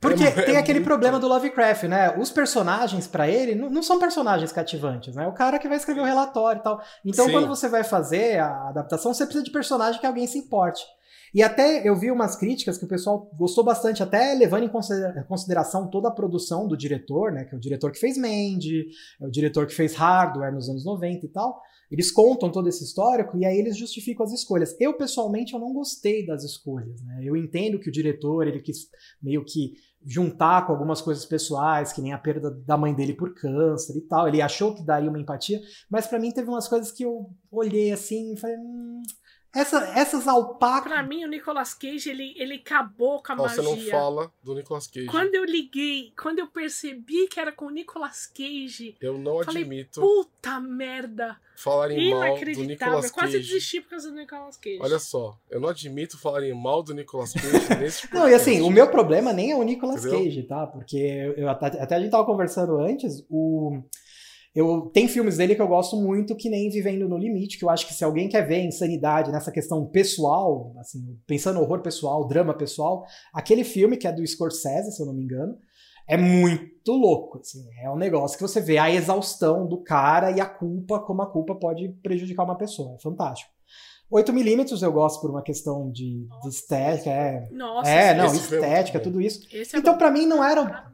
Porque 0.00 0.24
é, 0.24 0.30
tem 0.30 0.56
aquele 0.56 0.80
problema 0.80 1.18
do 1.18 1.28
Lovecraft, 1.28 1.82
né? 1.84 2.16
Os 2.18 2.30
personagens, 2.30 3.06
para 3.06 3.28
ele, 3.28 3.54
não, 3.54 3.68
não, 3.68 3.82
são 3.82 3.98
personagens 3.98 4.50
cativantes, 4.50 5.14
né? 5.14 5.26
O 5.26 5.32
cara 5.32 5.58
que 5.58 5.68
vai 5.68 5.76
escrever 5.76 6.00
o 6.00 6.06
relatório 6.06 6.60
e 6.60 6.62
tal. 6.62 6.82
Então, 7.04 7.26
Sim. 7.26 7.32
quando 7.32 7.46
você 7.46 7.68
vai 7.68 7.84
fazer 7.84 8.38
a 8.38 8.70
adaptação, 8.70 9.12
você 9.12 9.24
precisa 9.24 9.44
de 9.44 9.50
personagem 9.50 10.00
que 10.00 10.06
alguém 10.06 10.26
se 10.26 10.38
importe. 10.38 10.82
E 11.34 11.42
até 11.42 11.86
eu 11.86 11.94
vi 11.94 12.10
umas 12.10 12.34
críticas 12.34 12.78
que 12.78 12.84
o 12.84 12.88
pessoal 12.88 13.30
gostou 13.36 13.62
bastante, 13.62 14.02
até 14.02 14.34
levando 14.34 14.64
em 14.64 15.24
consideração 15.28 15.88
toda 15.88 16.08
a 16.08 16.12
produção 16.12 16.66
do 16.66 16.76
diretor, 16.76 17.30
né? 17.30 17.44
Que 17.44 17.54
é 17.54 17.58
o 17.58 17.60
diretor 17.60 17.92
que 17.92 17.98
fez 17.98 18.16
Mandy, 18.16 18.86
é 19.20 19.26
o 19.26 19.30
diretor 19.30 19.66
que 19.66 19.74
fez 19.74 19.94
Hardware 19.94 20.52
nos 20.52 20.68
anos 20.70 20.84
90 20.84 21.26
e 21.26 21.28
tal. 21.28 21.60
Eles 21.90 22.10
contam 22.10 22.50
todo 22.50 22.68
esse 22.68 22.84
histórico 22.84 23.36
e 23.36 23.44
aí 23.44 23.58
eles 23.58 23.76
justificam 23.76 24.24
as 24.24 24.32
escolhas. 24.32 24.76
Eu, 24.78 24.94
pessoalmente, 24.94 25.54
eu 25.54 25.58
não 25.58 25.72
gostei 25.72 26.24
das 26.24 26.44
escolhas, 26.44 27.02
né? 27.02 27.20
Eu 27.22 27.36
entendo 27.36 27.80
que 27.80 27.88
o 27.88 27.92
diretor, 27.92 28.46
ele 28.46 28.60
quis 28.60 28.88
meio 29.20 29.44
que 29.44 29.74
juntar 30.04 30.66
com 30.66 30.72
algumas 30.72 31.00
coisas 31.00 31.24
pessoais, 31.26 31.92
que 31.92 32.00
nem 32.00 32.12
a 32.12 32.18
perda 32.18 32.50
da 32.50 32.76
mãe 32.76 32.94
dele 32.94 33.14
por 33.14 33.34
câncer 33.34 33.96
e 33.96 34.00
tal. 34.00 34.26
Ele 34.26 34.40
achou 34.40 34.74
que 34.74 34.82
daria 34.82 35.10
uma 35.10 35.20
empatia, 35.20 35.60
mas 35.90 36.06
para 36.06 36.18
mim 36.18 36.32
teve 36.32 36.48
umas 36.48 36.68
coisas 36.68 36.90
que 36.90 37.04
eu 37.04 37.30
olhei 37.50 37.92
assim 37.92 38.34
e 38.34 38.36
falei, 38.38 38.56
hum, 38.56 39.02
essa, 39.54 39.78
essas 39.98 40.28
alpacas. 40.28 40.92
Pra 40.92 41.02
mim, 41.02 41.24
o 41.24 41.28
Nicolas 41.28 41.74
Cage, 41.74 42.08
ele, 42.08 42.34
ele 42.36 42.54
acabou 42.54 43.22
com 43.22 43.32
a 43.32 43.36
Nossa, 43.36 43.62
magia. 43.62 43.84
Você 43.84 43.90
não 43.90 44.00
fala 44.00 44.32
do 44.42 44.54
Nicolas 44.54 44.86
Cage. 44.86 45.06
Quando 45.06 45.34
eu 45.34 45.44
liguei, 45.44 46.12
quando 46.20 46.38
eu 46.38 46.46
percebi 46.46 47.26
que 47.26 47.40
era 47.40 47.50
com 47.50 47.66
o 47.66 47.70
Nicolas 47.70 48.26
Cage. 48.26 48.96
Eu 49.00 49.18
não 49.18 49.42
falei, 49.42 49.62
admito. 49.62 50.00
Puta 50.00 50.60
merda. 50.60 51.36
Falarem 51.56 52.10
mal 52.10 52.20
do 52.36 52.44
Nicolas 52.44 52.78
Cage. 52.78 53.06
Eu 53.06 53.12
quase 53.12 53.38
desisti 53.38 53.80
por 53.80 53.90
causa 53.90 54.10
do 54.10 54.16
Nicolas 54.16 54.56
Cage. 54.56 54.78
Olha 54.80 54.98
só, 54.98 55.36
eu 55.50 55.60
não 55.60 55.68
admito 55.68 56.16
falarem 56.16 56.54
mal 56.54 56.82
do 56.82 56.94
Nicolas 56.94 57.32
Cage 57.32 57.50
nesse 57.80 58.14
Não, 58.14 58.28
e 58.28 58.34
assim, 58.34 58.60
o 58.60 58.70
meu 58.70 58.88
problema 58.88 59.32
nem 59.32 59.50
é 59.50 59.56
o 59.56 59.62
Nicolas 59.62 60.04
Entendeu? 60.04 60.24
Cage, 60.24 60.42
tá? 60.44 60.66
Porque 60.66 61.34
eu, 61.36 61.48
até, 61.48 61.66
até 61.66 61.96
a 61.96 62.00
gente 62.00 62.10
tava 62.10 62.24
conversando 62.24 62.78
antes, 62.78 63.24
o. 63.28 63.82
Eu, 64.52 64.90
tem 64.92 65.06
filmes 65.06 65.36
dele 65.36 65.54
que 65.54 65.62
eu 65.62 65.68
gosto 65.68 65.96
muito, 65.96 66.34
que 66.34 66.50
nem 66.50 66.68
Vivendo 66.68 67.08
no 67.08 67.16
Limite, 67.16 67.56
que 67.56 67.64
eu 67.64 67.70
acho 67.70 67.86
que 67.86 67.94
se 67.94 68.02
alguém 68.02 68.28
quer 68.28 68.46
ver 68.46 68.64
insanidade 68.64 69.30
nessa 69.30 69.52
questão 69.52 69.86
pessoal, 69.86 70.74
assim, 70.78 71.16
pensando 71.26 71.60
horror 71.60 71.80
pessoal, 71.82 72.26
drama 72.26 72.52
pessoal, 72.52 73.04
aquele 73.32 73.62
filme 73.62 73.96
que 73.96 74.08
é 74.08 74.12
do 74.12 74.26
Scorsese, 74.26 74.90
se 74.90 75.00
eu 75.00 75.06
não 75.06 75.14
me 75.14 75.22
engano, 75.22 75.56
é 76.08 76.16
muito 76.16 76.90
louco, 76.90 77.38
assim, 77.38 77.64
é 77.80 77.88
um 77.88 77.96
negócio 77.96 78.36
que 78.36 78.42
você 78.42 78.60
vê 78.60 78.78
a 78.78 78.90
exaustão 78.90 79.68
do 79.68 79.80
cara 79.80 80.32
e 80.32 80.40
a 80.40 80.46
culpa, 80.46 80.98
como 80.98 81.22
a 81.22 81.30
culpa 81.30 81.54
pode 81.54 81.88
prejudicar 82.02 82.42
uma 82.42 82.58
pessoa, 82.58 82.96
é 82.96 82.98
fantástico. 83.00 83.52
8mm 84.12 84.82
eu 84.82 84.92
gosto 84.92 85.20
por 85.20 85.30
uma 85.30 85.42
questão 85.42 85.88
de, 85.92 86.26
de 86.42 86.48
estética, 86.48 87.10
é. 87.10 87.48
Nossa, 87.52 87.88
é, 87.88 88.12
não, 88.12 88.26
estética, 88.26 88.98
tudo 88.98 89.20
isso. 89.20 89.46
É 89.52 89.78
então, 89.78 89.96
para 89.96 90.10
mim, 90.10 90.26
não 90.26 90.42
era 90.42 90.90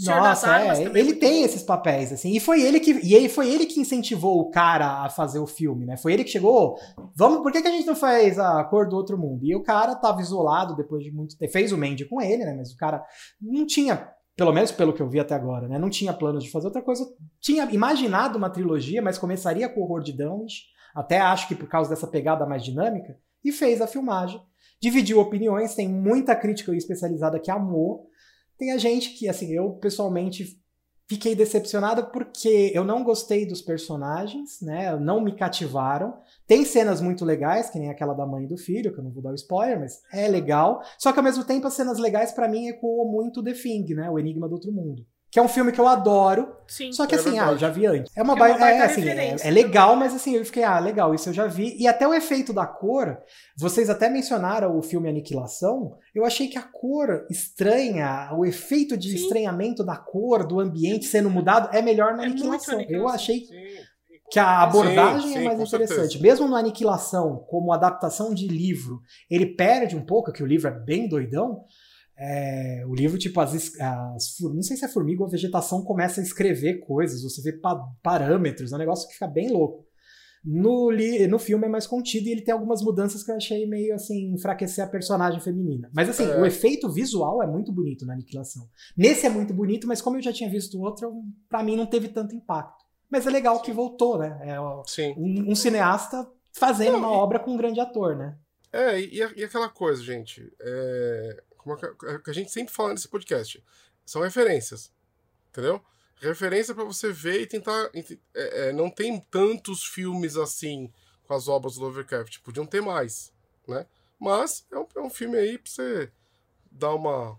nossa, 0.00 0.58
é, 0.60 0.82
ele 0.98 1.14
tem 1.14 1.42
esses 1.42 1.62
papéis, 1.62 2.12
assim, 2.12 2.34
e 2.34 2.40
foi 2.40 2.62
ele 2.62 2.80
que 2.80 2.92
e 3.04 3.14
ele 3.14 3.28
foi 3.28 3.48
ele 3.48 3.66
que 3.66 3.80
incentivou 3.80 4.40
o 4.40 4.50
cara 4.50 5.04
a 5.04 5.10
fazer 5.10 5.38
o 5.38 5.46
filme, 5.46 5.86
né? 5.86 5.96
Foi 5.96 6.12
ele 6.12 6.24
que 6.24 6.30
chegou, 6.30 6.76
vamos, 7.16 7.42
por 7.42 7.52
que, 7.52 7.62
que 7.62 7.68
a 7.68 7.70
gente 7.70 7.86
não 7.86 7.94
faz 7.94 8.38
a 8.38 8.62
cor 8.64 8.88
do 8.88 8.96
outro 8.96 9.16
mundo? 9.16 9.44
E 9.44 9.54
o 9.54 9.62
cara 9.62 9.94
tava 9.94 10.20
isolado 10.20 10.74
depois 10.74 11.04
de 11.04 11.12
muito 11.12 11.36
tempo, 11.36 11.52
fez 11.52 11.72
o 11.72 11.78
Mandy 11.78 12.06
com 12.06 12.20
ele, 12.20 12.44
né? 12.44 12.54
Mas 12.56 12.72
o 12.72 12.76
cara 12.76 13.04
não 13.40 13.66
tinha, 13.66 14.08
pelo 14.36 14.52
menos 14.52 14.72
pelo 14.72 14.92
que 14.92 15.02
eu 15.02 15.08
vi 15.08 15.20
até 15.20 15.34
agora, 15.34 15.68
né? 15.68 15.78
Não 15.78 15.90
tinha 15.90 16.12
planos 16.12 16.42
de 16.42 16.50
fazer 16.50 16.66
outra 16.66 16.82
coisa. 16.82 17.06
Tinha 17.40 17.64
imaginado 17.70 18.36
uma 18.36 18.50
trilogia, 18.50 19.00
mas 19.00 19.18
começaria 19.18 19.68
com 19.68 19.80
o 19.80 19.84
Horror 19.84 20.02
de 20.02 20.12
Dunwich, 20.12 20.64
até 20.94 21.20
acho 21.20 21.46
que 21.48 21.54
por 21.54 21.68
causa 21.68 21.90
dessa 21.90 22.06
pegada 22.06 22.46
mais 22.46 22.64
dinâmica, 22.64 23.16
e 23.44 23.52
fez 23.52 23.80
a 23.80 23.86
filmagem. 23.86 24.40
Dividiu 24.80 25.20
opiniões, 25.20 25.74
tem 25.74 25.88
muita 25.88 26.34
crítica 26.34 26.74
especializada 26.74 27.38
que 27.38 27.50
amou, 27.50 28.08
tem 28.58 28.72
a 28.72 28.78
gente 28.78 29.10
que, 29.10 29.28
assim, 29.28 29.52
eu 29.52 29.72
pessoalmente 29.74 30.60
fiquei 31.06 31.34
decepcionada 31.34 32.02
porque 32.02 32.72
eu 32.74 32.84
não 32.84 33.04
gostei 33.04 33.46
dos 33.46 33.60
personagens, 33.60 34.60
né? 34.62 34.96
Não 34.96 35.20
me 35.20 35.36
cativaram. 35.36 36.14
Tem 36.46 36.64
cenas 36.64 37.00
muito 37.00 37.24
legais, 37.24 37.70
que 37.70 37.78
nem 37.78 37.90
aquela 37.90 38.14
da 38.14 38.26
mãe 38.26 38.44
e 38.44 38.48
do 38.48 38.56
filho, 38.56 38.92
que 38.92 38.98
eu 38.98 39.04
não 39.04 39.12
vou 39.12 39.22
dar 39.22 39.32
o 39.32 39.34
spoiler, 39.34 39.78
mas 39.78 40.00
é 40.12 40.26
legal. 40.28 40.82
Só 40.98 41.12
que 41.12 41.18
ao 41.18 41.24
mesmo 41.24 41.44
tempo 41.44 41.66
as 41.66 41.74
cenas 41.74 41.98
legais 41.98 42.32
para 42.32 42.48
mim 42.48 42.68
ecoam 42.68 43.10
muito 43.10 43.42
The 43.42 43.52
Thing, 43.52 43.94
né? 43.94 44.10
O 44.10 44.18
Enigma 44.18 44.48
do 44.48 44.54
Outro 44.54 44.72
Mundo. 44.72 45.06
Que 45.34 45.40
é 45.40 45.42
um 45.42 45.48
filme 45.48 45.72
que 45.72 45.80
eu 45.80 45.88
adoro. 45.88 46.54
Sim. 46.68 46.92
Só 46.92 47.08
que 47.08 47.16
É 47.16 47.18
assim, 47.18 47.30
ah, 47.30 47.32
eu 47.32 47.38
verdade. 47.38 47.60
já 47.62 47.68
vi 47.68 47.86
antes. 47.86 48.16
É 48.16 48.22
uma, 48.22 48.34
é 48.34 48.36
uma 48.36 48.48
ba- 48.48 48.56
baita 48.56 48.82
é, 48.82 48.86
assim, 48.86 49.08
é, 49.08 49.36
é 49.40 49.50
legal, 49.50 49.96
mas 49.96 50.14
assim, 50.14 50.36
eu 50.36 50.44
fiquei, 50.44 50.62
ah, 50.62 50.78
legal, 50.78 51.12
isso 51.12 51.28
eu 51.28 51.32
já 51.32 51.48
vi. 51.48 51.76
E 51.76 51.88
até 51.88 52.06
o 52.06 52.14
efeito 52.14 52.52
da 52.52 52.64
cor, 52.68 53.18
vocês 53.58 53.90
até 53.90 54.08
mencionaram 54.08 54.78
o 54.78 54.80
filme 54.80 55.08
Aniquilação. 55.08 55.98
Eu 56.14 56.24
achei 56.24 56.46
que 56.46 56.56
a 56.56 56.62
cor 56.62 57.26
estranha, 57.28 58.30
o 58.32 58.46
efeito 58.46 58.96
de 58.96 59.08
Sim. 59.10 59.16
estranhamento 59.16 59.82
da 59.82 59.96
cor, 59.96 60.46
do 60.46 60.60
ambiente 60.60 61.06
sendo 61.06 61.28
mudado, 61.28 61.68
é 61.76 61.82
melhor 61.82 62.14
na 62.16 62.22
É 62.22 62.26
muito 62.28 62.42
Aniquilação. 62.44 62.74
Eu 62.74 62.78
Aniquilação. 62.78 63.14
achei 63.16 63.40
Sim. 63.40 63.54
que 64.30 64.38
a 64.38 64.62
abordagem 64.62 65.30
Sim, 65.30 65.34
é 65.34 65.38
sim, 65.38 65.44
mais 65.46 65.56
com 65.58 65.64
interessante. 65.64 65.98
certeza. 66.12 66.22
Mesmo 66.22 66.46
no 66.46 66.54
Aniquilação, 66.54 67.44
como 67.50 67.72
adaptação 67.72 68.32
de 68.32 68.46
livro, 68.46 69.00
ele 69.28 69.46
perde 69.46 69.96
um 69.96 70.06
pouco, 70.06 70.30
que 70.32 70.44
o 70.44 70.46
livro 70.46 70.68
é 70.68 70.70
bem 70.70 71.08
doidão. 71.08 71.64
É, 72.16 72.84
o 72.86 72.94
livro, 72.94 73.18
tipo, 73.18 73.40
as, 73.40 73.52
as 73.80 74.36
não 74.40 74.62
sei 74.62 74.76
se 74.76 74.84
é 74.84 74.88
formiga 74.88 75.22
ou 75.22 75.26
a 75.28 75.30
vegetação 75.30 75.82
começa 75.82 76.20
a 76.20 76.24
escrever 76.24 76.80
coisas, 76.80 77.22
você 77.22 77.42
vê 77.42 77.52
pa- 77.52 77.88
parâmetros, 78.02 78.72
é 78.72 78.76
um 78.76 78.78
negócio 78.78 79.08
que 79.08 79.14
fica 79.14 79.26
bem 79.26 79.50
louco. 79.50 79.84
No, 80.46 80.90
li, 80.90 81.26
no 81.26 81.38
filme 81.38 81.64
é 81.66 81.68
mais 81.70 81.86
contido 81.86 82.26
e 82.28 82.32
ele 82.32 82.42
tem 82.42 82.52
algumas 82.52 82.82
mudanças 82.82 83.22
que 83.24 83.30
eu 83.30 83.36
achei 83.36 83.66
meio 83.66 83.94
assim, 83.94 84.30
enfraquecer 84.34 84.84
a 84.84 84.86
personagem 84.86 85.40
feminina. 85.40 85.90
Mas 85.94 86.08
assim, 86.10 86.24
É. 86.30 86.38
o 86.38 86.44
efeito 86.44 86.88
visual 86.92 87.42
é 87.42 87.46
muito 87.46 87.72
bonito 87.72 88.04
na 88.04 88.12
aniquilação. 88.12 88.68
Nesse 88.94 89.24
é 89.24 89.30
muito 89.30 89.54
bonito, 89.54 89.86
mas 89.86 90.02
como 90.02 90.18
eu 90.18 90.22
já 90.22 90.32
tinha 90.34 90.50
visto 90.50 90.78
o 90.78 90.82
outro, 90.82 91.10
pra 91.48 91.62
mim 91.62 91.76
não 91.76 91.86
teve 91.86 92.08
tanto 92.08 92.34
impacto. 92.36 92.84
Mas 93.10 93.26
é 93.26 93.30
legal 93.30 93.60
que 93.62 93.72
voltou, 93.72 94.18
né? 94.18 94.38
É 94.42 94.60
um, 94.60 95.50
um 95.50 95.54
cineasta 95.54 96.30
fazendo 96.52 96.92
Não, 96.92 96.98
uma 96.98 97.08
e- 97.08 97.16
obra 97.16 97.38
com 97.38 97.52
um 97.52 97.56
grande 97.56 97.80
ator, 97.80 98.14
né? 98.14 98.36
É, 98.70 99.00
e, 99.00 99.16
e 99.36 99.44
aquela 99.44 99.68
coisa, 99.70 100.02
gente. 100.02 100.52
É, 100.60 101.42
como 101.64 101.74
é 101.76 101.78
que, 101.80 102.06
é 102.06 102.30
a 102.30 102.32
gente 102.34 102.50
sempre 102.52 102.72
fala 102.72 102.90
nesse 102.90 103.08
podcast. 103.08 103.62
São 104.06 104.22
referências. 104.22 104.92
Entendeu? 105.50 105.80
Referência 106.20 106.74
pra 106.74 106.84
você 106.84 107.10
ver 107.12 107.40
e 107.40 107.46
tentar. 107.46 107.90
ent- 107.94 108.18
é, 108.34 108.68
é, 108.68 108.72
não 108.72 108.88
tem 108.90 109.18
tantos 109.30 109.84
filmes 109.84 110.36
assim 110.36 110.92
com 111.26 111.34
as 111.34 111.48
obras 111.48 111.74
do 111.74 111.80
Lovecraft. 111.82 112.38
Podiam 112.40 112.66
ter 112.66 112.80
mais, 112.82 113.32
né? 113.66 113.86
Mas 114.20 114.66
é 114.70 114.78
um, 114.78 114.86
é 114.96 115.00
um 115.00 115.10
filme 115.10 115.36
aí 115.38 115.58
pra 115.58 115.70
você 115.70 116.10
dar 116.70 116.94
uma. 116.94 117.38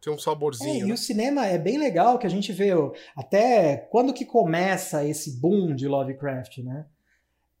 ter 0.00 0.10
um 0.10 0.14
É, 0.14 0.18
saborzinho. 0.18 0.84
e 0.86 0.88
né? 0.88 0.94
o 0.94 0.96
cinema 0.96 1.46
é 1.46 1.58
bem 1.58 1.78
legal 1.78 2.18
que 2.18 2.26
a 2.26 2.30
gente 2.30 2.52
vê 2.52 2.70
até 3.16 3.76
quando 3.90 4.12
que 4.14 4.24
começa 4.24 5.04
esse 5.04 5.32
boom 5.40 5.74
de 5.74 5.88
Lovecraft, 5.88 6.58
né? 6.58 6.86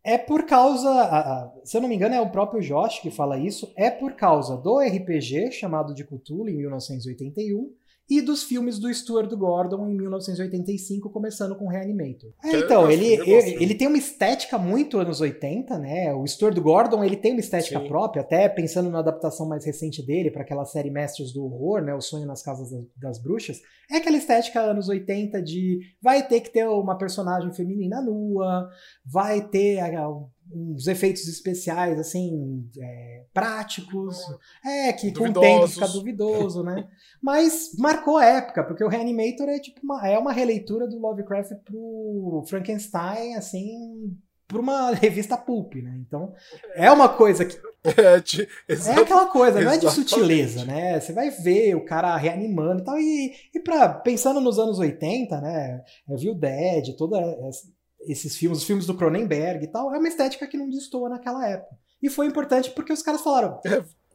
É 0.04 0.16
por 0.16 0.46
causa, 0.46 1.52
se 1.64 1.76
eu 1.76 1.80
não 1.80 1.88
me 1.88 1.94
engano 1.94 2.14
é 2.14 2.20
o 2.20 2.30
próprio 2.30 2.62
Josh 2.62 3.00
que 3.00 3.10
fala 3.10 3.38
isso, 3.38 3.72
é 3.76 3.90
por 3.90 4.14
causa 4.14 4.56
do 4.56 4.78
RPG 4.78 5.52
chamado 5.52 5.92
de 5.92 6.04
Cthulhu 6.04 6.48
em 6.48 6.56
1981 6.56 7.72
e 8.08 8.22
dos 8.22 8.42
filmes 8.42 8.78
do 8.78 8.92
Stuart 8.92 9.30
Gordon 9.34 9.86
em 9.88 9.94
1985, 9.94 11.10
começando 11.10 11.54
com 11.54 11.68
Reanimator. 11.68 12.32
É, 12.42 12.56
então, 12.56 12.90
ele, 12.90 13.06
ele, 13.06 13.62
ele 13.62 13.74
tem 13.74 13.86
uma 13.86 13.98
estética 13.98 14.56
muito 14.56 14.98
anos 14.98 15.20
80, 15.20 15.78
né? 15.78 16.14
O 16.14 16.26
Stuart 16.26 16.58
Gordon, 16.58 17.04
ele 17.04 17.16
tem 17.16 17.32
uma 17.32 17.40
estética 17.40 17.78
Sim. 17.80 17.86
própria, 17.86 18.22
até 18.22 18.48
pensando 18.48 18.88
na 18.88 19.00
adaptação 19.00 19.46
mais 19.46 19.64
recente 19.64 20.04
dele 20.04 20.30
para 20.30 20.42
aquela 20.42 20.64
série 20.64 20.90
Mestres 20.90 21.32
do 21.32 21.44
Horror, 21.44 21.82
né? 21.82 21.94
O 21.94 22.00
Sonho 22.00 22.26
nas 22.26 22.42
Casas 22.42 22.70
das, 22.70 22.84
das 22.96 23.22
Bruxas. 23.22 23.60
É 23.90 23.98
aquela 23.98 24.16
estética 24.16 24.60
anos 24.60 24.88
80 24.88 25.42
de 25.42 25.80
vai 26.00 26.26
ter 26.26 26.40
que 26.40 26.50
ter 26.50 26.66
uma 26.66 26.96
personagem 26.96 27.52
feminina 27.52 28.00
nua, 28.00 28.68
vai 29.04 29.40
ter 29.40 29.80
ah, 29.80 30.08
uns 30.52 30.86
efeitos 30.86 31.26
especiais, 31.28 31.98
assim, 31.98 32.68
é, 32.80 33.24
práticos. 33.34 34.16
É, 34.64 34.92
que 34.92 35.12
com 35.12 35.24
o 35.24 35.32
tempo 35.40 35.66
fica 35.68 35.86
duvidoso, 35.88 36.62
né? 36.62 36.88
Mas 37.22 37.70
marcou 37.78 38.16
a 38.16 38.24
época, 38.24 38.64
porque 38.64 38.84
o 38.84 38.88
Reanimator 38.88 39.48
é 39.48 39.58
tipo 39.58 39.80
uma, 39.82 40.06
é 40.08 40.18
uma 40.18 40.32
releitura 40.32 40.86
do 40.88 40.98
Lovecraft 40.98 41.52
pro 41.64 42.44
Frankenstein, 42.48 43.34
assim, 43.34 44.16
pra 44.46 44.60
uma 44.60 44.92
revista 44.94 45.36
pulp, 45.36 45.74
né? 45.76 45.94
Então, 46.06 46.32
é 46.74 46.90
uma 46.90 47.08
coisa 47.08 47.44
que 47.44 47.58
É, 47.96 48.20
de- 48.20 48.42
é 48.68 48.92
aquela 49.00 49.26
coisa, 49.26 49.60
não 49.60 49.70
é 49.70 49.78
de 49.78 49.88
sutileza, 49.90 50.64
né? 50.64 50.98
Você 51.00 51.12
vai 51.12 51.30
ver 51.30 51.74
o 51.76 51.84
cara 51.84 52.16
reanimando 52.16 52.82
e 52.82 52.84
tal. 52.84 52.98
E, 52.98 53.32
e 53.54 53.60
pra, 53.60 53.88
pensando 53.88 54.40
nos 54.40 54.58
anos 54.58 54.78
80, 54.80 55.40
né? 55.40 55.80
Evil 56.10 56.34
Dead, 56.34 56.96
toda 56.96 57.18
essa- 57.48 57.68
esses 58.08 58.36
filmes, 58.36 58.58
os 58.58 58.64
filmes 58.64 58.86
do 58.86 58.94
Cronenberg 58.94 59.64
e 59.64 59.68
tal, 59.68 59.94
é 59.94 59.98
uma 59.98 60.08
estética 60.08 60.46
que 60.46 60.56
não 60.56 60.68
destoa 60.68 61.08
naquela 61.08 61.46
época. 61.46 61.76
E 62.02 62.08
foi 62.08 62.26
importante 62.26 62.70
porque 62.70 62.92
os 62.92 63.02
caras 63.02 63.20
falaram. 63.20 63.60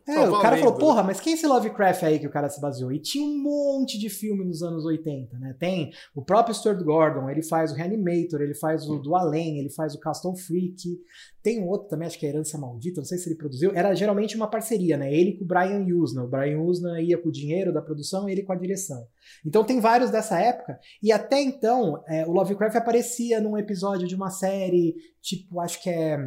É, 0.06 0.28
o 0.28 0.42
cara 0.42 0.58
falou, 0.58 0.74
porra, 0.74 1.02
mas 1.02 1.22
quem 1.22 1.32
é 1.32 1.36
esse 1.36 1.48
Lovecraft 1.48 2.04
aí 2.04 2.20
que 2.20 2.28
o 2.28 2.32
cara 2.32 2.50
se 2.50 2.60
baseou? 2.60 2.92
E 2.92 3.00
tinha 3.00 3.26
um 3.26 3.42
monte 3.42 3.98
de 3.98 4.10
filme 4.10 4.44
nos 4.44 4.62
anos 4.62 4.84
80, 4.84 5.38
né? 5.40 5.56
Tem 5.58 5.92
o 6.14 6.22
próprio 6.22 6.54
Stuart 6.54 6.84
Gordon, 6.84 7.30
ele 7.30 7.42
faz 7.42 7.72
o 7.72 7.76
Reanimator, 7.76 8.42
ele 8.42 8.54
faz 8.54 8.88
o 8.90 9.00
do 9.00 9.16
Além, 9.16 9.60
ele 9.60 9.70
faz 9.70 9.96
o 9.96 10.00
Castle 10.00 10.36
Freak. 10.36 11.00
Tem 11.42 11.62
um 11.62 11.68
outro 11.68 11.88
também, 11.88 12.06
acho 12.06 12.20
que 12.20 12.26
é 12.26 12.30
Herança 12.30 12.58
Maldita, 12.58 13.00
não 13.00 13.06
sei 13.06 13.18
se 13.18 13.30
ele 13.30 13.38
produziu. 13.38 13.72
Era 13.74 13.94
geralmente 13.96 14.36
uma 14.36 14.48
parceria, 14.48 14.98
né? 14.98 15.14
Ele 15.14 15.38
com 15.38 15.46
o 15.46 15.48
Brian 15.48 15.86
Usna. 15.96 16.24
O 16.24 16.28
Brian 16.28 16.60
Usna 16.60 17.02
ia 17.02 17.18
com 17.18 17.30
o 17.30 17.32
dinheiro 17.32 17.74
da 17.74 17.82
produção, 17.82 18.28
ele 18.28 18.44
com 18.44 18.52
a 18.52 18.58
direção. 18.58 19.08
Então 19.46 19.64
tem 19.64 19.80
vários 19.80 20.12
dessa 20.12 20.38
época. 20.38 20.78
E 21.02 21.14
até 21.14 21.42
então, 21.42 22.04
é, 22.08 22.26
o 22.26 22.32
Lovecraft 22.32 22.76
aparecia 22.76 23.40
num 23.40 23.58
episódio 23.58 24.08
de 24.08 24.16
uma 24.16 24.30
série, 24.30 24.96
tipo, 25.22 25.62
acho 25.62 25.82
que 25.82 25.90
é 25.90 26.18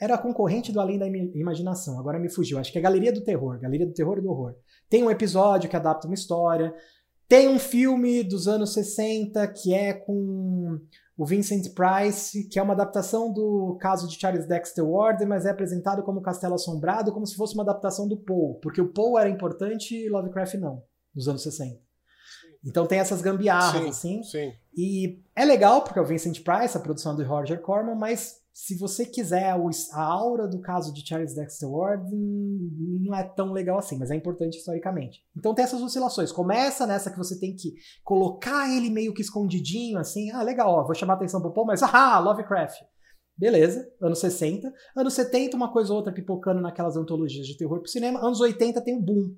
era 0.00 0.18
concorrente 0.18 0.72
do 0.72 0.80
Além 0.80 0.98
da 0.98 1.06
Imaginação, 1.06 1.98
agora 1.98 2.18
me 2.18 2.28
fugiu. 2.28 2.58
Acho 2.58 2.72
que 2.72 2.78
é 2.78 2.82
Galeria 2.82 3.12
do 3.12 3.22
Terror, 3.22 3.58
Galeria 3.60 3.86
do 3.86 3.92
Terror 3.92 4.18
e 4.18 4.20
do 4.20 4.30
Horror. 4.30 4.54
Tem 4.88 5.02
um 5.02 5.10
episódio 5.10 5.68
que 5.70 5.76
adapta 5.76 6.06
uma 6.06 6.14
história. 6.14 6.74
Tem 7.28 7.48
um 7.48 7.58
filme 7.58 8.22
dos 8.22 8.46
anos 8.48 8.72
60 8.72 9.46
que 9.48 9.72
é 9.72 9.92
com 9.92 10.78
o 11.16 11.24
Vincent 11.24 11.72
Price, 11.74 12.48
que 12.48 12.58
é 12.58 12.62
uma 12.62 12.74
adaptação 12.74 13.32
do 13.32 13.76
caso 13.80 14.08
de 14.08 14.18
Charles 14.18 14.46
Dexter 14.46 14.84
Ward, 14.84 15.24
mas 15.24 15.46
é 15.46 15.50
apresentado 15.50 16.02
como 16.02 16.20
Castelo 16.20 16.54
Assombrado, 16.54 17.12
como 17.12 17.26
se 17.26 17.36
fosse 17.36 17.54
uma 17.54 17.62
adaptação 17.62 18.08
do 18.08 18.16
Poe, 18.16 18.58
porque 18.60 18.80
o 18.80 18.88
Poe 18.92 19.20
era 19.20 19.30
importante 19.30 19.94
e 19.94 20.08
Lovecraft 20.08 20.54
não, 20.54 20.82
nos 21.14 21.28
anos 21.28 21.42
60. 21.44 21.78
Então 22.66 22.86
tem 22.86 22.98
essas 22.98 23.20
gambiarras, 23.20 23.82
Sim, 23.96 24.20
assim. 24.20 24.22
sim. 24.22 24.52
E 24.76 25.22
é 25.36 25.44
legal, 25.44 25.82
porque 25.82 25.98
é 25.98 26.02
o 26.02 26.06
Vincent 26.06 26.42
Price, 26.42 26.76
a 26.76 26.80
produção 26.80 27.14
do 27.14 27.22
Roger 27.22 27.60
Corman, 27.60 27.94
mas 27.94 28.40
se 28.54 28.78
você 28.78 29.04
quiser 29.04 29.50
a 29.50 30.00
aura 30.00 30.46
do 30.46 30.60
caso 30.60 30.94
de 30.94 31.04
Charles 31.04 31.34
Dexter 31.34 31.68
Ward, 31.68 32.08
não 32.08 33.12
é 33.12 33.24
tão 33.24 33.52
legal 33.52 33.76
assim, 33.76 33.98
mas 33.98 34.12
é 34.12 34.14
importante 34.14 34.56
historicamente. 34.56 35.24
Então 35.36 35.52
tem 35.52 35.64
essas 35.64 35.82
oscilações. 35.82 36.30
Começa 36.30 36.86
nessa 36.86 37.10
que 37.10 37.18
você 37.18 37.36
tem 37.40 37.56
que 37.56 37.74
colocar 38.04 38.70
ele 38.70 38.90
meio 38.90 39.12
que 39.12 39.22
escondidinho, 39.22 39.98
assim, 39.98 40.30
ah, 40.30 40.40
legal, 40.44 40.70
ó, 40.70 40.84
vou 40.84 40.94
chamar 40.94 41.14
atenção 41.14 41.40
pro 41.40 41.52
povo, 41.52 41.66
mas 41.66 41.82
ah, 41.82 42.20
Lovecraft. 42.20 42.80
Beleza, 43.36 43.90
anos 44.00 44.20
60. 44.20 44.72
Anos 44.96 45.14
70, 45.14 45.56
uma 45.56 45.72
coisa 45.72 45.90
ou 45.90 45.96
outra 45.96 46.12
pipocando 46.12 46.60
naquelas 46.60 46.96
antologias 46.96 47.48
de 47.48 47.56
terror 47.56 47.80
pro 47.80 47.90
cinema. 47.90 48.24
Anos 48.24 48.40
80 48.40 48.80
tem 48.82 48.94
um 48.94 49.02
boom. 49.02 49.34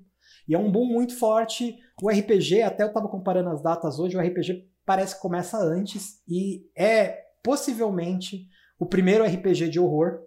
E 0.47 0.53
é 0.53 0.59
um 0.59 0.71
boom 0.71 0.85
muito 0.85 1.17
forte. 1.17 1.75
O 2.03 2.07
RPG, 2.07 2.61
até 2.61 2.83
eu 2.83 2.93
tava 2.93 3.09
comparando 3.09 3.49
as 3.49 3.63
datas 3.63 3.97
hoje, 3.97 4.15
o 4.15 4.21
RPG 4.21 4.69
parece 4.85 5.15
que 5.15 5.21
começa 5.21 5.57
antes 5.57 6.21
e 6.27 6.69
é 6.77 7.25
possivelmente 7.43 8.45
o 8.79 8.85
primeiro 8.85 9.23
RPG 9.23 9.69
de 9.69 9.79
horror. 9.79 10.19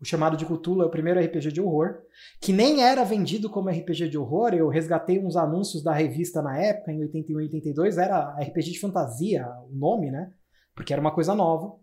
O 0.00 0.04
chamado 0.04 0.36
de 0.36 0.46
Cthulhu 0.46 0.82
é 0.82 0.86
o 0.86 0.90
primeiro 0.90 1.18
RPG 1.18 1.50
de 1.50 1.60
horror, 1.60 1.98
que 2.40 2.52
nem 2.52 2.84
era 2.84 3.02
vendido 3.02 3.50
como 3.50 3.68
RPG 3.68 4.08
de 4.08 4.16
horror. 4.16 4.54
Eu 4.54 4.68
resgatei 4.68 5.18
uns 5.18 5.36
anúncios 5.36 5.82
da 5.82 5.92
revista 5.92 6.40
na 6.40 6.56
época, 6.56 6.92
em 6.92 7.00
81 7.00 7.40
e 7.40 7.44
82, 7.44 7.98
era 7.98 8.36
RPG 8.40 8.70
de 8.70 8.78
fantasia, 8.78 9.48
o 9.68 9.74
nome, 9.74 10.10
né? 10.10 10.32
Porque 10.72 10.92
era 10.92 11.00
uma 11.00 11.10
coisa 11.10 11.34
nova. 11.34 11.74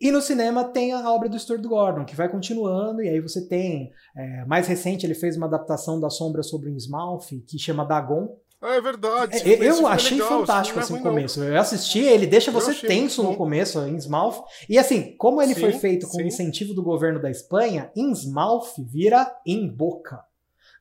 E 0.00 0.12
no 0.12 0.22
cinema 0.22 0.64
tem 0.64 0.92
a 0.92 1.10
obra 1.12 1.28
do 1.28 1.38
Stuart 1.38 1.60
Gordon, 1.60 2.04
que 2.04 2.14
vai 2.14 2.30
continuando, 2.30 3.02
e 3.02 3.08
aí 3.08 3.20
você 3.20 3.46
tem. 3.46 3.92
é, 4.16 4.44
mais 4.46 4.66
recente, 4.66 5.04
ele 5.04 5.14
fez 5.14 5.36
uma 5.36 5.46
adaptação 5.46 6.00
da 6.00 6.08
Sombra 6.08 6.42
sobre 6.42 6.70
o 6.70 6.72
Innsmouth, 6.72 7.26
que 7.46 7.58
chama 7.58 7.84
Dagon. 7.84 8.34
É 8.60 8.80
verdade. 8.80 9.36
É, 9.48 9.68
eu 9.68 9.86
achei 9.86 10.18
legal, 10.18 10.28
esse 10.28 10.38
fantástico 10.40 10.78
assim 10.80 10.94
no 10.94 11.00
começo. 11.00 11.42
Eu 11.42 11.60
assisti, 11.60 12.00
ele 12.00 12.26
deixa 12.26 12.50
você 12.50 12.74
tenso 12.74 13.22
no 13.22 13.36
começo, 13.36 13.78
em 13.80 13.94
Innsmouth. 13.94 14.42
E 14.68 14.76
assim, 14.76 15.14
como 15.16 15.40
ele 15.40 15.54
foi 15.54 15.72
Sim, 15.72 15.78
feito 15.78 16.06
com 16.08 16.14
sim. 16.18 16.26
incentivo 16.26 16.74
do 16.74 16.82
governo 16.82 17.20
da 17.22 17.30
Espanha, 17.30 17.90
Innsmouth 17.94 18.74
vira 18.78 19.32
em 19.46 19.68
boca. 19.68 20.20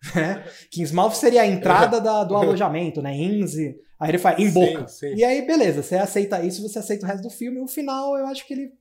Né? 0.15 0.43
Que 0.71 0.81
Innsmouth 0.81 1.13
seria 1.15 1.41
a 1.41 1.47
entrada 1.47 1.99
da- 1.99 2.23
do 2.23 2.35
alojamento, 2.37 3.01
né? 3.01 3.15
Inze. 3.15 3.79
Aí 3.99 4.11
ele 4.11 4.19
faz 4.19 4.37
em 4.39 4.51
boca. 4.51 4.87
sim. 4.87 5.13
E 5.15 5.23
aí, 5.23 5.41
beleza, 5.45 5.81
você 5.81 5.95
aceita 5.95 6.39
isso, 6.43 6.61
você 6.61 6.77
aceita 6.79 7.03
o 7.05 7.07
resto 7.09 7.23
do 7.23 7.31
filme. 7.31 7.59
O 7.59 7.67
final, 7.67 8.15
eu 8.15 8.27
acho 8.27 8.45
que 8.45 8.53
ele 8.53 8.71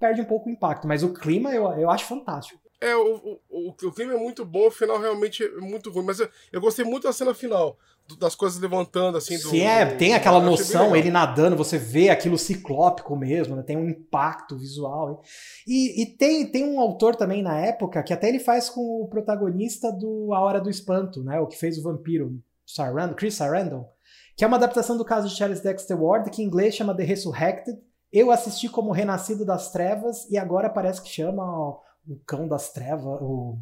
perde 0.00 0.20
um 0.20 0.24
pouco 0.24 0.48
o 0.48 0.52
impacto. 0.52 0.88
Mas 0.88 1.04
o 1.04 1.12
clima 1.14 1.54
eu, 1.54 1.64
eu 1.78 1.88
acho 1.90 2.04
fantástico. 2.06 2.60
É, 2.80 2.94
o, 2.96 3.14
o, 3.14 3.40
o, 3.48 3.68
o 3.88 3.92
clima 3.92 4.14
é 4.14 4.16
muito 4.16 4.44
bom, 4.44 4.66
o 4.66 4.70
final 4.70 4.98
realmente 5.00 5.44
é 5.44 5.48
muito 5.60 5.90
ruim. 5.90 6.04
Mas 6.04 6.18
eu, 6.18 6.28
eu 6.52 6.60
gostei 6.60 6.84
muito 6.84 7.04
da 7.04 7.12
cena 7.12 7.32
final, 7.32 7.78
das 8.18 8.34
coisas 8.34 8.60
levantando, 8.60 9.16
assim. 9.16 9.38
Do, 9.38 9.48
Sim, 9.48 9.62
é, 9.62 9.86
tem 9.96 10.14
aquela 10.14 10.40
noção, 10.40 10.94
ele 10.94 11.10
nadando, 11.10 11.56
você 11.56 11.78
vê 11.78 12.10
aquilo 12.10 12.36
ciclópico 12.36 13.16
mesmo, 13.16 13.56
né? 13.56 13.62
tem 13.62 13.76
um 13.76 13.88
impacto 13.88 14.58
visual. 14.58 15.22
E, 15.66 16.02
e 16.02 16.06
tem, 16.06 16.46
tem 16.46 16.64
um 16.64 16.78
autor 16.80 17.16
também 17.16 17.42
na 17.42 17.58
época 17.58 18.02
que 18.02 18.12
até 18.12 18.28
ele 18.28 18.38
faz 18.38 18.68
com 18.68 19.02
o 19.02 19.08
protagonista 19.08 19.90
do 19.90 20.32
A 20.34 20.40
Hora 20.40 20.60
do 20.60 20.70
Espanto, 20.70 21.22
né? 21.24 21.40
O 21.40 21.46
que 21.46 21.56
fez 21.56 21.78
o 21.78 21.82
vampiro, 21.82 22.38
Sarandon, 22.66 23.14
Chris 23.14 23.34
Sarandon, 23.34 23.88
que 24.36 24.44
é 24.44 24.46
uma 24.46 24.56
adaptação 24.56 24.96
do 24.98 25.04
caso 25.04 25.28
de 25.28 25.36
Charles 25.36 25.60
Dexter 25.60 26.00
Ward, 26.00 26.30
que 26.30 26.42
em 26.42 26.46
inglês 26.46 26.74
chama 26.74 26.96
The 26.96 27.04
Resurrected. 27.04 27.78
Eu 28.12 28.30
assisti 28.30 28.68
como 28.68 28.92
Renascido 28.92 29.44
das 29.44 29.72
Trevas 29.72 30.28
e 30.30 30.36
agora 30.36 30.68
parece 30.68 31.02
que 31.02 31.08
chama 31.08 31.42
ó, 31.42 31.80
o 32.06 32.16
Cão 32.26 32.46
das 32.46 32.70
Trevas, 32.70 33.18
o 33.20 33.58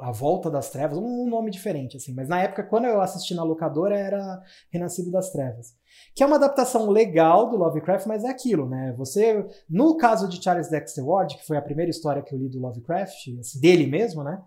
a 0.00 0.12
Volta 0.12 0.50
das 0.50 0.70
Trevas, 0.70 0.98
um 0.98 1.28
nome 1.28 1.50
diferente, 1.50 1.96
assim. 1.96 2.14
Mas 2.14 2.28
na 2.28 2.40
época, 2.42 2.62
quando 2.62 2.86
eu 2.86 3.00
assisti 3.00 3.34
na 3.34 3.42
locadora, 3.42 3.96
era 3.98 4.40
Renascido 4.70 5.10
das 5.10 5.30
Trevas. 5.30 5.74
Que 6.14 6.22
é 6.22 6.26
uma 6.26 6.36
adaptação 6.36 6.90
legal 6.90 7.48
do 7.48 7.56
Lovecraft, 7.56 8.06
mas 8.06 8.24
é 8.24 8.28
aquilo, 8.28 8.68
né? 8.68 8.94
Você, 8.96 9.46
no 9.68 9.96
caso 9.96 10.28
de 10.28 10.42
Charles 10.42 10.68
Dexter 10.68 11.06
Ward, 11.06 11.36
que 11.36 11.46
foi 11.46 11.56
a 11.56 11.62
primeira 11.62 11.90
história 11.90 12.22
que 12.22 12.34
eu 12.34 12.38
li 12.38 12.48
do 12.48 12.60
Lovecraft, 12.60 13.28
assim, 13.38 13.60
dele 13.60 13.86
mesmo, 13.86 14.22
né? 14.22 14.42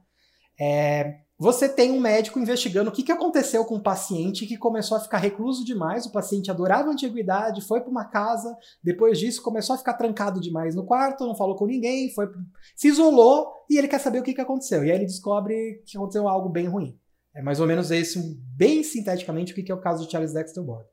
É, 0.60 1.20
você 1.38 1.68
tem 1.68 1.92
um 1.92 2.00
médico 2.00 2.40
investigando 2.40 2.90
o 2.90 2.94
que, 2.94 3.04
que 3.04 3.12
aconteceu 3.12 3.66
com 3.66 3.76
o 3.76 3.84
paciente 3.84 4.46
que 4.46 4.58
começou 4.58 4.96
a 4.96 5.02
ficar 5.02 5.18
recluso 5.18 5.66
demais. 5.66 6.06
O 6.06 6.12
paciente 6.12 6.50
adorava 6.50 6.90
a 6.90 6.94
antiguidade, 6.94 7.62
foi 7.62 7.82
para 7.82 7.92
uma 7.92 8.06
casa, 8.06 8.56
depois 8.82 9.20
disso 9.20 9.42
começou 9.42 9.76
a 9.76 9.78
ficar 9.78 9.94
trancado 9.96 10.40
demais 10.40 10.76
no 10.76 10.86
quarto, 10.86 11.26
não 11.26 11.36
falou 11.36 11.56
com 11.56 11.66
ninguém, 11.66 12.10
foi 12.14 12.28
se 12.76 12.88
isolou 12.88 13.52
e 13.70 13.78
ele 13.78 13.88
quer 13.88 14.00
saber 14.00 14.20
o 14.20 14.24
que, 14.24 14.34
que 14.34 14.42
aconteceu. 14.42 14.86
E 14.86 14.92
aí 14.92 14.98
ele 14.98 15.06
descobre 15.06 15.84
que 15.86 15.98
aconteceu 15.98 16.28
algo 16.28 16.48
bem 16.48 16.68
ruim. 16.68 16.98
É 17.34 17.42
mais 17.42 17.60
ou 17.60 17.68
menos 17.68 17.92
esse, 17.92 18.18
bem 18.56 18.82
sinteticamente, 18.82 19.52
o 19.52 19.56
que, 19.56 19.64
que 19.64 19.72
é 19.72 19.76
o 19.76 19.82
caso 19.82 20.06
de 20.06 20.12
Charles 20.12 20.32
Dexter 20.32 20.64
Ward. 20.64 20.88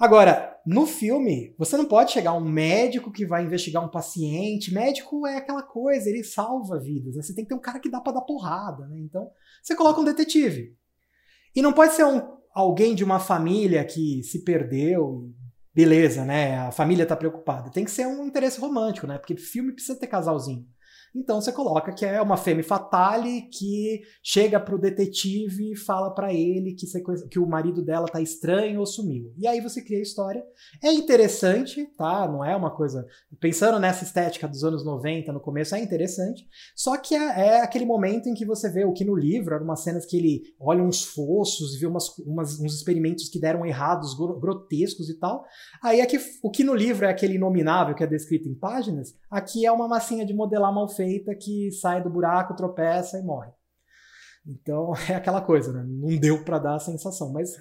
Agora, 0.00 0.58
no 0.66 0.86
filme, 0.86 1.54
você 1.58 1.76
não 1.76 1.84
pode 1.84 2.10
chegar 2.10 2.32
um 2.32 2.40
médico 2.40 3.12
que 3.12 3.26
vai 3.26 3.44
investigar 3.44 3.84
um 3.84 3.90
paciente. 3.90 4.72
Médico 4.72 5.26
é 5.26 5.36
aquela 5.36 5.62
coisa, 5.62 6.08
ele 6.08 6.24
salva 6.24 6.80
vidas. 6.80 7.16
Né? 7.16 7.22
Você 7.22 7.34
tem 7.34 7.44
que 7.44 7.50
ter 7.50 7.54
um 7.54 7.60
cara 7.60 7.78
que 7.78 7.90
dá 7.90 8.00
para 8.00 8.14
dar 8.14 8.22
porrada, 8.22 8.88
né? 8.88 8.98
Então, 8.98 9.30
você 9.62 9.76
coloca 9.76 10.00
um 10.00 10.04
detetive. 10.04 10.74
E 11.54 11.60
não 11.60 11.74
pode 11.74 11.92
ser 11.92 12.04
um, 12.04 12.22
alguém 12.54 12.94
de 12.94 13.04
uma 13.04 13.20
família 13.20 13.84
que 13.84 14.22
se 14.22 14.42
perdeu, 14.42 15.30
beleza, 15.74 16.24
né? 16.24 16.56
A 16.60 16.72
família 16.72 17.04
tá 17.04 17.14
preocupada. 17.14 17.70
Tem 17.70 17.84
que 17.84 17.90
ser 17.90 18.06
um 18.06 18.24
interesse 18.24 18.58
romântico, 18.58 19.06
né? 19.06 19.18
Porque 19.18 19.36
filme 19.36 19.72
precisa 19.72 19.98
ter 19.98 20.06
casalzinho. 20.06 20.66
Então 21.14 21.40
você 21.40 21.52
coloca 21.52 21.92
que 21.92 22.04
é 22.04 22.20
uma 22.22 22.36
femme 22.36 22.62
fatale 22.62 23.42
que 23.42 24.02
chega 24.22 24.60
pro 24.60 24.78
detetive 24.78 25.72
e 25.72 25.76
fala 25.76 26.10
para 26.14 26.32
ele 26.32 26.74
que, 26.74 26.86
que 27.28 27.38
o 27.38 27.46
marido 27.46 27.82
dela 27.82 28.06
tá 28.06 28.20
estranho 28.20 28.78
ou 28.78 28.86
sumiu. 28.86 29.32
E 29.36 29.46
aí 29.46 29.60
você 29.60 29.82
cria 29.82 29.98
a 29.98 30.02
história. 30.02 30.42
É 30.82 30.92
interessante, 30.92 31.84
tá? 31.96 32.28
Não 32.28 32.44
é 32.44 32.54
uma 32.54 32.70
coisa. 32.70 33.04
Pensando 33.40 33.78
nessa 33.80 34.04
estética 34.04 34.46
dos 34.46 34.62
anos 34.62 34.84
90 34.84 35.32
no 35.32 35.40
começo, 35.40 35.74
é 35.74 35.80
interessante. 35.80 36.46
Só 36.76 36.96
que 36.96 37.14
é, 37.14 37.56
é 37.56 37.60
aquele 37.60 37.84
momento 37.84 38.28
em 38.28 38.34
que 38.34 38.46
você 38.46 38.70
vê 38.70 38.84
o 38.84 38.92
que 38.92 39.04
no 39.04 39.16
livro 39.16 39.54
eram 39.54 39.64
umas 39.64 39.80
cenas 39.80 40.06
que 40.06 40.16
ele 40.16 40.42
olha 40.60 40.82
uns 40.82 41.04
fossos 41.04 41.74
e 41.74 41.80
vê 41.80 41.86
umas, 41.86 42.16
umas, 42.18 42.60
uns 42.60 42.74
experimentos 42.74 43.28
que 43.28 43.40
deram 43.40 43.66
errados, 43.66 44.14
grotescos 44.14 45.08
e 45.08 45.18
tal. 45.18 45.44
Aí 45.82 46.00
aqui, 46.00 46.18
o 46.42 46.50
que 46.50 46.62
no 46.62 46.74
livro 46.74 47.04
é 47.04 47.10
aquele 47.10 47.34
inominável 47.34 47.96
que 47.96 48.04
é 48.04 48.06
descrito 48.06 48.48
em 48.48 48.54
páginas, 48.54 49.14
aqui 49.28 49.66
é 49.66 49.72
uma 49.72 49.88
massinha 49.88 50.24
de 50.24 50.32
modelar 50.32 50.72
mal 50.72 50.88
feita 50.88 50.99
feita 51.00 51.34
que 51.34 51.72
sai 51.72 52.02
do 52.02 52.10
buraco, 52.10 52.54
tropeça 52.54 53.18
e 53.18 53.22
morre. 53.22 53.50
Então 54.46 54.92
é 55.08 55.14
aquela 55.14 55.40
coisa, 55.40 55.72
né? 55.72 55.82
Não 55.86 56.14
deu 56.18 56.44
para 56.44 56.58
dar 56.58 56.74
a 56.74 56.80
sensação, 56.80 57.32
mas 57.32 57.58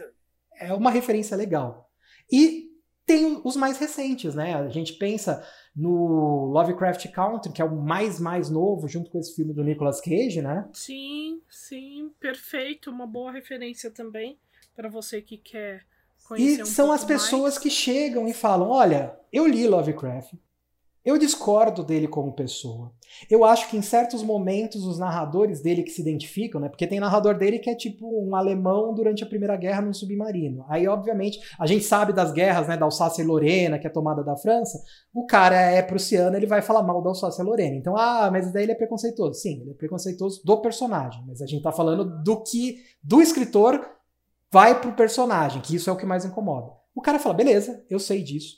é 0.59 0.73
uma 0.73 0.91
referência 0.91 1.37
legal. 1.37 1.89
E 2.29 2.67
tem 3.05 3.41
os 3.43 3.55
mais 3.55 3.77
recentes, 3.79 4.35
né? 4.35 4.53
A 4.53 4.69
gente 4.69 4.93
pensa 4.93 5.43
no 5.75 6.45
Lovecraft 6.51 7.09
Country, 7.11 7.51
que 7.51 7.61
é 7.61 7.65
o 7.65 7.75
mais 7.75 8.19
mais 8.19 8.49
novo, 8.49 8.87
junto 8.87 9.09
com 9.09 9.17
esse 9.17 9.33
filme 9.33 9.53
do 9.53 9.63
Nicolas 9.63 10.01
Cage, 10.01 10.41
né? 10.41 10.69
Sim, 10.73 11.41
sim, 11.49 12.11
perfeito, 12.19 12.91
uma 12.91 13.07
boa 13.07 13.31
referência 13.31 13.89
também 13.89 14.37
para 14.75 14.89
você 14.89 15.21
que 15.21 15.37
quer 15.37 15.85
conhecer 16.27 16.59
e 16.59 16.63
um 16.63 16.65
são 16.65 16.91
as 16.91 17.03
pessoas 17.03 17.55
mais. 17.55 17.57
que 17.57 17.69
chegam 17.69 18.27
e 18.27 18.33
falam: 18.33 18.69
"Olha, 18.69 19.17
eu 19.31 19.47
li 19.47 19.67
Lovecraft, 19.67 20.33
eu 21.09 21.17
discordo 21.17 21.83
dele 21.83 22.07
como 22.07 22.33
pessoa. 22.33 22.93
Eu 23.29 23.43
acho 23.43 23.69
que 23.69 23.75
em 23.75 23.81
certos 23.81 24.23
momentos 24.23 24.85
os 24.85 24.99
narradores 24.99 25.61
dele 25.61 25.83
que 25.83 25.91
se 25.91 26.01
identificam, 26.01 26.61
né? 26.61 26.69
Porque 26.69 26.87
tem 26.87 26.99
narrador 26.99 27.37
dele 27.37 27.59
que 27.59 27.69
é 27.69 27.75
tipo 27.75 28.05
um 28.07 28.35
alemão 28.35 28.93
durante 28.93 29.23
a 29.23 29.27
Primeira 29.27 29.55
Guerra 29.57 29.81
num 29.81 29.93
submarino. 29.93 30.65
Aí, 30.69 30.87
obviamente, 30.87 31.39
a 31.59 31.65
gente 31.65 31.83
sabe 31.83 32.13
das 32.13 32.31
guerras, 32.31 32.67
né? 32.67 32.77
Da 32.77 32.85
Alsácia 32.85 33.21
e 33.21 33.25
Lorena, 33.25 33.79
que 33.79 33.87
é 33.87 33.89
tomada 33.89 34.23
da 34.23 34.37
França. 34.37 34.81
O 35.13 35.25
cara 35.25 35.59
é 35.59 35.81
prussiano, 35.81 36.37
ele 36.37 36.45
vai 36.45 36.61
falar 36.61 36.83
mal 36.83 37.01
da 37.01 37.09
Alsácia 37.09 37.41
e 37.41 37.45
Lorena. 37.45 37.75
Então, 37.75 37.97
ah, 37.97 38.29
mas 38.31 38.53
daí 38.53 38.63
ele 38.63 38.71
é 38.73 38.75
preconceituoso. 38.75 39.39
Sim, 39.39 39.61
ele 39.61 39.71
é 39.71 39.73
preconceituoso 39.73 40.41
do 40.45 40.61
personagem. 40.61 41.23
Mas 41.27 41.41
a 41.41 41.45
gente 41.45 41.63
tá 41.63 41.71
falando 41.71 42.23
do 42.23 42.43
que 42.43 42.77
do 43.03 43.21
escritor 43.21 43.83
vai 44.51 44.79
pro 44.79 44.93
personagem, 44.93 45.61
que 45.61 45.75
isso 45.75 45.89
é 45.89 45.93
o 45.93 45.97
que 45.97 46.05
mais 46.05 46.25
incomoda. 46.25 46.71
O 46.95 47.01
cara 47.01 47.19
fala, 47.19 47.35
beleza, 47.35 47.83
eu 47.89 47.99
sei 47.99 48.23
disso. 48.23 48.57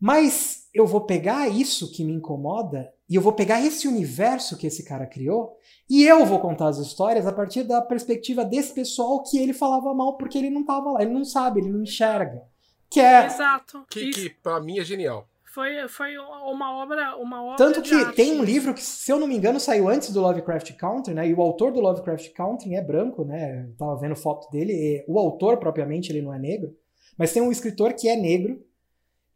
Mas 0.00 0.63
eu 0.74 0.86
vou 0.86 1.02
pegar 1.02 1.48
isso 1.48 1.92
que 1.92 2.04
me 2.04 2.12
incomoda 2.12 2.92
e 3.08 3.14
eu 3.14 3.22
vou 3.22 3.32
pegar 3.32 3.64
esse 3.64 3.86
universo 3.86 4.56
que 4.56 4.66
esse 4.66 4.84
cara 4.84 5.06
criou 5.06 5.56
e 5.88 6.04
eu 6.04 6.26
vou 6.26 6.40
contar 6.40 6.68
as 6.68 6.78
histórias 6.78 7.26
a 7.26 7.32
partir 7.32 7.62
da 7.62 7.80
perspectiva 7.80 8.44
desse 8.44 8.74
pessoal 8.74 9.22
que 9.22 9.38
ele 9.38 9.52
falava 9.52 9.94
mal 9.94 10.16
porque 10.16 10.36
ele 10.36 10.50
não 10.50 10.62
estava 10.62 10.90
lá, 10.92 11.02
ele 11.02 11.12
não 11.12 11.24
sabe, 11.24 11.60
ele 11.60 11.70
não 11.70 11.82
enxerga. 11.82 12.42
Que 12.90 13.00
é. 13.00 13.26
Exato. 13.26 13.84
Que, 13.88 14.10
que 14.10 14.30
pra 14.30 14.60
mim 14.60 14.78
é 14.78 14.84
genial. 14.84 15.28
Foi, 15.54 15.86
foi 15.86 16.18
uma 16.18 16.82
obra, 16.82 17.16
uma 17.16 17.44
obra 17.44 17.56
Tanto 17.56 17.80
que 17.80 17.94
arte. 17.94 18.16
tem 18.16 18.32
um 18.32 18.42
livro 18.42 18.74
que, 18.74 18.82
se 18.82 19.12
eu 19.12 19.20
não 19.20 19.28
me 19.28 19.36
engano, 19.36 19.60
saiu 19.60 19.88
antes 19.88 20.10
do 20.12 20.20
Lovecraft 20.20 20.72
Country, 20.72 21.14
né? 21.14 21.28
E 21.28 21.32
o 21.32 21.40
autor 21.40 21.70
do 21.70 21.80
Lovecraft 21.80 22.32
Country 22.32 22.74
é 22.74 22.82
branco, 22.82 23.24
né? 23.24 23.64
Eu 23.68 23.76
tava 23.76 23.96
vendo 23.96 24.16
foto 24.16 24.50
dele. 24.50 25.04
o 25.06 25.16
autor, 25.16 25.58
propriamente, 25.58 26.10
ele 26.10 26.22
não 26.22 26.34
é 26.34 26.40
negro. 26.40 26.74
Mas 27.16 27.32
tem 27.32 27.40
um 27.40 27.52
escritor 27.52 27.92
que 27.92 28.08
é 28.08 28.16
negro, 28.16 28.60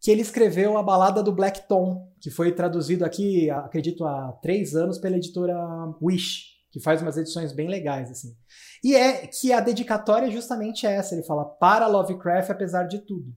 que 0.00 0.10
ele 0.10 0.22
escreveu 0.22 0.76
a 0.76 0.82
balada 0.82 1.22
do 1.22 1.32
Black 1.32 1.66
Tom, 1.68 2.08
que 2.20 2.30
foi 2.30 2.52
traduzido 2.52 3.04
aqui, 3.04 3.50
acredito, 3.50 4.04
há 4.04 4.32
três 4.40 4.74
anos 4.74 4.98
pela 4.98 5.16
editora 5.16 5.56
Wish, 6.00 6.58
que 6.70 6.80
faz 6.80 7.02
umas 7.02 7.16
edições 7.16 7.52
bem 7.52 7.68
legais, 7.68 8.10
assim. 8.10 8.36
E 8.82 8.94
é 8.94 9.26
que 9.26 9.52
a 9.52 9.60
dedicatória 9.60 10.26
é 10.26 10.30
justamente 10.30 10.86
essa, 10.86 11.14
ele 11.14 11.24
fala 11.24 11.44
para 11.44 11.86
Lovecraft 11.86 12.50
apesar 12.50 12.84
de 12.84 12.98
tudo. 13.00 13.34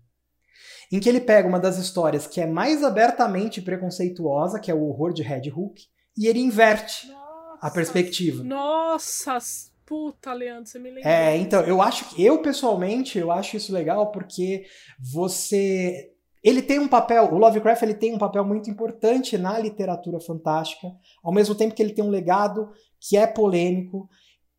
Em 0.92 1.00
que 1.00 1.08
ele 1.08 1.22
pega 1.22 1.48
uma 1.48 1.60
das 1.60 1.78
histórias 1.78 2.28
que 2.28 2.42
é 2.42 2.46
mais 2.46 2.84
abertamente 2.84 3.62
preconceituosa, 3.62 4.60
que 4.60 4.70
é 4.70 4.74
o 4.74 4.84
horror 4.84 5.14
de 5.14 5.24
Red 5.24 5.50
Hook, 5.50 5.82
e 6.18 6.28
ele 6.28 6.40
inverte 6.40 7.08
Nossa, 7.08 7.60
a 7.62 7.72
perspectiva. 7.72 8.44
Nossa, 8.44 9.38
puta, 9.86 10.34
Leandro, 10.34 10.70
você 10.70 10.78
me 10.78 10.92
lembrou. 10.92 11.12
É, 11.12 11.38
então, 11.38 11.62
eu 11.62 11.82
acho 11.82 12.10
que, 12.10 12.24
eu 12.24 12.42
pessoalmente, 12.42 13.18
eu 13.18 13.32
acho 13.32 13.56
isso 13.56 13.74
legal 13.74 14.12
porque 14.12 14.66
você 15.00 16.12
ele 16.44 16.62
tem 16.62 16.80
um 16.80 16.88
papel, 16.88 17.32
o 17.32 17.38
Lovecraft 17.38 17.84
ele 17.84 17.94
tem 17.94 18.16
um 18.16 18.18
papel 18.18 18.44
muito 18.44 18.70
importante 18.70 19.38
na 19.38 19.60
literatura 19.60 20.20
fantástica, 20.20 20.88
ao 21.24 21.32
mesmo 21.32 21.54
tempo 21.54 21.76
que 21.76 21.82
ele 21.82 21.94
tem 21.94 22.04
um 22.04 22.10
legado 22.10 22.70
que 23.00 23.16
é 23.16 23.28
polêmico. 23.28 24.10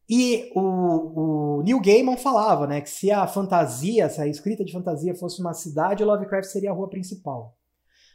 E 0.09 0.51
o, 0.55 1.59
o 1.59 1.63
Neil 1.63 1.81
Gaiman 1.81 2.17
falava 2.17 2.67
né, 2.67 2.81
que 2.81 2.91
se 2.91 3.11
a 3.11 3.27
fantasia, 3.27 4.09
se 4.09 4.21
a 4.21 4.27
escrita 4.27 4.65
de 4.65 4.73
fantasia 4.73 5.15
fosse 5.15 5.41
uma 5.41 5.55
cidade, 5.55 6.03
o 6.03 6.07
Lovecraft 6.07 6.49
seria 6.49 6.71
a 6.71 6.75
rua 6.75 6.89
principal. 6.89 7.57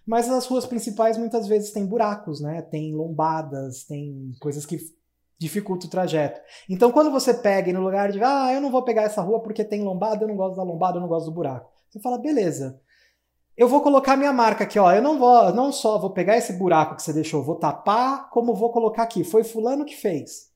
Mas 0.05 0.29
as 0.29 0.45
ruas 0.45 0.65
principais 0.65 1.17
muitas 1.17 1.47
vezes 1.47 1.71
têm 1.71 1.85
buracos, 1.85 2.39
né? 2.39 2.61
Tem 2.61 2.95
lombadas, 2.95 3.83
tem 3.83 4.31
coisas 4.39 4.65
que 4.65 4.77
dificultam 5.37 5.87
o 5.87 5.91
trajeto. 5.91 6.39
Então 6.69 6.91
quando 6.93 7.11
você 7.11 7.33
pega 7.33 7.69
e 7.69 7.73
no 7.73 7.81
lugar 7.81 8.11
de, 8.11 8.23
ah, 8.23 8.53
eu 8.53 8.61
não 8.61 8.71
vou 8.71 8.83
pegar 8.83 9.03
essa 9.03 9.21
rua 9.21 9.41
porque 9.41 9.65
tem 9.65 9.83
lombada, 9.83 10.23
eu 10.23 10.27
não 10.29 10.37
gosto 10.37 10.55
da 10.55 10.63
lombada, 10.63 10.97
eu 10.97 11.01
não 11.01 11.09
gosto 11.09 11.25
do 11.25 11.33
buraco. 11.33 11.69
Você 11.89 11.99
fala, 11.99 12.17
beleza, 12.17 12.79
eu 13.57 13.67
vou 13.67 13.81
colocar 13.81 14.15
minha 14.15 14.31
marca 14.31 14.63
aqui, 14.63 14.77
ó. 14.77 14.91
Eu 14.91 15.01
não 15.01 15.17
vou, 15.17 15.53
não 15.53 15.71
só 15.71 15.97
vou 15.97 16.11
pegar 16.11 16.37
esse 16.37 16.53
buraco 16.53 16.95
que 16.95 17.01
você 17.01 17.11
deixou, 17.11 17.43
vou 17.43 17.55
tapar, 17.55 18.29
como 18.29 18.53
vou 18.53 18.71
colocar 18.71 19.03
aqui. 19.03 19.23
Foi 19.23 19.43
fulano 19.43 19.83
que 19.83 19.95
fez. 19.95 20.47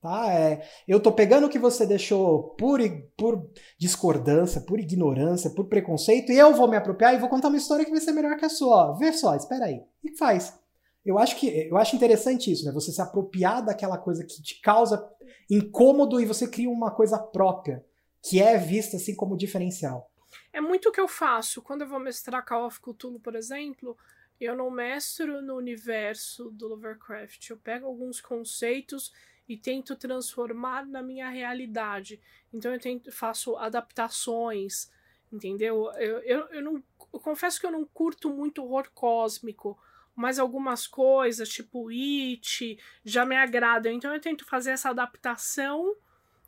Tá? 0.00 0.32
É, 0.32 0.62
eu 0.88 1.00
tô 1.00 1.12
pegando 1.12 1.46
o 1.46 1.50
que 1.50 1.58
você 1.58 1.86
deixou 1.86 2.54
por, 2.54 2.80
por 3.18 3.50
discordância, 3.78 4.60
por 4.62 4.80
ignorância, 4.80 5.50
por 5.50 5.68
preconceito, 5.68 6.32
e 6.32 6.38
eu 6.38 6.54
vou 6.54 6.68
me 6.68 6.76
apropriar 6.76 7.14
e 7.14 7.18
vou 7.18 7.28
contar 7.28 7.48
uma 7.48 7.58
história 7.58 7.84
que 7.84 7.90
vai 7.90 8.00
ser 8.00 8.12
melhor 8.12 8.36
que 8.36 8.44
a 8.44 8.50
sua. 8.50 8.90
Ó. 8.90 8.94
Vê 8.94 9.12
só, 9.12 9.34
espera 9.34 9.66
aí. 9.66 9.82
E 10.04 10.16
faz. 10.16 10.58
Eu 11.04 11.18
acho 11.18 11.36
que 11.36 11.46
eu 11.48 11.78
acho 11.78 11.96
interessante 11.96 12.52
isso, 12.52 12.64
né? 12.66 12.72
Você 12.72 12.92
se 12.92 13.00
apropriar 13.00 13.64
daquela 13.64 13.96
coisa 13.96 14.22
que 14.24 14.42
te 14.42 14.60
causa 14.60 15.02
incômodo 15.50 16.20
e 16.20 16.26
você 16.26 16.46
cria 16.46 16.68
uma 16.68 16.90
coisa 16.90 17.18
própria, 17.18 17.84
que 18.22 18.40
é 18.40 18.58
vista 18.58 18.96
assim 18.96 19.14
como 19.14 19.36
diferencial. 19.36 20.09
É 20.52 20.60
muito 20.60 20.88
o 20.88 20.92
que 20.92 21.00
eu 21.00 21.08
faço. 21.08 21.62
Quando 21.62 21.82
eu 21.82 21.88
vou 21.88 22.00
mestrar 22.00 22.44
Call 22.44 22.66
of 22.66 22.80
Cthulhu, 22.80 23.20
por 23.20 23.34
exemplo, 23.34 23.96
eu 24.40 24.56
não 24.56 24.70
mestro 24.70 25.42
no 25.42 25.56
universo 25.56 26.50
do 26.50 26.68
Lovecraft. 26.68 27.50
Eu 27.50 27.56
pego 27.58 27.86
alguns 27.86 28.20
conceitos 28.20 29.12
e 29.48 29.56
tento 29.56 29.96
transformar 29.96 30.86
na 30.86 31.02
minha 31.02 31.28
realidade. 31.28 32.20
Então 32.52 32.72
eu 32.72 32.80
tento, 32.80 33.12
faço 33.12 33.56
adaptações, 33.56 34.90
entendeu? 35.32 35.90
Eu, 35.96 36.18
eu, 36.20 36.46
eu 36.50 36.62
não 36.62 36.82
eu 37.12 37.18
confesso 37.18 37.58
que 37.58 37.66
eu 37.66 37.72
não 37.72 37.84
curto 37.84 38.30
muito 38.30 38.62
horror 38.62 38.88
cósmico, 38.94 39.76
mas 40.14 40.38
algumas 40.38 40.86
coisas, 40.86 41.48
tipo 41.48 41.88
It, 41.88 42.78
já 43.04 43.26
me 43.26 43.36
agradam. 43.36 43.92
Então 43.92 44.14
eu 44.14 44.20
tento 44.20 44.44
fazer 44.44 44.70
essa 44.70 44.90
adaptação 44.90 45.96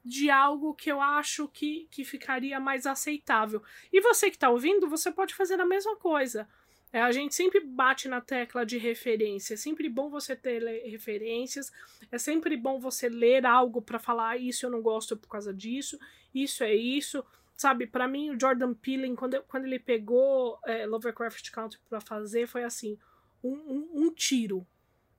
de 0.04 0.30
algo 0.30 0.74
que 0.74 0.90
eu 0.90 1.00
acho 1.00 1.48
que, 1.48 1.86
que 1.90 2.04
ficaria 2.04 2.58
mais 2.58 2.86
aceitável. 2.86 3.62
E 3.92 4.00
você 4.00 4.30
que 4.30 4.36
está 4.36 4.50
ouvindo, 4.50 4.88
você 4.88 5.12
pode 5.12 5.34
fazer 5.34 5.60
a 5.60 5.66
mesma 5.66 5.96
coisa. 5.96 6.48
É, 6.92 7.00
a 7.00 7.10
gente 7.10 7.34
sempre 7.34 7.60
bate 7.60 8.06
na 8.06 8.20
tecla 8.20 8.66
de 8.66 8.76
referência. 8.76 9.54
É 9.54 9.56
sempre 9.56 9.88
bom 9.88 10.10
você 10.10 10.36
ter 10.36 10.62
referências. 10.90 11.72
É 12.10 12.18
sempre 12.18 12.54
bom 12.56 12.78
você 12.78 13.08
ler 13.08 13.46
algo 13.46 13.80
para 13.80 13.98
falar 13.98 14.30
ah, 14.30 14.36
isso 14.36 14.66
eu 14.66 14.70
não 14.70 14.82
gosto 14.82 15.16
por 15.16 15.28
causa 15.28 15.54
disso. 15.54 15.98
Isso 16.34 16.62
é 16.62 16.74
isso. 16.74 17.24
Sabe, 17.56 17.86
para 17.86 18.06
mim 18.06 18.30
o 18.30 18.38
Jordan 18.38 18.74
Peele, 18.74 19.14
quando, 19.14 19.42
quando 19.44 19.64
ele 19.64 19.78
pegou 19.78 20.58
é, 20.66 20.84
Lovecraft 20.84 21.50
Country 21.50 21.80
para 21.88 22.00
fazer, 22.00 22.46
foi 22.46 22.64
assim, 22.64 22.98
um, 23.42 23.52
um, 23.52 23.90
um, 23.94 24.10
tiro. 24.10 24.66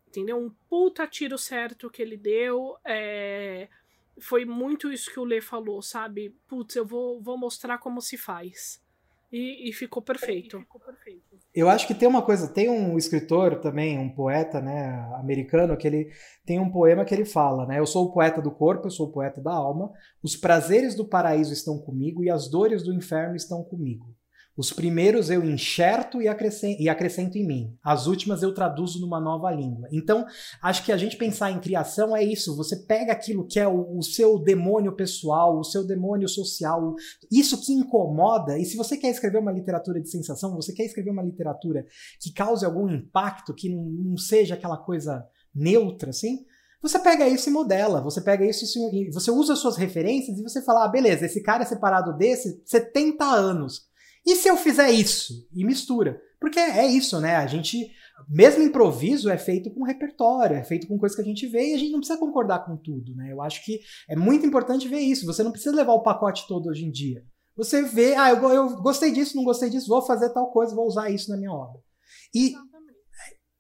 Entendeu? 0.07 0.37
Um 0.37 0.51
puta 0.69 1.07
tiro 1.07 1.39
certo 1.39 1.89
que 1.89 2.01
ele 2.01 2.17
deu. 2.17 2.77
É, 2.85 3.67
foi 4.19 4.45
muito 4.45 4.91
isso 4.91 5.11
que 5.11 5.19
o 5.19 5.23
Lê 5.23 5.41
falou, 5.41 5.81
sabe? 5.81 6.35
Putz, 6.47 6.75
eu 6.75 6.85
vou, 6.85 7.21
vou 7.21 7.37
mostrar 7.37 7.77
como 7.77 8.01
se 8.01 8.17
faz. 8.17 8.81
E, 9.31 9.67
e, 9.67 9.73
ficou 9.73 9.99
perfeito. 9.99 10.59
ficou 10.59 10.79
perfeito. 10.79 11.23
Eu 11.55 11.67
acho 11.67 11.87
que 11.87 11.95
tem 11.95 12.07
uma 12.07 12.21
coisa, 12.21 12.47
tem 12.47 12.69
um 12.69 12.95
escritor 12.99 13.59
também, 13.61 13.97
um 13.97 14.13
poeta, 14.13 14.61
né, 14.61 15.11
americano, 15.15 15.75
que 15.75 15.87
ele 15.87 16.11
tem 16.45 16.59
um 16.59 16.69
poema 16.69 17.03
que 17.03 17.15
ele 17.15 17.25
fala, 17.25 17.65
né? 17.65 17.79
Eu 17.79 17.85
sou 17.87 18.05
o 18.05 18.13
poeta 18.13 18.39
do 18.39 18.51
corpo, 18.51 18.85
eu 18.85 18.91
sou 18.91 19.07
o 19.07 19.11
poeta 19.11 19.41
da 19.41 19.51
alma. 19.51 19.91
Os 20.21 20.35
prazeres 20.35 20.93
do 20.93 21.07
paraíso 21.07 21.51
estão 21.51 21.79
comigo 21.79 22.23
e 22.23 22.29
as 22.29 22.47
dores 22.47 22.83
do 22.83 22.93
inferno 22.93 23.35
estão 23.35 23.63
comigo. 23.63 24.15
Os 24.55 24.71
primeiros 24.71 25.31
eu 25.31 25.43
enxerto 25.43 26.21
e 26.21 26.27
acrescento, 26.27 26.79
e 26.79 26.87
acrescento 26.87 27.37
em 27.37 27.45
mim. 27.45 27.77
As 27.83 28.05
últimas 28.05 28.43
eu 28.43 28.53
traduzo 28.53 29.01
numa 29.01 29.19
nova 29.19 29.51
língua. 29.51 29.87
Então, 29.91 30.25
acho 30.61 30.85
que 30.85 30.91
a 30.91 30.97
gente 30.97 31.17
pensar 31.17 31.51
em 31.51 31.59
criação 31.59 32.15
é 32.15 32.23
isso. 32.23 32.55
Você 32.55 32.75
pega 32.75 33.11
aquilo 33.11 33.47
que 33.47 33.59
é 33.59 33.67
o, 33.67 33.97
o 33.97 34.03
seu 34.03 34.37
demônio 34.37 34.95
pessoal, 34.95 35.57
o 35.57 35.63
seu 35.63 35.83
demônio 35.83 36.27
social, 36.27 36.93
isso 37.31 37.59
que 37.59 37.73
incomoda. 37.73 38.59
E 38.59 38.65
se 38.65 38.77
você 38.77 38.95
quer 38.95 39.09
escrever 39.09 39.39
uma 39.39 39.51
literatura 39.51 39.99
de 39.99 40.09
sensação, 40.09 40.55
você 40.55 40.71
quer 40.71 40.85
escrever 40.85 41.09
uma 41.09 41.23
literatura 41.23 41.85
que 42.21 42.31
cause 42.31 42.63
algum 42.63 42.87
impacto, 42.87 43.55
que 43.55 43.69
não, 43.69 44.15
seja 44.17 44.53
aquela 44.53 44.77
coisa 44.77 45.25
neutra, 45.53 46.11
assim, 46.11 46.45
você 46.81 46.99
pega 46.99 47.27
isso 47.27 47.49
e 47.49 47.51
modela, 47.51 48.01
você 48.01 48.19
pega 48.19 48.45
isso 48.45 48.65
e 48.91 49.09
você 49.09 49.31
usa 49.31 49.55
suas 49.55 49.77
referências 49.77 50.37
e 50.37 50.43
você 50.43 50.61
fala, 50.61 50.83
ah, 50.83 50.87
beleza, 50.89 51.25
esse 51.25 51.41
cara 51.41 51.63
é 51.63 51.65
separado 51.65 52.15
desse 52.17 52.61
70 52.65 53.23
anos. 53.23 53.87
E 54.25 54.35
se 54.35 54.47
eu 54.47 54.57
fizer 54.57 54.91
isso? 54.91 55.47
E 55.53 55.65
mistura. 55.65 56.21
Porque 56.39 56.59
é 56.59 56.85
isso, 56.85 57.19
né? 57.19 57.35
A 57.35 57.47
gente, 57.47 57.91
mesmo 58.27 58.63
improviso, 58.63 59.29
é 59.29 59.37
feito 59.37 59.71
com 59.71 59.83
repertório, 59.83 60.55
é 60.55 60.63
feito 60.63 60.87
com 60.87 60.97
coisas 60.97 61.15
que 61.15 61.21
a 61.21 61.25
gente 61.25 61.47
vê 61.47 61.71
e 61.71 61.73
a 61.73 61.77
gente 61.77 61.91
não 61.91 61.99
precisa 61.99 62.19
concordar 62.19 62.65
com 62.65 62.77
tudo, 62.77 63.15
né? 63.15 63.31
Eu 63.31 63.41
acho 63.41 63.63
que 63.63 63.79
é 64.09 64.15
muito 64.15 64.45
importante 64.45 64.87
ver 64.87 64.99
isso. 64.99 65.25
Você 65.25 65.43
não 65.43 65.51
precisa 65.51 65.75
levar 65.75 65.93
o 65.93 66.03
pacote 66.03 66.47
todo 66.47 66.67
hoje 66.67 66.85
em 66.85 66.91
dia. 66.91 67.23
Você 67.55 67.83
vê, 67.83 68.15
ah, 68.15 68.31
eu, 68.31 68.49
eu 68.49 68.81
gostei 68.81 69.11
disso, 69.11 69.37
não 69.37 69.43
gostei 69.43 69.69
disso, 69.69 69.87
vou 69.87 70.01
fazer 70.01 70.29
tal 70.31 70.51
coisa, 70.51 70.75
vou 70.75 70.87
usar 70.87 71.09
isso 71.09 71.29
na 71.29 71.37
minha 71.37 71.51
obra. 71.51 71.79
E 72.33 72.53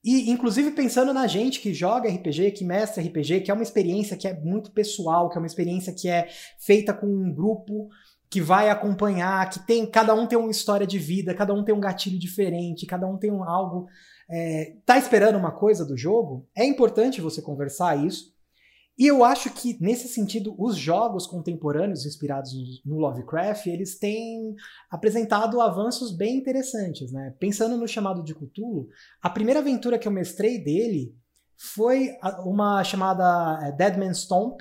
e, 0.03 0.29
inclusive, 0.29 0.71
pensando 0.71 1.13
na 1.13 1.27
gente 1.27 1.61
que 1.61 1.73
joga 1.73 2.09
RPG, 2.09 2.51
que 2.51 2.65
mestra 2.65 3.01
RPG, 3.01 3.39
que 3.39 3.49
é 3.49 3.53
uma 3.53 3.63
experiência 3.63 4.17
que 4.17 4.27
é 4.27 4.37
muito 4.37 4.73
pessoal, 4.73 5.29
que 5.29 5.37
é 5.37 5.39
uma 5.39 5.47
experiência 5.47 5.93
que 5.93 6.09
é 6.09 6.27
feita 6.59 6.93
com 6.93 7.07
um 7.07 7.33
grupo 7.33 7.87
que 8.33 8.41
vai 8.41 8.67
acompanhar, 8.67 9.47
que 9.47 9.59
tem 9.59 9.85
cada 9.85 10.15
um 10.15 10.25
tem 10.25 10.35
uma 10.35 10.49
história 10.49 10.87
de 10.87 10.97
vida, 10.97 11.35
cada 11.35 11.53
um 11.53 11.63
tem 11.63 11.75
um 11.75 11.79
gatilho 11.79 12.17
diferente, 12.17 12.87
cada 12.87 13.05
um 13.05 13.15
tem 13.15 13.31
um 13.31 13.43
algo 13.43 13.85
é, 14.27 14.75
tá 14.87 14.97
esperando 14.97 15.37
uma 15.37 15.51
coisa 15.51 15.85
do 15.85 15.95
jogo. 15.95 16.49
É 16.57 16.65
importante 16.65 17.21
você 17.21 17.43
conversar 17.43 17.95
isso. 18.03 18.33
E 18.97 19.05
eu 19.05 19.23
acho 19.23 19.51
que 19.51 19.77
nesse 19.79 20.07
sentido 20.07 20.55
os 20.57 20.75
jogos 20.75 21.27
contemporâneos 21.27 22.07
inspirados 22.07 22.51
no 22.83 22.97
Lovecraft 22.97 23.67
eles 23.67 23.99
têm 23.99 24.55
apresentado 24.89 25.61
avanços 25.61 26.11
bem 26.11 26.35
interessantes, 26.35 27.11
né? 27.11 27.35
Pensando 27.39 27.77
no 27.77 27.87
chamado 27.87 28.23
de 28.23 28.33
Cthulhu, 28.33 28.87
a 29.21 29.29
primeira 29.29 29.59
aventura 29.59 29.99
que 29.99 30.07
eu 30.07 30.11
mestrei 30.11 30.57
dele 30.57 31.15
foi 31.55 32.09
uma 32.43 32.83
chamada 32.83 33.59
é, 33.61 33.71
Dead 33.71 33.95
Man's 33.95 34.23
Stomp, 34.23 34.59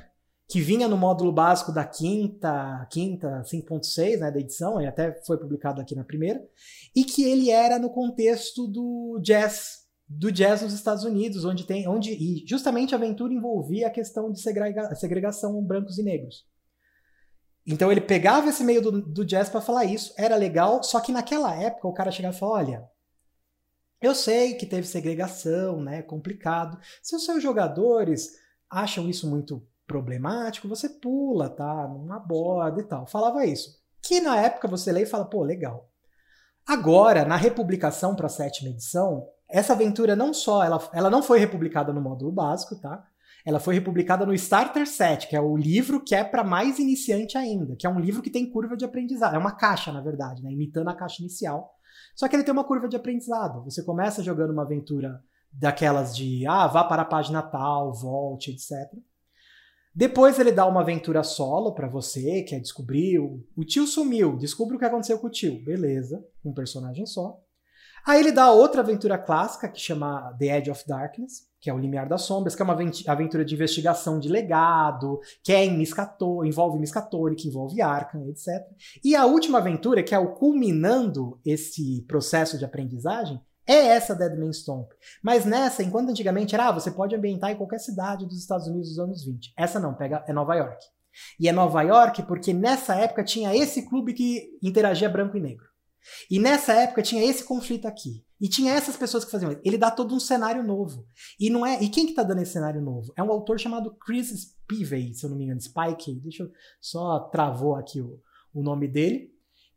que 0.49 0.61
vinha 0.61 0.87
no 0.87 0.97
módulo 0.97 1.33
básico 1.33 1.73
da 1.73 1.85
quinta, 1.85 2.87
quinta 2.91 3.43
5.6, 3.43 4.19
né, 4.19 4.31
da 4.31 4.39
edição, 4.39 4.81
e 4.81 4.87
até 4.87 5.13
foi 5.25 5.39
publicado 5.39 5.81
aqui 5.81 5.95
na 5.95 6.05
primeira, 6.05 6.43
e 6.95 7.05
que 7.05 7.25
ele 7.25 7.51
era 7.51 7.79
no 7.79 7.91
contexto 7.91 8.67
do 8.67 9.19
jazz, 9.23 9.87
do 10.07 10.31
jazz 10.31 10.61
nos 10.63 10.75
Estados 10.75 11.05
Unidos, 11.05 11.45
onde 11.45 11.65
tem, 11.65 11.89
onde 11.89 12.13
e 12.13 12.45
justamente 12.47 12.95
a 12.95 12.99
aventura 12.99 13.33
envolvia 13.33 13.87
a 13.87 13.91
questão 13.91 14.31
de 14.31 14.41
segrega, 14.41 14.95
segregação 14.95 15.63
brancos 15.65 15.99
e 15.99 16.03
negros. 16.03 16.47
Então 17.67 17.91
ele 17.91 18.01
pegava 18.01 18.49
esse 18.49 18.65
meio 18.65 18.83
do, 18.83 19.01
do 19.01 19.25
jazz 19.25 19.49
para 19.49 19.61
falar 19.61 19.85
isso, 19.85 20.13
era 20.19 20.37
legal, 20.37 20.83
só 20.83 21.01
que 21.01 21.13
naquela 21.13 21.55
época 21.55 21.89
o 21.89 21.95
cara 21.95 22.11
chegava 22.11 22.37
e 22.37 22.39
falava, 22.39 22.59
olha, 22.59 22.85
eu 24.03 24.15
sei 24.15 24.55
que 24.55 24.67
teve 24.67 24.87
segregação, 24.87 25.81
né, 25.81 26.03
complicado. 26.03 26.77
Se 27.01 27.15
os 27.15 27.25
seus 27.25 27.41
jogadores 27.41 28.33
acham 28.69 29.09
isso 29.09 29.31
muito 29.31 29.65
problemático, 29.93 30.67
você 30.67 30.89
pula, 30.89 31.51
tá? 31.51 31.87
Não 31.87 32.11
aborda 32.15 32.81
e 32.81 32.85
tal. 32.85 33.07
Falava 33.07 33.45
isso. 33.45 33.79
Que 34.03 34.21
na 34.21 34.37
época 34.39 34.67
você 34.67 34.91
lê 34.91 35.03
e 35.03 35.07
fala, 35.07 35.27
pô, 35.27 35.43
legal. 35.43 35.87
Agora, 36.67 37.27
na 37.27 37.37
republicação 37.37 38.17
para 38.17 38.27
a 38.27 38.31
sétima 38.31 38.71
edição, 38.71 39.29
essa 39.51 39.75
aventura 39.75 40.17
não 40.17 40.33
só, 40.33 40.65
ela, 40.65 40.81
ela 40.95 41.11
não 41.11 41.23
foi 41.23 41.39
republicada 41.39 41.93
no 41.93 42.01
módulo 42.01 42.33
básico, 42.33 42.81
tá? 42.81 43.05
Ela 43.45 43.61
foi 43.61 43.75
republicada 43.75 44.25
no 44.25 44.33
Starter 44.33 44.87
Set, 44.87 45.29
que 45.29 45.37
é 45.37 45.41
o 45.41 45.57
livro 45.57 46.03
que 46.03 46.15
é 46.15 46.25
para 46.25 46.43
mais 46.43 46.79
iniciante 46.79 47.37
ainda, 47.37 47.77
que 47.77 47.87
é 47.87 47.91
um 47.91 48.01
livro 48.01 48.23
que 48.23 48.31
tem 48.31 48.51
curva 48.51 48.77
de 48.77 48.85
aprendizado. 48.85 49.35
É 49.35 49.39
uma 49.39 49.53
caixa, 49.53 49.93
na 49.93 50.01
verdade, 50.01 50.43
né? 50.43 50.51
imitando 50.51 50.89
a 50.89 50.95
caixa 50.95 51.21
inicial. 51.21 51.75
Só 52.15 52.29
que 52.29 52.37
ele 52.37 52.45
tem 52.45 52.53
uma 52.53 52.65
curva 52.65 52.89
de 52.89 52.97
aprendizado. 52.97 53.63
Você 53.65 53.85
começa 53.85 54.23
jogando 54.23 54.53
uma 54.53 54.63
aventura 54.63 55.21
daquelas 55.53 56.17
de, 56.17 56.47
ah, 56.47 56.67
vá 56.67 56.85
para 56.85 57.03
a 57.03 57.05
página 57.05 57.43
tal, 57.43 57.93
volte, 57.93 58.53
etc. 58.53 58.89
Depois 59.95 60.39
ele 60.39 60.53
dá 60.53 60.67
uma 60.67 60.81
aventura 60.81 61.23
solo 61.23 61.75
para 61.75 61.89
você, 61.89 62.43
que 62.43 62.55
é 62.55 62.59
descobrir 62.59 63.19
o, 63.19 63.45
o 63.57 63.65
tio 63.65 63.87
sumiu, 63.87 64.37
descubra 64.37 64.77
o 64.77 64.79
que 64.79 64.85
aconteceu 64.85 65.19
com 65.19 65.27
o 65.27 65.31
tio, 65.31 65.63
beleza, 65.63 66.25
um 66.45 66.55
personagem 66.55 67.05
só. 67.05 67.39
Aí 68.05 68.19
ele 68.19 68.33
dá 68.33 68.51
outra 68.51 68.81
aventura 68.81 69.17
clássica 69.17 69.69
que 69.69 69.79
chama 69.79 70.35
The 70.39 70.59
Edge 70.59 70.71
of 70.71 70.85
Darkness, 70.89 71.47
que 71.61 71.71
é 71.71 71.75
o 71.75 71.79
Limiar 71.79 72.09
das 72.09 72.23
Sombras, 72.23 72.57
que 72.57 72.63
é 72.63 72.65
uma 72.65 72.77
aventura 73.07 73.45
de 73.45 73.55
investigação 73.55 74.19
de 74.19 74.29
legado, 74.29 75.21
que 75.45 75.53
é 75.53 75.65
em 75.65 75.79
Miskatonic, 75.79 76.49
envolve 76.49 76.81
Miskatonic, 76.81 77.47
envolve 77.47 77.81
Arkham, 77.81 78.29
etc. 78.29 78.49
E 79.05 79.15
a 79.15 79.25
última 79.25 79.59
aventura, 79.59 80.03
que 80.03 80.15
é 80.15 80.19
o 80.19 80.35
culminando 80.35 81.39
esse 81.45 82.03
processo 82.09 82.59
de 82.59 82.65
aprendizagem, 82.65 83.41
é 83.67 83.87
essa 83.87 84.15
Dead 84.15 84.39
Man's 84.39 84.59
Stomp. 84.59 84.91
Mas 85.23 85.45
nessa, 85.45 85.83
enquanto 85.83 86.11
antigamente 86.11 86.55
era, 86.55 86.69
ah, 86.69 86.73
você 86.73 86.91
pode 86.91 87.15
ambientar 87.15 87.51
em 87.51 87.57
qualquer 87.57 87.79
cidade 87.79 88.27
dos 88.27 88.39
Estados 88.39 88.67
Unidos 88.67 88.91
dos 88.91 88.99
anos 88.99 89.25
20. 89.25 89.53
Essa 89.57 89.79
não, 89.79 89.95
pega 89.95 90.25
é 90.27 90.33
Nova 90.33 90.55
York. 90.55 90.85
E 91.39 91.49
é 91.49 91.53
Nova 91.53 91.83
York 91.83 92.23
porque 92.25 92.53
nessa 92.53 92.95
época 92.95 93.23
tinha 93.23 93.55
esse 93.55 93.83
clube 93.89 94.15
que 94.15 94.59
interagia 94.63 95.09
branco 95.09 95.37
e 95.37 95.41
negro. 95.41 95.67
E 96.31 96.39
nessa 96.39 96.73
época 96.73 97.03
tinha 97.03 97.25
esse 97.25 97.45
conflito 97.45 97.87
aqui. 97.87 98.25
E 98.41 98.49
tinha 98.49 98.73
essas 98.73 98.97
pessoas 98.97 99.25
que 99.25 99.31
faziam. 99.31 99.57
Ele 99.63 99.79
dá 99.79 99.89
todo 99.89 100.15
um 100.15 100.19
cenário 100.19 100.65
novo. 100.65 101.07
E 101.39 101.49
não 101.49 101.65
é. 101.65 101.81
E 101.81 101.89
quem 101.89 102.07
que 102.07 102.15
tá 102.15 102.25
dando 102.25 102.43
esse 102.43 102.53
cenário 102.53 102.83
novo? 102.83 103.13
É 103.17 103.23
um 103.23 103.31
autor 103.31 103.61
chamado 103.61 103.95
Chris 104.05 104.31
Spivey, 104.31 105.15
se 105.15 105.25
eu 105.25 105.31
não 105.31 105.37
me 105.37 105.45
engano, 105.45 105.61
Spike. 105.61 106.19
Deixa 106.21 106.43
eu 106.43 106.51
só 106.81 107.21
travou 107.31 107.77
aqui 107.77 108.01
o, 108.01 108.21
o 108.53 108.61
nome 108.61 108.89
dele 108.89 109.32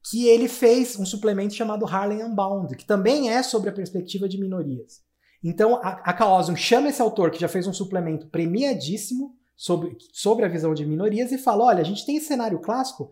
que 0.10 0.28
ele 0.28 0.48
fez 0.48 1.00
um 1.00 1.06
suplemento 1.06 1.54
chamado 1.54 1.86
Harlem 1.86 2.24
Unbound, 2.24 2.76
que 2.76 2.86
também 2.86 3.30
é 3.30 3.42
sobre 3.42 3.70
a 3.70 3.74
perspectiva 3.74 4.30
de 4.30 4.40
minorias. 4.40 5.04
Então, 5.44 5.76
a, 5.76 6.02
a 6.04 6.16
Chaosium 6.16 6.56
chama 6.56 6.90
esse 6.90 7.02
autor, 7.02 7.32
que 7.32 7.40
já 7.40 7.48
fez 7.48 7.66
um 7.66 7.74
suplemento 7.74 8.28
premiadíssimo 8.28 9.36
sobre, 9.56 9.98
sobre 10.14 10.46
a 10.46 10.50
visão 10.50 10.74
de 10.74 10.86
minorias, 10.86 11.32
e 11.32 11.38
fala: 11.38 11.66
olha, 11.66 11.82
a 11.82 11.86
gente 11.86 12.06
tem 12.06 12.20
cenário 12.20 12.60
clássico, 12.60 13.12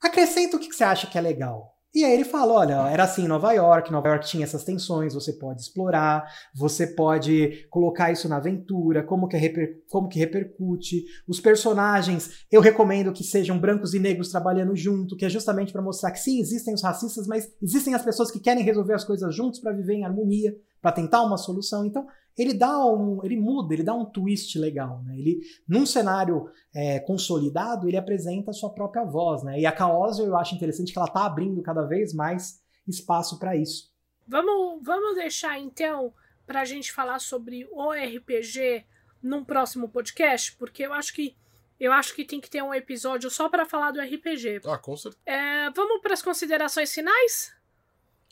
acrescenta 0.00 0.56
o 0.56 0.60
que, 0.60 0.68
que 0.68 0.74
você 0.74 0.84
acha 0.84 1.06
que 1.06 1.18
é 1.18 1.20
legal. 1.20 1.76
E 1.92 2.04
aí 2.04 2.12
ele 2.12 2.24
fala: 2.24 2.52
olha, 2.52 2.88
era 2.88 3.02
assim 3.02 3.24
em 3.24 3.28
Nova 3.28 3.52
York, 3.52 3.90
Nova 3.90 4.08
York 4.08 4.26
tinha 4.26 4.44
essas 4.44 4.62
tensões, 4.62 5.12
você 5.12 5.32
pode 5.32 5.60
explorar, 5.60 6.24
você 6.54 6.86
pode 6.86 7.66
colocar 7.68 8.12
isso 8.12 8.28
na 8.28 8.36
aventura, 8.36 9.02
como 9.02 9.26
que, 9.26 9.36
reper, 9.36 9.82
como 9.90 10.08
que 10.08 10.18
repercute. 10.18 11.04
Os 11.26 11.40
personagens, 11.40 12.44
eu 12.50 12.60
recomendo 12.60 13.12
que 13.12 13.24
sejam 13.24 13.58
brancos 13.58 13.92
e 13.92 13.98
negros 13.98 14.30
trabalhando 14.30 14.76
junto, 14.76 15.16
que 15.16 15.24
é 15.24 15.28
justamente 15.28 15.72
para 15.72 15.82
mostrar 15.82 16.12
que 16.12 16.20
sim, 16.20 16.40
existem 16.40 16.74
os 16.74 16.82
racistas, 16.82 17.26
mas 17.26 17.50
existem 17.60 17.94
as 17.94 18.04
pessoas 18.04 18.30
que 18.30 18.38
querem 18.38 18.62
resolver 18.62 18.94
as 18.94 19.04
coisas 19.04 19.34
juntos 19.34 19.58
para 19.58 19.72
viver 19.72 19.94
em 19.94 20.04
harmonia, 20.04 20.56
para 20.80 20.92
tentar 20.92 21.22
uma 21.22 21.36
solução. 21.36 21.84
Então, 21.84 22.06
ele 22.40 22.54
dá 22.54 22.86
um, 22.86 23.22
ele 23.22 23.36
muda, 23.36 23.74
ele 23.74 23.82
dá 23.82 23.92
um 23.92 24.06
twist 24.06 24.58
legal, 24.58 25.02
né? 25.04 25.18
Ele, 25.18 25.40
num 25.68 25.84
cenário 25.84 26.50
é, 26.74 26.98
consolidado, 26.98 27.86
ele 27.86 27.98
apresenta 27.98 28.50
a 28.50 28.54
sua 28.54 28.70
própria 28.70 29.04
voz, 29.04 29.42
né? 29.42 29.60
E 29.60 29.66
a 29.66 29.72
Caosio 29.72 30.24
eu 30.24 30.36
acho 30.36 30.54
interessante 30.54 30.90
que 30.90 30.98
ela 30.98 31.06
tá 31.06 31.26
abrindo 31.26 31.60
cada 31.62 31.82
vez 31.82 32.14
mais 32.14 32.62
espaço 32.88 33.38
para 33.38 33.54
isso. 33.54 33.92
Vamos, 34.26 34.82
vamos 34.82 35.16
deixar 35.16 35.58
então 35.58 36.14
para 36.46 36.62
a 36.62 36.64
gente 36.64 36.90
falar 36.90 37.18
sobre 37.18 37.68
o 37.70 37.92
RPG 37.92 38.86
num 39.22 39.44
próximo 39.44 39.86
podcast, 39.90 40.56
porque 40.56 40.86
eu 40.86 40.94
acho 40.94 41.12
que 41.12 41.36
eu 41.78 41.92
acho 41.92 42.14
que 42.14 42.24
tem 42.24 42.40
que 42.40 42.50
ter 42.50 42.62
um 42.62 42.74
episódio 42.74 43.30
só 43.30 43.48
para 43.48 43.66
falar 43.66 43.90
do 43.90 44.00
RPG. 44.00 44.60
Ah, 44.66 44.78
com 44.78 44.96
certeza. 44.96 45.22
É, 45.26 45.70
vamos 45.70 46.00
para 46.00 46.14
as 46.14 46.22
considerações 46.22 46.92
finais? 46.92 47.52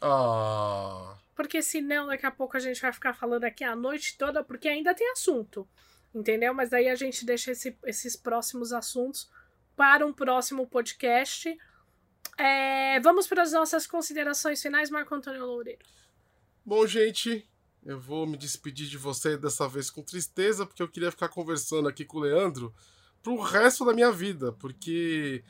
Ah 0.01 1.17
porque 1.39 1.63
senão 1.63 2.09
daqui 2.09 2.27
a 2.27 2.33
pouco 2.33 2.57
a 2.57 2.61
gente 2.61 2.83
vai 2.83 2.93
ficar 2.93 3.15
falando 3.15 3.45
aqui 3.45 3.63
a 3.63 3.77
noite 3.77 4.19
toda, 4.19 4.43
porque 4.43 4.67
ainda 4.67 4.93
tem 4.93 5.09
assunto, 5.13 5.69
entendeu? 6.13 6.53
Mas 6.53 6.69
daí 6.69 6.89
a 6.89 6.97
gente 6.97 7.25
deixa 7.25 7.53
esse, 7.53 7.79
esses 7.87 8.17
próximos 8.17 8.73
assuntos 8.73 9.31
para 9.77 10.05
um 10.05 10.13
próximo 10.13 10.67
podcast. 10.67 11.57
É, 12.37 12.99
vamos 12.99 13.29
para 13.29 13.45
as 13.45 13.53
nossas 13.53 13.87
considerações 13.87 14.61
finais, 14.61 14.91
Marco 14.91 15.15
Antônio 15.15 15.47
Loureiro. 15.47 15.79
Bom, 16.67 16.85
gente, 16.89 17.49
eu 17.87 18.01
vou 18.01 18.27
me 18.27 18.37
despedir 18.37 18.89
de 18.89 18.99
você 18.99 19.39
dessa 19.39 19.69
vez 19.69 19.91
com 19.91 20.03
tristeza, 20.03 20.67
porque 20.67 20.83
eu 20.83 20.89
queria 20.89 21.13
ficar 21.13 21.29
conversando 21.29 21.89
aqui 21.89 22.05
com 22.05 22.19
o 22.19 22.23
Leandro, 22.23 22.75
pro 23.23 23.41
resto 23.41 23.85
da 23.85 23.95
minha 23.95 24.11
vida, 24.11 24.51
porque 24.55 25.45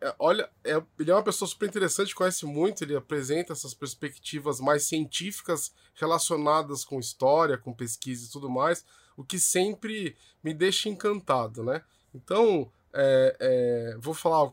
é, 0.00 0.14
olha, 0.18 0.48
é, 0.64 0.82
ele 0.98 1.10
é 1.10 1.14
uma 1.14 1.22
pessoa 1.22 1.48
super 1.48 1.68
interessante, 1.68 2.14
conhece 2.14 2.46
muito, 2.46 2.82
ele 2.82 2.96
apresenta 2.96 3.52
essas 3.52 3.74
perspectivas 3.74 4.60
mais 4.60 4.84
científicas 4.84 5.72
relacionadas 5.94 6.84
com 6.84 6.98
história, 6.98 7.58
com 7.58 7.72
pesquisa 7.72 8.26
e 8.26 8.30
tudo 8.30 8.48
mais, 8.48 8.84
o 9.16 9.24
que 9.24 9.38
sempre 9.38 10.16
me 10.42 10.54
deixa 10.54 10.88
encantado, 10.88 11.62
né? 11.62 11.82
Então, 12.14 12.70
é, 12.92 13.36
é 13.40 13.96
vou 13.98 14.14
falar, 14.14 14.52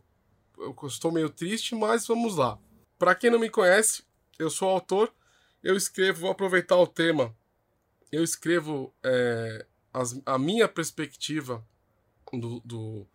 eu 0.58 0.76
estou 0.88 1.12
meio 1.12 1.30
triste, 1.30 1.76
mas 1.76 2.06
vamos 2.08 2.36
lá. 2.36 2.60
Para 3.00 3.16
quem 3.16 3.30
não 3.30 3.40
me 3.40 3.50
conhece, 3.50 4.04
eu 4.38 4.50
sou 4.50 4.70
autor, 4.70 5.14
eu 5.62 5.78
escrevo, 5.78 6.22
vou 6.22 6.32
aproveitar 6.32 6.78
o 6.78 6.88
tema, 6.88 7.36
eu 8.12 8.24
escrevo 8.24 8.94
é, 9.04 9.66
as, 9.94 10.20
a 10.26 10.38
minha 10.38 10.68
perspectiva 10.68 11.66
do, 12.32 12.60
do 12.62 13.08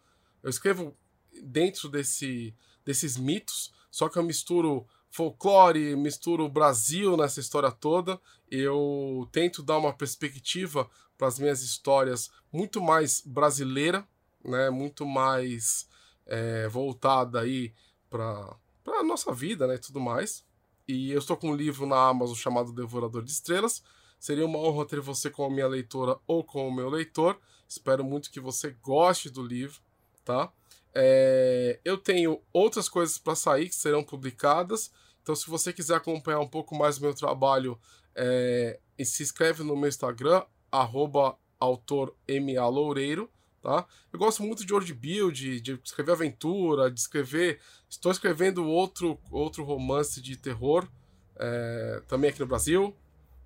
eu 0.42 0.50
escrevo 0.50 0.96
dentro 1.42 1.88
desse, 1.88 2.54
desses 2.84 3.16
mitos, 3.16 3.72
só 3.90 4.08
que 4.08 4.18
eu 4.18 4.22
misturo 4.22 4.86
folclore, 5.10 5.96
misturo 5.96 6.48
Brasil 6.48 7.16
nessa 7.16 7.40
história 7.40 7.70
toda. 7.70 8.20
Eu 8.50 9.28
tento 9.32 9.62
dar 9.62 9.78
uma 9.78 9.92
perspectiva 9.92 10.88
para 11.16 11.28
as 11.28 11.38
minhas 11.38 11.62
histórias 11.62 12.30
muito 12.52 12.80
mais 12.80 13.22
brasileira, 13.24 14.06
né? 14.44 14.70
Muito 14.70 15.04
mais 15.04 15.88
é, 16.26 16.68
voltada 16.68 17.40
aí 17.40 17.72
para 18.08 18.56
a 18.86 19.02
nossa 19.02 19.32
vida, 19.32 19.66
né? 19.66 19.74
E 19.74 19.78
tudo 19.78 20.00
mais. 20.00 20.44
E 20.86 21.10
eu 21.10 21.18
estou 21.18 21.36
com 21.36 21.50
um 21.50 21.56
livro 21.56 21.86
na 21.86 22.08
Amazon 22.08 22.36
chamado 22.36 22.72
Devorador 22.72 23.22
de 23.22 23.30
Estrelas. 23.30 23.82
Seria 24.18 24.46
uma 24.46 24.58
honra 24.58 24.86
ter 24.86 25.00
você 25.00 25.30
como 25.30 25.54
minha 25.54 25.68
leitora 25.68 26.18
ou 26.26 26.42
como 26.42 26.74
meu 26.74 26.88
leitor. 26.88 27.38
Espero 27.68 28.02
muito 28.04 28.30
que 28.30 28.40
você 28.40 28.70
goste 28.82 29.28
do 29.28 29.42
livro, 29.42 29.80
tá? 30.24 30.52
É, 30.94 31.78
eu 31.84 31.98
tenho 31.98 32.40
outras 32.52 32.88
coisas 32.88 33.18
para 33.18 33.34
sair 33.34 33.68
que 33.68 33.74
serão 33.74 34.02
publicadas. 34.02 34.90
Então, 35.22 35.34
se 35.34 35.48
você 35.48 35.72
quiser 35.72 35.96
acompanhar 35.96 36.40
um 36.40 36.48
pouco 36.48 36.74
mais 36.74 36.98
do 36.98 37.02
meu 37.02 37.14
trabalho, 37.14 37.78
é, 38.14 38.80
se 39.04 39.22
inscreve 39.22 39.62
no 39.62 39.76
meu 39.76 39.88
Instagram, 39.88 40.42
arroba 40.70 41.36
autor 41.60 42.14
MA 42.28 42.66
Loureiro. 42.68 43.30
Tá? 43.62 43.86
Eu 44.12 44.18
gosto 44.18 44.42
muito 44.42 44.64
de 44.64 44.72
word 44.72 44.92
build, 44.94 45.60
de 45.60 45.80
escrever 45.84 46.12
aventura, 46.12 46.90
de 46.90 47.00
escrever. 47.00 47.60
Estou 47.88 48.12
escrevendo 48.12 48.64
outro, 48.64 49.18
outro 49.30 49.64
romance 49.64 50.22
de 50.22 50.36
terror, 50.36 50.88
é, 51.36 52.02
também 52.06 52.30
aqui 52.30 52.40
no 52.40 52.46
Brasil. 52.46 52.96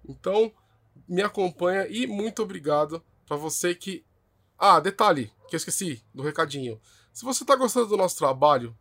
Então, 0.06 0.52
me 1.08 1.22
acompanha 1.22 1.86
e 1.88 2.06
muito 2.06 2.42
obrigado 2.42 3.02
para 3.26 3.36
você 3.36 3.74
que. 3.74 4.04
Ah, 4.58 4.78
detalhe, 4.78 5.32
que 5.48 5.56
eu 5.56 5.58
esqueci 5.58 6.04
do 6.14 6.22
recadinho. 6.22 6.80
Se 7.12 7.24
você 7.24 7.44
está 7.44 7.54
gostando 7.54 7.86
do 7.86 7.96
nosso 7.96 8.16
trabalho, 8.16 8.76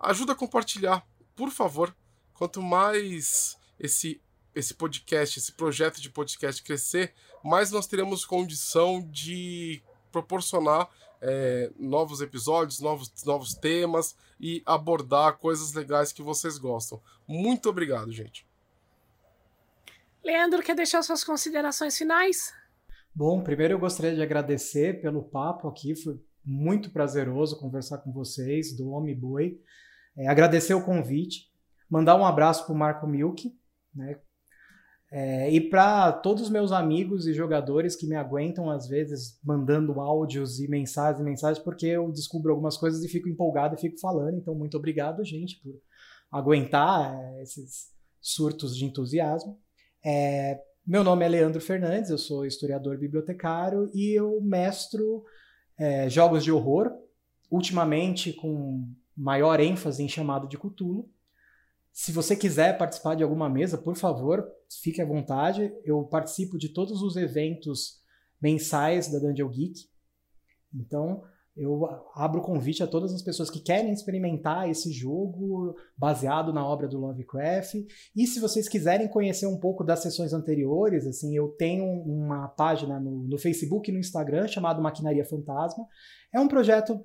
ajuda 0.00 0.32
a 0.32 0.36
compartilhar, 0.36 1.06
por 1.36 1.50
favor. 1.50 1.94
Quanto 2.34 2.62
mais 2.62 3.56
esse 3.78 4.20
esse 4.54 4.74
podcast, 4.74 5.38
esse 5.38 5.52
projeto 5.52 6.00
de 6.00 6.10
podcast 6.10 6.60
crescer, 6.64 7.14
mais 7.44 7.70
nós 7.70 7.86
teremos 7.86 8.24
condição 8.24 9.00
de 9.08 9.80
proporcionar 10.10 10.90
é, 11.20 11.70
novos 11.78 12.20
episódios, 12.20 12.80
novos, 12.80 13.12
novos 13.24 13.54
temas 13.54 14.16
e 14.40 14.60
abordar 14.66 15.38
coisas 15.38 15.72
legais 15.72 16.12
que 16.12 16.22
vocês 16.22 16.58
gostam. 16.58 17.00
Muito 17.26 17.68
obrigado, 17.68 18.10
gente. 18.10 18.46
Leandro, 20.24 20.62
quer 20.62 20.74
deixar 20.74 21.02
suas 21.02 21.22
considerações 21.22 21.96
finais? 21.96 22.52
Bom, 23.14 23.42
primeiro 23.42 23.74
eu 23.74 23.78
gostaria 23.78 24.14
de 24.14 24.22
agradecer 24.22 25.00
pelo 25.00 25.22
papo 25.22 25.68
aqui, 25.68 25.94
foi 25.94 26.20
muito 26.44 26.90
prazeroso 26.90 27.58
conversar 27.58 27.98
com 27.98 28.12
vocês, 28.12 28.76
do 28.76 28.90
Homem 28.90 29.18
Boi. 29.18 29.60
É, 30.16 30.28
agradecer 30.28 30.74
o 30.74 30.84
convite, 30.84 31.46
mandar 31.88 32.16
um 32.16 32.24
abraço 32.24 32.64
para 32.64 32.74
o 32.74 32.78
Marco 32.78 33.06
Milk, 33.06 33.52
né? 33.94 34.18
É, 35.10 35.50
e 35.50 35.58
para 35.70 36.12
todos 36.12 36.42
os 36.42 36.50
meus 36.50 36.70
amigos 36.70 37.26
e 37.26 37.32
jogadores 37.32 37.96
que 37.96 38.06
me 38.06 38.14
aguentam, 38.14 38.70
às 38.70 38.86
vezes, 38.86 39.40
mandando 39.42 39.98
áudios 40.00 40.60
e 40.60 40.68
mensagens 40.68 41.20
e 41.20 41.24
mensagens, 41.24 41.64
porque 41.64 41.86
eu 41.86 42.12
descubro 42.12 42.50
algumas 42.50 42.76
coisas 42.76 43.02
e 43.02 43.08
fico 43.08 43.28
empolgado 43.28 43.74
e 43.74 43.80
fico 43.80 43.98
falando. 43.98 44.36
Então, 44.36 44.54
muito 44.54 44.76
obrigado, 44.76 45.24
gente, 45.24 45.60
por 45.62 45.80
aguentar 46.30 47.14
é, 47.14 47.42
esses 47.42 47.88
surtos 48.20 48.76
de 48.76 48.84
entusiasmo. 48.84 49.58
É, 50.04 50.60
meu 50.86 51.02
nome 51.02 51.24
é 51.24 51.28
Leandro 51.28 51.60
Fernandes, 51.60 52.10
eu 52.10 52.18
sou 52.18 52.44
historiador 52.44 52.98
bibliotecário 52.98 53.90
e 53.94 54.18
eu 54.18 54.40
mestro 54.42 55.24
é, 55.78 56.08
jogos 56.08 56.42
de 56.42 56.50
horror, 56.50 56.90
ultimamente 57.50 58.32
com 58.32 58.92
maior 59.16 59.60
ênfase 59.60 60.02
em 60.02 60.08
chamado 60.08 60.48
de 60.48 60.58
Cthulhu. 60.58 61.08
Se 61.92 62.12
você 62.12 62.36
quiser 62.36 62.76
participar 62.78 63.14
de 63.14 63.22
alguma 63.22 63.48
mesa, 63.48 63.78
por 63.78 63.96
favor, 63.96 64.46
fique 64.82 65.00
à 65.00 65.06
vontade. 65.06 65.72
Eu 65.84 66.04
participo 66.04 66.58
de 66.58 66.68
todos 66.68 67.02
os 67.02 67.16
eventos 67.16 68.02
mensais 68.40 69.10
da 69.10 69.18
Dungeon 69.18 69.48
Geek. 69.48 69.88
Então, 70.74 71.24
eu 71.58 71.84
abro 72.14 72.40
o 72.40 72.42
convite 72.42 72.82
a 72.82 72.86
todas 72.86 73.12
as 73.12 73.20
pessoas 73.20 73.50
que 73.50 73.60
querem 73.60 73.92
experimentar 73.92 74.70
esse 74.70 74.92
jogo 74.92 75.74
baseado 75.96 76.52
na 76.52 76.64
obra 76.64 76.86
do 76.86 76.98
Lovecraft. 76.98 77.74
E 78.14 78.26
se 78.26 78.38
vocês 78.38 78.68
quiserem 78.68 79.08
conhecer 79.08 79.46
um 79.46 79.58
pouco 79.58 79.82
das 79.82 79.98
sessões 80.00 80.32
anteriores, 80.32 81.04
assim, 81.04 81.36
eu 81.36 81.48
tenho 81.48 81.84
uma 81.84 82.46
página 82.46 83.00
no, 83.00 83.24
no 83.24 83.38
Facebook 83.38 83.90
e 83.90 83.92
no 83.92 83.98
Instagram 83.98 84.46
chamado 84.46 84.80
Maquinaria 84.80 85.24
Fantasma. 85.24 85.84
É 86.32 86.38
um 86.38 86.46
projeto 86.46 87.04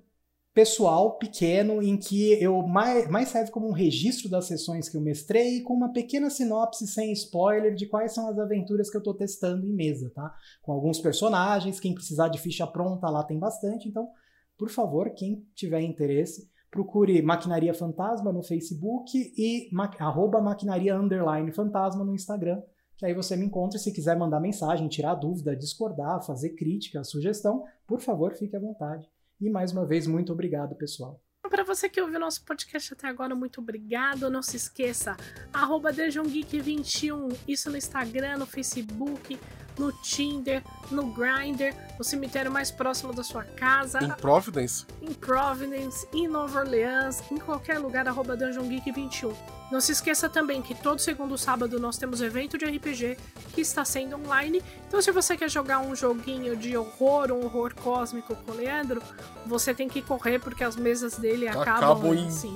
pessoal, 0.53 1.17
pequeno, 1.17 1.81
em 1.81 1.97
que 1.97 2.34
eu 2.34 2.61
mais, 2.61 3.09
mais 3.09 3.30
serve 3.30 3.49
como 3.49 3.67
um 3.67 3.73
registro 3.73 4.30
das 4.30 4.45
sessões 4.45 4.88
que 4.88 4.95
eu 4.95 5.01
mestrei, 5.01 5.61
com 5.61 5.73
uma 5.73 5.91
pequena 5.91 6.30
sinopse 6.30 6.85
sem 6.85 7.11
spoiler 7.11 7.73
de 7.73 7.88
quais 7.88 8.13
são 8.13 8.30
as 8.30 8.38
aventuras 8.38 8.89
que 8.89 8.95
eu 8.95 8.99
estou 8.99 9.15
testando 9.15 9.65
em 9.65 9.73
mesa, 9.73 10.11
tá? 10.13 10.31
Com 10.61 10.71
alguns 10.71 10.99
personagens, 10.99 11.80
quem 11.80 11.95
precisar 11.95 12.27
de 12.27 12.39
ficha 12.39 12.67
pronta 12.67 13.09
lá 13.09 13.23
tem 13.23 13.39
bastante, 13.39 13.89
então 13.89 14.07
por 14.57 14.69
favor, 14.69 15.09
quem 15.11 15.47
tiver 15.55 15.81
interesse, 15.81 16.49
procure 16.69 17.21
Maquinaria 17.21 17.73
Fantasma 17.73 18.34
no 18.34 18.41
Facebook 18.41 19.11
e 19.15 19.69
ma 19.71 19.91
arroba 19.99 20.41
Maquinaria 20.41 20.97
Underline 20.97 21.51
Fantasma 21.51 22.03
no 22.03 22.15
Instagram, 22.15 22.61
que 22.97 23.05
aí 23.05 23.13
você 23.13 23.35
me 23.35 23.45
encontra 23.45 23.77
se 23.77 23.93
quiser 23.93 24.17
mandar 24.17 24.39
mensagem, 24.39 24.88
tirar 24.88 25.15
dúvida, 25.15 25.55
discordar, 25.55 26.25
fazer 26.25 26.51
crítica, 26.55 27.03
sugestão, 27.03 27.63
por 27.85 27.99
favor, 27.99 28.34
fique 28.34 28.55
à 28.55 28.59
vontade. 28.59 29.07
E 29.39 29.49
mais 29.49 29.71
uma 29.71 29.85
vez, 29.85 30.07
muito 30.07 30.31
obrigado, 30.31 30.75
pessoal. 30.75 31.21
Para 31.49 31.63
você 31.63 31.88
que 31.88 32.01
ouviu 32.01 32.19
nosso 32.19 32.43
podcast 32.43 32.93
até 32.93 33.07
agora, 33.07 33.35
muito 33.35 33.61
obrigado. 33.61 34.30
Não 34.30 34.41
se 34.41 34.57
esqueça, 34.57 35.15
arroba 35.53 35.91
21 35.91 37.27
isso 37.47 37.69
no 37.69 37.77
Instagram, 37.77 38.38
no 38.38 38.45
Facebook, 38.47 39.38
no 39.77 39.91
Tinder, 39.91 40.63
no 40.91 41.07
Grindr, 41.07 41.73
no 41.97 42.03
cemitério 42.03 42.51
mais 42.51 42.71
próximo 42.71 43.13
da 43.13 43.23
sua 43.23 43.43
casa. 43.43 44.03
Em 44.03 44.09
Providence? 44.09 44.85
Em 45.01 45.13
Providence, 45.13 46.07
em 46.13 46.27
Nova 46.27 46.59
Orleans, 46.59 47.23
em 47.31 47.37
qualquer 47.37 47.79
lugar, 47.79 48.07
arroba 48.07 48.35
Dungeon 48.35 48.67
Geek 48.67 48.91
21. 48.91 49.33
Não 49.71 49.81
se 49.81 49.91
esqueça 49.91 50.29
também 50.29 50.61
que 50.61 50.75
todo 50.75 50.99
segundo 50.99 51.35
sábado 51.35 51.79
nós 51.79 51.97
temos 51.97 52.21
evento 52.21 52.59
de 52.59 52.65
RPG 52.65 53.17
que 53.55 53.61
está 53.61 53.83
sendo 53.83 54.17
online. 54.17 54.61
Então, 54.87 55.01
se 55.01 55.11
você 55.11 55.35
quer 55.35 55.49
jogar 55.49 55.79
um 55.79 55.95
joguinho 55.95 56.55
de 56.55 56.77
horror, 56.77 57.31
um 57.31 57.43
horror 57.45 57.73
cósmico 57.73 58.35
com 58.35 58.51
o 58.51 58.55
Leandro, 58.55 59.01
você 59.47 59.73
tem 59.73 59.89
que 59.89 60.01
correr 60.01 60.37
porque 60.37 60.63
as 60.63 60.75
mesas 60.75 61.17
dele 61.17 61.47
acabam, 61.47 61.75
acabam 61.75 62.13
em, 62.13 62.27
assim, 62.27 62.55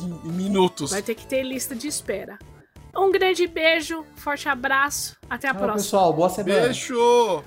em 0.00 0.32
minutos. 0.32 0.90
Vai 0.90 1.00
ter 1.00 1.14
que 1.14 1.26
ter 1.26 1.42
lista 1.42 1.74
de 1.74 1.88
espera. 1.88 2.38
Um 2.96 3.10
grande 3.10 3.46
beijo, 3.46 4.04
forte 4.16 4.48
abraço, 4.48 5.16
até 5.28 5.48
a 5.48 5.52
Tchau, 5.52 5.60
próxima. 5.62 5.82
pessoal, 5.82 6.12
boa 6.12 6.28
semana. 6.28 6.60
Beijo! 6.66 7.42